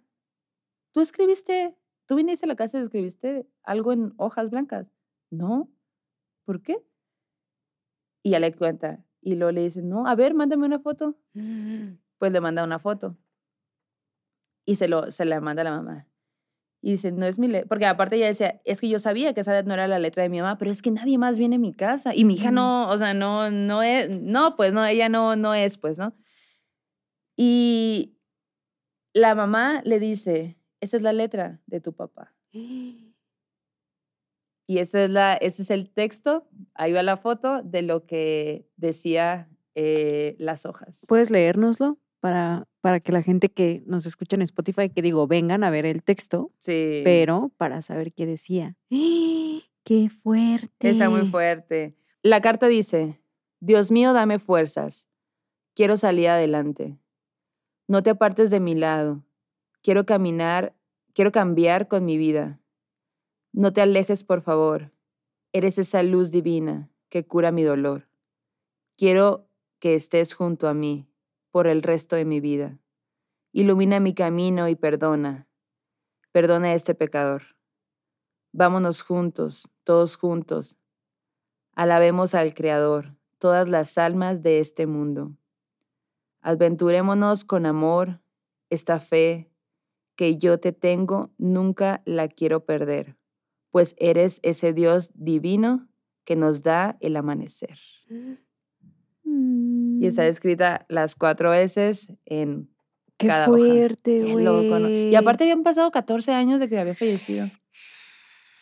¿tú 0.91 1.01
escribiste, 1.01 1.78
tú 2.08 2.16
viniste 2.16 2.45
a 2.45 2.49
la 2.49 2.56
casa 2.56 2.80
y 2.80 2.82
escribiste 2.82 3.47
algo 3.64 3.93
en 3.93 4.14
hojas 4.18 4.49
blancas? 4.49 4.88
No, 5.30 5.70
¿por 6.45 6.62
qué? 6.62 6.84
Y 8.24 8.32
ya 8.32 8.39
le 8.39 8.54
cuenta, 8.54 9.06
Y 9.22 9.36
luego 9.36 9.51
le 9.51 9.62
dice, 9.62 9.82
no, 9.82 10.08
a 10.08 10.16
ver, 10.16 10.34
mándame 10.34 10.66
una 10.66 10.80
foto. 10.80 11.18
Pues 12.18 12.32
le 12.32 12.41
manda 12.41 12.64
una 12.64 12.80
foto. 12.80 13.18
Y 14.66 14.78
se, 14.78 14.88
lo, 14.88 15.12
se 15.12 15.26
la 15.26 15.41
manda 15.41 15.62
a 15.62 15.66
la 15.66 15.72
mamá. 15.72 16.08
Y 16.86 16.91
dice, 16.91 17.13
no 17.13 17.25
es 17.25 17.39
mi 17.39 17.47
letra. 17.47 17.69
Porque 17.69 17.86
aparte 17.86 18.17
ella 18.17 18.27
decía, 18.27 18.59
es 18.65 18.81
que 18.81 18.89
yo 18.89 18.99
sabía 18.99 19.34
que 19.34 19.39
esa 19.39 19.63
no 19.63 19.73
era 19.73 19.88
la 19.88 19.99
letra 19.99 20.21
de 20.21 20.27
mi 20.27 20.41
mamá, 20.41 20.57
pero 20.57 20.69
es 20.69 20.81
que 20.81 20.91
nadie 20.91 21.17
más 21.17 21.39
viene 21.39 21.55
a 21.55 21.59
mi 21.59 21.71
casa. 21.71 22.13
Y 22.13 22.25
mi 22.25 22.34
hija 22.34 22.51
no, 22.51 22.89
o 22.89 22.97
sea, 22.97 23.13
no, 23.13 23.49
no 23.49 23.81
es, 23.81 24.09
no, 24.09 24.57
pues 24.57 24.73
no, 24.73 24.86
ella 24.86 25.07
no, 25.07 25.38
no 25.38 25.53
es, 25.53 25.77
pues, 25.77 25.97
¿no? 25.97 26.13
Y 27.38 28.17
la 29.13 29.34
mamá 29.34 29.81
le 29.86 29.97
dice, 29.97 30.59
esa 30.81 30.97
es 30.97 31.03
la 31.03 31.13
letra 31.13 31.61
de 31.67 31.79
tu 31.79 31.93
papá. 31.93 32.36
Y 32.51 33.13
ese 34.67 35.05
es, 35.05 35.09
la, 35.09 35.36
ese 35.36 35.61
es 35.61 35.69
el 35.71 35.89
texto, 35.89 36.49
ahí 36.73 36.91
va 36.91 37.01
la 37.01 37.15
foto 37.15 37.61
de 37.63 37.81
lo 37.81 38.05
que 38.05 38.67
decía 38.75 39.49
eh, 39.73 40.36
las 40.38 40.65
hojas. 40.65 41.05
¿Puedes 41.07 41.29
leérnoslo 41.29 41.97
para, 42.19 42.67
para 42.84 42.99
que 42.99 43.13
la 43.13 43.23
gente 43.23 43.47
que 43.47 43.81
nos 43.86 44.05
escucha 44.05 44.36
en 44.36 44.41
Spotify, 44.41 44.89
que 44.89 45.01
digo, 45.01 45.25
vengan 45.25 45.63
a 45.63 45.69
ver 45.69 45.86
el 45.86 46.03
texto, 46.03 46.51
Sí. 46.57 46.99
pero 47.05 47.49
para 47.55 47.81
saber 47.81 48.11
qué 48.11 48.25
decía? 48.25 48.75
¡Qué 48.89 50.09
fuerte! 50.09 50.89
Está 50.89 51.09
muy 51.09 51.25
fuerte. 51.27 51.95
La 52.23 52.41
carta 52.41 52.67
dice, 52.67 53.21
Dios 53.61 53.89
mío, 53.89 54.11
dame 54.11 54.38
fuerzas. 54.38 55.07
Quiero 55.75 55.95
salir 55.95 56.27
adelante. 56.27 56.97
No 57.88 58.03
te 58.03 58.09
apartes 58.09 58.51
de 58.51 58.59
mi 58.59 58.75
lado. 58.75 59.23
Quiero 59.81 60.05
caminar, 60.05 60.75
quiero 61.13 61.31
cambiar 61.31 61.88
con 61.88 62.03
mi 62.03 62.17
vida. 62.17 62.59
No 63.53 63.71
te 63.71 63.79
alejes, 63.79 64.25
por 64.25 64.41
favor. 64.41 64.91
Eres 65.53 65.77
esa 65.77 66.03
luz 66.03 66.31
divina 66.31 66.89
que 67.07 67.25
cura 67.25 67.53
mi 67.53 67.63
dolor. 67.63 68.09
Quiero 68.97 69.47
que 69.79 69.95
estés 69.95 70.34
junto 70.34 70.67
a 70.67 70.73
mí 70.73 71.07
por 71.54 71.68
el 71.68 71.84
resto 71.84 72.16
de 72.16 72.26
mi 72.26 72.39
vida. 72.39 72.80
Ilumina 73.51 73.99
mi 73.99 74.16
camino 74.16 74.68
y 74.70 74.76
perdona. 74.76 75.47
Perdona 76.32 76.70
a 76.70 76.74
este 76.74 76.95
pecador. 76.95 77.43
Vámonos 78.54 79.04
juntos, 79.04 79.72
todos 79.84 80.16
juntos. 80.16 80.80
Alabemos 81.76 82.34
al 82.34 82.56
Creador, 82.56 83.16
todas 83.38 83.70
las 83.70 83.99
almas 83.99 84.41
de 84.41 84.58
este 84.58 84.88
mundo. 84.88 85.38
Aventurémonos 86.41 87.45
con 87.45 87.68
amor, 87.68 88.20
esta 88.72 88.99
fe 88.99 89.51
que 90.16 90.39
yo 90.39 90.60
te 90.60 90.72
tengo, 90.72 91.30
nunca 91.38 92.01
la 92.06 92.30
quiero 92.30 92.66
perder, 92.66 93.16
pues 93.70 93.93
eres 93.99 94.39
ese 94.41 94.74
Dios 94.74 95.12
divino 95.14 95.88
que 96.26 96.36
nos 96.36 96.64
da 96.64 96.97
el 96.99 97.16
amanecer. 97.16 97.78
Y 100.00 100.08
está 100.08 100.24
Mm, 100.24 100.28
escrita 100.28 100.86
las 100.89 101.16
cuatro 101.16 101.50
veces 101.52 102.12
en 102.26 102.70
¡Qué 103.18 103.28
cada 103.28 103.48
hoja. 103.50 103.58
fuerte, 103.58 104.22
Qué 104.26 104.32
güey! 104.32 104.44
loco, 104.46 104.80
¿no? 104.80 104.89
Y 104.89 105.16
aparte 105.16 105.44
habían 105.44 105.64
pasado 105.64 105.91
14 105.91 106.32
años 106.34 106.60
de 106.60 106.68
que 106.70 106.78
había 106.80 106.96
fallecido. 106.96 107.48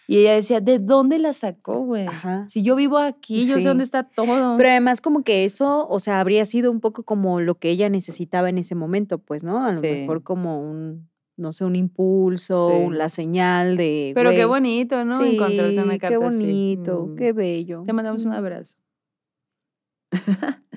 Y 0.07 0.17
ella 0.17 0.33
decía, 0.33 0.59
¿de 0.59 0.77
dónde 0.79 1.19
la 1.19 1.31
sacó, 1.31 1.79
güey? 1.85 2.05
Si 2.49 2.63
yo 2.63 2.75
vivo 2.75 2.97
aquí, 2.97 3.43
yo 3.45 3.55
Sí. 3.55 3.61
sé 3.61 3.67
dónde 3.69 3.85
está 3.85 4.03
todo. 4.03 4.57
Pero 4.57 4.69
además 4.69 4.99
como 4.99 5.23
que 5.23 5.45
eso, 5.45 5.87
o 5.87 5.99
sea, 6.01 6.19
habría 6.19 6.43
sido 6.43 6.69
un 6.69 6.81
poco 6.81 7.03
como 7.03 7.39
lo 7.39 7.55
que 7.55 7.69
ella 7.69 7.87
necesitaba 7.89 8.49
en 8.49 8.57
ese 8.57 8.75
momento, 8.75 9.19
pues, 9.19 9.43
¿no? 9.43 9.63
A 9.65 9.71
lo 9.71 9.79
Sí. 9.79 9.87
mejor 9.87 10.21
como 10.23 10.59
un, 10.69 11.09
no 11.37 11.53
sé, 11.53 11.63
un 11.63 11.77
impulso, 11.77 12.69
Sí. 12.71 12.75
un- 12.75 12.97
la 12.97 13.07
señal 13.07 13.77
de... 13.77 14.11
Pero 14.13 14.31
qué 14.31 14.43
güey, 14.43 14.59
bonito, 14.61 15.05
¿no? 15.05 15.17
Sí, 15.21 15.35
Encontrarte 15.35 15.81
una 15.81 15.97
carta 15.97 16.07
qué 16.19 16.25
así. 16.25 16.37
bonito, 16.43 17.05
Mm. 17.07 17.15
qué 17.15 17.31
bello. 17.31 17.83
Te 17.85 17.93
mandamos 17.93 18.25
un 18.25 18.31
Mm. 18.31 18.35
abrazo. 18.35 18.75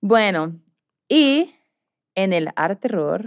bueno, 0.00 0.60
y 1.08 1.54
en 2.14 2.32
el 2.32 2.50
art 2.56 2.80
terror. 2.80 3.24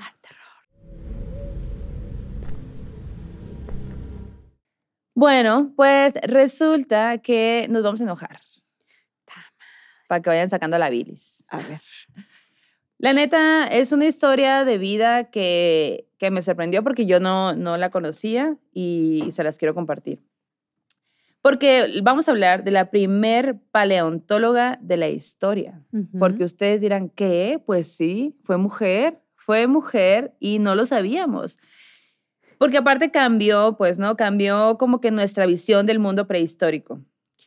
Bueno, 5.14 5.72
pues 5.78 6.14
resulta 6.24 7.20
que 7.20 7.68
nos 7.70 7.84
vamos 7.84 8.02
a 8.02 8.04
enojar. 8.04 8.42
Para 10.08 10.22
que 10.22 10.30
vayan 10.30 10.50
sacando 10.50 10.78
la 10.78 10.90
bilis. 10.90 11.44
A 11.48 11.58
ver. 11.58 11.82
La 12.98 13.14
neta, 13.14 13.68
es 13.68 13.92
una 13.92 14.06
historia 14.06 14.66
de 14.66 14.78
vida 14.78 15.30
que, 15.32 16.08
que 16.18 16.32
me 16.32 16.42
sorprendió 16.42 16.84
porque 16.84 17.06
yo 17.06 17.20
no, 17.20 17.56
no 17.56 17.78
la 17.78 17.90
conocía 17.92 18.58
y 18.74 19.30
se 19.32 19.44
las 19.44 19.58
quiero 19.58 19.74
compartir. 19.74 20.22
Porque 21.46 22.02
vamos 22.02 22.28
a 22.28 22.32
hablar 22.32 22.64
de 22.64 22.72
la 22.72 22.90
primer 22.90 23.60
paleontóloga 23.70 24.80
de 24.82 24.98
la 24.98 25.10
historia. 25.10 25.80
Porque 26.18 26.44
ustedes 26.44 26.82
dirán, 26.82 27.08
¿qué? 27.08 27.62
Pues 27.64 27.86
sí, 27.86 28.36
fue 28.42 28.58
mujer, 28.58 29.22
fue 29.36 29.68
mujer 29.68 30.34
y 30.40 30.58
no 30.58 30.74
lo 30.74 30.88
sabíamos. 30.88 31.60
Porque 32.58 32.78
aparte 32.78 33.12
cambió, 33.12 33.76
pues, 33.78 34.00
¿no? 34.00 34.18
Cambió 34.18 34.80
como 34.80 35.00
que 35.02 35.12
nuestra 35.12 35.46
visión 35.46 35.86
del 35.86 36.00
mundo 36.00 36.26
prehistórico. 36.26 37.02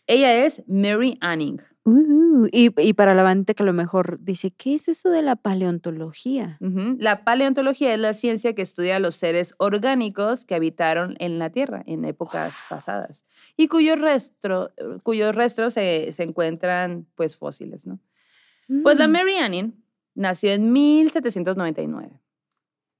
Ella 0.09 0.45
es 0.45 0.65
Mary 0.67 1.17
Anning. 1.21 1.61
Uh, 1.85 2.47
y, 2.53 2.71
y 2.83 2.93
para 2.95 3.15
la 3.15 3.23
banda 3.23 3.55
que 3.55 3.63
a 3.63 3.67
lo 3.67 3.73
mejor 3.73 4.19
dice, 4.21 4.51
¿qué 4.51 4.75
es 4.75 4.89
eso 4.89 5.09
de 5.11 5.23
la 5.23 5.37
paleontología? 5.37 6.59
La 6.99 7.25
paleontología 7.25 7.95
es 7.95 8.01
la 8.01 8.13
ciencia 8.15 8.55
que 8.55 8.61
estudia 8.63 8.99
los 8.99 9.15
seres 9.17 9.55
orgánicos 9.59 10.45
que 10.45 10.55
habitaron 10.55 11.15
en 11.19 11.39
la 11.39 11.49
Tierra 11.51 11.83
en 11.87 12.05
épocas 12.05 12.57
pasadas 12.69 13.25
y 13.57 13.69
cuyos, 13.69 13.99
restos 13.99 15.73
se, 15.75 16.13
se 16.13 16.23
encuentran 16.25 17.07
pues 17.15 17.37
fósiles, 17.37 17.87
¿no? 17.87 18.01
Pues 18.83 18.99
la 18.99 19.09
Mm. 19.09 19.13
Mary 19.13 19.37
Anning 19.37 19.83
nació 20.15 20.51
en 20.53 20.73
1799. 20.73 22.21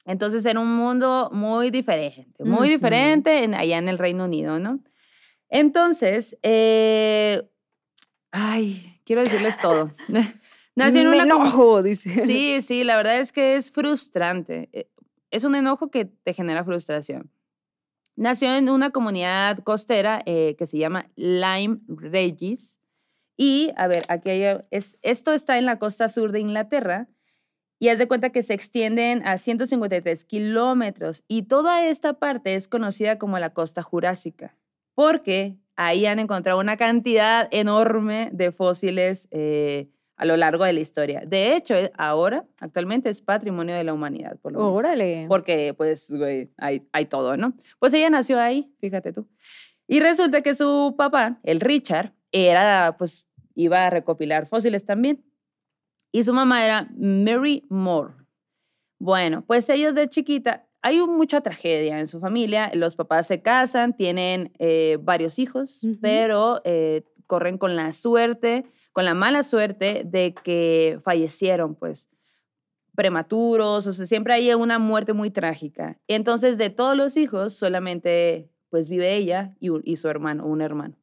Entonces 0.07 0.47
era 0.47 0.61
un 0.61 0.75
mundo 0.75 1.29
muy 1.33 1.71
diferente, 1.71 2.27
muy 2.45 2.69
diferente 2.71 3.45
en- 3.45 3.55
allá 3.55 3.77
en 3.77 3.89
el 3.89 3.99
Reino 3.99 4.25
Unido, 4.25 4.59
¿no? 4.59 4.81
Entonces, 5.49 6.37
eh, 6.43 7.49
ay, 8.31 9.01
quiero 9.05 9.23
decirles 9.23 9.59
todo. 9.61 9.95
nació 10.75 11.01
en 11.01 11.09
comu- 11.21 11.23
enojo, 11.25 11.83
dice. 11.83 12.27
Sí, 12.27 12.61
sí, 12.63 12.85
la 12.85 12.97
verdad 12.97 13.19
es 13.21 13.33
que 13.33 13.57
es 13.57 13.71
frustrante. 13.71 14.69
eh, 14.73 14.89
Es 15.31 15.45
un 15.45 15.55
enojo 15.55 15.91
que 15.91 16.05
te 16.07 16.33
genera 16.33 16.65
frustración. 16.65 17.31
Nació 18.17 18.55
en 18.57 18.69
una 18.69 18.91
comunidad 18.91 19.59
costera 19.59 20.23
eh, 20.27 20.57
que 20.59 20.67
se 20.67 20.79
llama 20.79 21.11
Lyme 21.17 21.79
Regis. 21.87 22.81
Y, 23.37 23.71
a 23.77 23.87
ver, 23.87 24.03
aquí 24.09 24.31
hay, 24.31 24.59
es, 24.71 24.99
esto 25.03 25.33
está 25.33 25.59
en 25.59 25.67
la 25.67 25.79
costa 25.79 26.09
sur 26.09 26.33
de 26.33 26.41
Inglaterra. 26.41 27.09
Y 27.79 27.91
haz 27.91 27.99
de 27.99 28.09
cuenta 28.09 28.31
que 28.31 28.43
se 28.43 28.55
extienden 28.55 29.25
a 29.25 29.39
153 29.39 30.25
kilómetros. 30.25 31.23
Y 31.29 31.43
toda 31.43 31.87
esta 31.87 32.15
parte 32.19 32.57
es 32.57 32.67
conocida 32.67 33.19
como 33.19 33.39
la 33.39 33.51
costa 33.51 33.83
jurásica. 33.83 34.57
Porque 34.99 35.57
ahí 35.77 36.07
han 36.07 36.19
encontrado 36.19 36.59
una 36.59 36.77
cantidad 36.77 37.47
enorme 37.53 38.31
de 38.33 38.51
fósiles 38.51 39.29
eh, 39.31 39.87
a 40.17 40.25
lo 40.25 40.37
largo 40.37 40.65
de 40.65 40.73
la 40.73 40.81
historia. 40.81 41.23
De 41.25 41.55
hecho, 41.55 41.77
eh, 41.77 41.93
ahora, 41.97 42.45
actualmente 42.59 43.09
es 43.09 43.23
patrimonio 43.23 43.77
de 43.77 43.85
la 43.85 43.95
humanidad, 43.95 44.37
por 44.43 44.51
lo 44.51 44.59
menos. 44.59 44.77
Órale. 44.77 45.27
Porque, 45.29 45.73
pues, 45.75 46.11
güey, 46.11 46.51
hay, 46.57 46.83
hay 46.91 47.07
todo, 47.07 47.37
¿no? 47.37 47.55
Pues 47.79 47.95
ella 47.95 48.11
nació 48.11 48.41
ahí, 48.41 48.75
fíjate 48.81 49.13
tú. 49.13 49.29
Y 49.87 50.01
resulta 50.01 50.43
que 50.43 50.53
su 50.53 50.97
papá, 50.99 51.39
el 51.45 51.61
Richard, 51.61 52.13
era, 52.33 52.97
pues, 52.99 53.29
iba 53.55 53.87
a 53.87 53.91
recopilar 53.91 54.49
fósiles 54.49 54.85
también. 54.85 55.25
Y 56.11 56.25
su 56.25 56.35
mamá 56.35 56.65
era 56.65 56.89
Mary 56.97 57.65
Moore. 57.69 58.15
Bueno, 58.99 59.45
pues 59.47 59.69
ellos 59.69 59.95
de 59.95 60.09
chiquita, 60.09 60.67
hay 60.83 61.01
mucha 61.01 61.41
tragedia 61.41 61.99
en 61.99 62.07
su 62.07 62.21
familia. 62.21 62.71
Los 62.75 62.97
papás 62.97 63.27
se 63.27 63.43
casan, 63.43 63.97
tienen 63.97 64.53
eh, 64.59 64.99
varios 65.01 65.39
hijos, 65.39 65.85
Ujú. 65.85 65.99
pero 66.01 66.61
eh, 66.65 67.03
corren 67.27 67.59
con 67.59 67.77
la 67.77 67.93
suerte, 67.93 68.65
con 68.93 69.05
la 69.05 69.15
mala 69.15 69.43
suerte 69.43 70.03
de 70.05 70.35
que 70.35 70.99
fallecieron, 71.03 71.75
pues 71.75 72.09
prematuros, 72.95 73.87
o 73.87 73.93
sea, 73.93 74.07
siempre 74.07 74.35
hay 74.35 74.53
una 74.55 74.81
muerte 74.81 75.13
muy 75.13 75.31
trágica. 75.31 76.01
Entonces, 76.09 76.59
de 76.59 76.69
todos 76.71 76.97
los 76.97 77.17
hijos, 77.17 77.55
solamente 77.55 78.51
pues 78.71 78.89
vive 78.89 79.15
ella 79.15 79.55
y, 79.61 79.71
y 79.85 79.97
su 79.97 80.09
hermano, 80.09 80.47
un 80.47 80.61
hermano. 80.61 80.97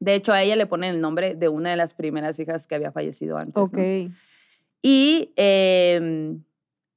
De 0.00 0.14
hecho, 0.14 0.32
a 0.32 0.42
ella 0.42 0.56
le 0.56 0.66
ponen 0.66 0.94
el 0.94 1.00
nombre 1.00 1.34
de 1.34 1.48
una 1.48 1.70
de 1.70 1.76
las 1.76 1.94
primeras 1.94 2.38
hijas 2.38 2.66
que 2.66 2.74
había 2.74 2.92
fallecido 2.92 3.38
antes. 3.38 3.54
¿no? 3.56 3.62
ok. 3.62 3.78
Y 4.82 5.32
em, 5.36 6.44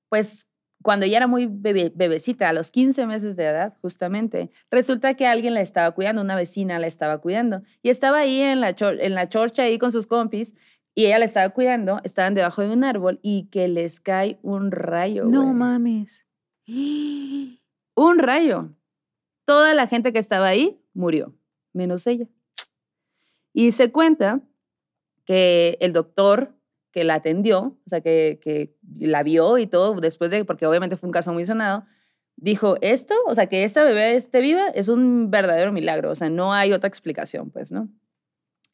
pues 0.09 0.46
cuando 0.87 1.05
ella 1.05 1.17
era 1.17 1.27
muy 1.27 1.47
bebe- 1.47 1.91
bebecita, 1.93 2.47
a 2.47 2.53
los 2.53 2.71
15 2.71 3.07
meses 3.07 3.35
de 3.35 3.43
edad, 3.43 3.73
justamente, 3.81 4.51
resulta 4.71 5.15
que 5.15 5.27
alguien 5.27 5.53
la 5.53 5.59
estaba 5.59 5.91
cuidando, 5.91 6.21
una 6.21 6.37
vecina 6.37 6.79
la 6.79 6.87
estaba 6.87 7.17
cuidando. 7.17 7.61
Y 7.81 7.89
estaba 7.89 8.19
ahí 8.19 8.39
en 8.39 8.61
la, 8.61 8.73
chor- 8.73 8.97
en 9.01 9.13
la 9.13 9.27
chorcha, 9.27 9.63
ahí 9.63 9.79
con 9.79 9.91
sus 9.91 10.07
compis, 10.07 10.53
y 10.95 11.07
ella 11.07 11.19
la 11.19 11.25
estaba 11.25 11.49
cuidando, 11.49 11.99
estaban 12.05 12.35
debajo 12.35 12.61
de 12.61 12.69
un 12.69 12.85
árbol 12.85 13.19
y 13.21 13.49
que 13.49 13.67
les 13.67 13.99
cae 13.99 14.39
un 14.43 14.71
rayo. 14.71 15.25
No 15.25 15.41
güey. 15.43 15.55
mames. 15.55 16.25
Un 17.95 18.17
rayo. 18.19 18.73
Toda 19.45 19.73
la 19.73 19.87
gente 19.87 20.13
que 20.13 20.19
estaba 20.19 20.47
ahí 20.47 20.79
murió, 20.93 21.35
menos 21.73 22.07
ella. 22.07 22.29
Y 23.53 23.73
se 23.73 23.91
cuenta 23.91 24.39
que 25.25 25.77
el 25.81 25.91
doctor 25.91 26.56
que 26.91 27.03
la 27.03 27.15
atendió, 27.15 27.77
o 27.85 27.89
sea, 27.89 28.01
que, 28.01 28.39
que 28.41 28.75
la 28.95 29.23
vio 29.23 29.57
y 29.57 29.67
todo, 29.67 29.95
después 29.99 30.31
de, 30.31 30.45
porque 30.45 30.65
obviamente 30.65 30.97
fue 30.97 31.07
un 31.07 31.13
caso 31.13 31.33
muy 31.33 31.45
sonado, 31.45 31.85
dijo, 32.35 32.77
esto, 32.81 33.15
o 33.27 33.35
sea, 33.35 33.47
que 33.47 33.63
esta 33.63 33.83
bebé 33.83 34.15
esté 34.15 34.41
viva 34.41 34.67
es 34.69 34.87
un 34.87 35.29
verdadero 35.31 35.71
milagro, 35.71 36.11
o 36.11 36.15
sea, 36.15 36.29
no 36.29 36.53
hay 36.53 36.71
otra 36.71 36.87
explicación, 36.87 37.49
pues, 37.49 37.71
¿no? 37.71 37.89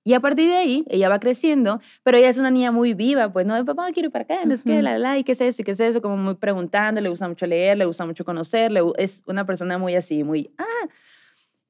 Y 0.06 0.14
a 0.16 0.20
partir 0.20 0.50
de 0.50 0.58
ahí, 0.58 0.84
ella 0.90 1.08
va 1.08 1.18
creciendo, 1.20 1.80
pero 2.04 2.18
ella 2.18 2.28
es 2.28 2.38
una 2.38 2.52
niña 2.52 2.74
muy 2.74 2.94
viva, 2.94 3.32
pues, 3.32 3.46
¿no? 3.46 3.64
Papá, 3.64 3.90
quiero 3.94 4.08
ir 4.08 4.12
para 4.12 4.26
acá, 4.26 4.46
no 4.46 4.54
es 4.54 4.62
que, 4.62 4.82
la, 4.82 4.98
la, 4.98 5.18
y 5.18 5.24
qué 5.24 5.32
es 5.32 5.40
eso, 5.40 5.62
y 5.62 5.66
qué 5.66 5.72
es 5.72 5.80
eso, 5.80 6.02
como 6.02 6.18
muy 6.18 6.36
preguntando, 6.36 7.00
le 7.00 7.08
gusta 7.08 7.28
mucho 7.30 7.46
leer, 7.46 7.78
le 7.78 7.86
gusta 7.86 8.06
mucho 8.06 8.26
conocer, 8.26 8.70
le, 8.70 8.82
es 8.98 9.24
una 9.28 9.46
persona 9.46 9.78
muy 9.78 9.96
así, 9.96 10.26
muy, 10.26 10.54
ah. 10.58 10.90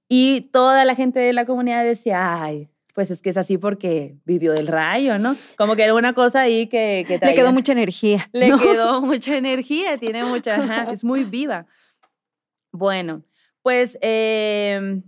Y 0.09 0.49
toda 0.51 0.83
la 0.83 0.95
gente 0.95 1.19
de 1.19 1.31
la 1.31 1.45
comunidad 1.45 1.83
decía, 1.83 2.41
ay, 2.43 2.69
pues 2.93 3.11
es 3.11 3.21
que 3.21 3.31
es 3.31 3.37
así 3.37 3.57
porque 3.57 4.17
vivió 4.23 4.53
del 4.53 4.67
rayo, 4.67 5.17
¿no? 5.17 5.35
Como 5.57 5.75
que 5.75 5.83
era 5.83 5.95
una 5.95 6.13
cosa 6.13 6.41
ahí 6.41 6.67
que... 6.67 7.03
que 7.07 7.17
le 7.17 7.33
quedó 7.33 7.51
mucha 7.51 7.71
energía. 7.71 8.29
Le 8.33 8.51
quedó 8.51 9.01
mucha 9.01 9.35
energía, 9.35 9.97
tiene 9.97 10.23
mucha, 10.23 10.55
ajá, 10.55 10.91
es 10.91 11.03
muy 11.03 11.23
viva. 11.25 11.65
Bueno, 12.71 13.23
pues 13.61 13.97
eh, 14.01 15.01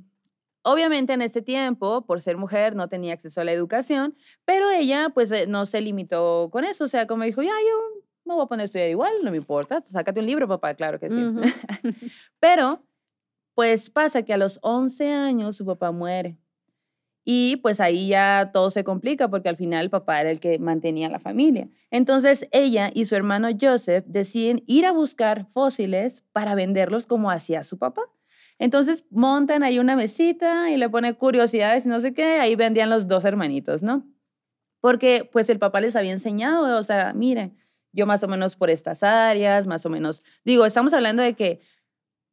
obviamente 0.64 1.14
en 1.14 1.22
ese 1.22 1.41
tiempo, 1.41 2.06
por 2.06 2.22
ser 2.22 2.38
mujer, 2.38 2.76
no 2.76 2.90
tenía 2.90 3.14
acceso 3.14 3.41
a 3.41 3.44
la 3.44 3.52
educación, 3.52 4.18
pero 4.45 4.70
ella 4.72 5.10
pues 5.14 5.32
eh, 5.32 5.45
no 5.48 5.66
se 5.66 5.80
limitó 5.80 6.49
con 6.52 6.64
eso, 6.64 6.86
o 6.86 6.88
sea, 6.88 7.06
como 7.06 7.24
dijo, 7.24 7.44
ya, 7.44 7.49
yo 7.52 8.03
me 8.26 8.34
voy 8.34 8.44
a 8.44 8.48
poner 8.48 8.64
a 8.64 8.66
estudiar 8.66 8.90
igual, 8.90 9.14
no 9.24 9.32
me 9.32 9.38
importa, 9.38 9.82
sácate 9.82 10.20
un 10.20 10.26
libro, 10.26 10.48
papá, 10.48 10.74
claro 10.74 10.99
que 10.99 11.10
sí. 11.10 11.16
pero, 12.40 12.84
pues 13.53 13.90
pasa 13.90 14.24
que 14.24 14.34
a 14.34 14.38
los 14.38 14.60
11 14.64 15.07
años 15.10 15.56
su 15.56 15.66
papá 15.66 15.91
muere. 15.91 16.40
Y 17.28 17.58
pues 17.58 17.82
ahí 17.82 18.10
ya 18.10 18.52
todo 18.54 18.70
se 18.70 18.84
complica 18.84 19.28
porque 19.30 19.50
al 19.50 19.58
final 19.58 19.86
el 19.86 19.90
papá 19.90 20.22
era 20.22 20.30
el 20.30 20.40
que 20.40 20.60
mantenía 20.60 21.10
la 21.10 21.18
familia. 21.18 21.68
Entonces 21.90 22.48
ella 22.52 22.92
y 22.94 23.06
su 23.06 23.16
hermano 23.16 23.50
Joseph 23.60 24.06
deciden 24.08 24.64
ir 24.68 24.86
a 24.86 24.92
buscar 24.92 25.48
fósiles 25.48 26.24
para 26.32 26.54
venderlos 26.54 27.08
como 27.08 27.32
hacía 27.32 27.64
su 27.64 27.80
papá. 27.80 28.04
Entonces 28.60 29.06
montan 29.10 29.64
ahí 29.64 29.80
una 29.80 29.96
mesita 29.96 30.70
y 30.70 30.78
le 30.78 30.88
pone 30.88 31.16
curiosidades 31.16 31.88
y 31.88 31.90
no 31.90 32.00
sé 32.00 32.14
qué, 32.14 32.40
ahí 32.40 32.56
vendían 32.56 32.92
los 32.92 33.08
dos 33.08 33.26
hermanitos, 33.26 33.82
¿no? 33.82 34.08
Porque 34.80 35.28
pues 35.30 35.50
el 35.50 35.58
papá 35.58 35.82
les 35.82 35.96
había 35.96 36.12
enseñado, 36.12 36.78
o 36.78 36.84
sea, 36.84 37.12
miren, 37.14 37.58
yo 37.92 38.06
más 38.06 38.22
o 38.24 38.28
menos 38.28 38.56
por 38.56 38.70
estas 38.70 39.02
áreas, 39.02 39.66
más 39.66 39.84
o 39.86 39.90
menos, 39.90 40.22
digo, 40.44 40.66
estamos 40.66 40.94
hablando 40.94 41.24
de 41.24 41.34
que 41.34 41.60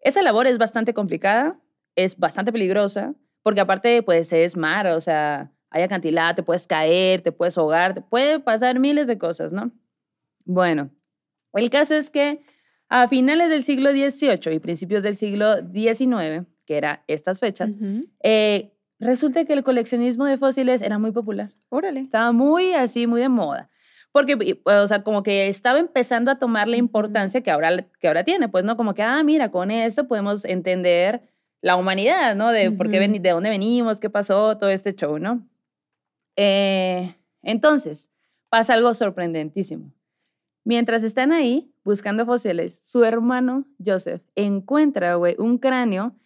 esa 0.00 0.20
labor 0.20 0.46
es 0.46 0.58
bastante 0.58 0.92
complicada, 0.92 1.58
es 1.96 2.18
bastante 2.18 2.52
peligrosa, 2.52 3.14
porque 3.42 3.60
aparte, 3.60 4.02
pues 4.02 4.32
es 4.32 4.56
mar, 4.56 4.86
o 4.86 5.00
sea, 5.00 5.52
hay 5.70 5.82
acantilado, 5.82 6.34
te 6.34 6.42
puedes 6.42 6.66
caer, 6.66 7.22
te 7.22 7.32
puedes 7.32 7.56
ahogar, 7.58 7.94
te 7.94 8.02
puede 8.02 8.40
pasar 8.40 8.78
miles 8.78 9.06
de 9.06 9.18
cosas, 9.18 9.52
¿no? 9.52 9.72
Bueno, 10.44 10.90
el 11.54 11.70
caso 11.70 11.94
es 11.94 12.10
que 12.10 12.44
a 12.88 13.08
finales 13.08 13.48
del 13.48 13.64
siglo 13.64 13.90
XVIII 13.90 14.54
y 14.54 14.58
principios 14.58 15.02
del 15.02 15.16
siglo 15.16 15.56
XIX, 15.72 16.46
que 16.66 16.76
era 16.76 17.04
estas 17.06 17.40
fechas, 17.40 17.70
eh, 18.22 18.72
resulta 18.98 19.44
que 19.44 19.54
el 19.54 19.64
coleccionismo 19.64 20.26
de 20.26 20.36
fósiles 20.36 20.82
era 20.82 20.98
muy 20.98 21.10
popular. 21.10 21.52
Órale. 21.70 22.00
Estaba 22.00 22.32
muy 22.32 22.74
así, 22.74 23.06
muy 23.06 23.20
de 23.20 23.30
moda. 23.30 23.70
Porque, 24.12 24.60
o 24.64 24.86
sea, 24.86 25.02
como 25.02 25.22
que 25.22 25.46
estaba 25.46 25.78
empezando 25.78 26.30
a 26.30 26.38
tomar 26.38 26.68
la 26.68 26.76
importancia 26.76 27.40
que 27.40 27.50
ahora, 27.50 27.78
que 27.98 28.08
ahora 28.08 28.24
tiene, 28.24 28.50
pues, 28.50 28.62
¿no? 28.62 28.76
Como 28.76 28.92
que, 28.92 29.02
ah, 29.02 29.22
mira, 29.22 29.50
con 29.50 29.70
esto 29.70 30.06
podemos 30.06 30.44
entender 30.44 31.22
la 31.62 31.76
humanidad, 31.76 32.36
¿no? 32.36 32.50
De 32.50 32.70
por 32.72 32.90
qué 32.90 32.98
de 32.98 33.30
dónde 33.30 33.48
venimos, 33.48 34.00
qué 34.00 34.10
pasó, 34.10 34.58
todo 34.58 34.68
este 34.68 34.94
show, 34.94 35.18
¿no? 35.18 35.48
Eh, 36.36 37.14
entonces, 37.40 38.10
pasa 38.50 38.74
algo 38.74 38.92
sorprendentísimo. 38.92 39.94
Mientras 40.64 41.04
están 41.04 41.32
ahí 41.32 41.72
buscando 41.84 42.26
fósiles, 42.26 42.80
su 42.82 43.04
hermano 43.04 43.66
Joseph 43.84 44.22
encuentra, 44.34 45.14
güey, 45.14 45.36
un 45.38 45.58
cráneo, 45.58 46.16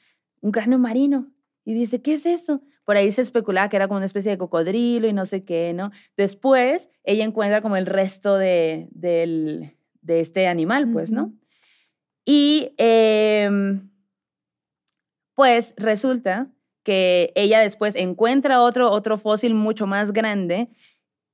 un 0.41 0.53
cráneo 0.53 0.79
marino, 0.79 1.31
y 1.65 1.75
dice, 1.75 2.01
¿qué 2.01 2.15
es 2.15 2.27
eso? 2.27 2.63
Por 2.85 2.97
ahí 2.97 3.11
se 3.13 3.23
especulaba 3.23 3.69
que 3.69 3.77
era 3.77 3.89
como 3.89 3.99
una 3.99 4.07
especie 4.07 4.31
de 4.31 4.39
cocodrilo 4.39 5.07
y 5.07 5.13
no 5.13 5.27
sé 5.27 5.45
qué, 5.45 5.73
¿no? 5.75 5.91
Después, 6.17 6.89
ella 7.05 7.25
encuentra 7.25 7.61
como 7.61 7.77
el 7.77 7.87
resto 7.87 8.37
de, 8.37 8.89
de 8.91 10.21
este 10.21 10.47
animal, 10.47 10.91
pues, 10.93 11.13
¿no? 11.13 11.35
Y 12.25 12.73
eh, 12.79 13.51
pues 15.37 15.75
resulta 15.77 16.49
que 16.83 17.33
ella 17.37 17.61
después 17.61 17.95
encuentra 17.95 18.61
otro, 18.61 18.91
otro 18.91 19.19
fósil 19.19 19.55
mucho 19.55 19.87
más 19.87 20.13
grande 20.13 20.69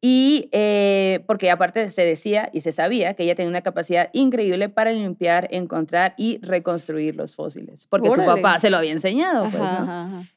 y 0.05 0.49
eh, 0.51 1.23
porque 1.29 1.51
aparte 1.51 1.89
se 1.93 2.03
decía 2.05 2.51
y 2.53 2.63
se 2.63 2.73
sabía 2.73 3.15
que 3.15 3.23
ella 3.23 3.37
tenía 3.37 3.49
una 3.49 3.63
capacidad 3.63 4.11
increíble 4.13 4.69
para 4.69 4.91
limpiar, 4.91 5.47
encontrar 5.53 6.15
y 6.19 6.41
reconstruir 6.43 7.15
los 7.15 7.37
fósiles, 7.37 7.87
porque 7.87 8.11
su 8.11 8.25
papá 8.25 8.59
se 8.59 8.69
lo 8.69 8.79
había 8.79 8.91
enseñado. 8.91 9.49
Pues, 9.49 9.63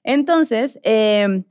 Entonces, 0.03 0.79
em, 0.83 1.45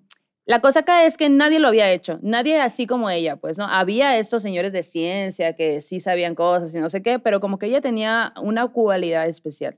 la 0.47 0.61
cosa 0.61 0.81
acá 0.81 1.05
es 1.07 1.17
que 1.17 1.29
nadie 1.29 1.59
lo 1.59 1.67
había 1.67 1.91
hecho, 1.91 2.21
nadie 2.23 2.61
así 2.61 2.87
como 2.87 3.11
ella, 3.11 3.35
pues, 3.35 3.59
¿no? 3.59 3.67
Había 3.67 4.17
estos 4.17 4.43
señores 4.43 4.73
de 4.73 4.85
ciencia 4.85 5.55
que 5.55 5.81
sí 5.81 5.99
sabían 5.99 6.37
cosas 6.37 6.73
y 6.73 6.79
no 6.79 6.91
sé 6.91 7.03
qué, 7.03 7.19
pero 7.19 7.41
como 7.41 7.59
que 7.59 7.67
ella 7.67 7.81
tenía 7.81 8.33
una 8.41 8.69
cualidad 8.69 9.27
especial. 9.27 9.77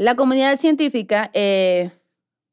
La 0.00 0.14
comunidad 0.14 0.56
científica, 0.56 1.30
eh, 1.34 1.90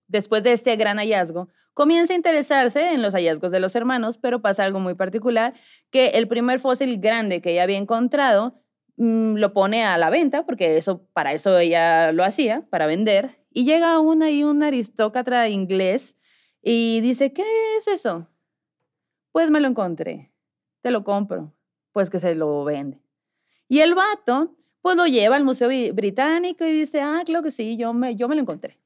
después 0.09 0.43
de 0.43 0.51
este 0.51 0.75
gran 0.75 0.97
hallazgo, 0.97 1.47
comienza 1.73 2.11
a 2.11 2.17
interesarse 2.17 2.91
en 2.91 3.01
los 3.01 3.13
hallazgos 3.13 3.51
de 3.51 3.61
los 3.61 3.73
hermanos, 3.73 4.17
pero 4.17 4.41
pasa 4.41 4.65
algo 4.65 4.81
muy 4.81 4.95
particular, 4.95 5.53
que 5.89 6.07
el 6.07 6.27
primer 6.27 6.59
fósil 6.59 6.99
grande 6.99 7.41
que 7.41 7.53
ella 7.53 7.63
había 7.63 7.77
encontrado 7.77 8.61
mm, 8.97 9.35
lo 9.35 9.53
pone 9.53 9.85
a 9.85 9.97
la 9.97 10.09
venta, 10.09 10.45
porque 10.45 10.75
eso, 10.75 11.07
para 11.13 11.31
eso 11.31 11.57
ella 11.57 12.11
lo 12.11 12.25
hacía, 12.25 12.67
para 12.69 12.85
vender, 12.85 13.39
y 13.49 13.63
llega 13.63 13.97
una 14.01 14.29
y 14.29 14.43
un 14.43 14.61
aristócrata 14.61 15.47
inglés 15.47 16.17
y 16.61 16.99
dice, 16.99 17.31
¿qué 17.31 17.45
es 17.77 17.87
eso? 17.87 18.27
Pues 19.31 19.49
me 19.49 19.61
lo 19.61 19.69
encontré, 19.69 20.33
te 20.81 20.91
lo 20.91 21.05
compro, 21.05 21.53
pues 21.93 22.09
que 22.09 22.19
se 22.19 22.35
lo 22.35 22.65
vende. 22.65 22.99
Y 23.69 23.79
el 23.79 23.95
vato 23.95 24.53
pues 24.87 24.95
lo 24.95 25.05
lleva 25.05 25.35
al 25.35 25.43
Museo 25.43 25.67
Británico 25.93 26.65
y 26.65 26.71
dice, 26.71 27.01
ah, 27.01 27.21
claro 27.25 27.43
que 27.43 27.51
sí, 27.51 27.75
yo 27.75 27.91
me, 27.91 28.15
yo 28.15 28.29
me 28.29 28.35
lo 28.35 28.41
encontré. 28.41 28.79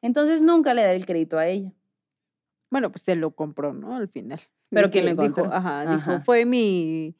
Entonces 0.00 0.42
nunca 0.42 0.74
le 0.74 0.84
da 0.84 0.92
el 0.92 1.04
crédito 1.04 1.38
a 1.38 1.48
ella. 1.48 1.72
Bueno, 2.70 2.92
pues 2.92 3.02
se 3.02 3.16
lo 3.16 3.32
compró, 3.32 3.74
¿no? 3.74 3.96
Al 3.96 4.06
final. 4.06 4.38
Pero 4.68 4.92
quién 4.92 5.06
lo 5.06 5.10
encontró. 5.10 5.42
Dijo, 5.42 5.52
ajá, 5.52 5.92
dijo, 5.92 6.20
fue 6.24 6.44
mi, 6.44 7.16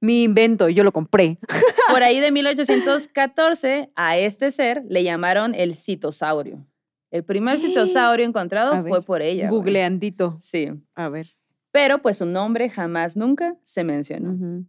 mi 0.00 0.22
invento, 0.22 0.70
yo 0.70 0.82
lo 0.82 0.92
compré. 0.92 1.38
Por 1.90 2.02
ahí 2.02 2.20
de 2.20 2.32
1814, 2.32 3.92
a 3.94 4.16
este 4.16 4.50
ser 4.50 4.82
le 4.88 5.04
llamaron 5.04 5.54
el 5.54 5.74
citosaurio. 5.74 6.66
El 7.10 7.22
primer 7.22 7.58
citosaurio 7.60 8.24
encontrado 8.24 8.82
fue 8.82 9.02
por 9.02 9.20
ella. 9.20 9.50
Googleandito. 9.50 10.38
Sí. 10.40 10.70
A 10.94 11.10
ver. 11.10 11.36
Pero 11.70 12.00
pues 12.00 12.16
su 12.16 12.24
nombre 12.24 12.70
jamás 12.70 13.14
nunca 13.14 13.58
se 13.62 13.84
mencionó 13.84 14.64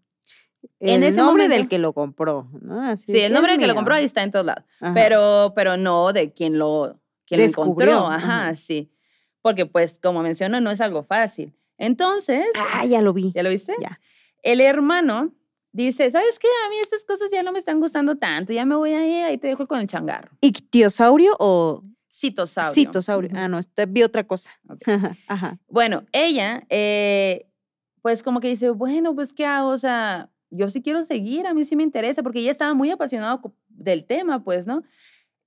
en 0.80 1.04
ese 1.04 1.18
nombre 1.18 1.48
del 1.48 1.68
que 1.68 1.78
lo 1.78 1.94
compró, 1.94 2.50
¿no? 2.62 2.96
sí, 2.98 3.20
el 3.20 3.34
nombre 3.34 3.54
del 3.54 3.62
que 3.62 3.68
lo 3.68 3.76
compró 3.76 3.96
ahí 3.96 4.06
está 4.06 4.24
en 4.24 4.32
todos 4.32 4.46
lados. 4.46 4.64
Pero, 4.94 5.54
pero 5.56 5.78
no 5.78 6.14
de 6.14 6.34
quien 6.34 6.58
lo, 6.58 7.00
quien 7.26 7.42
lo 7.42 7.48
encontró. 7.48 8.08
Ajá, 8.08 8.56
sí. 8.56 8.92
Porque, 9.42 9.66
pues, 9.66 10.00
como 10.00 10.24
menciono, 10.24 10.60
no 10.60 10.72
es 10.72 10.82
algo 10.82 11.04
fácil. 11.04 11.54
Entonces. 11.78 12.46
Ah, 12.56 12.86
ya 12.86 13.02
lo 13.02 13.14
vi. 13.14 13.32
¿Ya 13.34 13.44
lo 13.44 13.50
viste? 13.50 13.76
Ya. 13.80 14.00
El 14.42 14.62
hermano 14.62 15.34
dice: 15.72 16.10
¿Sabes 16.10 16.40
qué? 16.40 16.48
A 16.66 16.70
mí 16.70 16.78
estas 16.82 17.06
cosas 17.06 17.30
ya 17.32 17.44
no 17.44 17.52
me 17.52 17.60
están 17.60 17.80
gustando 17.80 18.16
tanto. 18.16 18.54
Ya 18.54 18.66
me 18.66 18.76
voy 18.76 18.94
ahí, 18.94 19.14
ahí 19.22 19.38
te 19.38 19.48
dejo 19.48 19.68
con 19.68 19.80
el 19.80 19.88
changarro. 19.88 20.32
¿Ictiosaurio 20.42 21.36
o.? 21.40 21.84
Citosaurio. 22.10 22.74
Citosaurio. 22.74 23.30
Ah, 23.36 23.48
no, 23.50 23.60
vi 23.90 24.04
otra 24.04 24.26
cosa. 24.26 24.50
Ajá. 25.28 25.60
Bueno, 25.68 26.06
ella, 26.14 26.64
eh, 26.70 27.46
pues, 28.02 28.24
como 28.24 28.40
que 28.40 28.48
dice: 28.48 28.70
Bueno, 28.70 29.14
pues, 29.14 29.34
¿qué 29.34 29.46
hago? 29.46 29.70
O 29.70 29.78
sea 29.78 30.32
yo 30.50 30.70
sí 30.70 30.82
quiero 30.82 31.04
seguir, 31.04 31.48
a 31.48 31.54
mí 31.54 31.64
sí 31.64 31.76
me 31.76 31.84
interesa, 31.84 32.24
porque 32.24 32.40
ella 32.40 32.52
estaba 32.52 32.74
muy 32.74 32.92
apasionado 32.92 33.42
del 33.70 34.06
tema, 34.06 34.44
pues, 34.44 34.68
¿no? 34.68 34.84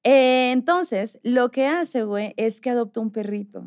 Eh, 0.04 0.52
entonces, 0.52 1.18
lo 1.22 1.50
que 1.50 1.66
hace, 1.66 2.04
güey, 2.04 2.34
es 2.36 2.60
que 2.60 2.70
adopta 2.70 3.00
un 3.00 3.10
perrito 3.10 3.64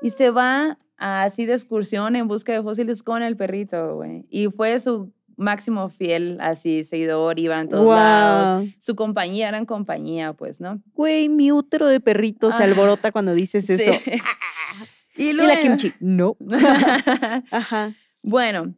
y 0.00 0.10
se 0.10 0.30
va 0.30 0.78
así 0.96 1.46
de 1.46 1.54
excursión 1.54 2.16
en 2.16 2.28
busca 2.28 2.52
de 2.52 2.62
fósiles 2.62 3.02
con 3.02 3.22
el 3.22 3.36
perrito, 3.36 3.96
güey. 3.96 4.26
Y 4.30 4.46
fue 4.46 4.78
su 4.80 5.12
máximo 5.36 5.88
fiel, 5.88 6.38
así, 6.40 6.82
seguidor, 6.82 7.38
iba 7.38 7.60
en 7.60 7.68
todos 7.68 7.86
lados. 7.86 8.68
Su 8.80 8.96
compañía 8.96 9.48
era 9.48 9.58
en 9.58 9.66
compañía, 9.66 10.32
pues, 10.32 10.60
¿no? 10.60 10.82
Güey, 10.94 11.28
mi 11.28 11.52
útero 11.52 11.86
de 11.86 12.00
perrito 12.00 12.50
se 12.50 12.62
ah, 12.62 12.66
alborota 12.66 13.12
cuando 13.12 13.34
dices 13.34 13.70
eso. 13.70 13.92
y, 15.16 15.32
luego... 15.32 15.52
y 15.52 15.54
la 15.54 15.60
kimchi, 15.60 15.92
no. 16.00 16.36
Ajá. 17.50 17.92
Bueno, 18.22 18.74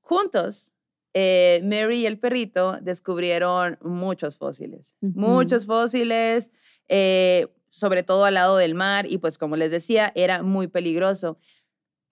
juntos 0.00 0.72
eh, 1.14 1.60
Mary 1.64 2.00
y 2.00 2.06
el 2.06 2.18
perrito 2.18 2.78
descubrieron 2.80 3.78
muchos 3.82 4.38
fósiles, 4.38 4.96
muchos 5.00 5.66
fósiles, 5.66 6.50
eh, 6.88 7.48
sobre 7.68 8.02
todo 8.02 8.24
al 8.24 8.34
lado 8.34 8.56
del 8.56 8.74
mar, 8.74 9.06
y 9.10 9.18
pues 9.18 9.38
como 9.38 9.56
les 9.56 9.70
decía, 9.70 10.12
era 10.14 10.42
muy 10.42 10.68
peligroso. 10.68 11.38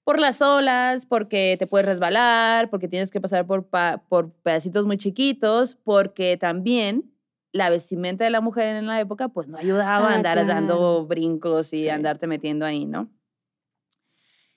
por 0.05 0.19
las 0.19 0.43
olas, 0.43 1.07
porque 1.07 1.57
te 1.59 1.67
puedes 1.69 1.87
resbalar, 1.87 2.69
porque 2.71 2.89
tienes 2.89 3.11
que 3.13 3.21
pasar 3.21 3.47
por, 3.47 3.69
por 4.09 4.33
pedacitos 4.43 4.85
muy 4.87 4.97
chiquitos, 4.97 5.77
porque 5.77 6.37
también 6.37 7.13
la 7.53 7.71
vestimenta 7.71 8.25
de 8.25 8.31
la 8.31 8.41
mujer 8.41 8.69
en 8.77 8.87
la 8.87 8.99
época 8.99 9.29
pues 9.29 9.47
no 9.49 9.57
ayudaba 9.59 10.09
a 10.09 10.13
Ah, 10.13 10.17
andar 10.17 10.47
dando 10.47 11.07
brincos 11.07 11.73
y 11.73 11.83
Sí. 11.83 11.89
andarte 11.91 12.27
metiendo 12.27 12.65
ahí, 12.65 12.87
¿no? 12.87 13.09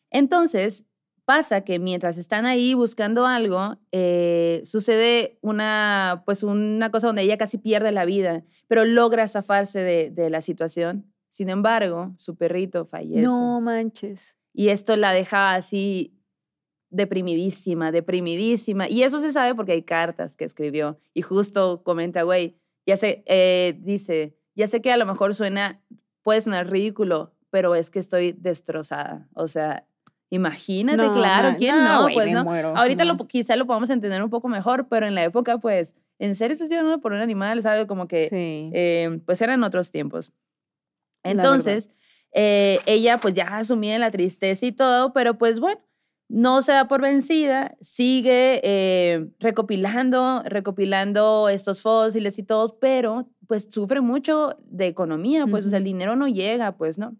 Entonces, 0.10 0.86
pasa 1.26 1.62
que 1.62 1.80
mientras 1.80 2.18
están 2.18 2.46
ahí 2.46 2.74
buscando 2.74 3.26
algo, 3.26 3.78
eh, 3.92 4.62
sucede 4.66 5.40
una, 5.42 6.24
pues 6.26 6.44
una 6.44 6.92
cosa 6.92 7.08
donde 7.08 7.22
ella 7.22 7.38
casi 7.38 7.58
pierde 7.58 7.92
la 7.92 8.06
vida, 8.06 8.44
pero 8.68 8.86
logra 8.86 9.28
zafarse 9.28 9.80
de, 9.80 10.10
de 10.10 10.30
la 10.30 10.42
situación. 10.42 11.12
Sin 11.30 11.50
embargo, 11.50 12.14
su 12.18 12.36
perrito 12.36 12.86
fallece. 12.86 13.22
No 13.22 13.60
manches. 13.62 14.38
Y 14.54 14.70
esto 14.70 14.96
la 14.96 15.14
deja 15.14 15.56
así 15.56 16.20
deprimidísima, 16.94 17.92
deprimidísima. 17.92 18.88
Y 18.88 19.04
eso 19.04 19.20
se 19.20 19.34
sabe 19.34 19.56
porque 19.56 19.72
hay 19.72 19.82
cartas 19.82 20.36
que 20.36 20.46
escribió. 20.46 21.00
Y 21.14 21.24
justo 21.24 21.84
comenta, 21.84 22.22
güey, 22.22 22.60
ya 22.86 22.98
sé, 22.98 23.24
eh, 23.26 23.80
dice, 23.82 24.38
ya 24.56 24.68
sé 24.68 24.82
que 24.82 24.92
a 24.92 24.98
lo 24.98 25.06
mejor 25.06 25.34
suena, 25.34 25.82
puede 26.22 26.42
sonar 26.42 26.70
ridículo, 26.70 27.34
pero 27.50 27.76
es 27.76 27.90
que 27.90 28.00
estoy 28.00 28.34
destrozada. 28.34 29.28
O 29.34 29.48
sea, 29.48 29.88
imagínate, 30.34 30.98
No, 31.02 31.14
claro, 31.14 31.52
ma- 31.52 31.58
¿quién 31.58 31.76
no, 31.78 31.84
no? 31.94 32.02
güey, 32.04 32.16
pues 32.16 32.32
no. 32.34 32.44
muero, 32.44 32.74
Ahorita 32.76 33.06
no. 33.06 33.14
lo, 33.16 33.28
quizá 33.28 33.56
lo 33.56 33.66
podamos 33.68 33.90
entender 33.90 34.24
un 34.24 34.30
poco 34.30 34.48
mejor, 34.48 34.88
pero 34.90 35.06
en 35.06 35.16
la 35.16 35.24
época, 35.24 35.58
pues, 35.60 35.96
en 36.20 36.36
serio 36.36 36.56
se 36.56 36.68
llevando 36.68 37.00
por 37.02 37.12
un 37.14 37.20
animal, 37.20 37.62
¿sabes? 37.62 37.86
Como 37.88 38.08
que 38.08 38.28
sí. 38.30 38.70
eh, 38.74 39.20
pues 39.26 39.42
eran 39.42 39.64
otros 39.64 39.92
tiempos. 39.92 40.32
Entonces, 41.24 41.90
eh, 42.34 42.80
ella 42.86 43.20
pues 43.20 43.34
ya 43.34 43.46
asumida 43.58 43.96
en 43.96 44.02
la 44.02 44.12
tristeza 44.12 44.66
y 44.66 44.72
todo, 44.72 45.14
pero 45.14 45.38
pues 45.38 45.60
bueno, 45.60 45.80
no 46.30 46.62
se 46.62 46.72
da 46.72 46.88
por 46.88 47.02
vencida, 47.02 47.76
sigue 47.80 48.60
eh, 48.64 49.28
recopilando, 49.40 50.42
recopilando 50.46 51.48
estos 51.50 51.82
fósiles 51.82 52.40
y 52.40 52.44
todo, 52.44 52.78
pero 52.80 53.30
pues 53.48 53.68
sufre 53.70 54.02
mucho 54.02 54.58
de 54.66 54.88
economía, 54.88 55.46
pues 55.48 55.66
o 55.66 55.70
sea, 55.70 55.78
el 55.78 55.84
dinero 55.84 56.16
no 56.16 56.28
llega, 56.28 56.76
pues, 56.76 56.98
¿no? 56.98 57.16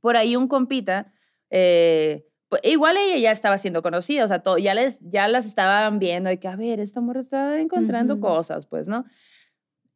Por 0.00 0.16
ahí 0.16 0.34
un 0.36 0.48
compita, 0.48 1.12
eh, 1.50 2.24
pues, 2.48 2.62
igual 2.64 2.96
ella 2.96 3.16
ya 3.18 3.30
estaba 3.32 3.58
siendo 3.58 3.82
conocida, 3.82 4.24
o 4.24 4.28
sea, 4.28 4.40
todo, 4.42 4.58
ya, 4.58 4.74
les, 4.74 4.98
ya 5.00 5.26
las 5.28 5.46
estaban 5.46 5.98
viendo 5.98 6.30
de 6.30 6.38
que, 6.38 6.48
a 6.48 6.56
ver, 6.56 6.80
esta 6.80 7.00
morra 7.00 7.20
está 7.20 7.60
encontrando 7.60 8.14
Ujú. 8.14 8.22
cosas, 8.22 8.66
pues, 8.66 8.86
¿no? 8.88 9.04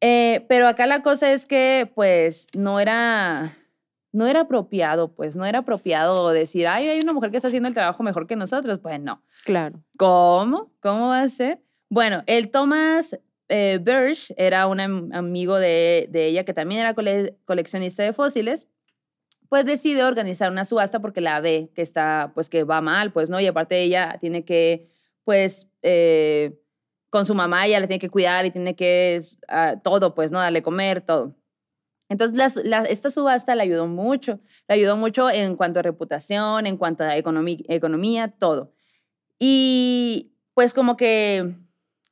Eh, 0.01 0.47
pero 0.48 0.66
acá 0.66 0.86
la 0.86 1.02
cosa 1.02 1.32
es 1.32 1.47
que, 1.47 1.90
pues, 1.94 2.47
no 2.56 2.81
era, 2.81 3.52
no 4.12 4.27
era 4.27 4.40
apropiado, 4.40 5.12
pues, 5.14 5.36
no 5.36 5.44
era 5.44 5.60
apropiado 5.60 6.31
decir, 6.31 6.66
ay, 6.66 6.89
hay 6.89 7.01
una 7.01 7.12
mujer 7.12 7.31
que 7.31 7.36
está 7.36 7.48
haciendo 7.48 7.68
el 7.68 7.74
trabajo 7.74 8.02
mejor 8.02 8.27
que 8.27 8.35
nosotros. 8.36 8.78
Pues 8.78 8.98
no. 9.01 9.22
Claro. 9.44 9.82
¿Cómo? 9.98 10.72
¿Cómo 10.81 11.09
va 11.09 11.20
a 11.22 11.28
ser? 11.28 11.60
Bueno, 11.90 12.22
el 12.27 12.51
Thomas 12.51 13.18
eh, 13.48 13.78
Birch 13.82 14.32
era 14.36 14.66
un 14.68 14.81
am- 14.81 15.10
amigo 15.12 15.56
de, 15.59 16.06
de 16.10 16.27
ella 16.27 16.44
que 16.44 16.55
también 16.55 16.81
era 16.81 16.94
cole- 16.94 17.36
coleccionista 17.44 18.02
de 18.02 18.12
fósiles, 18.14 18.66
pues 19.51 19.66
decide 19.66 20.05
organizar 20.05 20.51
una 20.52 20.64
subasta 20.64 21.01
porque 21.01 21.20
la 21.20 21.40
ve 21.40 21.70
que 21.74 21.82
está, 21.82 22.32
pues 22.35 22.48
que 22.51 22.64
va 22.64 22.81
mal, 22.81 23.12
pues, 23.12 23.31
¿no? 23.31 23.40
Y 23.40 23.48
aparte 23.48 23.82
ella 23.82 24.16
tiene 24.20 24.47
que, 24.47 24.89
pues, 25.24 25.68
eh, 25.82 26.59
con 27.10 27.27
su 27.27 27.35
mamá 27.35 27.66
ella 27.66 27.81
le 27.81 27.89
tiene 27.89 28.01
que 28.01 28.10
cuidar 28.10 28.47
y 28.47 28.52
tiene 28.52 28.77
que, 28.77 29.20
ah, 29.48 29.77
todo, 29.85 30.14
pues, 30.14 30.32
¿no? 30.32 30.40
Darle 30.40 30.62
comer, 30.62 31.02
todo. 31.02 31.36
Entonces, 32.09 32.56
esta 32.89 33.10
subasta 33.10 33.55
le 33.55 33.62
ayudó 33.62 33.86
mucho, 33.86 34.40
le 34.68 34.74
ayudó 34.77 34.97
mucho 34.97 35.31
en 35.31 35.56
cuanto 35.56 35.81
a 35.81 35.82
reputación, 35.82 36.66
en 36.66 36.77
cuanto 36.77 37.05
a 37.05 37.16
economi- 37.16 37.64
economía, 37.68 38.28
todo. 38.28 38.72
Y 39.39 40.32
pues 40.55 40.74
como 40.74 40.97
que, 40.97 41.55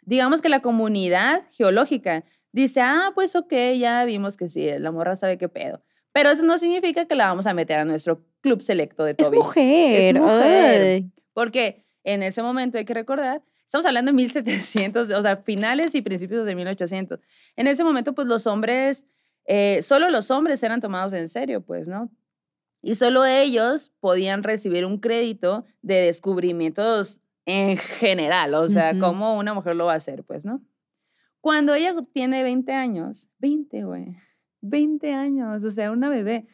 digamos 0.04 0.42
que 0.42 0.48
la 0.50 0.62
comunidad 0.62 1.42
geológica 1.52 2.24
dice, 2.52 2.80
ah, 2.82 3.12
pues 3.14 3.36
ok, 3.36 3.52
ya 3.78 4.04
vimos 4.04 4.36
que 4.36 4.48
sí, 4.48 4.68
la 4.78 4.92
morra 4.92 5.16
sabe 5.16 5.38
qué 5.38 5.48
pedo. 5.48 5.82
Pero 6.18 6.30
eso 6.30 6.42
no 6.42 6.58
significa 6.58 7.04
que 7.04 7.14
la 7.14 7.26
vamos 7.28 7.46
a 7.46 7.54
meter 7.54 7.78
a 7.78 7.84
nuestro 7.84 8.24
club 8.40 8.60
selecto 8.60 9.04
de 9.04 9.14
Es 9.16 9.28
Toby. 9.28 9.38
mujer. 9.38 10.20
mujer. 10.20 10.80
ay. 10.82 11.12
Porque 11.32 11.84
en 12.02 12.24
ese 12.24 12.42
momento 12.42 12.76
hay 12.76 12.84
que 12.84 12.92
recordar, 12.92 13.40
estamos 13.64 13.86
hablando 13.86 14.10
de 14.10 14.16
1700, 14.16 15.10
o 15.10 15.22
sea, 15.22 15.36
finales 15.36 15.94
y 15.94 16.02
principios 16.02 16.44
de 16.44 16.56
1800. 16.56 17.20
En 17.54 17.68
ese 17.68 17.84
momento, 17.84 18.16
pues 18.16 18.26
los 18.26 18.48
hombres, 18.48 19.06
eh, 19.44 19.80
solo 19.82 20.10
los 20.10 20.32
hombres 20.32 20.60
eran 20.64 20.80
tomados 20.80 21.12
en 21.12 21.28
serio, 21.28 21.60
pues, 21.60 21.86
¿no? 21.86 22.10
Y 22.82 22.96
solo 22.96 23.24
ellos 23.24 23.92
podían 24.00 24.42
recibir 24.42 24.86
un 24.86 24.98
crédito 24.98 25.66
de 25.82 26.00
descubrimientos 26.00 27.20
en 27.46 27.76
general, 27.76 28.54
o 28.54 28.68
sea, 28.68 28.98
cómo 28.98 29.38
una 29.38 29.54
mujer 29.54 29.76
lo 29.76 29.86
va 29.86 29.92
a 29.92 29.96
hacer, 29.98 30.24
pues, 30.24 30.44
¿no? 30.44 30.60
Cuando 31.40 31.74
ella 31.74 31.94
tiene 32.12 32.42
20 32.42 32.72
años, 32.72 33.28
20, 33.38 33.84
güey, 33.84 34.16
20 34.60 35.12
años, 35.12 35.64
o 35.64 35.70
sea, 35.70 35.90
una 35.90 36.08
bebé, 36.08 36.46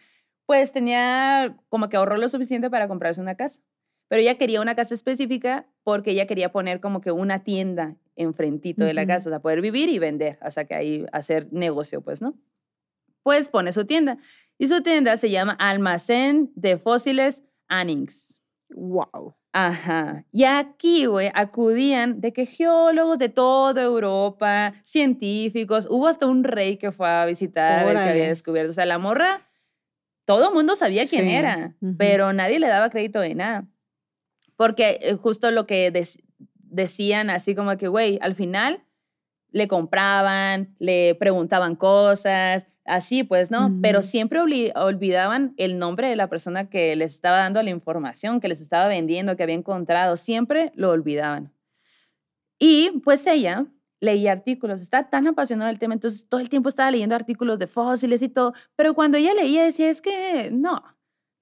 pues 0.46 0.72
tenía 0.72 1.56
como 1.68 1.88
que 1.88 1.96
ahorró 1.96 2.16
lo 2.16 2.28
suficiente 2.28 2.70
para 2.70 2.88
comprarse 2.88 3.20
una 3.20 3.34
casa. 3.34 3.60
Pero 4.08 4.20
ella 4.20 4.36
quería 4.36 4.60
una 4.60 4.74
casa 4.74 4.94
específica 4.94 5.66
porque 5.82 6.10
ella 6.10 6.26
quería 6.26 6.52
poner 6.52 6.80
como 6.80 7.00
que 7.00 7.10
una 7.10 7.42
tienda 7.42 7.96
enfrentito 8.16 8.84
de 8.84 8.94
la 8.94 9.06
casa, 9.06 9.28
o 9.28 9.32
sea, 9.32 9.40
poder 9.40 9.60
vivir 9.60 9.88
y 9.88 9.98
vender, 9.98 10.38
o 10.42 10.50
sea, 10.50 10.66
que 10.66 10.74
ahí 10.74 11.06
hacer 11.12 11.52
negocio, 11.52 12.02
pues, 12.02 12.22
¿no? 12.22 12.38
Pues 13.22 13.48
pone 13.48 13.72
su 13.72 13.86
tienda. 13.86 14.18
Y 14.58 14.68
su 14.68 14.82
tienda 14.82 15.16
se 15.16 15.30
llama 15.30 15.52
Almacén 15.58 16.52
de 16.54 16.76
Fósiles 16.76 17.42
Annings. 17.68 18.40
Wow. 18.68 19.34
Ajá. 19.56 20.24
Y 20.32 20.42
aquí, 20.44 21.06
güey, 21.06 21.30
acudían 21.32 22.20
de 22.20 22.32
que 22.32 22.44
geólogos 22.44 23.18
de 23.18 23.28
toda 23.28 23.82
Europa, 23.84 24.74
científicos, 24.82 25.86
hubo 25.88 26.08
hasta 26.08 26.26
un 26.26 26.42
rey 26.42 26.76
que 26.76 26.90
fue 26.90 27.08
a 27.08 27.24
visitar 27.24 27.78
a 27.80 27.84
ver 27.84 27.92
qué 27.94 27.98
había 28.00 28.12
Órale. 28.14 28.28
descubierto. 28.28 28.70
O 28.70 28.74
sea, 28.74 28.84
la 28.84 28.98
morra, 28.98 29.48
todo 30.24 30.48
el 30.48 30.54
mundo 30.54 30.74
sabía 30.74 31.06
quién 31.06 31.26
Sí, 31.26 31.34
era, 31.34 31.76
pero 31.98 32.32
nadie 32.32 32.58
le 32.58 32.66
daba 32.66 32.90
crédito 32.90 33.20
de 33.20 33.36
nada. 33.36 33.68
Porque 34.56 34.98
eh, 35.02 35.14
justo 35.14 35.48
lo 35.52 35.66
que 35.68 35.92
dec- 35.92 36.20
decían 36.58 37.30
así 37.30 37.54
como 37.54 37.76
que, 37.76 37.86
güey, 37.86 38.18
al 38.22 38.34
final 38.34 38.82
le 39.52 39.68
compraban, 39.68 40.74
le 40.80 41.14
preguntaban 41.14 41.76
cosas, 41.76 42.66
así 42.84 43.24
pues, 43.24 43.50
¿no? 43.50 43.74
Pero 43.82 44.02
siempre 44.02 44.40
olvidaban 44.40 45.54
el 45.56 45.78
nombre 45.78 46.08
de 46.08 46.16
la 46.16 46.28
persona 46.28 46.68
que 46.68 46.94
les 46.96 47.12
estaba 47.12 47.38
dando 47.38 47.62
la 47.62 47.70
información, 47.70 48.40
que 48.40 48.48
les 48.48 48.60
estaba 48.60 48.88
vendiendo, 48.88 49.36
que 49.36 49.42
había 49.42 49.54
encontrado, 49.54 50.16
siempre 50.16 50.72
lo 50.74 50.90
olvidaban. 50.90 51.52
Y 52.58 53.00
pues 53.02 53.26
ella 53.26 53.66
leía 54.00 54.32
artículos, 54.32 54.80
está 54.80 55.08
tan 55.08 55.26
apasionada 55.26 55.70
del 55.70 55.78
tema, 55.78 55.94
entonces 55.94 56.28
todo 56.28 56.40
el 56.40 56.48
tiempo 56.48 56.68
estaba 56.68 56.90
leyendo 56.90 57.14
artículos 57.14 57.58
de 57.58 57.66
fósiles 57.66 58.22
y 58.22 58.28
todo, 58.28 58.52
pero 58.76 58.94
cuando 58.94 59.16
ella 59.16 59.32
leía 59.34 59.64
decía, 59.64 59.88
es 59.88 60.02
que 60.02 60.50
no, 60.52 60.82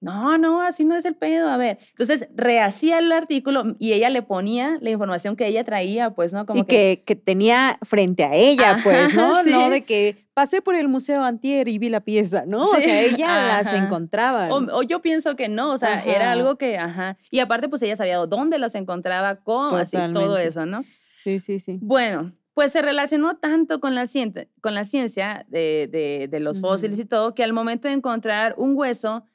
no, 0.03 0.37
no, 0.37 0.61
así 0.61 0.85
no 0.85 0.95
es 0.95 1.05
el 1.05 1.15
pedo, 1.15 1.47
a 1.49 1.57
ver. 1.57 1.79
Entonces 1.91 2.27
rehacía 2.35 2.99
el 2.99 3.11
artículo 3.11 3.63
y 3.79 3.93
ella 3.93 4.09
le 4.09 4.21
ponía 4.21 4.77
la 4.81 4.89
información 4.89 5.35
que 5.35 5.47
ella 5.47 5.63
traía, 5.63 6.11
pues, 6.11 6.33
¿no? 6.33 6.45
Como 6.45 6.61
y 6.61 6.65
que, 6.65 7.03
que 7.05 7.15
tenía 7.15 7.77
frente 7.83 8.23
a 8.23 8.35
ella, 8.35 8.77
pues, 8.83 9.13
¿no? 9.15 9.41
No 9.43 9.69
de 9.69 9.81
que 9.83 10.17
pasé 10.33 10.61
por 10.61 10.75
el 10.75 10.87
museo 10.87 11.23
antier 11.23 11.67
y 11.67 11.77
vi 11.79 11.89
la 11.89 12.01
pieza, 12.01 12.43
¿no? 12.45 12.63
O 12.63 12.75
sea, 12.79 13.01
ella 13.01 13.47
las 13.47 13.67
encontraba. 13.73 14.47
O, 14.53 14.57
o 14.79 14.83
yo 14.83 15.01
pienso 15.01 15.35
que 15.35 15.47
no, 15.49 15.71
o 15.71 15.77
sea, 15.77 16.03
era 16.03 16.31
algo 16.31 16.57
que, 16.57 16.77
ajá. 16.77 17.17
Y 17.31 17.39
aparte, 17.39 17.69
pues 17.69 17.81
ella 17.81 17.95
sabía 17.95 18.17
dónde 18.17 18.59
las 18.59 18.75
encontraba, 18.75 19.35
cómo, 19.37 19.69
así, 19.77 19.97
todo 20.13 20.37
eso, 20.37 20.65
¿no? 20.65 20.83
Sí, 21.15 21.39
sí, 21.39 21.59
sí. 21.59 21.77
Bueno, 21.81 22.33
pues 22.53 22.71
se 22.71 22.81
relacionó 22.81 23.37
tanto 23.37 23.79
con 23.79 23.95
la, 23.95 24.03
cien- 24.03 24.47
con 24.61 24.73
la 24.75 24.85
ciencia 24.85 25.45
de, 25.47 25.87
de- 25.91 26.27
de 26.29 26.39
los 26.39 26.59
fósiles 26.61 26.99
y 26.99 27.05
todo, 27.05 27.33
que 27.33 27.43
al 27.43 27.53
momento 27.53 27.87
de 27.87 27.93
encontrar 27.93 28.55
un 28.57 28.75
hueso, 28.75 29.25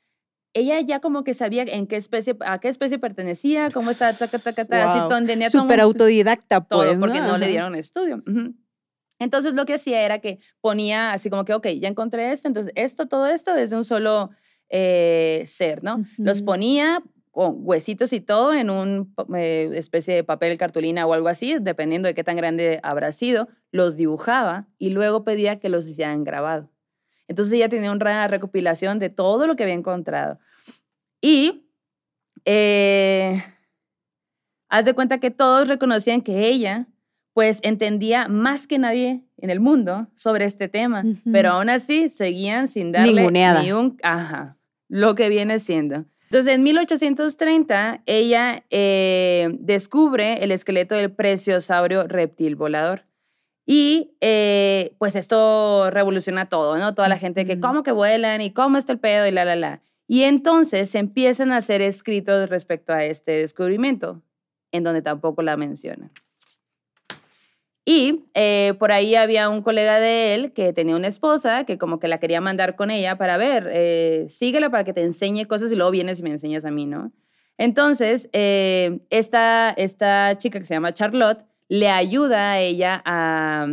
ella 0.54 0.80
ya 0.80 1.00
como 1.00 1.24
que 1.24 1.34
sabía 1.34 1.62
en 1.64 1.86
qué 1.86 1.96
especie, 1.96 2.36
a 2.40 2.58
qué 2.58 2.68
especie 2.68 2.98
pertenecía, 2.98 3.70
cómo 3.70 3.90
estaba, 3.90 4.12
taca, 4.14 4.38
taca, 4.38 4.64
taca, 4.64 4.90
así, 4.90 5.00
Wow. 5.00 5.08
ton- 5.08 5.26
tenía 5.26 5.50
todo 5.50 5.62
Súper 5.62 5.80
autodidacta, 5.80 6.60
todo, 6.62 6.84
pues, 6.84 6.96
porque 6.98 7.20
no, 7.20 7.38
le 7.38 7.48
dieron 7.48 7.74
estudio. 7.74 8.22
Entonces 9.20 9.54
lo 9.54 9.64
que 9.66 9.74
hacía 9.74 10.02
era 10.02 10.20
que 10.20 10.38
ponía 10.60 11.12
así 11.12 11.28
como 11.30 11.44
que, 11.44 11.52
ok, 11.54 11.66
ya 11.80 11.88
encontré 11.88 12.32
esto, 12.32 12.46
entonces 12.48 12.72
esto, 12.76 13.08
todo 13.08 13.26
esto 13.26 13.54
es 13.56 13.70
de 13.70 13.76
un 13.76 13.84
solo 13.84 14.30
eh, 14.68 15.42
ser, 15.46 15.82
¿no? 15.82 16.04
Los 16.18 16.42
ponía 16.42 17.02
con 17.30 17.56
huesitos 17.58 18.12
y 18.12 18.20
todo 18.20 18.52
en 18.54 18.70
una 18.70 19.06
especie 19.74 20.14
de 20.14 20.24
papel 20.24 20.56
cartulina 20.58 21.06
o 21.06 21.12
algo 21.14 21.28
así, 21.28 21.56
dependiendo 21.60 22.06
de 22.06 22.14
qué 22.14 22.22
tan 22.24 22.36
grande 22.36 22.80
habrá 22.82 23.12
sido, 23.12 23.48
los 23.70 23.96
dibujaba 23.96 24.66
y 24.78 24.90
luego 24.90 25.24
pedía 25.24 25.58
que 25.58 25.68
los 25.68 25.88
hicieran 25.88 26.24
grabado. 26.24 26.70
Entonces 27.28 27.54
ella 27.54 27.68
tenía 27.68 27.92
una 27.92 28.26
recopilación 28.26 28.98
de 28.98 29.10
todo 29.10 29.46
lo 29.46 29.54
que 29.54 29.62
había 29.62 29.74
encontrado. 29.74 30.38
Y 31.20 31.64
eh, 32.44 33.42
haz 34.68 34.84
de 34.84 34.94
cuenta 34.94 35.18
que 35.18 35.30
todos 35.30 35.68
reconocían 35.68 36.22
que 36.22 36.46
ella 36.48 36.86
pues 37.34 37.60
entendía 37.62 38.26
más 38.26 38.66
que 38.66 38.78
nadie 38.78 39.22
en 39.36 39.50
el 39.50 39.60
mundo 39.60 40.08
sobre 40.16 40.44
este 40.44 40.66
tema, 40.68 41.02
Ujú. 41.06 41.30
pero 41.32 41.50
aún 41.50 41.68
así 41.70 42.08
seguían 42.08 42.66
sin 42.66 42.90
darle 42.90 43.12
Ninguneada. 43.12 43.62
ni 43.62 43.70
un, 43.70 43.96
ajá, 44.02 44.56
lo 44.88 45.14
que 45.14 45.28
viene 45.28 45.60
siendo. 45.60 46.04
Entonces, 46.24 46.54
en 46.54 46.62
1830, 46.64 48.02
ella 48.06 48.64
eh, 48.70 49.48
descubre 49.60 50.42
el 50.42 50.50
esqueleto 50.50 50.94
del 50.96 51.12
preciosaurio 51.12 52.06
reptil 52.08 52.56
volador. 52.56 53.04
Y 53.70 54.16
eh, 54.22 54.94
pues 54.96 55.14
esto 55.14 55.90
revoluciona 55.90 56.48
todo, 56.48 56.78
¿no? 56.78 56.94
Toda 56.94 57.06
la 57.08 57.18
gente 57.18 57.44
que. 57.44 57.60
¿cómo 57.60 57.82
que 57.82 57.92
vuelan? 57.92 58.40
¿Y 58.40 58.50
cómo 58.50 58.78
está 58.78 58.92
el 58.92 58.98
pedo? 58.98 59.26
Y 59.26 59.30
la, 59.30 59.44
la, 59.44 59.56
la. 59.56 59.82
Y 60.06 60.22
entonces 60.22 60.88
se 60.88 60.98
empiezan 60.98 61.52
a 61.52 61.58
hacer 61.58 61.82
escritos 61.82 62.48
respecto 62.48 62.94
a 62.94 63.04
este 63.04 63.32
descubrimiento, 63.32 64.22
en 64.72 64.84
donde 64.84 65.02
tampoco 65.02 65.42
la 65.42 65.58
mencionan. 65.58 66.10
Y 67.84 68.24
eh, 68.32 68.72
por 68.78 68.90
ahí 68.90 69.14
había 69.14 69.50
un 69.50 69.60
colega 69.60 70.00
de 70.00 70.34
él 70.34 70.54
que 70.54 70.72
tenía 70.72 70.96
una 70.96 71.08
esposa 71.08 71.64
que 71.64 71.76
como 71.76 71.98
que 71.98 72.08
la 72.08 72.18
quería 72.18 72.40
mandar 72.40 72.74
con 72.74 72.90
ella 72.90 73.18
para 73.18 73.36
ver, 73.36 73.68
eh, 73.70 74.24
síguela 74.30 74.70
para 74.70 74.84
que 74.84 74.94
te 74.94 75.02
enseñe 75.02 75.44
cosas 75.44 75.70
y 75.72 75.76
luego 75.76 75.90
vienes 75.90 76.20
y 76.20 76.22
me 76.22 76.30
enseñas 76.30 76.64
a 76.64 76.70
mí, 76.70 76.86
¿no? 76.86 77.12
Entonces, 77.58 78.30
eh, 78.32 79.00
esta, 79.10 79.74
esta 79.76 80.38
chica 80.38 80.58
que 80.58 80.64
se 80.64 80.72
llama 80.72 80.94
Charlotte 80.94 81.44
le 81.68 81.90
ayuda 81.90 82.52
a 82.52 82.60
ella 82.60 83.02
a 83.04 83.68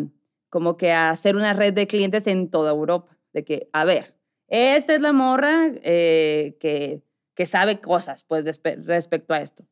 como 0.50 0.78
que 0.78 0.94
a 0.94 1.10
hacer 1.10 1.36
una 1.36 1.54
red 1.54 1.74
de 1.74 1.88
clientes 1.88 2.28
en 2.28 2.50
toda 2.50 2.72
Europa, 2.72 3.18
de 3.34 3.44
que, 3.44 3.70
a 3.74 3.84
ver, 3.84 4.16
esta 4.48 4.96
es 4.96 5.02
la 5.02 5.12
morra 5.12 5.68
eh, 5.84 6.56
que, 6.62 7.02
que 7.34 7.46
sabe 7.46 7.82
cosas, 7.82 8.24
pues, 8.24 8.46
respecto 8.86 9.34
a 9.34 9.42
esto. 9.42 9.66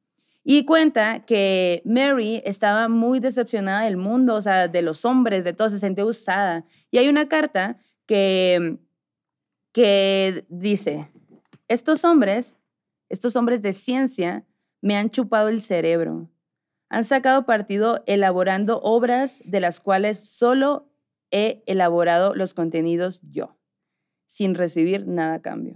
Y 0.44 0.66
cuenta 0.66 1.26
que 1.26 1.82
Mary 1.86 2.42
estaba 2.44 2.90
muy 2.90 3.22
decepcionada 3.22 3.86
del 3.86 3.96
mundo, 3.96 4.36
o 4.36 4.42
sea, 4.42 4.68
de 4.68 4.82
los 4.82 5.06
hombres, 5.06 5.46
de 5.46 5.54
todo, 5.54 5.70
se 5.70 5.80
sentía 5.80 6.06
usada. 6.06 6.66
Y 6.92 6.98
hay 6.98 7.08
una 7.08 7.30
carta 7.30 7.78
que, 8.06 8.78
que 9.72 10.46
dice, 10.50 11.10
estos 11.70 12.04
hombres, 12.04 12.58
estos 13.08 13.38
hombres 13.38 13.62
de 13.62 13.72
ciencia, 13.72 14.46
me 14.82 14.98
han 14.98 15.10
chupado 15.10 15.48
el 15.48 15.62
cerebro. 15.62 16.30
Han 16.94 17.06
sacado 17.06 17.48
partido 17.48 18.04
elaborando 18.06 18.80
obras 18.84 19.42
de 19.46 19.60
las 19.60 19.80
cuales 19.80 20.30
solo 20.30 20.92
he 21.32 21.64
elaborado 21.66 22.36
los 22.36 22.54
contenidos 22.54 23.20
yo, 23.32 23.58
sin 24.28 24.54
recibir 24.54 25.08
nada 25.08 25.34
a 25.34 25.42
cambio. 25.42 25.76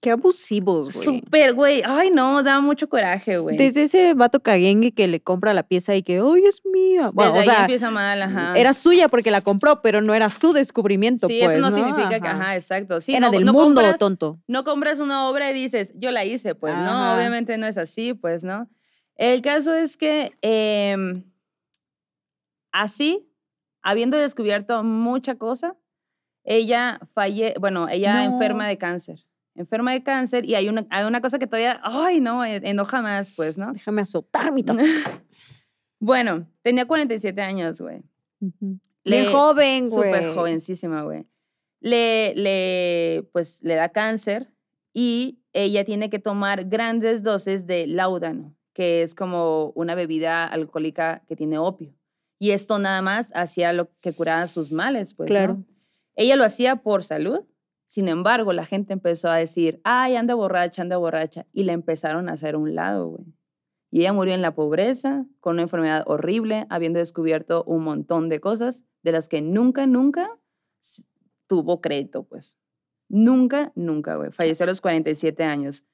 Qué 0.00 0.12
abusivos, 0.12 0.94
güey. 0.94 1.04
Súper, 1.04 1.52
güey. 1.52 1.82
Ay, 1.84 2.10
no, 2.10 2.42
da 2.42 2.60
mucho 2.60 2.88
coraje, 2.88 3.36
güey. 3.36 3.58
Desde 3.58 3.82
ese 3.82 4.14
vato 4.14 4.40
caguengue 4.40 4.92
que 4.92 5.08
le 5.08 5.20
compra 5.20 5.52
la 5.52 5.62
pieza 5.62 5.94
y 5.94 6.02
que, 6.02 6.20
¡ay, 6.20 6.44
es 6.46 6.62
mía! 6.64 7.10
Bueno, 7.12 7.32
Desde 7.34 7.36
o 7.36 7.40
ahí 7.50 7.56
sea, 7.56 7.64
empieza 7.64 7.90
mal, 7.90 8.22
ajá. 8.22 8.54
era 8.56 8.72
suya 8.72 9.08
porque 9.08 9.30
la 9.30 9.42
compró, 9.42 9.82
pero 9.82 10.00
no 10.00 10.14
era 10.14 10.30
su 10.30 10.54
descubrimiento, 10.54 11.26
sí, 11.26 11.40
pues, 11.42 11.56
eso 11.56 11.60
no, 11.60 11.70
significa 11.70 12.18
que, 12.18 12.28
Ajá. 12.28 12.56
exacto. 12.56 13.02
Sí, 13.02 13.14
era 13.14 13.26
no, 13.26 13.32
del 13.32 13.44
no 13.44 13.52
mundo, 13.52 13.82
compras- 13.82 13.98
tonto. 13.98 14.38
no 14.46 14.64
compras 14.64 15.00
una 15.00 15.28
obra 15.28 15.50
y 15.50 15.54
dices, 15.54 15.92
yo 15.96 16.12
la 16.12 16.24
hice, 16.24 16.54
pues 16.54 16.74
no, 16.74 17.14
obviamente 17.14 17.58
no 17.58 17.66
es 17.66 17.76
así, 17.76 18.14
pues 18.14 18.42
no. 18.42 18.70
El 19.16 19.42
caso 19.42 19.74
es 19.74 19.96
que 19.96 20.36
em, 20.42 21.24
así, 22.72 23.30
habiendo 23.82 24.16
descubierto 24.16 24.82
mucha 24.84 25.36
cosa, 25.36 25.76
ella 26.44 27.00
falle, 27.14 27.54
bueno, 27.60 27.88
ella 27.88 28.14
No. 28.26 28.34
enferma 28.34 28.68
de 28.68 28.78
cáncer, 28.78 29.26
enferma 29.54 29.92
de 29.92 30.02
cáncer 30.02 30.44
y 30.44 30.54
hay 30.54 30.68
una, 30.68 30.86
hay 30.90 31.04
una 31.04 31.20
cosa 31.20 31.38
que 31.38 31.46
todavía, 31.46 31.80
ay 31.82 32.20
no, 32.20 32.44
en- 32.44 32.64
enoja 32.66 33.02
más, 33.02 33.32
pues, 33.32 33.58
¿no? 33.58 33.72
Déjame 33.72 34.02
azotar 34.02 34.52
mi 34.52 34.62
taza. 34.62 34.80
Bueno, 35.98 36.46
tenía 36.60 36.84
47 36.86 37.40
años, 37.40 37.80
güey. 37.80 38.02
Bien 39.02 39.32
joven, 39.32 39.88
güey. 39.88 40.12
Súper 40.12 40.34
jovencísima, 40.34 41.02
güey. 41.04 41.26
Le, 41.80 42.34
le, 42.36 43.26
pues, 43.32 43.62
le 43.62 43.76
da 43.76 43.88
cáncer 43.88 44.52
y 44.92 45.40
ella 45.54 45.84
tiene 45.86 46.10
que 46.10 46.18
tomar 46.18 46.66
grandes 46.68 47.22
dosis 47.22 47.66
de 47.66 47.86
laudano, 47.86 48.54
que 48.76 49.00
es 49.00 49.14
como 49.14 49.72
una 49.74 49.94
bebida 49.94 50.44
alcohólica 50.44 51.22
que 51.26 51.34
tiene 51.34 51.56
opio. 51.56 51.94
Y 52.38 52.50
esto 52.50 52.78
nada 52.78 53.00
más 53.00 53.32
hacía 53.34 53.72
lo 53.72 53.88
que 54.02 54.12
curaba 54.12 54.46
sus 54.48 54.70
males, 54.70 55.14
pues. 55.14 55.30
¿no? 55.30 55.32
Claro. 55.32 55.64
Ella 56.14 56.36
lo 56.36 56.44
hacía 56.44 56.76
por 56.76 57.02
salud. 57.02 57.40
Sin 57.86 58.06
embargo, 58.06 58.52
la 58.52 58.66
gente 58.66 58.92
empezó 58.92 59.30
a 59.30 59.36
decir, 59.36 59.80
ay, 59.82 60.16
anda 60.16 60.34
borracha, 60.34 60.82
anda 60.82 60.98
borracha. 60.98 61.46
Y 61.54 61.64
la 61.64 61.72
empezaron 61.72 62.28
a 62.28 62.34
hacer 62.34 62.54
a 62.54 62.58
un 62.58 62.74
lado, 62.74 63.08
güey. 63.08 63.24
Y 63.90 64.00
ella 64.00 64.12
murió 64.12 64.34
en 64.34 64.42
la 64.42 64.54
pobreza, 64.54 65.24
con 65.40 65.54
una 65.54 65.62
enfermedad 65.62 66.04
horrible, 66.06 66.66
habiendo 66.68 66.98
descubierto 66.98 67.64
un 67.64 67.82
montón 67.82 68.28
de 68.28 68.40
cosas 68.40 68.84
de 69.02 69.12
las 69.12 69.26
que 69.26 69.40
nunca, 69.40 69.86
nunca 69.86 70.28
tuvo 71.46 71.80
crédito, 71.80 72.24
pues. 72.24 72.58
Nunca, 73.08 73.72
nunca, 73.74 74.16
güey. 74.16 74.32
Falleció 74.32 74.64
a 74.64 74.66
los 74.66 74.82
47 74.82 75.44
años. 75.44 75.86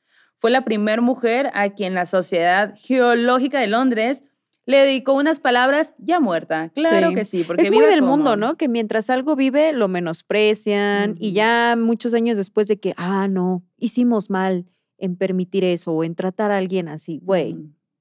Fue 0.43 0.51
la 0.51 0.65
primera 0.65 1.01
mujer 1.01 1.53
a 1.55 1.69
quien 1.71 1.95
la 1.95 2.05
Sociedad 2.05 2.75
Geológica 2.77 3.61
de 3.61 3.69
Londres 3.69 4.25
le 4.67 4.79
dedicó 4.79 5.13
unas 5.15 5.39
palabras 5.39 5.95
ya 5.99 6.19
muerta. 6.19 6.71
Claro 6.75 7.11
Sí. 7.11 7.15
que 7.15 7.25
sí, 7.25 7.45
porque 7.45 7.63
Es 7.63 7.71
muy 7.71 7.87
del 7.87 8.01
como- 8.01 8.17
mundo, 8.17 8.35
¿no? 8.37 8.57
Que 8.57 8.67
mientras 8.67 9.09
algo 9.09 9.37
vive, 9.37 9.73
lo 9.73 9.87
menosprecian 9.87 11.15
y 11.21 11.33
ya 11.33 11.77
muchos 11.79 12.13
años 12.13 12.37
después 12.37 12.67
de 12.67 12.81
que, 12.81 12.93
ah, 12.97 13.29
no, 13.29 13.63
hicimos 13.79 14.31
mal 14.31 14.67
en 14.99 15.15
permitir 15.15 15.63
eso 15.63 15.93
o 15.93 16.03
en 16.03 16.17
tratar 16.17 16.51
a 16.51 16.57
alguien 16.59 16.89
así, 16.89 17.21
güey. 17.23 17.57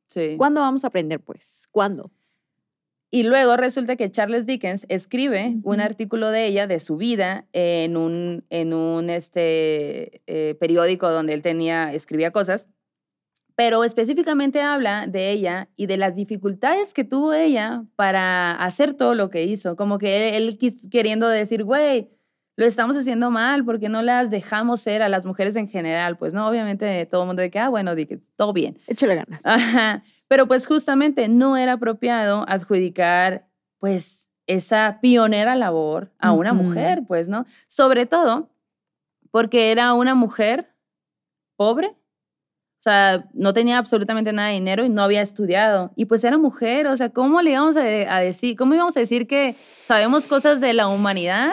Sí. 0.08 0.34
¿Cuándo 0.36 0.62
vamos 0.62 0.84
a 0.84 0.88
aprender, 0.88 1.20
pues? 1.20 1.68
¿Cuándo? 1.70 2.10
Y 3.14 3.24
luego 3.24 3.58
resulta 3.58 3.98
que 3.98 4.10
Charles 4.10 4.46
Dickens 4.46 4.86
escribe 4.88 5.58
un 5.64 5.82
artículo 5.82 6.30
de 6.32 6.46
ella, 6.46 6.66
de 6.66 6.80
su 6.80 6.96
vida, 6.96 7.46
en 7.52 7.98
un, 7.98 8.46
en 8.50 8.74
un 8.74 9.10
este, 9.10 10.22
eh, 10.28 10.56
periódico 10.62 11.10
donde 11.12 11.34
él 11.34 11.42
tenía, 11.42 11.94
escribía 11.94 12.32
cosas, 12.32 12.70
pero 13.56 13.84
específicamente 13.84 14.62
habla 14.62 15.08
de 15.08 15.30
ella 15.30 15.68
y 15.76 15.88
de 15.88 15.98
las 15.98 16.16
dificultades 16.16 16.94
que 16.94 17.04
tuvo 17.04 17.34
ella 17.34 17.84
para 17.98 18.54
hacer 18.54 18.94
todo 18.94 19.14
lo 19.14 19.30
que 19.30 19.44
hizo. 19.44 19.76
Como 19.76 19.98
que 19.98 20.38
él, 20.38 20.58
queriendo 20.90 21.28
decir, 21.28 21.66
güey, 21.66 22.10
lo 22.56 22.66
estamos 22.66 22.96
haciendo 22.96 23.30
mal 23.30 23.66
porque 23.66 23.90
no 23.90 24.02
las 24.02 24.30
dejamos 24.30 24.80
ser 24.80 25.02
a 25.02 25.10
las 25.10 25.26
mujeres 25.26 25.58
en 25.58 25.68
general. 25.68 26.18
Pues 26.18 26.34
no, 26.34 26.48
obviamente 26.48 27.06
todo 27.08 27.24
el 27.24 27.28
mundo 27.28 27.42
de 27.42 27.52
que, 27.52 27.60
ah, 27.60 27.68
bueno, 27.68 27.94
di 27.94 28.06
que 28.06 28.20
todo 28.38 28.54
bien. 28.54 28.78
Échale 28.88 29.16
ganas. 29.16 29.46
Ajá. 29.46 30.02
Pero 30.32 30.48
pues 30.48 30.66
justamente 30.66 31.28
no 31.28 31.58
era 31.58 31.74
apropiado 31.74 32.45
adjudicar 32.48 33.49
pues 33.80 34.30
esa 34.48 34.99
pionera 35.02 35.58
labor 35.58 36.14
a 36.20 36.32
una 36.32 36.53
mujer, 36.53 37.02
pues, 37.06 37.28
¿no? 37.28 37.45
Sobre 37.68 38.06
todo 38.06 38.49
porque 39.30 39.72
era 39.74 39.94
una 39.94 40.16
mujer 40.16 40.74
pobre, 41.58 41.88
o 41.88 42.80
sea, 42.80 43.28
no 43.34 43.52
tenía 43.52 43.78
absolutamente 43.78 44.32
nada 44.32 44.48
de 44.48 44.53
dinero 44.53 44.86
y 44.86 44.90
no 44.90 45.02
había 45.02 45.22
estudiado. 45.22 45.91
Y 45.98 46.06
pues 46.06 46.24
era 46.24 46.38
mujer, 46.38 46.88
o 46.88 46.95
sea, 46.95 47.10
¿cómo 47.10 47.41
le 47.41 47.52
íbamos 47.52 47.76
a 47.76 47.82
decir, 47.82 48.56
cómo 48.56 48.74
íbamos 48.74 48.95
a 48.95 49.02
decir 49.02 49.28
que 49.28 49.58
sabemos 49.84 50.28
cosas 50.28 50.62
de 50.62 50.72
la 50.72 50.88
humanidad 50.88 51.52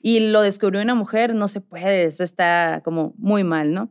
y 0.00 0.20
lo 0.20 0.40
descubrió 0.40 0.80
una 0.80 0.94
mujer? 0.94 1.34
No 1.34 1.48
se 1.48 1.60
puede, 1.60 2.04
eso 2.04 2.24
está 2.24 2.80
como 2.82 3.12
muy 3.18 3.44
mal, 3.44 3.74
¿no? 3.74 3.90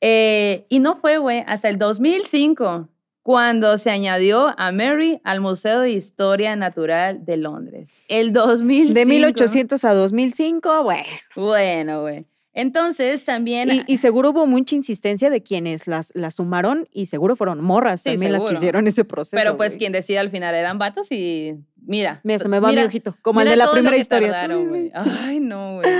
Eh, 0.00 0.66
y 0.68 0.80
no 0.80 0.96
fue, 0.96 1.18
güey, 1.18 1.44
hasta 1.46 1.68
el 1.68 1.78
2005 1.78 2.88
cuando 3.22 3.78
se 3.78 3.90
añadió 3.90 4.54
a 4.58 4.72
Mary 4.72 5.20
al 5.24 5.40
Museo 5.40 5.80
de 5.80 5.90
Historia 5.90 6.56
Natural 6.56 7.24
de 7.24 7.36
Londres. 7.36 8.00
El 8.08 8.32
2005. 8.32 8.94
De 8.94 9.06
1800 9.06 9.84
a 9.84 9.94
2005, 9.94 10.82
bueno. 10.82 11.04
Bueno, 11.36 12.02
güey. 12.02 12.26
Entonces 12.54 13.24
también... 13.24 13.70
Y, 13.70 13.82
y 13.86 13.96
seguro 13.96 14.30
hubo 14.30 14.46
mucha 14.46 14.74
insistencia 14.74 15.30
de 15.30 15.42
quienes 15.42 15.86
las, 15.86 16.12
las 16.14 16.34
sumaron 16.34 16.86
y 16.92 17.06
seguro 17.06 17.34
fueron 17.34 17.62
morras 17.62 18.02
Sí, 18.02 18.10
también 18.10 18.32
las 18.32 18.44
que 18.44 18.54
hicieron 18.54 18.86
ese 18.86 19.04
proceso. 19.04 19.36
pero 19.42 19.56
pues 19.56 19.76
quien 19.78 19.92
decide 19.92 20.18
al 20.18 20.28
final 20.28 20.54
eran 20.54 20.78
vatos 20.78 21.10
y 21.12 21.54
mira. 21.80 22.20
Mira, 22.24 22.38
se 22.40 22.48
me 22.48 22.60
va 22.60 22.68
mira- 22.68 22.82
mi 22.82 22.88
ojito, 22.88 23.16
como 23.22 23.40
el 23.40 23.48
de 23.48 23.56
la 23.56 23.70
primera 23.72 23.96
historia. 23.96 24.32
tardaron. 24.32 24.90
Ay, 24.94 25.40
no, 25.40 25.76
güey. 25.76 25.90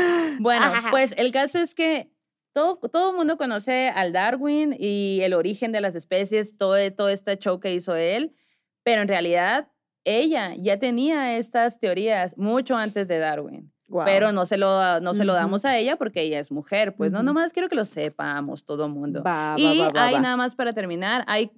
Bueno, 0.40 0.66
pues 0.90 1.14
el 1.16 1.32
caso 1.32 1.58
es 1.58 1.74
que 1.74 2.10
todo, 2.52 2.76
todo 2.76 3.10
el 3.10 3.16
mundo 3.16 3.36
conoce 3.36 3.88
al 3.94 4.12
Darwin 4.12 4.76
y 4.78 5.20
el 5.22 5.34
origen 5.34 5.72
de 5.72 5.80
las 5.80 5.94
especies, 5.94 6.56
todo, 6.58 6.76
todo 6.94 7.08
este 7.08 7.36
show 7.38 7.60
que 7.60 7.72
hizo 7.74 7.94
él, 7.94 8.34
pero 8.82 9.02
en 9.02 9.08
realidad 9.08 9.68
ella 10.04 10.54
ya 10.56 10.78
tenía 10.78 11.36
estas 11.38 11.78
teorías 11.78 12.36
mucho 12.36 12.76
antes 12.76 13.08
de 13.08 13.18
Darwin. 13.18 13.72
Pero 14.06 14.32
no 14.32 14.46
se 14.46 14.56
lo, 14.56 15.00
no 15.00 15.12
se 15.12 15.24
lo 15.26 15.34
damos 15.34 15.66
a 15.66 15.76
ella 15.76 15.96
porque 15.96 16.22
ella 16.22 16.38
es 16.38 16.50
mujer, 16.50 16.94
pues 16.96 17.12
no, 17.12 17.18
Ujú. 17.18 17.26
nomás 17.26 17.52
quiero 17.52 17.68
que 17.68 17.74
lo 17.74 17.84
sepamos 17.84 18.64
todo 18.64 18.86
el 18.86 18.92
mundo. 18.92 19.22
Va, 19.22 19.54
Y 19.58 19.78
va, 19.80 19.90
va, 19.90 20.06
hay 20.06 20.18
nada 20.18 20.36
más 20.38 20.56
para 20.56 20.72
terminar, 20.72 21.24
hay 21.26 21.50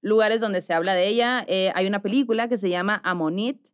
lugares 0.00 0.40
donde 0.40 0.62
se 0.62 0.72
habla 0.72 0.94
de 0.94 1.06
ella. 1.06 1.44
eh, 1.46 1.70
hay 1.74 1.86
una 1.86 2.00
película 2.00 2.48
que 2.48 2.56
se 2.56 2.70
llama 2.70 3.00
Amonit 3.04 3.68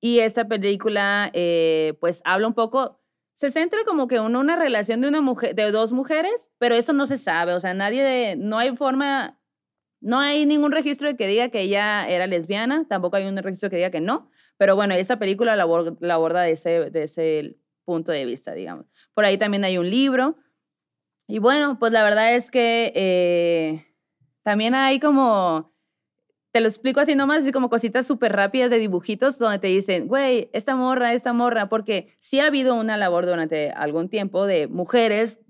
y 0.00 0.18
esta 0.18 0.46
película 0.46 1.30
eh, 1.32 1.94
pues 2.00 2.20
habla 2.26 2.46
un 2.48 2.54
poco, 2.54 3.00
se 3.34 3.50
centra 3.50 3.80
como 3.84 4.08
que 4.08 4.16
en 4.16 4.36
una 4.36 4.56
relación 4.56 5.00
de, 5.00 5.08
una 5.08 5.20
mujer, 5.20 5.54
de 5.54 5.70
dos 5.70 5.92
mujeres, 5.92 6.50
pero 6.58 6.74
eso 6.74 6.92
no 6.92 7.06
se 7.06 7.18
sabe, 7.18 7.52
o 7.52 7.60
sea, 7.60 7.74
nadie 7.74 8.02
de, 8.02 8.36
no 8.36 8.58
hay 8.58 8.74
forma, 8.76 9.40
no 10.00 10.20
hay 10.20 10.46
ningún 10.46 10.72
registro 10.72 11.16
que 11.16 11.26
diga 11.26 11.48
que 11.48 11.60
ella 11.62 12.08
era 12.08 12.26
lesbiana, 12.26 12.86
tampoco 12.88 13.16
hay 13.16 13.26
un 13.26 13.36
registro 13.36 13.70
que 13.70 13.76
diga 13.76 13.90
que 13.90 14.00
no, 14.00 14.30
pero 14.56 14.76
bueno, 14.76 14.94
esta 14.94 15.18
película 15.18 15.56
la, 15.56 15.66
la 16.00 16.14
aborda 16.14 16.42
de 16.42 16.52
ese, 16.52 16.90
de 16.90 17.02
ese 17.02 17.58
punto 17.84 18.12
de 18.12 18.24
vista, 18.24 18.54
digamos. 18.54 18.86
Por 19.14 19.24
ahí 19.24 19.36
también 19.36 19.64
hay 19.64 19.78
un 19.78 19.90
libro 19.90 20.36
Y 21.28 21.38
bueno, 21.38 21.78
pues 21.78 21.92
la 21.92 22.04
verdad 22.04 22.34
es 22.34 22.50
que 22.50 22.92
eh, 22.94 23.86
también 24.42 24.74
hay 24.74 25.00
como, 25.00 25.73
te 26.54 26.60
lo 26.60 26.68
explico 26.68 27.00
así 27.00 27.16
nomás, 27.16 27.40
así 27.40 27.50
como 27.50 27.68
cositas 27.68 28.06
súper 28.06 28.30
rápidas 28.30 28.70
de 28.70 28.78
dibujitos 28.78 29.38
donde 29.38 29.58
te 29.58 29.66
dicen, 29.66 30.06
güey, 30.06 30.50
esta 30.52 30.76
morra, 30.76 31.12
esta 31.12 31.32
morra, 31.32 31.68
porque 31.68 32.14
sí 32.20 32.38
ha 32.38 32.46
habido 32.46 32.76
una 32.76 32.96
labor 32.96 33.26
durante 33.26 33.72
algún 33.72 34.08
tiempo 34.08 34.46
de 34.46 34.68
mujeres 34.68 35.40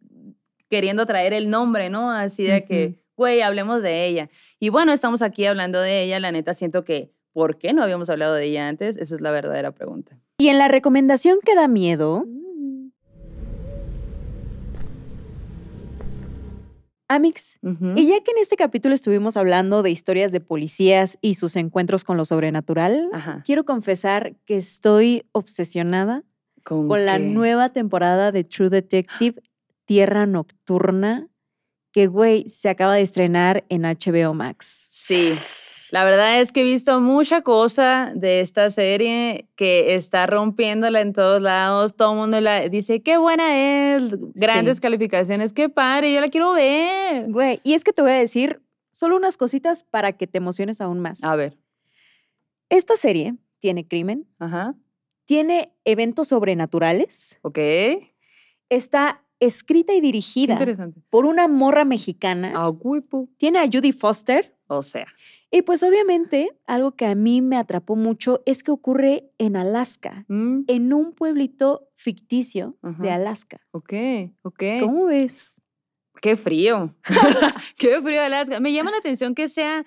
queriendo 0.71 1.05
traer 1.05 1.35
el 1.35 1.51
nombre, 1.51 1.91
¿no? 1.91 2.11
Así 2.11 2.45
de 2.45 2.65
que, 2.65 3.05
güey, 3.19 3.43
hablemos 3.43 3.83
de 3.83 4.07
ella. 4.07 4.31
Y 4.59 4.71
bueno, 4.71 4.95
estamos 4.95 5.21
aquí 5.21 5.45
hablando 5.45 5.79
de 5.79 6.05
ella, 6.05 6.19
la 6.21 6.33
neta 6.33 6.55
siento 6.55 6.85
que, 6.85 7.13
¿por 7.35 7.59
qué 7.59 7.75
no 7.75 7.83
habíamos 7.83 8.09
hablado 8.09 8.33
de 8.33 8.47
ella 8.47 8.67
antes? 8.67 8.97
Esa 8.97 9.17
es 9.17 9.21
la 9.21 9.31
verdadera 9.31 9.73
pregunta. 9.73 10.19
Y 10.39 10.49
en 10.49 10.57
la 10.57 10.69
recomendación 10.69 11.37
que 11.45 11.55
da 11.55 11.69
miedo, 11.69 12.25
Amix, 17.09 17.59
y 17.97 18.09
ya 18.09 18.21
que 18.23 18.31
en 18.31 18.39
este 18.41 18.57
capítulo 18.57 18.95
estuvimos 18.95 19.37
hablando 19.37 19.83
de 19.83 19.91
historias 19.91 20.33
de 20.33 20.41
policías 20.41 21.19
y 21.21 21.35
sus 21.35 21.57
encuentros 21.57 22.03
con 22.03 22.17
lo 22.17 22.25
sobrenatural, 22.25 23.09
Ajá. 23.13 23.43
quiero 23.45 23.65
confesar 23.65 24.37
que 24.47 24.57
estoy 24.57 25.27
obsesionada 25.33 26.25
con 26.63 26.89
la 27.05 27.19
qué? 27.19 27.25
nueva 27.25 27.69
temporada 27.69 28.33
de 28.33 28.45
True 28.45 28.71
Detective 28.71 29.43
Tierra 29.85 30.25
Nocturna, 30.25 31.29
que, 31.93 32.07
güey, 32.07 32.49
se 32.49 32.71
acaba 32.71 32.95
de 32.95 33.03
estrenar 33.03 33.65
en 33.69 33.83
HBO 33.83 34.33
Max. 34.33 34.89
Sí, 34.93 35.35
la 35.95 36.03
verdad 36.03 36.41
es 36.41 36.51
que 36.51 36.63
he 36.63 36.65
visto 36.65 37.01
mucha 37.01 37.43
cosa 37.43 38.11
de 38.17 38.41
esta 38.41 38.69
serie 38.73 39.47
que 39.55 39.95
está 39.95 40.27
rompiéndola 40.27 41.01
en 41.01 41.13
todos 41.13 41.41
lados. 41.41 41.95
Todo 41.95 42.15
el 42.15 42.19
mundo 42.19 42.41
la 42.41 42.69
dice, 42.69 43.01
qué 43.01 43.17
buena 43.17 43.95
es, 43.95 44.03
grandes 44.35 44.79
Sí. 44.79 44.81
calificaciones, 44.83 45.53
qué 45.53 45.69
padre, 45.69 46.13
yo 46.13 46.21
la 46.21 46.27
quiero 46.27 46.53
ver. 46.53 47.31
Güey, 47.31 47.61
y 47.63 47.75
es 47.75 47.85
que 47.85 47.93
te 47.93 48.03
voy 48.03 48.11
a 48.11 48.15
decir 48.15 48.61
solo 48.91 49.15
unas 49.15 49.37
cositas 49.37 49.85
para 49.85 50.15
que 50.15 50.27
te 50.27 50.39
emociones 50.39 50.81
aún 50.81 50.99
más. 50.99 51.23
A 51.23 51.37
ver, 51.37 51.57
Esta 52.71 52.97
serie 52.97 53.37
tiene 53.61 53.87
crimen, 53.87 54.27
ajá, 54.41 54.75
tiene 55.27 55.73
eventos 55.85 56.27
sobrenaturales, 56.27 57.39
ok. 57.43 57.59
Está 58.69 59.23
escrita 59.39 59.93
y 59.93 60.01
dirigida 60.01 60.59
por 61.09 61.25
una 61.25 61.47
morra 61.47 61.85
mexicana, 61.85 62.53
Ah, 62.57 62.73
tiene 63.37 63.61
a 63.61 63.67
Judy 63.73 63.93
Foster. 63.93 64.51
O 64.67 64.83
sea, 64.83 65.07
Y 65.55 65.63
pues 65.63 65.85
obviamente 65.85 66.51
algo 66.67 66.97
que 66.97 67.07
a 67.07 67.15
mí 67.15 67.41
me 67.41 67.57
atrapó 67.57 67.95
mucho 67.95 68.43
es 68.45 68.65
que 68.65 68.73
ocurre 68.73 69.31
en 69.39 69.55
Alaska, 69.55 70.25
mm, 70.27 70.63
en 70.67 70.93
un 70.93 71.13
pueblito 71.13 71.93
ficticio 71.95 72.77
de. 72.83 73.13
Alaska. 73.13 73.61
ok, 73.71 73.93
ok. 74.43 74.63
¿Cómo 74.81 75.05
ves? 75.07 75.63
Qué 76.21 76.35
frío. 76.35 76.97
Qué 77.79 78.03
frío 78.03 78.21
Alaska. 78.23 78.59
Me 78.59 78.73
llama 78.73 78.91
la 78.91 78.97
atención 78.97 79.37
que 79.37 79.49
sea, 79.49 79.87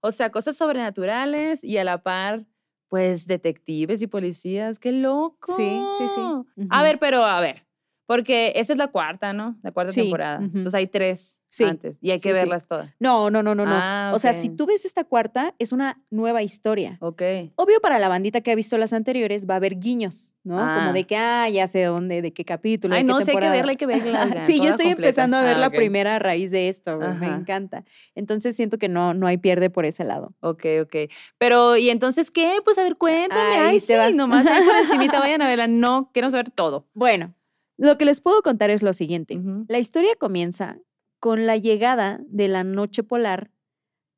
o 0.00 0.10
sea, 0.10 0.32
cosas 0.32 0.56
sobrenaturales 0.56 1.62
y 1.62 1.78
a 1.78 1.84
la 1.84 2.02
par, 2.02 2.44
pues, 2.88 3.28
detectives 3.28 4.02
y 4.02 4.08
policías. 4.08 4.80
Qué 4.80 4.90
loco. 4.90 5.54
Sí, 5.56 5.80
sí, 5.96 6.06
sí. 6.12 6.66
A 6.70 6.82
ver, 6.82 6.98
pero 6.98 7.24
a 7.24 7.40
ver, 7.40 7.64
porque 8.06 8.52
esa 8.56 8.72
es 8.72 8.78
la 8.78 8.88
cuarta, 8.88 9.32
¿no? 9.32 9.56
La 9.62 9.72
cuarta 9.72 9.92
Sí, 9.92 10.02
temporada. 10.02 10.38
ujú. 10.38 10.46
Entonces 10.58 10.74
hay 10.74 10.86
tres 10.86 11.38
Sí, 11.48 11.62
antes 11.62 11.98
y 12.00 12.10
hay 12.10 12.18
que 12.18 12.30
sí. 12.30 12.32
verlas 12.34 12.66
todas. 12.66 12.90
No, 12.98 13.30
no, 13.30 13.40
no, 13.44 13.54
no, 13.54 13.64
no. 13.64 13.76
Ah, 13.76 14.10
O 14.12 14.18
sea, 14.18 14.32
si 14.32 14.48
tú 14.50 14.66
ves 14.66 14.84
esta 14.84 15.04
cuarta, 15.04 15.54
es 15.60 15.70
una 15.70 16.02
nueva 16.10 16.42
historia. 16.42 16.96
Ok. 17.00 17.22
Obvio, 17.54 17.80
para 17.80 18.00
la 18.00 18.08
bandita 18.08 18.40
que 18.40 18.50
ha 18.50 18.56
visto 18.56 18.76
las 18.76 18.92
anteriores, 18.92 19.48
va 19.48 19.54
a 19.54 19.56
haber 19.58 19.78
guiños, 19.78 20.34
¿no? 20.42 20.58
Ah. 20.58 20.78
Como 20.80 20.92
de 20.92 21.04
que, 21.04 21.16
ah, 21.16 21.48
ya 21.48 21.68
sé 21.68 21.84
dónde, 21.84 22.22
de 22.22 22.32
qué 22.32 22.44
capítulo. 22.44 22.96
Ay, 22.96 23.02
de 23.04 23.06
qué 23.06 23.12
no, 23.12 23.20
sí 23.20 23.30
hay 23.30 23.36
que 23.36 23.48
verla, 23.50 23.70
hay 23.70 23.76
que 23.76 23.86
verla. 23.86 24.26
ya, 24.34 24.40
sí, 24.46 24.56
yo 24.58 24.64
estoy 24.70 24.86
completa. 24.86 24.90
empezando 24.90 25.36
a 25.36 25.42
ver 25.44 25.56
Ah, 25.56 25.60
la 25.60 25.70
primera 25.70 26.16
a 26.16 26.18
raíz 26.18 26.50
de 26.50 26.68
esto, 26.68 26.98
güey, 26.98 27.14
me 27.20 27.28
encanta. 27.28 27.84
Entonces 28.16 28.56
siento 28.56 28.76
que 28.78 28.88
no, 28.88 29.14
no 29.14 29.28
hay 29.28 29.36
pierde 29.38 29.70
por 29.70 29.84
ese 29.84 30.02
lado. 30.02 30.34
Ok, 30.40 30.64
ok. 30.82 30.96
Pero, 31.38 31.76
¿y 31.76 31.88
entonces 31.90 32.32
qué? 32.32 32.56
Pues 32.64 32.78
a 32.78 32.82
ver, 32.82 32.96
cuéntame. 32.96 33.58
Ay, 33.58 33.78
te 33.78 33.86
sí, 33.86 33.94
va. 33.94 34.10
nomás 34.10 34.44
por 34.44 34.74
encimita 34.82 35.20
vayan 35.20 35.40
a 35.40 35.46
verla. 35.46 35.68
No, 35.68 36.10
quiero 36.12 36.28
saber 36.30 36.50
todo. 36.50 36.88
Bueno, 36.94 37.32
lo 37.76 37.98
que 37.98 38.04
les 38.04 38.20
puedo 38.20 38.42
contar 38.42 38.70
es 38.70 38.82
lo 38.82 38.92
siguiente. 38.92 39.40
La 39.68 39.78
historia 39.78 40.14
comienza 40.16 40.78
con 41.18 41.46
la 41.46 41.56
llegada 41.56 42.20
de 42.28 42.48
la 42.48 42.64
noche 42.64 43.02
polar 43.02 43.50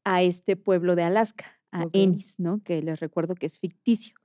a 0.05 0.23
este 0.23 0.57
pueblo 0.57 0.97
de 0.97 1.03
Alaska, 1.03 1.59
a. 1.73 1.87
Ennis, 1.93 2.39
¿no? 2.39 2.62
Que 2.62 2.83
les 2.83 3.01
recuerdo 3.01 3.35
que 3.35 3.47
es 3.47 3.59
ficticio. 3.59 4.16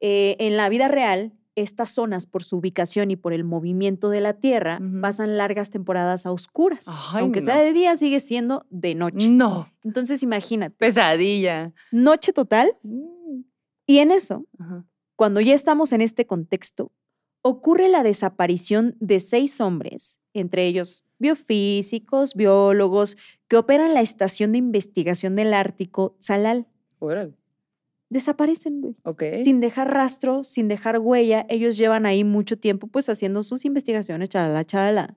Eh, 0.00 0.36
en 0.38 0.56
la 0.56 0.68
vida 0.68 0.88
real, 0.88 1.32
estas 1.54 1.90
zonas, 1.90 2.26
por 2.26 2.44
su 2.44 2.56
ubicación 2.58 3.10
y 3.10 3.16
por 3.16 3.32
el 3.32 3.42
movimiento 3.42 4.10
de 4.10 4.20
la 4.20 4.34
Tierra, 4.34 4.80
pasan 5.00 5.36
largas 5.36 5.70
temporadas 5.70 6.24
a 6.24 6.30
oscuras. 6.30 6.84
Ay, 6.86 7.22
Aunque 7.22 7.40
sea 7.40 7.56
de 7.56 7.72
día, 7.72 7.96
sigue 7.96 8.20
siendo 8.20 8.64
de 8.70 8.94
noche. 8.94 9.28
No, 9.28 9.68
Entonces, 9.82 10.22
imagínate, 10.22 10.76
pesadilla. 10.76 11.72
noche 11.90 12.32
total. 12.32 12.76
Mm. 12.82 13.42
Y 13.86 13.98
en 13.98 14.12
eso, 14.12 14.46
cuando 15.16 15.40
ya 15.40 15.54
estamos 15.54 15.92
en 15.92 16.00
este 16.00 16.26
contexto, 16.26 16.92
ocurre 17.42 17.88
la 17.88 18.02
desaparición 18.02 18.96
de 19.00 19.20
seis 19.20 19.60
hombres, 19.60 20.20
entre 20.34 20.66
ellos 20.66 21.04
biofísicos, 21.18 22.34
biólogos, 22.34 23.16
que 23.48 23.56
operan 23.56 23.94
la 23.94 24.00
estación 24.00 24.52
de 24.52 24.58
investigación 24.58 25.36
del 25.36 25.54
Ártico, 25.54 26.16
Salal. 26.18 26.66
Órale. 26.98 27.34
Desaparecen, 28.10 28.80
güey. 28.80 28.96
Ok. 29.02 29.22
sin 29.42 29.60
dejar 29.60 29.92
rastro, 29.92 30.42
sin 30.42 30.68
dejar 30.68 30.98
huella. 30.98 31.44
Ellos 31.48 31.76
llevan 31.76 32.06
ahí 32.06 32.24
mucho 32.24 32.58
tiempo 32.58 32.86
pues 32.86 33.08
haciendo 33.08 33.42
sus 33.42 33.64
investigaciones, 33.64 34.30
chalala, 34.30 34.64
chalala. 34.64 35.16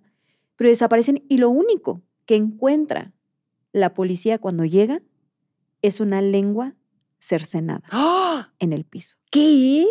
Pero 0.58 0.70
desaparecen 0.70 1.24
y 1.30 1.38
lo 1.38 1.50
único 1.50 2.02
que 2.26 2.36
encuentra 2.36 3.14
la 3.72 3.94
policía 3.94 4.38
cuando 4.40 4.66
llega 4.66 5.02
es 5.82 6.00
una 6.00 6.22
lengua 6.22 6.76
cercenada 7.20 7.84
¡Ah! 7.92 8.52
en 8.60 8.74
el 8.74 8.84
piso. 8.84 9.18
¿Qué? 9.32 9.88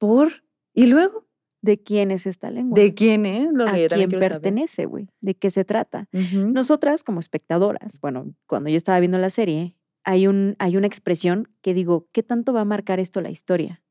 ¿Por? 0.00 0.44
¿Y 0.72 0.86
luego? 0.86 1.28
¿De 1.60 1.82
quién 1.82 2.10
es 2.10 2.26
esta 2.26 2.50
lengua? 2.50 2.74
¿De 2.74 2.94
quién 2.94 3.26
es? 3.26 3.52
Lo 3.52 3.68
¿A 3.68 3.76
yo 3.76 3.86
quién 3.88 4.08
pertenece, 4.08 4.86
güey? 4.86 5.10
¿De 5.20 5.34
qué 5.34 5.50
se 5.50 5.66
trata? 5.66 6.08
Nosotras 6.32 7.04
como 7.04 7.20
espectadoras, 7.20 8.00
bueno, 8.00 8.34
cuando 8.46 8.70
yo 8.70 8.78
estaba 8.78 8.98
viendo 8.98 9.18
la 9.18 9.28
serie, 9.28 9.76
hay, 10.02 10.26
un, 10.26 10.56
hay 10.58 10.78
una 10.78 10.86
expresión 10.86 11.54
que 11.60 11.74
digo, 11.74 12.08
¿qué 12.12 12.22
tanto 12.22 12.54
va 12.54 12.62
a 12.62 12.64
marcar 12.64 12.98
esto 12.98 13.20
la 13.20 13.28
historia? 13.28 13.82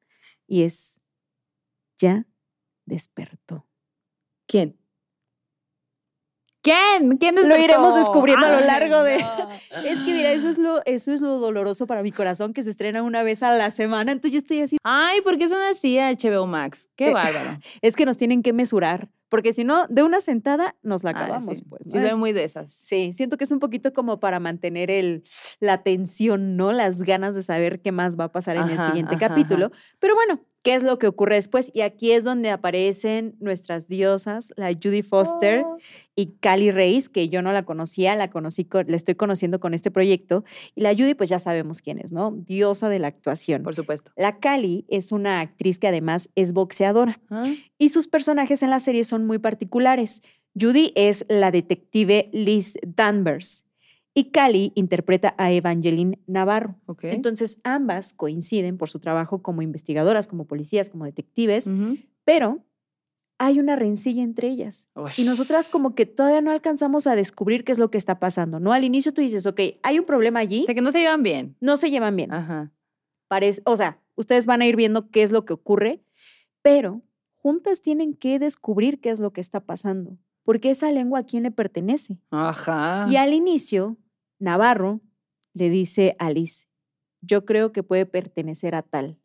Y 0.47 0.63
es, 0.63 0.99
ya 1.99 2.25
despertó. 2.87 3.67
¿Quién? 4.47 4.79
¿Quién? 6.61 7.17
¿Quién 7.17 7.35
Lo 7.35 7.41
despertó? 7.41 7.63
iremos 7.63 7.95
descubriendo 7.95 8.45
a 8.45 8.59
lo 8.59 8.65
largo 8.65 9.03
de- 9.03 9.19
no. 9.19 9.27
Es 9.85 9.99
que 10.01 10.13
mira, 10.13 10.31
eso 10.31 10.49
es 10.49 10.57
lo, 10.57 10.81
eso 10.85 11.13
es 11.13 11.21
lo 11.21 11.39
doloroso 11.39 11.87
para 11.87 12.03
mi 12.03 12.11
corazón 12.11 12.53
que 12.53 12.63
se 12.63 12.69
estrena 12.69 13.01
una 13.01 13.23
vez 13.23 13.43
a 13.43 13.51
la 13.53 13.71
semana. 13.71 14.11
Entonces 14.11 14.33
yo 14.33 14.37
estoy 14.39 14.61
así. 14.61 14.77
Ay, 14.83 15.21
¿por 15.21 15.37
qué 15.37 15.47
son 15.47 15.61
así 15.61 15.97
HBO 15.97 16.47
Max? 16.47 16.89
Qué 16.95 17.09
Eh, 17.09 17.13
bárbaro. 17.13 17.57
Es 17.81 17.95
que 17.95 18.05
nos 18.05 18.17
tienen 18.17 18.43
que 18.43 18.51
mesurar, 18.51 19.09
porque 19.29 19.53
si 19.53 19.63
no, 19.63 19.85
de 19.87 20.03
una 20.03 20.19
sentada 20.19 20.75
nos 20.81 21.03
la 21.05 21.11
Ah, 21.11 21.13
acabamos, 21.13 21.57
sí. 21.59 21.63
pues. 21.63 21.81
Sí, 21.85 21.97
¿no? 21.97 22.01
soy 22.01 22.09
Es- 22.11 22.17
muy 22.17 22.33
de 22.33 22.43
esas. 22.43 22.73
Sí, 22.73 23.13
siento 23.13 23.37
que 23.37 23.45
es 23.45 23.51
un 23.51 23.59
poquito 23.59 23.93
como 23.93 24.19
para 24.19 24.39
mantener 24.41 24.91
el, 24.91 25.23
la 25.61 25.81
tensión, 25.83 26.57
¿no? 26.57 26.73
Las 26.73 27.03
ganas 27.03 27.35
de 27.35 27.43
saber 27.43 27.81
qué 27.81 27.91
más 27.93 28.19
va 28.19 28.25
a 28.25 28.31
pasar 28.33 28.57
en 28.57 28.67
el 28.69 28.81
siguiente 28.81 29.15
ajá, 29.15 29.29
capítulo. 29.29 29.71
Pero 29.99 30.13
bueno, 30.15 30.41
¿qué 30.61 30.75
es 30.75 30.83
lo 30.83 30.99
que 30.99 31.07
ocurre 31.07 31.35
después? 31.35 31.71
Y 31.73 31.81
aquí 31.81 32.11
es 32.11 32.23
donde 32.23 32.49
aparecen 32.49 33.35
nuestras 33.39 33.87
diosas, 33.87 34.53
la 34.57 34.71
Judy 34.73 35.01
Foster 35.03 35.63
Oh. 35.65 35.77
y 36.15 36.33
Cali 36.39 36.71
Reis, 36.71 37.09
que 37.09 37.29
yo 37.29 37.41
no 37.41 37.51
la 37.53 37.63
conocía, 37.63 38.15
la 38.15 38.29
conocí, 38.29 38.65
con- 38.65 38.85
la 38.87 38.95
estoy 38.95 39.15
conociendo 39.15 39.59
con 39.59 39.73
este 39.73 39.91
proyecto. 39.91 40.43
Y 40.75 40.81
la 40.81 40.91
Judy, 40.93 41.13
pues 41.15 41.29
ya 41.29 41.39
sabemos 41.39 41.81
quién 41.81 41.99
es, 41.99 42.11
¿no? 42.11 42.31
Diosa 42.31 42.89
de 42.89 42.99
la 42.99 43.07
actuación. 43.07 43.63
Por 43.63 43.75
supuesto. 43.75 44.11
La 44.15 44.39
Cali 44.39 44.85
es 44.89 45.11
una 45.11 45.39
actriz 45.41 45.79
que 45.79 45.87
además 45.87 46.29
es 46.35 46.51
boxeadora 46.53 47.21
Ah, 47.29 47.43
y 47.77 47.89
sus 47.89 48.07
personajes 48.07 48.61
en 48.63 48.69
la 48.69 48.79
serie 48.79 49.03
son 49.03 49.25
muy 49.25 49.39
particulares. 49.39 50.21
Judy 50.59 50.91
es 50.95 51.25
la 51.29 51.51
detective 51.51 52.29
Liz 52.33 52.77
Danvers 52.85 53.63
y 54.19 54.25
Cali 54.31 54.73
interpreta 54.75 55.33
a 55.37 55.49
Evangeline 55.53 56.19
Navarro. 56.27 56.75
Entonces 57.03 57.61
ambas 57.63 58.11
coinciden 58.11 58.77
por 58.77 58.89
su 58.89 58.99
trabajo 58.99 59.41
como 59.41 59.61
investigadoras, 59.61 60.27
como 60.27 60.43
policías, 60.45 60.89
como 60.89 61.05
detectives, 61.05 61.69
pero 62.25 62.59
hay 63.37 63.61
una 63.61 63.77
rencilla 63.77 64.21
entre 64.21 64.49
ellas. 64.49 64.89
Uy. 64.93 65.11
Y 65.15 65.23
nosotras 65.23 65.69
como 65.69 65.95
que 65.95 66.05
todavía 66.05 66.41
no 66.41 66.51
alcanzamos 66.51 67.07
a 67.07 67.15
descubrir 67.15 67.63
qué 67.63 67.71
es 67.71 67.79
lo 67.79 67.89
que 67.89 67.97
está 67.97 68.19
pasando, 68.19 68.59
¿no? 68.59 68.73
Al 68.73 68.83
inicio 68.83 69.13
tú 69.13 69.21
dices, 69.21 69.45
ok, 69.45 69.61
hay 69.83 69.99
un 69.99 70.05
problema 70.05 70.41
allí, 70.41 70.63
O 70.63 70.65
sea, 70.65 70.75
que 70.75 70.81
no 70.81 70.91
se 70.91 70.99
llevan 70.99 71.23
bien. 71.23 71.55
no 71.61 71.77
se 71.77 71.89
llevan 71.89 72.17
bien. 72.17 72.33
Ajá. 72.33 72.73
Parece, 73.29 73.61
o 73.63 73.77
sea, 73.77 74.01
ustedes 74.15 74.45
van 74.47 74.61
a 74.61 74.65
ir 74.65 74.75
viendo 74.75 75.09
qué 75.11 75.23
es 75.23 75.31
lo 75.31 75.45
que 75.45 75.53
ocurre, 75.53 76.03
pero 76.61 77.03
juntas 77.35 77.81
tienen 77.81 78.13
que 78.15 78.37
descubrir 78.37 78.99
qué 78.99 79.11
es 79.11 79.21
lo 79.21 79.31
que 79.31 79.39
está 79.39 79.61
pasando, 79.61 80.17
porque 80.43 80.71
esa 80.71 80.91
lengua 80.91 81.19
a 81.19 81.23
quién 81.25 81.43
le 81.43 81.51
pertenece. 81.51 82.19
Ajá. 82.31 83.05
Y 83.09 83.15
al 83.15 83.33
inicio, 83.33 83.95
Navarro 84.39 85.01
le 85.53 85.69
dice 85.69 86.15
a 86.19 86.27
Alice, 86.27 86.67
yo 87.21 87.45
creo 87.45 87.71
que 87.71 87.83
puede 87.83 88.05
pertenecer 88.05 88.75
a 88.75 88.81
tal. 88.81 89.19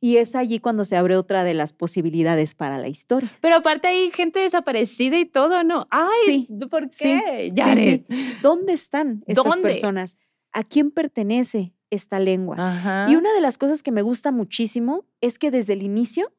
Y 0.00 0.16
es 0.16 0.34
allí 0.34 0.58
cuando 0.58 0.84
se 0.84 0.96
abre 0.96 1.16
otra 1.16 1.44
de 1.44 1.54
las 1.54 1.72
posibilidades 1.72 2.54
para 2.56 2.78
la 2.78 2.88
historia. 2.88 3.30
Pero 3.40 3.56
aparte 3.56 3.86
hay 3.86 4.10
gente 4.10 4.40
desaparecida 4.40 5.16
y 5.18 5.26
todo, 5.26 5.62
¿no? 5.62 5.86
Ay, 5.90 6.46
Sí, 6.48 6.48
¿por 6.68 6.90
qué? 6.90 7.42
Sí, 7.44 7.52
Jared. 7.56 8.00
sí. 8.08 8.34
¿Dónde 8.42 8.72
están 8.72 9.22
estas 9.28 9.44
¿Dónde? 9.44 9.62
personas? 9.62 10.18
¿A 10.52 10.64
quién 10.64 10.90
pertenece 10.90 11.72
esta 11.88 12.18
lengua? 12.18 12.56
Ajá. 12.58 13.06
Y 13.08 13.14
una 13.14 13.32
de 13.32 13.40
las 13.40 13.58
cosas 13.58 13.84
que 13.84 13.92
me 13.92 14.02
gusta 14.02 14.32
muchísimo 14.32 15.04
es 15.20 15.38
que 15.38 15.52
desde 15.52 15.74
el 15.74 15.84
inicio 15.84 16.32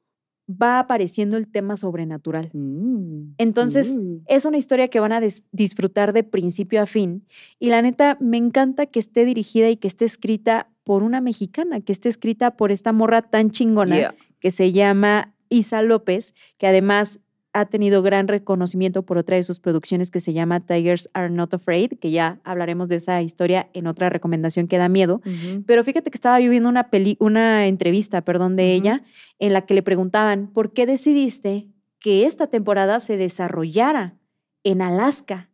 va 0.49 0.79
apareciendo 0.79 1.37
el 1.37 1.47
tema 1.47 1.77
sobrenatural. 1.77 2.49
Mm. 2.53 3.33
Entonces, 3.37 3.97
Mm. 3.97 4.17
Es 4.27 4.45
una 4.45 4.57
historia 4.57 4.87
que 4.87 4.99
van 4.99 5.11
a 5.13 5.21
disfrutar 5.51 6.13
de 6.13 6.23
principio 6.23 6.81
a 6.81 6.85
fin. 6.85 7.25
Y 7.59 7.69
la 7.69 7.81
neta, 7.81 8.17
me 8.19 8.37
encanta 8.37 8.85
que 8.85 8.99
esté 8.99 9.25
dirigida 9.25 9.69
y 9.69 9.77
que 9.77 9.87
esté 9.87 10.05
escrita 10.05 10.69
por 10.83 11.03
una 11.03 11.21
mexicana, 11.21 11.81
que 11.81 11.91
esté 11.93 12.09
escrita 12.09 12.57
por 12.57 12.71
esta 12.71 12.91
morra 12.91 13.21
tan 13.21 13.51
chingona 13.51 13.95
Yeah. 13.95 14.15
que 14.39 14.51
se 14.51 14.71
llama 14.71 15.33
Isa 15.49 15.81
López, 15.81 16.33
que 16.57 16.67
además 16.67 17.19
ha 17.53 17.65
tenido 17.65 18.01
gran 18.01 18.27
reconocimiento 18.27 19.03
por 19.03 19.19
otra 19.19 19.37
de 19.37 19.43
sus 19.43 19.59
producciones 19.59 20.09
que 20.09 20.19
se 20.19 20.33
llama 20.33 20.59
Tigers 20.59 21.09
Are 21.13 21.29
Not 21.29 21.53
Afraid, 21.53 21.93
que 21.99 22.09
ya 22.09 22.39
hablaremos 22.43 22.89
de 22.89 22.95
esa 22.95 23.21
historia 23.21 23.69
en 23.73 23.85
otra 23.85 24.09
recomendación 24.09 24.67
que 24.67 24.79
da 24.79 24.89
miedo. 24.89 25.21
Pero 25.67 25.83
fíjate 25.83 26.09
que 26.09 26.17
estaba 26.17 26.39
yo 26.39 26.49
viendo 26.49 26.67
una, 26.67 26.89
peli 26.89 27.15
una 27.19 27.67
entrevista, 27.67 28.21
perdón, 28.21 28.55
de 28.55 28.73
ella, 28.73 29.03
en 29.37 29.53
la 29.53 29.61
que 29.61 29.75
le 29.75 29.83
preguntaban, 29.83 30.47
¿por 30.47 30.73
qué 30.73 30.87
decidiste 30.87 31.67
que 31.99 32.25
esta 32.25 32.47
temporada 32.47 32.99
se 32.99 33.17
desarrollara 33.17 34.15
en 34.63 34.81
Alaska? 34.81 35.49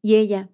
Y 0.00 0.14
ella, 0.14 0.48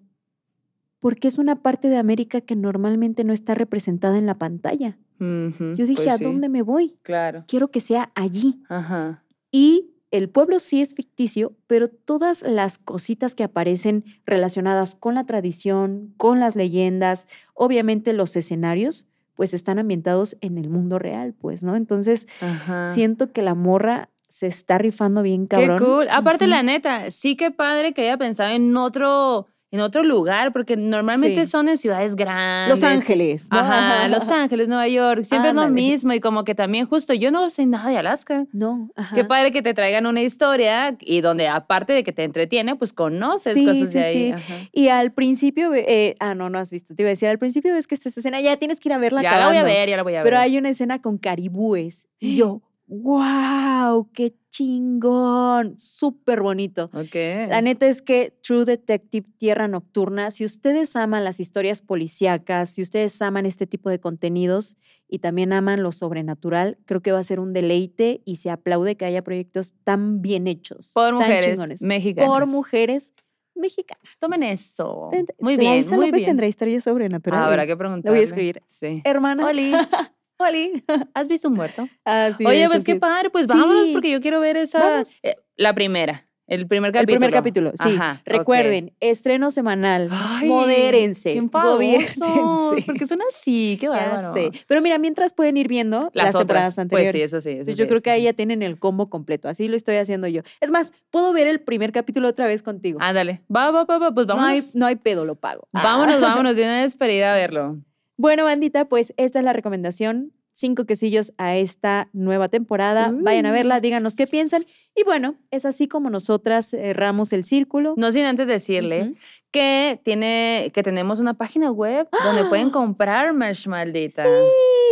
porque 1.01 1.29
es 1.29 1.39
una 1.39 1.63
parte 1.63 1.91
de 1.91 1.99
América 1.99 2.41
que 2.41 2.57
normalmente 2.57 3.25
no 3.25 3.35
está 3.35 3.55
representada 3.55 4.17
en 4.17 4.27
la 4.27 4.39
pantalla. 4.39 4.99
Yo 5.21 5.87
dije, 5.87 5.95
pues 5.97 6.09
¿a 6.09 6.17
sí, 6.17 6.25
dónde 6.25 6.49
me 6.49 6.63
voy? 6.63 6.97
Claro. 7.03 7.45
Quiero 7.49 7.69
que 7.69 7.81
sea 7.81 8.13
allí. 8.15 8.63
Ajá. 8.69 9.25
Y 9.51 9.91
el 10.11 10.29
pueblo 10.29 10.59
sí 10.59 10.81
es 10.81 10.95
ficticio, 10.95 11.53
pero 11.67 11.89
todas 11.89 12.43
las 12.43 12.79
cositas 12.79 13.35
que 13.35 13.45
aparecen 13.45 14.05
relacionadas 14.25 14.95
con 14.95 15.15
la 15.15 15.27
tradición, 15.27 16.15
con 16.17 16.41
las 16.41 16.57
leyendas, 16.57 17.29
obviamente 17.55 18.13
los 18.13 18.35
escenarios, 18.37 19.07
pues 19.35 19.55
están 19.55 19.79
ambientados 19.79 20.37
en 20.41 20.59
el 20.59 20.69
mundo 20.69 20.99
real, 20.99 21.35
pues, 21.35 21.63
¿no? 21.63 21.77
Entonces, 21.77 22.27
Ajá. 22.41 22.93
siento 22.93 23.33
que 23.33 23.43
la 23.43 23.55
morra 23.55 24.09
se 24.29 24.47
está 24.47 24.79
rifando 24.79 25.23
bien 25.23 25.47
Qué 25.47 25.57
cabrón. 25.57 25.79
cool. 25.79 26.09
Aparte, 26.11 26.47
la 26.47 26.63
neta, 26.63 27.11
sí 27.11 27.37
que 27.37 27.51
padre 27.51 27.95
que 27.95 28.03
haya 28.03 28.17
pensado 28.19 28.51
en 28.51 28.77
otro, 28.77 29.47
en 29.71 29.81
otro 29.81 30.03
lugar, 30.03 30.53
porque 30.53 30.77
normalmente 30.77 31.45
Sí. 31.45 31.51
son 31.51 31.69
en 31.69 31.77
ciudades 31.77 32.17
grandes. 32.17 32.71
Los 32.71 32.83
Ángeles. 32.85 33.49
¿no? 33.51 33.59
Ajá, 33.59 34.09
Los 34.09 34.29
Ángeles, 34.31 34.67
Nueva 34.69 34.89
York. 34.89 35.25
Siempre 35.25 35.51
es 35.51 35.55
lo 35.55 35.69
mismo. 35.69 36.13
Y 36.15 36.21
como 36.21 36.45
que 36.45 36.55
también, 36.55 36.87
justo, 36.87 37.13
yo 37.13 37.31
no 37.31 37.49
sé 37.51 37.67
nada 37.67 37.91
de 37.91 37.99
Alaska. 37.99 38.47
No, 38.53 38.91
ajá. 38.97 39.15
Qué 39.15 39.25
padre 39.25 39.53
que 39.53 39.61
te 39.61 39.75
traigan 39.75 40.07
una 40.07 40.23
historia 40.23 40.97
y 41.01 41.21
donde, 41.21 41.49
aparte 41.49 41.93
de 41.93 42.03
que 42.03 42.13
te 42.13 42.25
entretiene, 42.25 42.77
pues 42.77 42.93
conoces 42.93 43.55
Sí, 43.55 43.65
cosas 43.67 43.91
sí, 43.91 43.99
de 43.99 44.05
ahí. 44.05 44.35
sí. 44.39 44.53
Ajá. 44.55 44.69
Y 44.73 44.89
al 44.89 45.13
principio, 45.13 45.75
eh, 45.75 46.15
ah, 46.21 46.35
no, 46.35 46.49
no 46.49 46.59
has 46.59 46.71
visto, 46.71 46.95
te 46.95 47.03
iba 47.03 47.09
a 47.09 47.11
decir, 47.11 47.29
al 47.29 47.39
principio 47.39 47.75
ves 47.75 47.87
que 47.87 47.95
esta 47.95 48.09
escena, 48.09 48.41
ya 48.41 48.57
tienes 48.57 48.81
que 48.81 48.89
ir 48.89 48.93
a 48.95 48.99
verla 48.99 49.21
Ya 49.23 49.39
la 49.39 49.49
voy 49.49 49.57
a 49.57 49.63
ver, 49.65 49.89
ya 49.89 49.97
la 49.97 50.03
voy 50.03 50.15
a 50.15 50.19
ver. 50.19 50.25
Pero 50.25 50.39
hay 50.39 50.57
una 50.57 50.71
escena 50.71 51.01
con 51.03 51.19
caribúes. 51.19 52.09
Y 52.19 52.37
yo, 52.37 52.63
wow, 52.89 54.11
qué 54.13 54.35
chingón, 54.51 55.79
súper 55.79 56.41
bonito. 56.43 56.91
Ok. 56.95 57.15
La 57.49 57.61
neta 57.61 57.87
es 57.87 58.03
que 58.03 58.37
True 58.43 58.65
Detective 58.65 59.27
Tierra 59.39 59.69
Nocturna, 59.69 60.31
si 60.31 60.45
ustedes 60.45 60.97
aman 60.97 61.23
las 61.25 61.39
historias 61.41 61.83
policíacas, 61.83 62.71
si 62.71 62.83
ustedes 62.83 63.21
aman 63.23 63.47
este 63.47 63.67
tipo 63.67 63.91
de 63.91 64.01
contenidos 64.01 64.77
y 65.09 65.19
también 65.21 65.53
aman 65.53 65.83
lo 65.83 65.93
sobrenatural, 65.93 66.79
creo 66.87 67.01
que 67.03 67.13
va 67.13 67.19
a 67.21 67.25
ser 67.25 67.41
un 67.41 67.53
deleite 67.53 68.23
y 68.25 68.37
se 68.37 68.51
aplaude 68.51 68.97
que 68.97 69.05
haya 69.05 69.23
proyectos 69.23 69.75
tan 69.85 70.21
bien 70.23 70.47
hechos, 70.47 70.93
Por 70.95 71.05
tan 71.11 71.15
mujeres 71.17 71.47
chingones, 71.47 71.83
mexicanas. 71.83 72.29
por 72.31 72.47
mujeres 72.47 73.13
mexicanas. 73.55 74.05
Tomen 74.21 74.43
eso. 74.45 75.09
Muy 75.41 75.57
bien, 75.57 75.75
Isa 75.79 75.97
muy 75.97 76.07
López 76.07 76.21
bien. 76.23 76.31
tendrá 76.31 76.47
historias 76.47 76.85
sobrenaturales. 76.85 77.47
Habrá 77.47 77.63
que 77.65 77.73
Le 77.73 77.77
preguntarle. 77.77 78.11
voy 78.17 78.21
a 78.21 78.25
escribir. 78.25 78.63
Sí. 78.67 79.03
Hermana. 79.05 79.47
Oli, 79.47 79.73
Oli. 80.39 80.83
¿has 81.15 81.29
visto 81.29 81.49
un 81.49 81.55
muerto? 81.55 81.89
Así 82.05 82.45
Oye, 82.47 82.65
es, 82.65 82.69
pues 82.71 82.85
qué 82.85 82.93
es. 82.93 82.99
padre, 82.99 83.31
pues 83.31 83.47
vámonos 83.47 83.89
porque 83.89 84.11
yo 84.11 84.21
quiero 84.21 84.41
ver 84.41 84.57
esa. 84.57 84.79
Vamos. 84.79 85.19
eh, 85.23 85.37
la 85.57 85.75
primera, 85.75 86.27
el 86.47 86.67
primer 86.67 86.89
El 86.89 86.93
capítulo. 86.95 87.19
primer 87.19 87.31
capítulo, 87.33 87.73
sí. 87.75 87.97
Ajá. 87.97 88.23
Recuerden, 88.25 88.95
estreno 89.01 89.51
semanal. 89.51 90.09
Ay, 90.11 90.49
modérense. 90.49 91.35
Qué 91.35 91.43
porque 92.87 93.07
son 93.07 93.19
así, 93.29 93.77
qué 93.79 93.89
bárbaro. 93.89 94.33
sé. 94.33 94.51
Pero 94.67 94.81
mira, 94.81 94.97
mientras 94.99 95.33
pueden 95.35 95.57
ir 95.59 95.69
viendo 95.69 96.11
las, 96.15 96.27
Las, 96.27 96.35
temporadas 96.37 96.75
otras. 96.75 96.79
anteriores. 96.79 97.13
Pues 97.13 97.23
sí, 97.23 97.25
eso 97.27 97.41
sí. 97.43 97.51
eso 97.51 97.59
Entonces, 97.59 97.77
sí, 97.77 97.79
yo 97.83 97.89
creo 97.89 98.01
que 98.01 98.11
ahí 98.11 98.23
ya 98.23 98.33
tienen 98.33 98.63
el 98.63 98.79
combo 98.79 99.11
completo. 99.11 99.49
Así 99.49 99.69
lo 99.69 99.77
estoy 99.77 99.97
haciendo 99.97 100.27
yo. 100.27 100.41
Es 100.61 100.71
más, 100.71 100.93
puedo 101.11 101.33
ver 101.35 101.49
el 101.49 101.61
primer 101.61 101.93
capítulo 101.93 102.29
otra 102.29 102.47
vez 102.47 102.63
contigo. 102.63 102.99
Ándale. 103.03 103.43
Va, 103.55 103.71
va, 103.71 103.85
va, 103.85 103.99
va, 103.99 104.15
pues 104.15 104.27
no, 104.27 104.35
hay, 104.35 104.61
vámonos. 104.61 104.75
no 104.75 104.87
hay 104.87 104.97
pedo, 104.97 105.25
lo 105.27 105.35
pago. 105.35 105.69
Ah. 105.75 105.83
Vámonos, 105.83 106.21
vámonos 106.21 106.57
de 106.57 106.63
una 106.63 106.83
vez 106.83 106.97
para 106.97 107.13
ir 107.13 107.25
a 107.25 107.35
verlo. 107.35 107.79
Bueno, 108.19 108.43
bandita, 108.45 108.89
pues 108.89 109.15
esta 109.17 109.39
es 109.39 109.45
la 109.45 109.53
recomendación. 109.53 110.33
Cinco 110.53 110.87
quesillos 110.87 111.33
a 111.39 111.55
esta 111.55 112.11
nueva 112.13 112.49
temporada. 112.49 113.13
Vayan 113.15 113.47
a 113.47 113.53
verla, 113.53 113.79
díganos 113.79 114.17
qué 114.17 114.27
piensan. 114.27 114.65
Y 114.97 115.05
bueno, 115.05 115.37
es 115.53 115.65
así 115.65 115.87
como 115.87 116.11
nosotras 116.11 116.71
cerramos 116.71 117.33
el 117.33 117.45
círculo. 117.45 117.95
No 117.97 118.11
sin 118.11 118.25
antes 118.25 118.49
decirle. 118.49 119.15
Que, 119.51 120.01
tiene, 120.05 120.71
que 120.75 120.83
tenemos 120.83 121.21
una 121.21 121.35
página 121.35 121.71
web 121.71 122.09
donde 122.25 122.45
pueden 122.45 122.71
comprar 122.71 123.33
merch 123.33 123.67
maldita. 123.67 124.27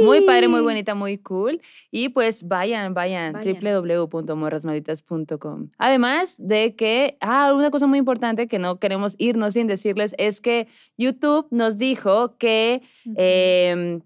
Muy 0.01 0.23
padre, 0.23 0.49
muy 0.49 0.61
bonita, 0.61 0.95
muy 0.95 1.19
cool. 1.19 1.61
Y 1.91 2.09
pues 2.11 2.47
vayan, 2.47 2.95
vayan, 2.95 3.33
Vayan. 3.33 3.59
www.morrasmalditas.com. 3.61 5.71
Además 5.79 6.37
de 6.39 6.77
que, 6.77 7.17
ah, 7.21 7.53
una 7.55 7.71
cosa 7.71 7.87
muy 7.87 7.99
importante 7.99 8.49
que 8.49 8.59
no 8.59 8.79
queremos 8.79 9.15
irnos 9.19 9.55
sin 9.55 9.67
decirles 9.67 10.15
es 10.19 10.41
que 10.41 10.69
YouTube 10.99 11.47
nos 11.51 11.79
dijo 11.79 12.37
que 12.37 12.83
eh, 13.17 14.01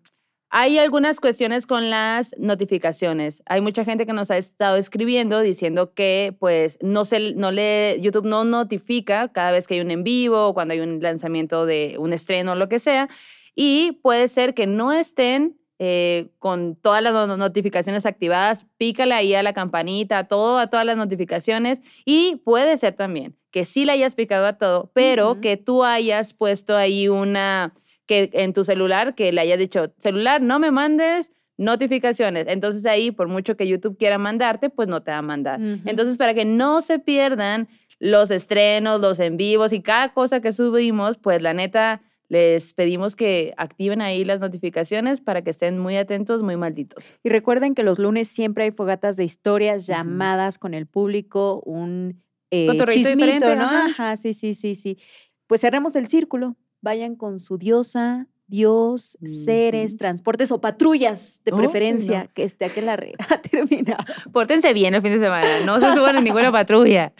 hay 0.50 0.78
algunas 0.78 1.20
cuestiones 1.20 1.66
con 1.66 1.90
las 1.90 2.34
notificaciones. 2.36 3.42
Hay 3.46 3.60
mucha 3.60 3.84
gente 3.84 4.04
que 4.04 4.12
nos 4.12 4.30
ha 4.32 4.36
estado 4.36 4.76
escribiendo 4.76 5.40
diciendo 5.40 5.94
que 5.94 6.36
pues 6.40 6.76
no 6.82 7.04
se 7.04 7.34
no 7.34 7.52
le 7.52 7.98
YouTube 8.00 8.26
no 8.26 8.44
notifica 8.44 9.28
cada 9.32 9.52
vez 9.52 9.66
que 9.68 9.74
hay 9.74 9.80
un 9.80 9.92
en 9.92 10.02
vivo 10.02 10.48
o 10.48 10.54
cuando 10.54 10.74
hay 10.74 10.80
un 10.80 11.00
lanzamiento 11.00 11.66
de 11.66 11.94
un 11.98 12.12
estreno 12.12 12.52
o 12.52 12.54
lo 12.56 12.68
que 12.68 12.80
sea 12.80 13.08
y 13.54 13.92
puede 14.02 14.26
ser 14.26 14.54
que 14.54 14.66
no 14.66 14.92
estén 14.92 15.56
eh, 15.78 16.30
con 16.38 16.74
todas 16.76 17.02
las 17.02 17.12
no- 17.14 17.36
notificaciones 17.36 18.04
activadas, 18.04 18.66
pícale 18.76 19.14
ahí 19.14 19.34
a 19.34 19.42
la 19.42 19.54
campanita, 19.54 20.18
a 20.18 20.24
todo, 20.24 20.58
a 20.58 20.66
todas 20.66 20.84
las 20.84 20.96
notificaciones 20.96 21.80
y 22.04 22.36
puede 22.44 22.76
ser 22.76 22.94
también 22.94 23.36
que 23.50 23.64
sí 23.64 23.84
le 23.84 23.92
hayas 23.92 24.14
picado 24.14 24.46
a 24.46 24.58
todo, 24.58 24.90
pero 24.94 25.32
Ujú. 25.32 25.40
que 25.40 25.56
tú 25.56 25.84
hayas 25.84 26.34
puesto 26.34 26.76
ahí 26.76 27.08
una 27.08 27.72
que 28.10 28.28
en 28.32 28.52
tu 28.52 28.64
celular 28.64 29.14
que 29.14 29.30
le 29.30 29.40
hayas 29.40 29.56
dicho, 29.56 29.94
celular, 30.00 30.42
no 30.42 30.58
me 30.58 30.72
mandes 30.72 31.30
notificaciones. 31.56 32.46
Entonces 32.48 32.84
ahí, 32.84 33.12
por 33.12 33.28
mucho 33.28 33.56
que 33.56 33.68
YouTube 33.68 33.96
quiera 33.96 34.18
mandarte, 34.18 34.68
pues 34.68 34.88
no 34.88 35.04
te 35.04 35.12
va 35.12 35.18
a 35.18 35.22
mandar. 35.22 35.60
Entonces, 35.60 36.18
para 36.18 36.34
que 36.34 36.44
no 36.44 36.82
se 36.82 36.98
pierdan 36.98 37.68
los 38.00 38.32
estrenos, 38.32 39.00
los 39.00 39.20
en 39.20 39.36
vivos 39.36 39.72
y 39.72 39.80
cada 39.80 40.12
cosa 40.12 40.40
que 40.40 40.50
subimos, 40.50 41.18
pues 41.18 41.40
la 41.40 41.54
neta, 41.54 42.02
les 42.28 42.74
pedimos 42.74 43.14
que 43.14 43.54
activen 43.56 44.02
ahí 44.02 44.24
las 44.24 44.40
notificaciones 44.40 45.20
para 45.20 45.42
que 45.42 45.50
estén 45.50 45.78
muy 45.78 45.96
atentos, 45.96 46.42
muy 46.42 46.56
malditos. 46.56 47.12
Y 47.22 47.28
recuerden 47.28 47.76
que 47.76 47.84
los 47.84 48.00
lunes 48.00 48.26
siempre 48.26 48.64
hay 48.64 48.72
fogatas 48.72 49.16
de 49.16 49.22
historias, 49.22 49.86
llamadas 49.86 50.58
con 50.58 50.74
el 50.74 50.86
público, 50.86 51.62
un 51.64 52.24
eh, 52.50 52.66
chismito, 52.90 53.54
¿no? 53.54 53.66
ajá. 53.66 53.84
Ajá, 53.84 54.16
sí, 54.16 54.34
sí, 54.34 54.56
sí, 54.56 54.74
sí. 54.74 54.98
Pues 55.46 55.60
cerremos 55.60 55.94
el 55.94 56.08
círculo. 56.08 56.56
Vayan 56.82 57.14
con 57.14 57.40
su 57.40 57.58
diosa, 57.58 58.26
Dios, 58.46 59.16
seres, 59.24 59.96
transportes 59.96 60.50
o 60.50 60.60
patrullas 60.60 61.40
de 61.44 61.52
preferencia, 61.52 62.24
no. 62.24 62.30
que 62.34 62.42
esté 62.42 62.64
aquí 62.64 62.80
la 62.80 62.96
re 62.96 63.14
ha 63.28 63.40
terminado. 63.40 64.04
Pórtense 64.32 64.72
bien 64.72 64.94
el 64.94 65.02
fin 65.02 65.12
de 65.12 65.20
semana, 65.20 65.48
no 65.64 65.78
se 65.78 65.92
suban 65.92 66.16
en 66.16 66.24
ninguna 66.24 66.50
patrulla. 66.50 67.12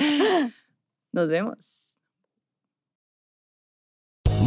Nos 1.13 1.29
vemos. 1.29 1.91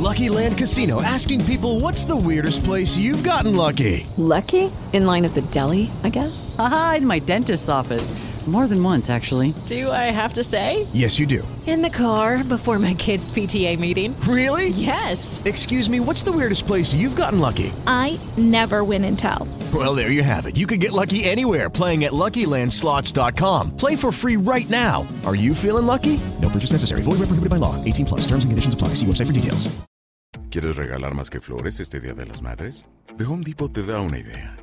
Lucky 0.03 0.27
Land 0.27 0.57
Casino 0.57 1.01
asking 1.01 1.39
people 1.45 1.79
what's 1.79 2.03
the 2.03 2.15
weirdest 2.15 2.63
place 2.65 2.97
you've 2.97 3.23
gotten 3.23 3.55
lucky? 3.55 4.05
Lucky? 4.17 4.69
In 4.91 5.05
line 5.05 5.23
at 5.23 5.33
the 5.33 5.41
deli, 5.43 5.89
I 6.03 6.09
guess? 6.09 6.53
Aha, 6.59 6.95
in 6.97 7.07
my 7.07 7.19
dentist's 7.19 7.69
office. 7.69 8.11
More 8.45 8.67
than 8.67 8.83
once, 8.83 9.09
actually. 9.09 9.53
Do 9.67 9.89
I 9.89 10.11
have 10.11 10.33
to 10.33 10.43
say? 10.43 10.85
Yes, 10.91 11.17
you 11.17 11.25
do. 11.25 11.47
In 11.65 11.81
the 11.81 11.89
car 11.89 12.43
before 12.43 12.77
my 12.77 12.93
kids' 12.93 13.31
PTA 13.31 13.79
meeting. 13.79 14.19
Really? 14.27 14.67
Yes. 14.69 15.41
Excuse 15.45 15.89
me, 15.89 16.01
what's 16.01 16.23
the 16.23 16.31
weirdest 16.33 16.67
place 16.67 16.93
you've 16.93 17.15
gotten 17.15 17.39
lucky? 17.39 17.71
I 17.87 18.19
never 18.35 18.83
win 18.83 19.05
and 19.05 19.17
tell. 19.17 19.47
Well, 19.73 19.95
there 19.95 20.11
you 20.11 20.23
have 20.23 20.45
it. 20.45 20.57
You 20.57 20.67
can 20.67 20.79
get 20.79 20.91
lucky 20.91 21.23
anywhere 21.23 21.69
playing 21.69 22.03
at 22.03 22.11
LuckyLandSlots.com. 22.11 23.77
Play 23.77 23.95
for 23.95 24.11
free 24.11 24.35
right 24.35 24.69
now. 24.69 25.07
Are 25.25 25.35
you 25.35 25.55
feeling 25.55 25.85
lucky? 25.85 26.19
No 26.41 26.49
purchase 26.49 26.73
necessary. 26.73 27.01
Void 27.01 27.19
where 27.19 27.31
prohibited 27.31 27.49
by 27.49 27.57
law. 27.57 27.81
18 27.85 28.05
plus. 28.05 28.27
Terms 28.27 28.43
and 28.43 28.51
conditions 28.51 28.73
apply. 28.73 28.89
See 28.99 29.05
website 29.05 29.27
for 29.27 29.33
details. 29.33 29.73
¿Quieres 30.49 30.75
regalar 30.75 31.15
más 31.15 31.29
que 31.31 31.39
flores 31.41 31.79
este 31.79 31.99
Día 31.99 32.13
de 32.13 32.25
las 32.25 32.41
Madres? 32.41 32.85
The 33.17 33.23
Home 33.23 33.43
Depot 33.43 33.71
te 33.71 33.83
da 33.83 34.01
una 34.01 34.19
idea. 34.19 34.62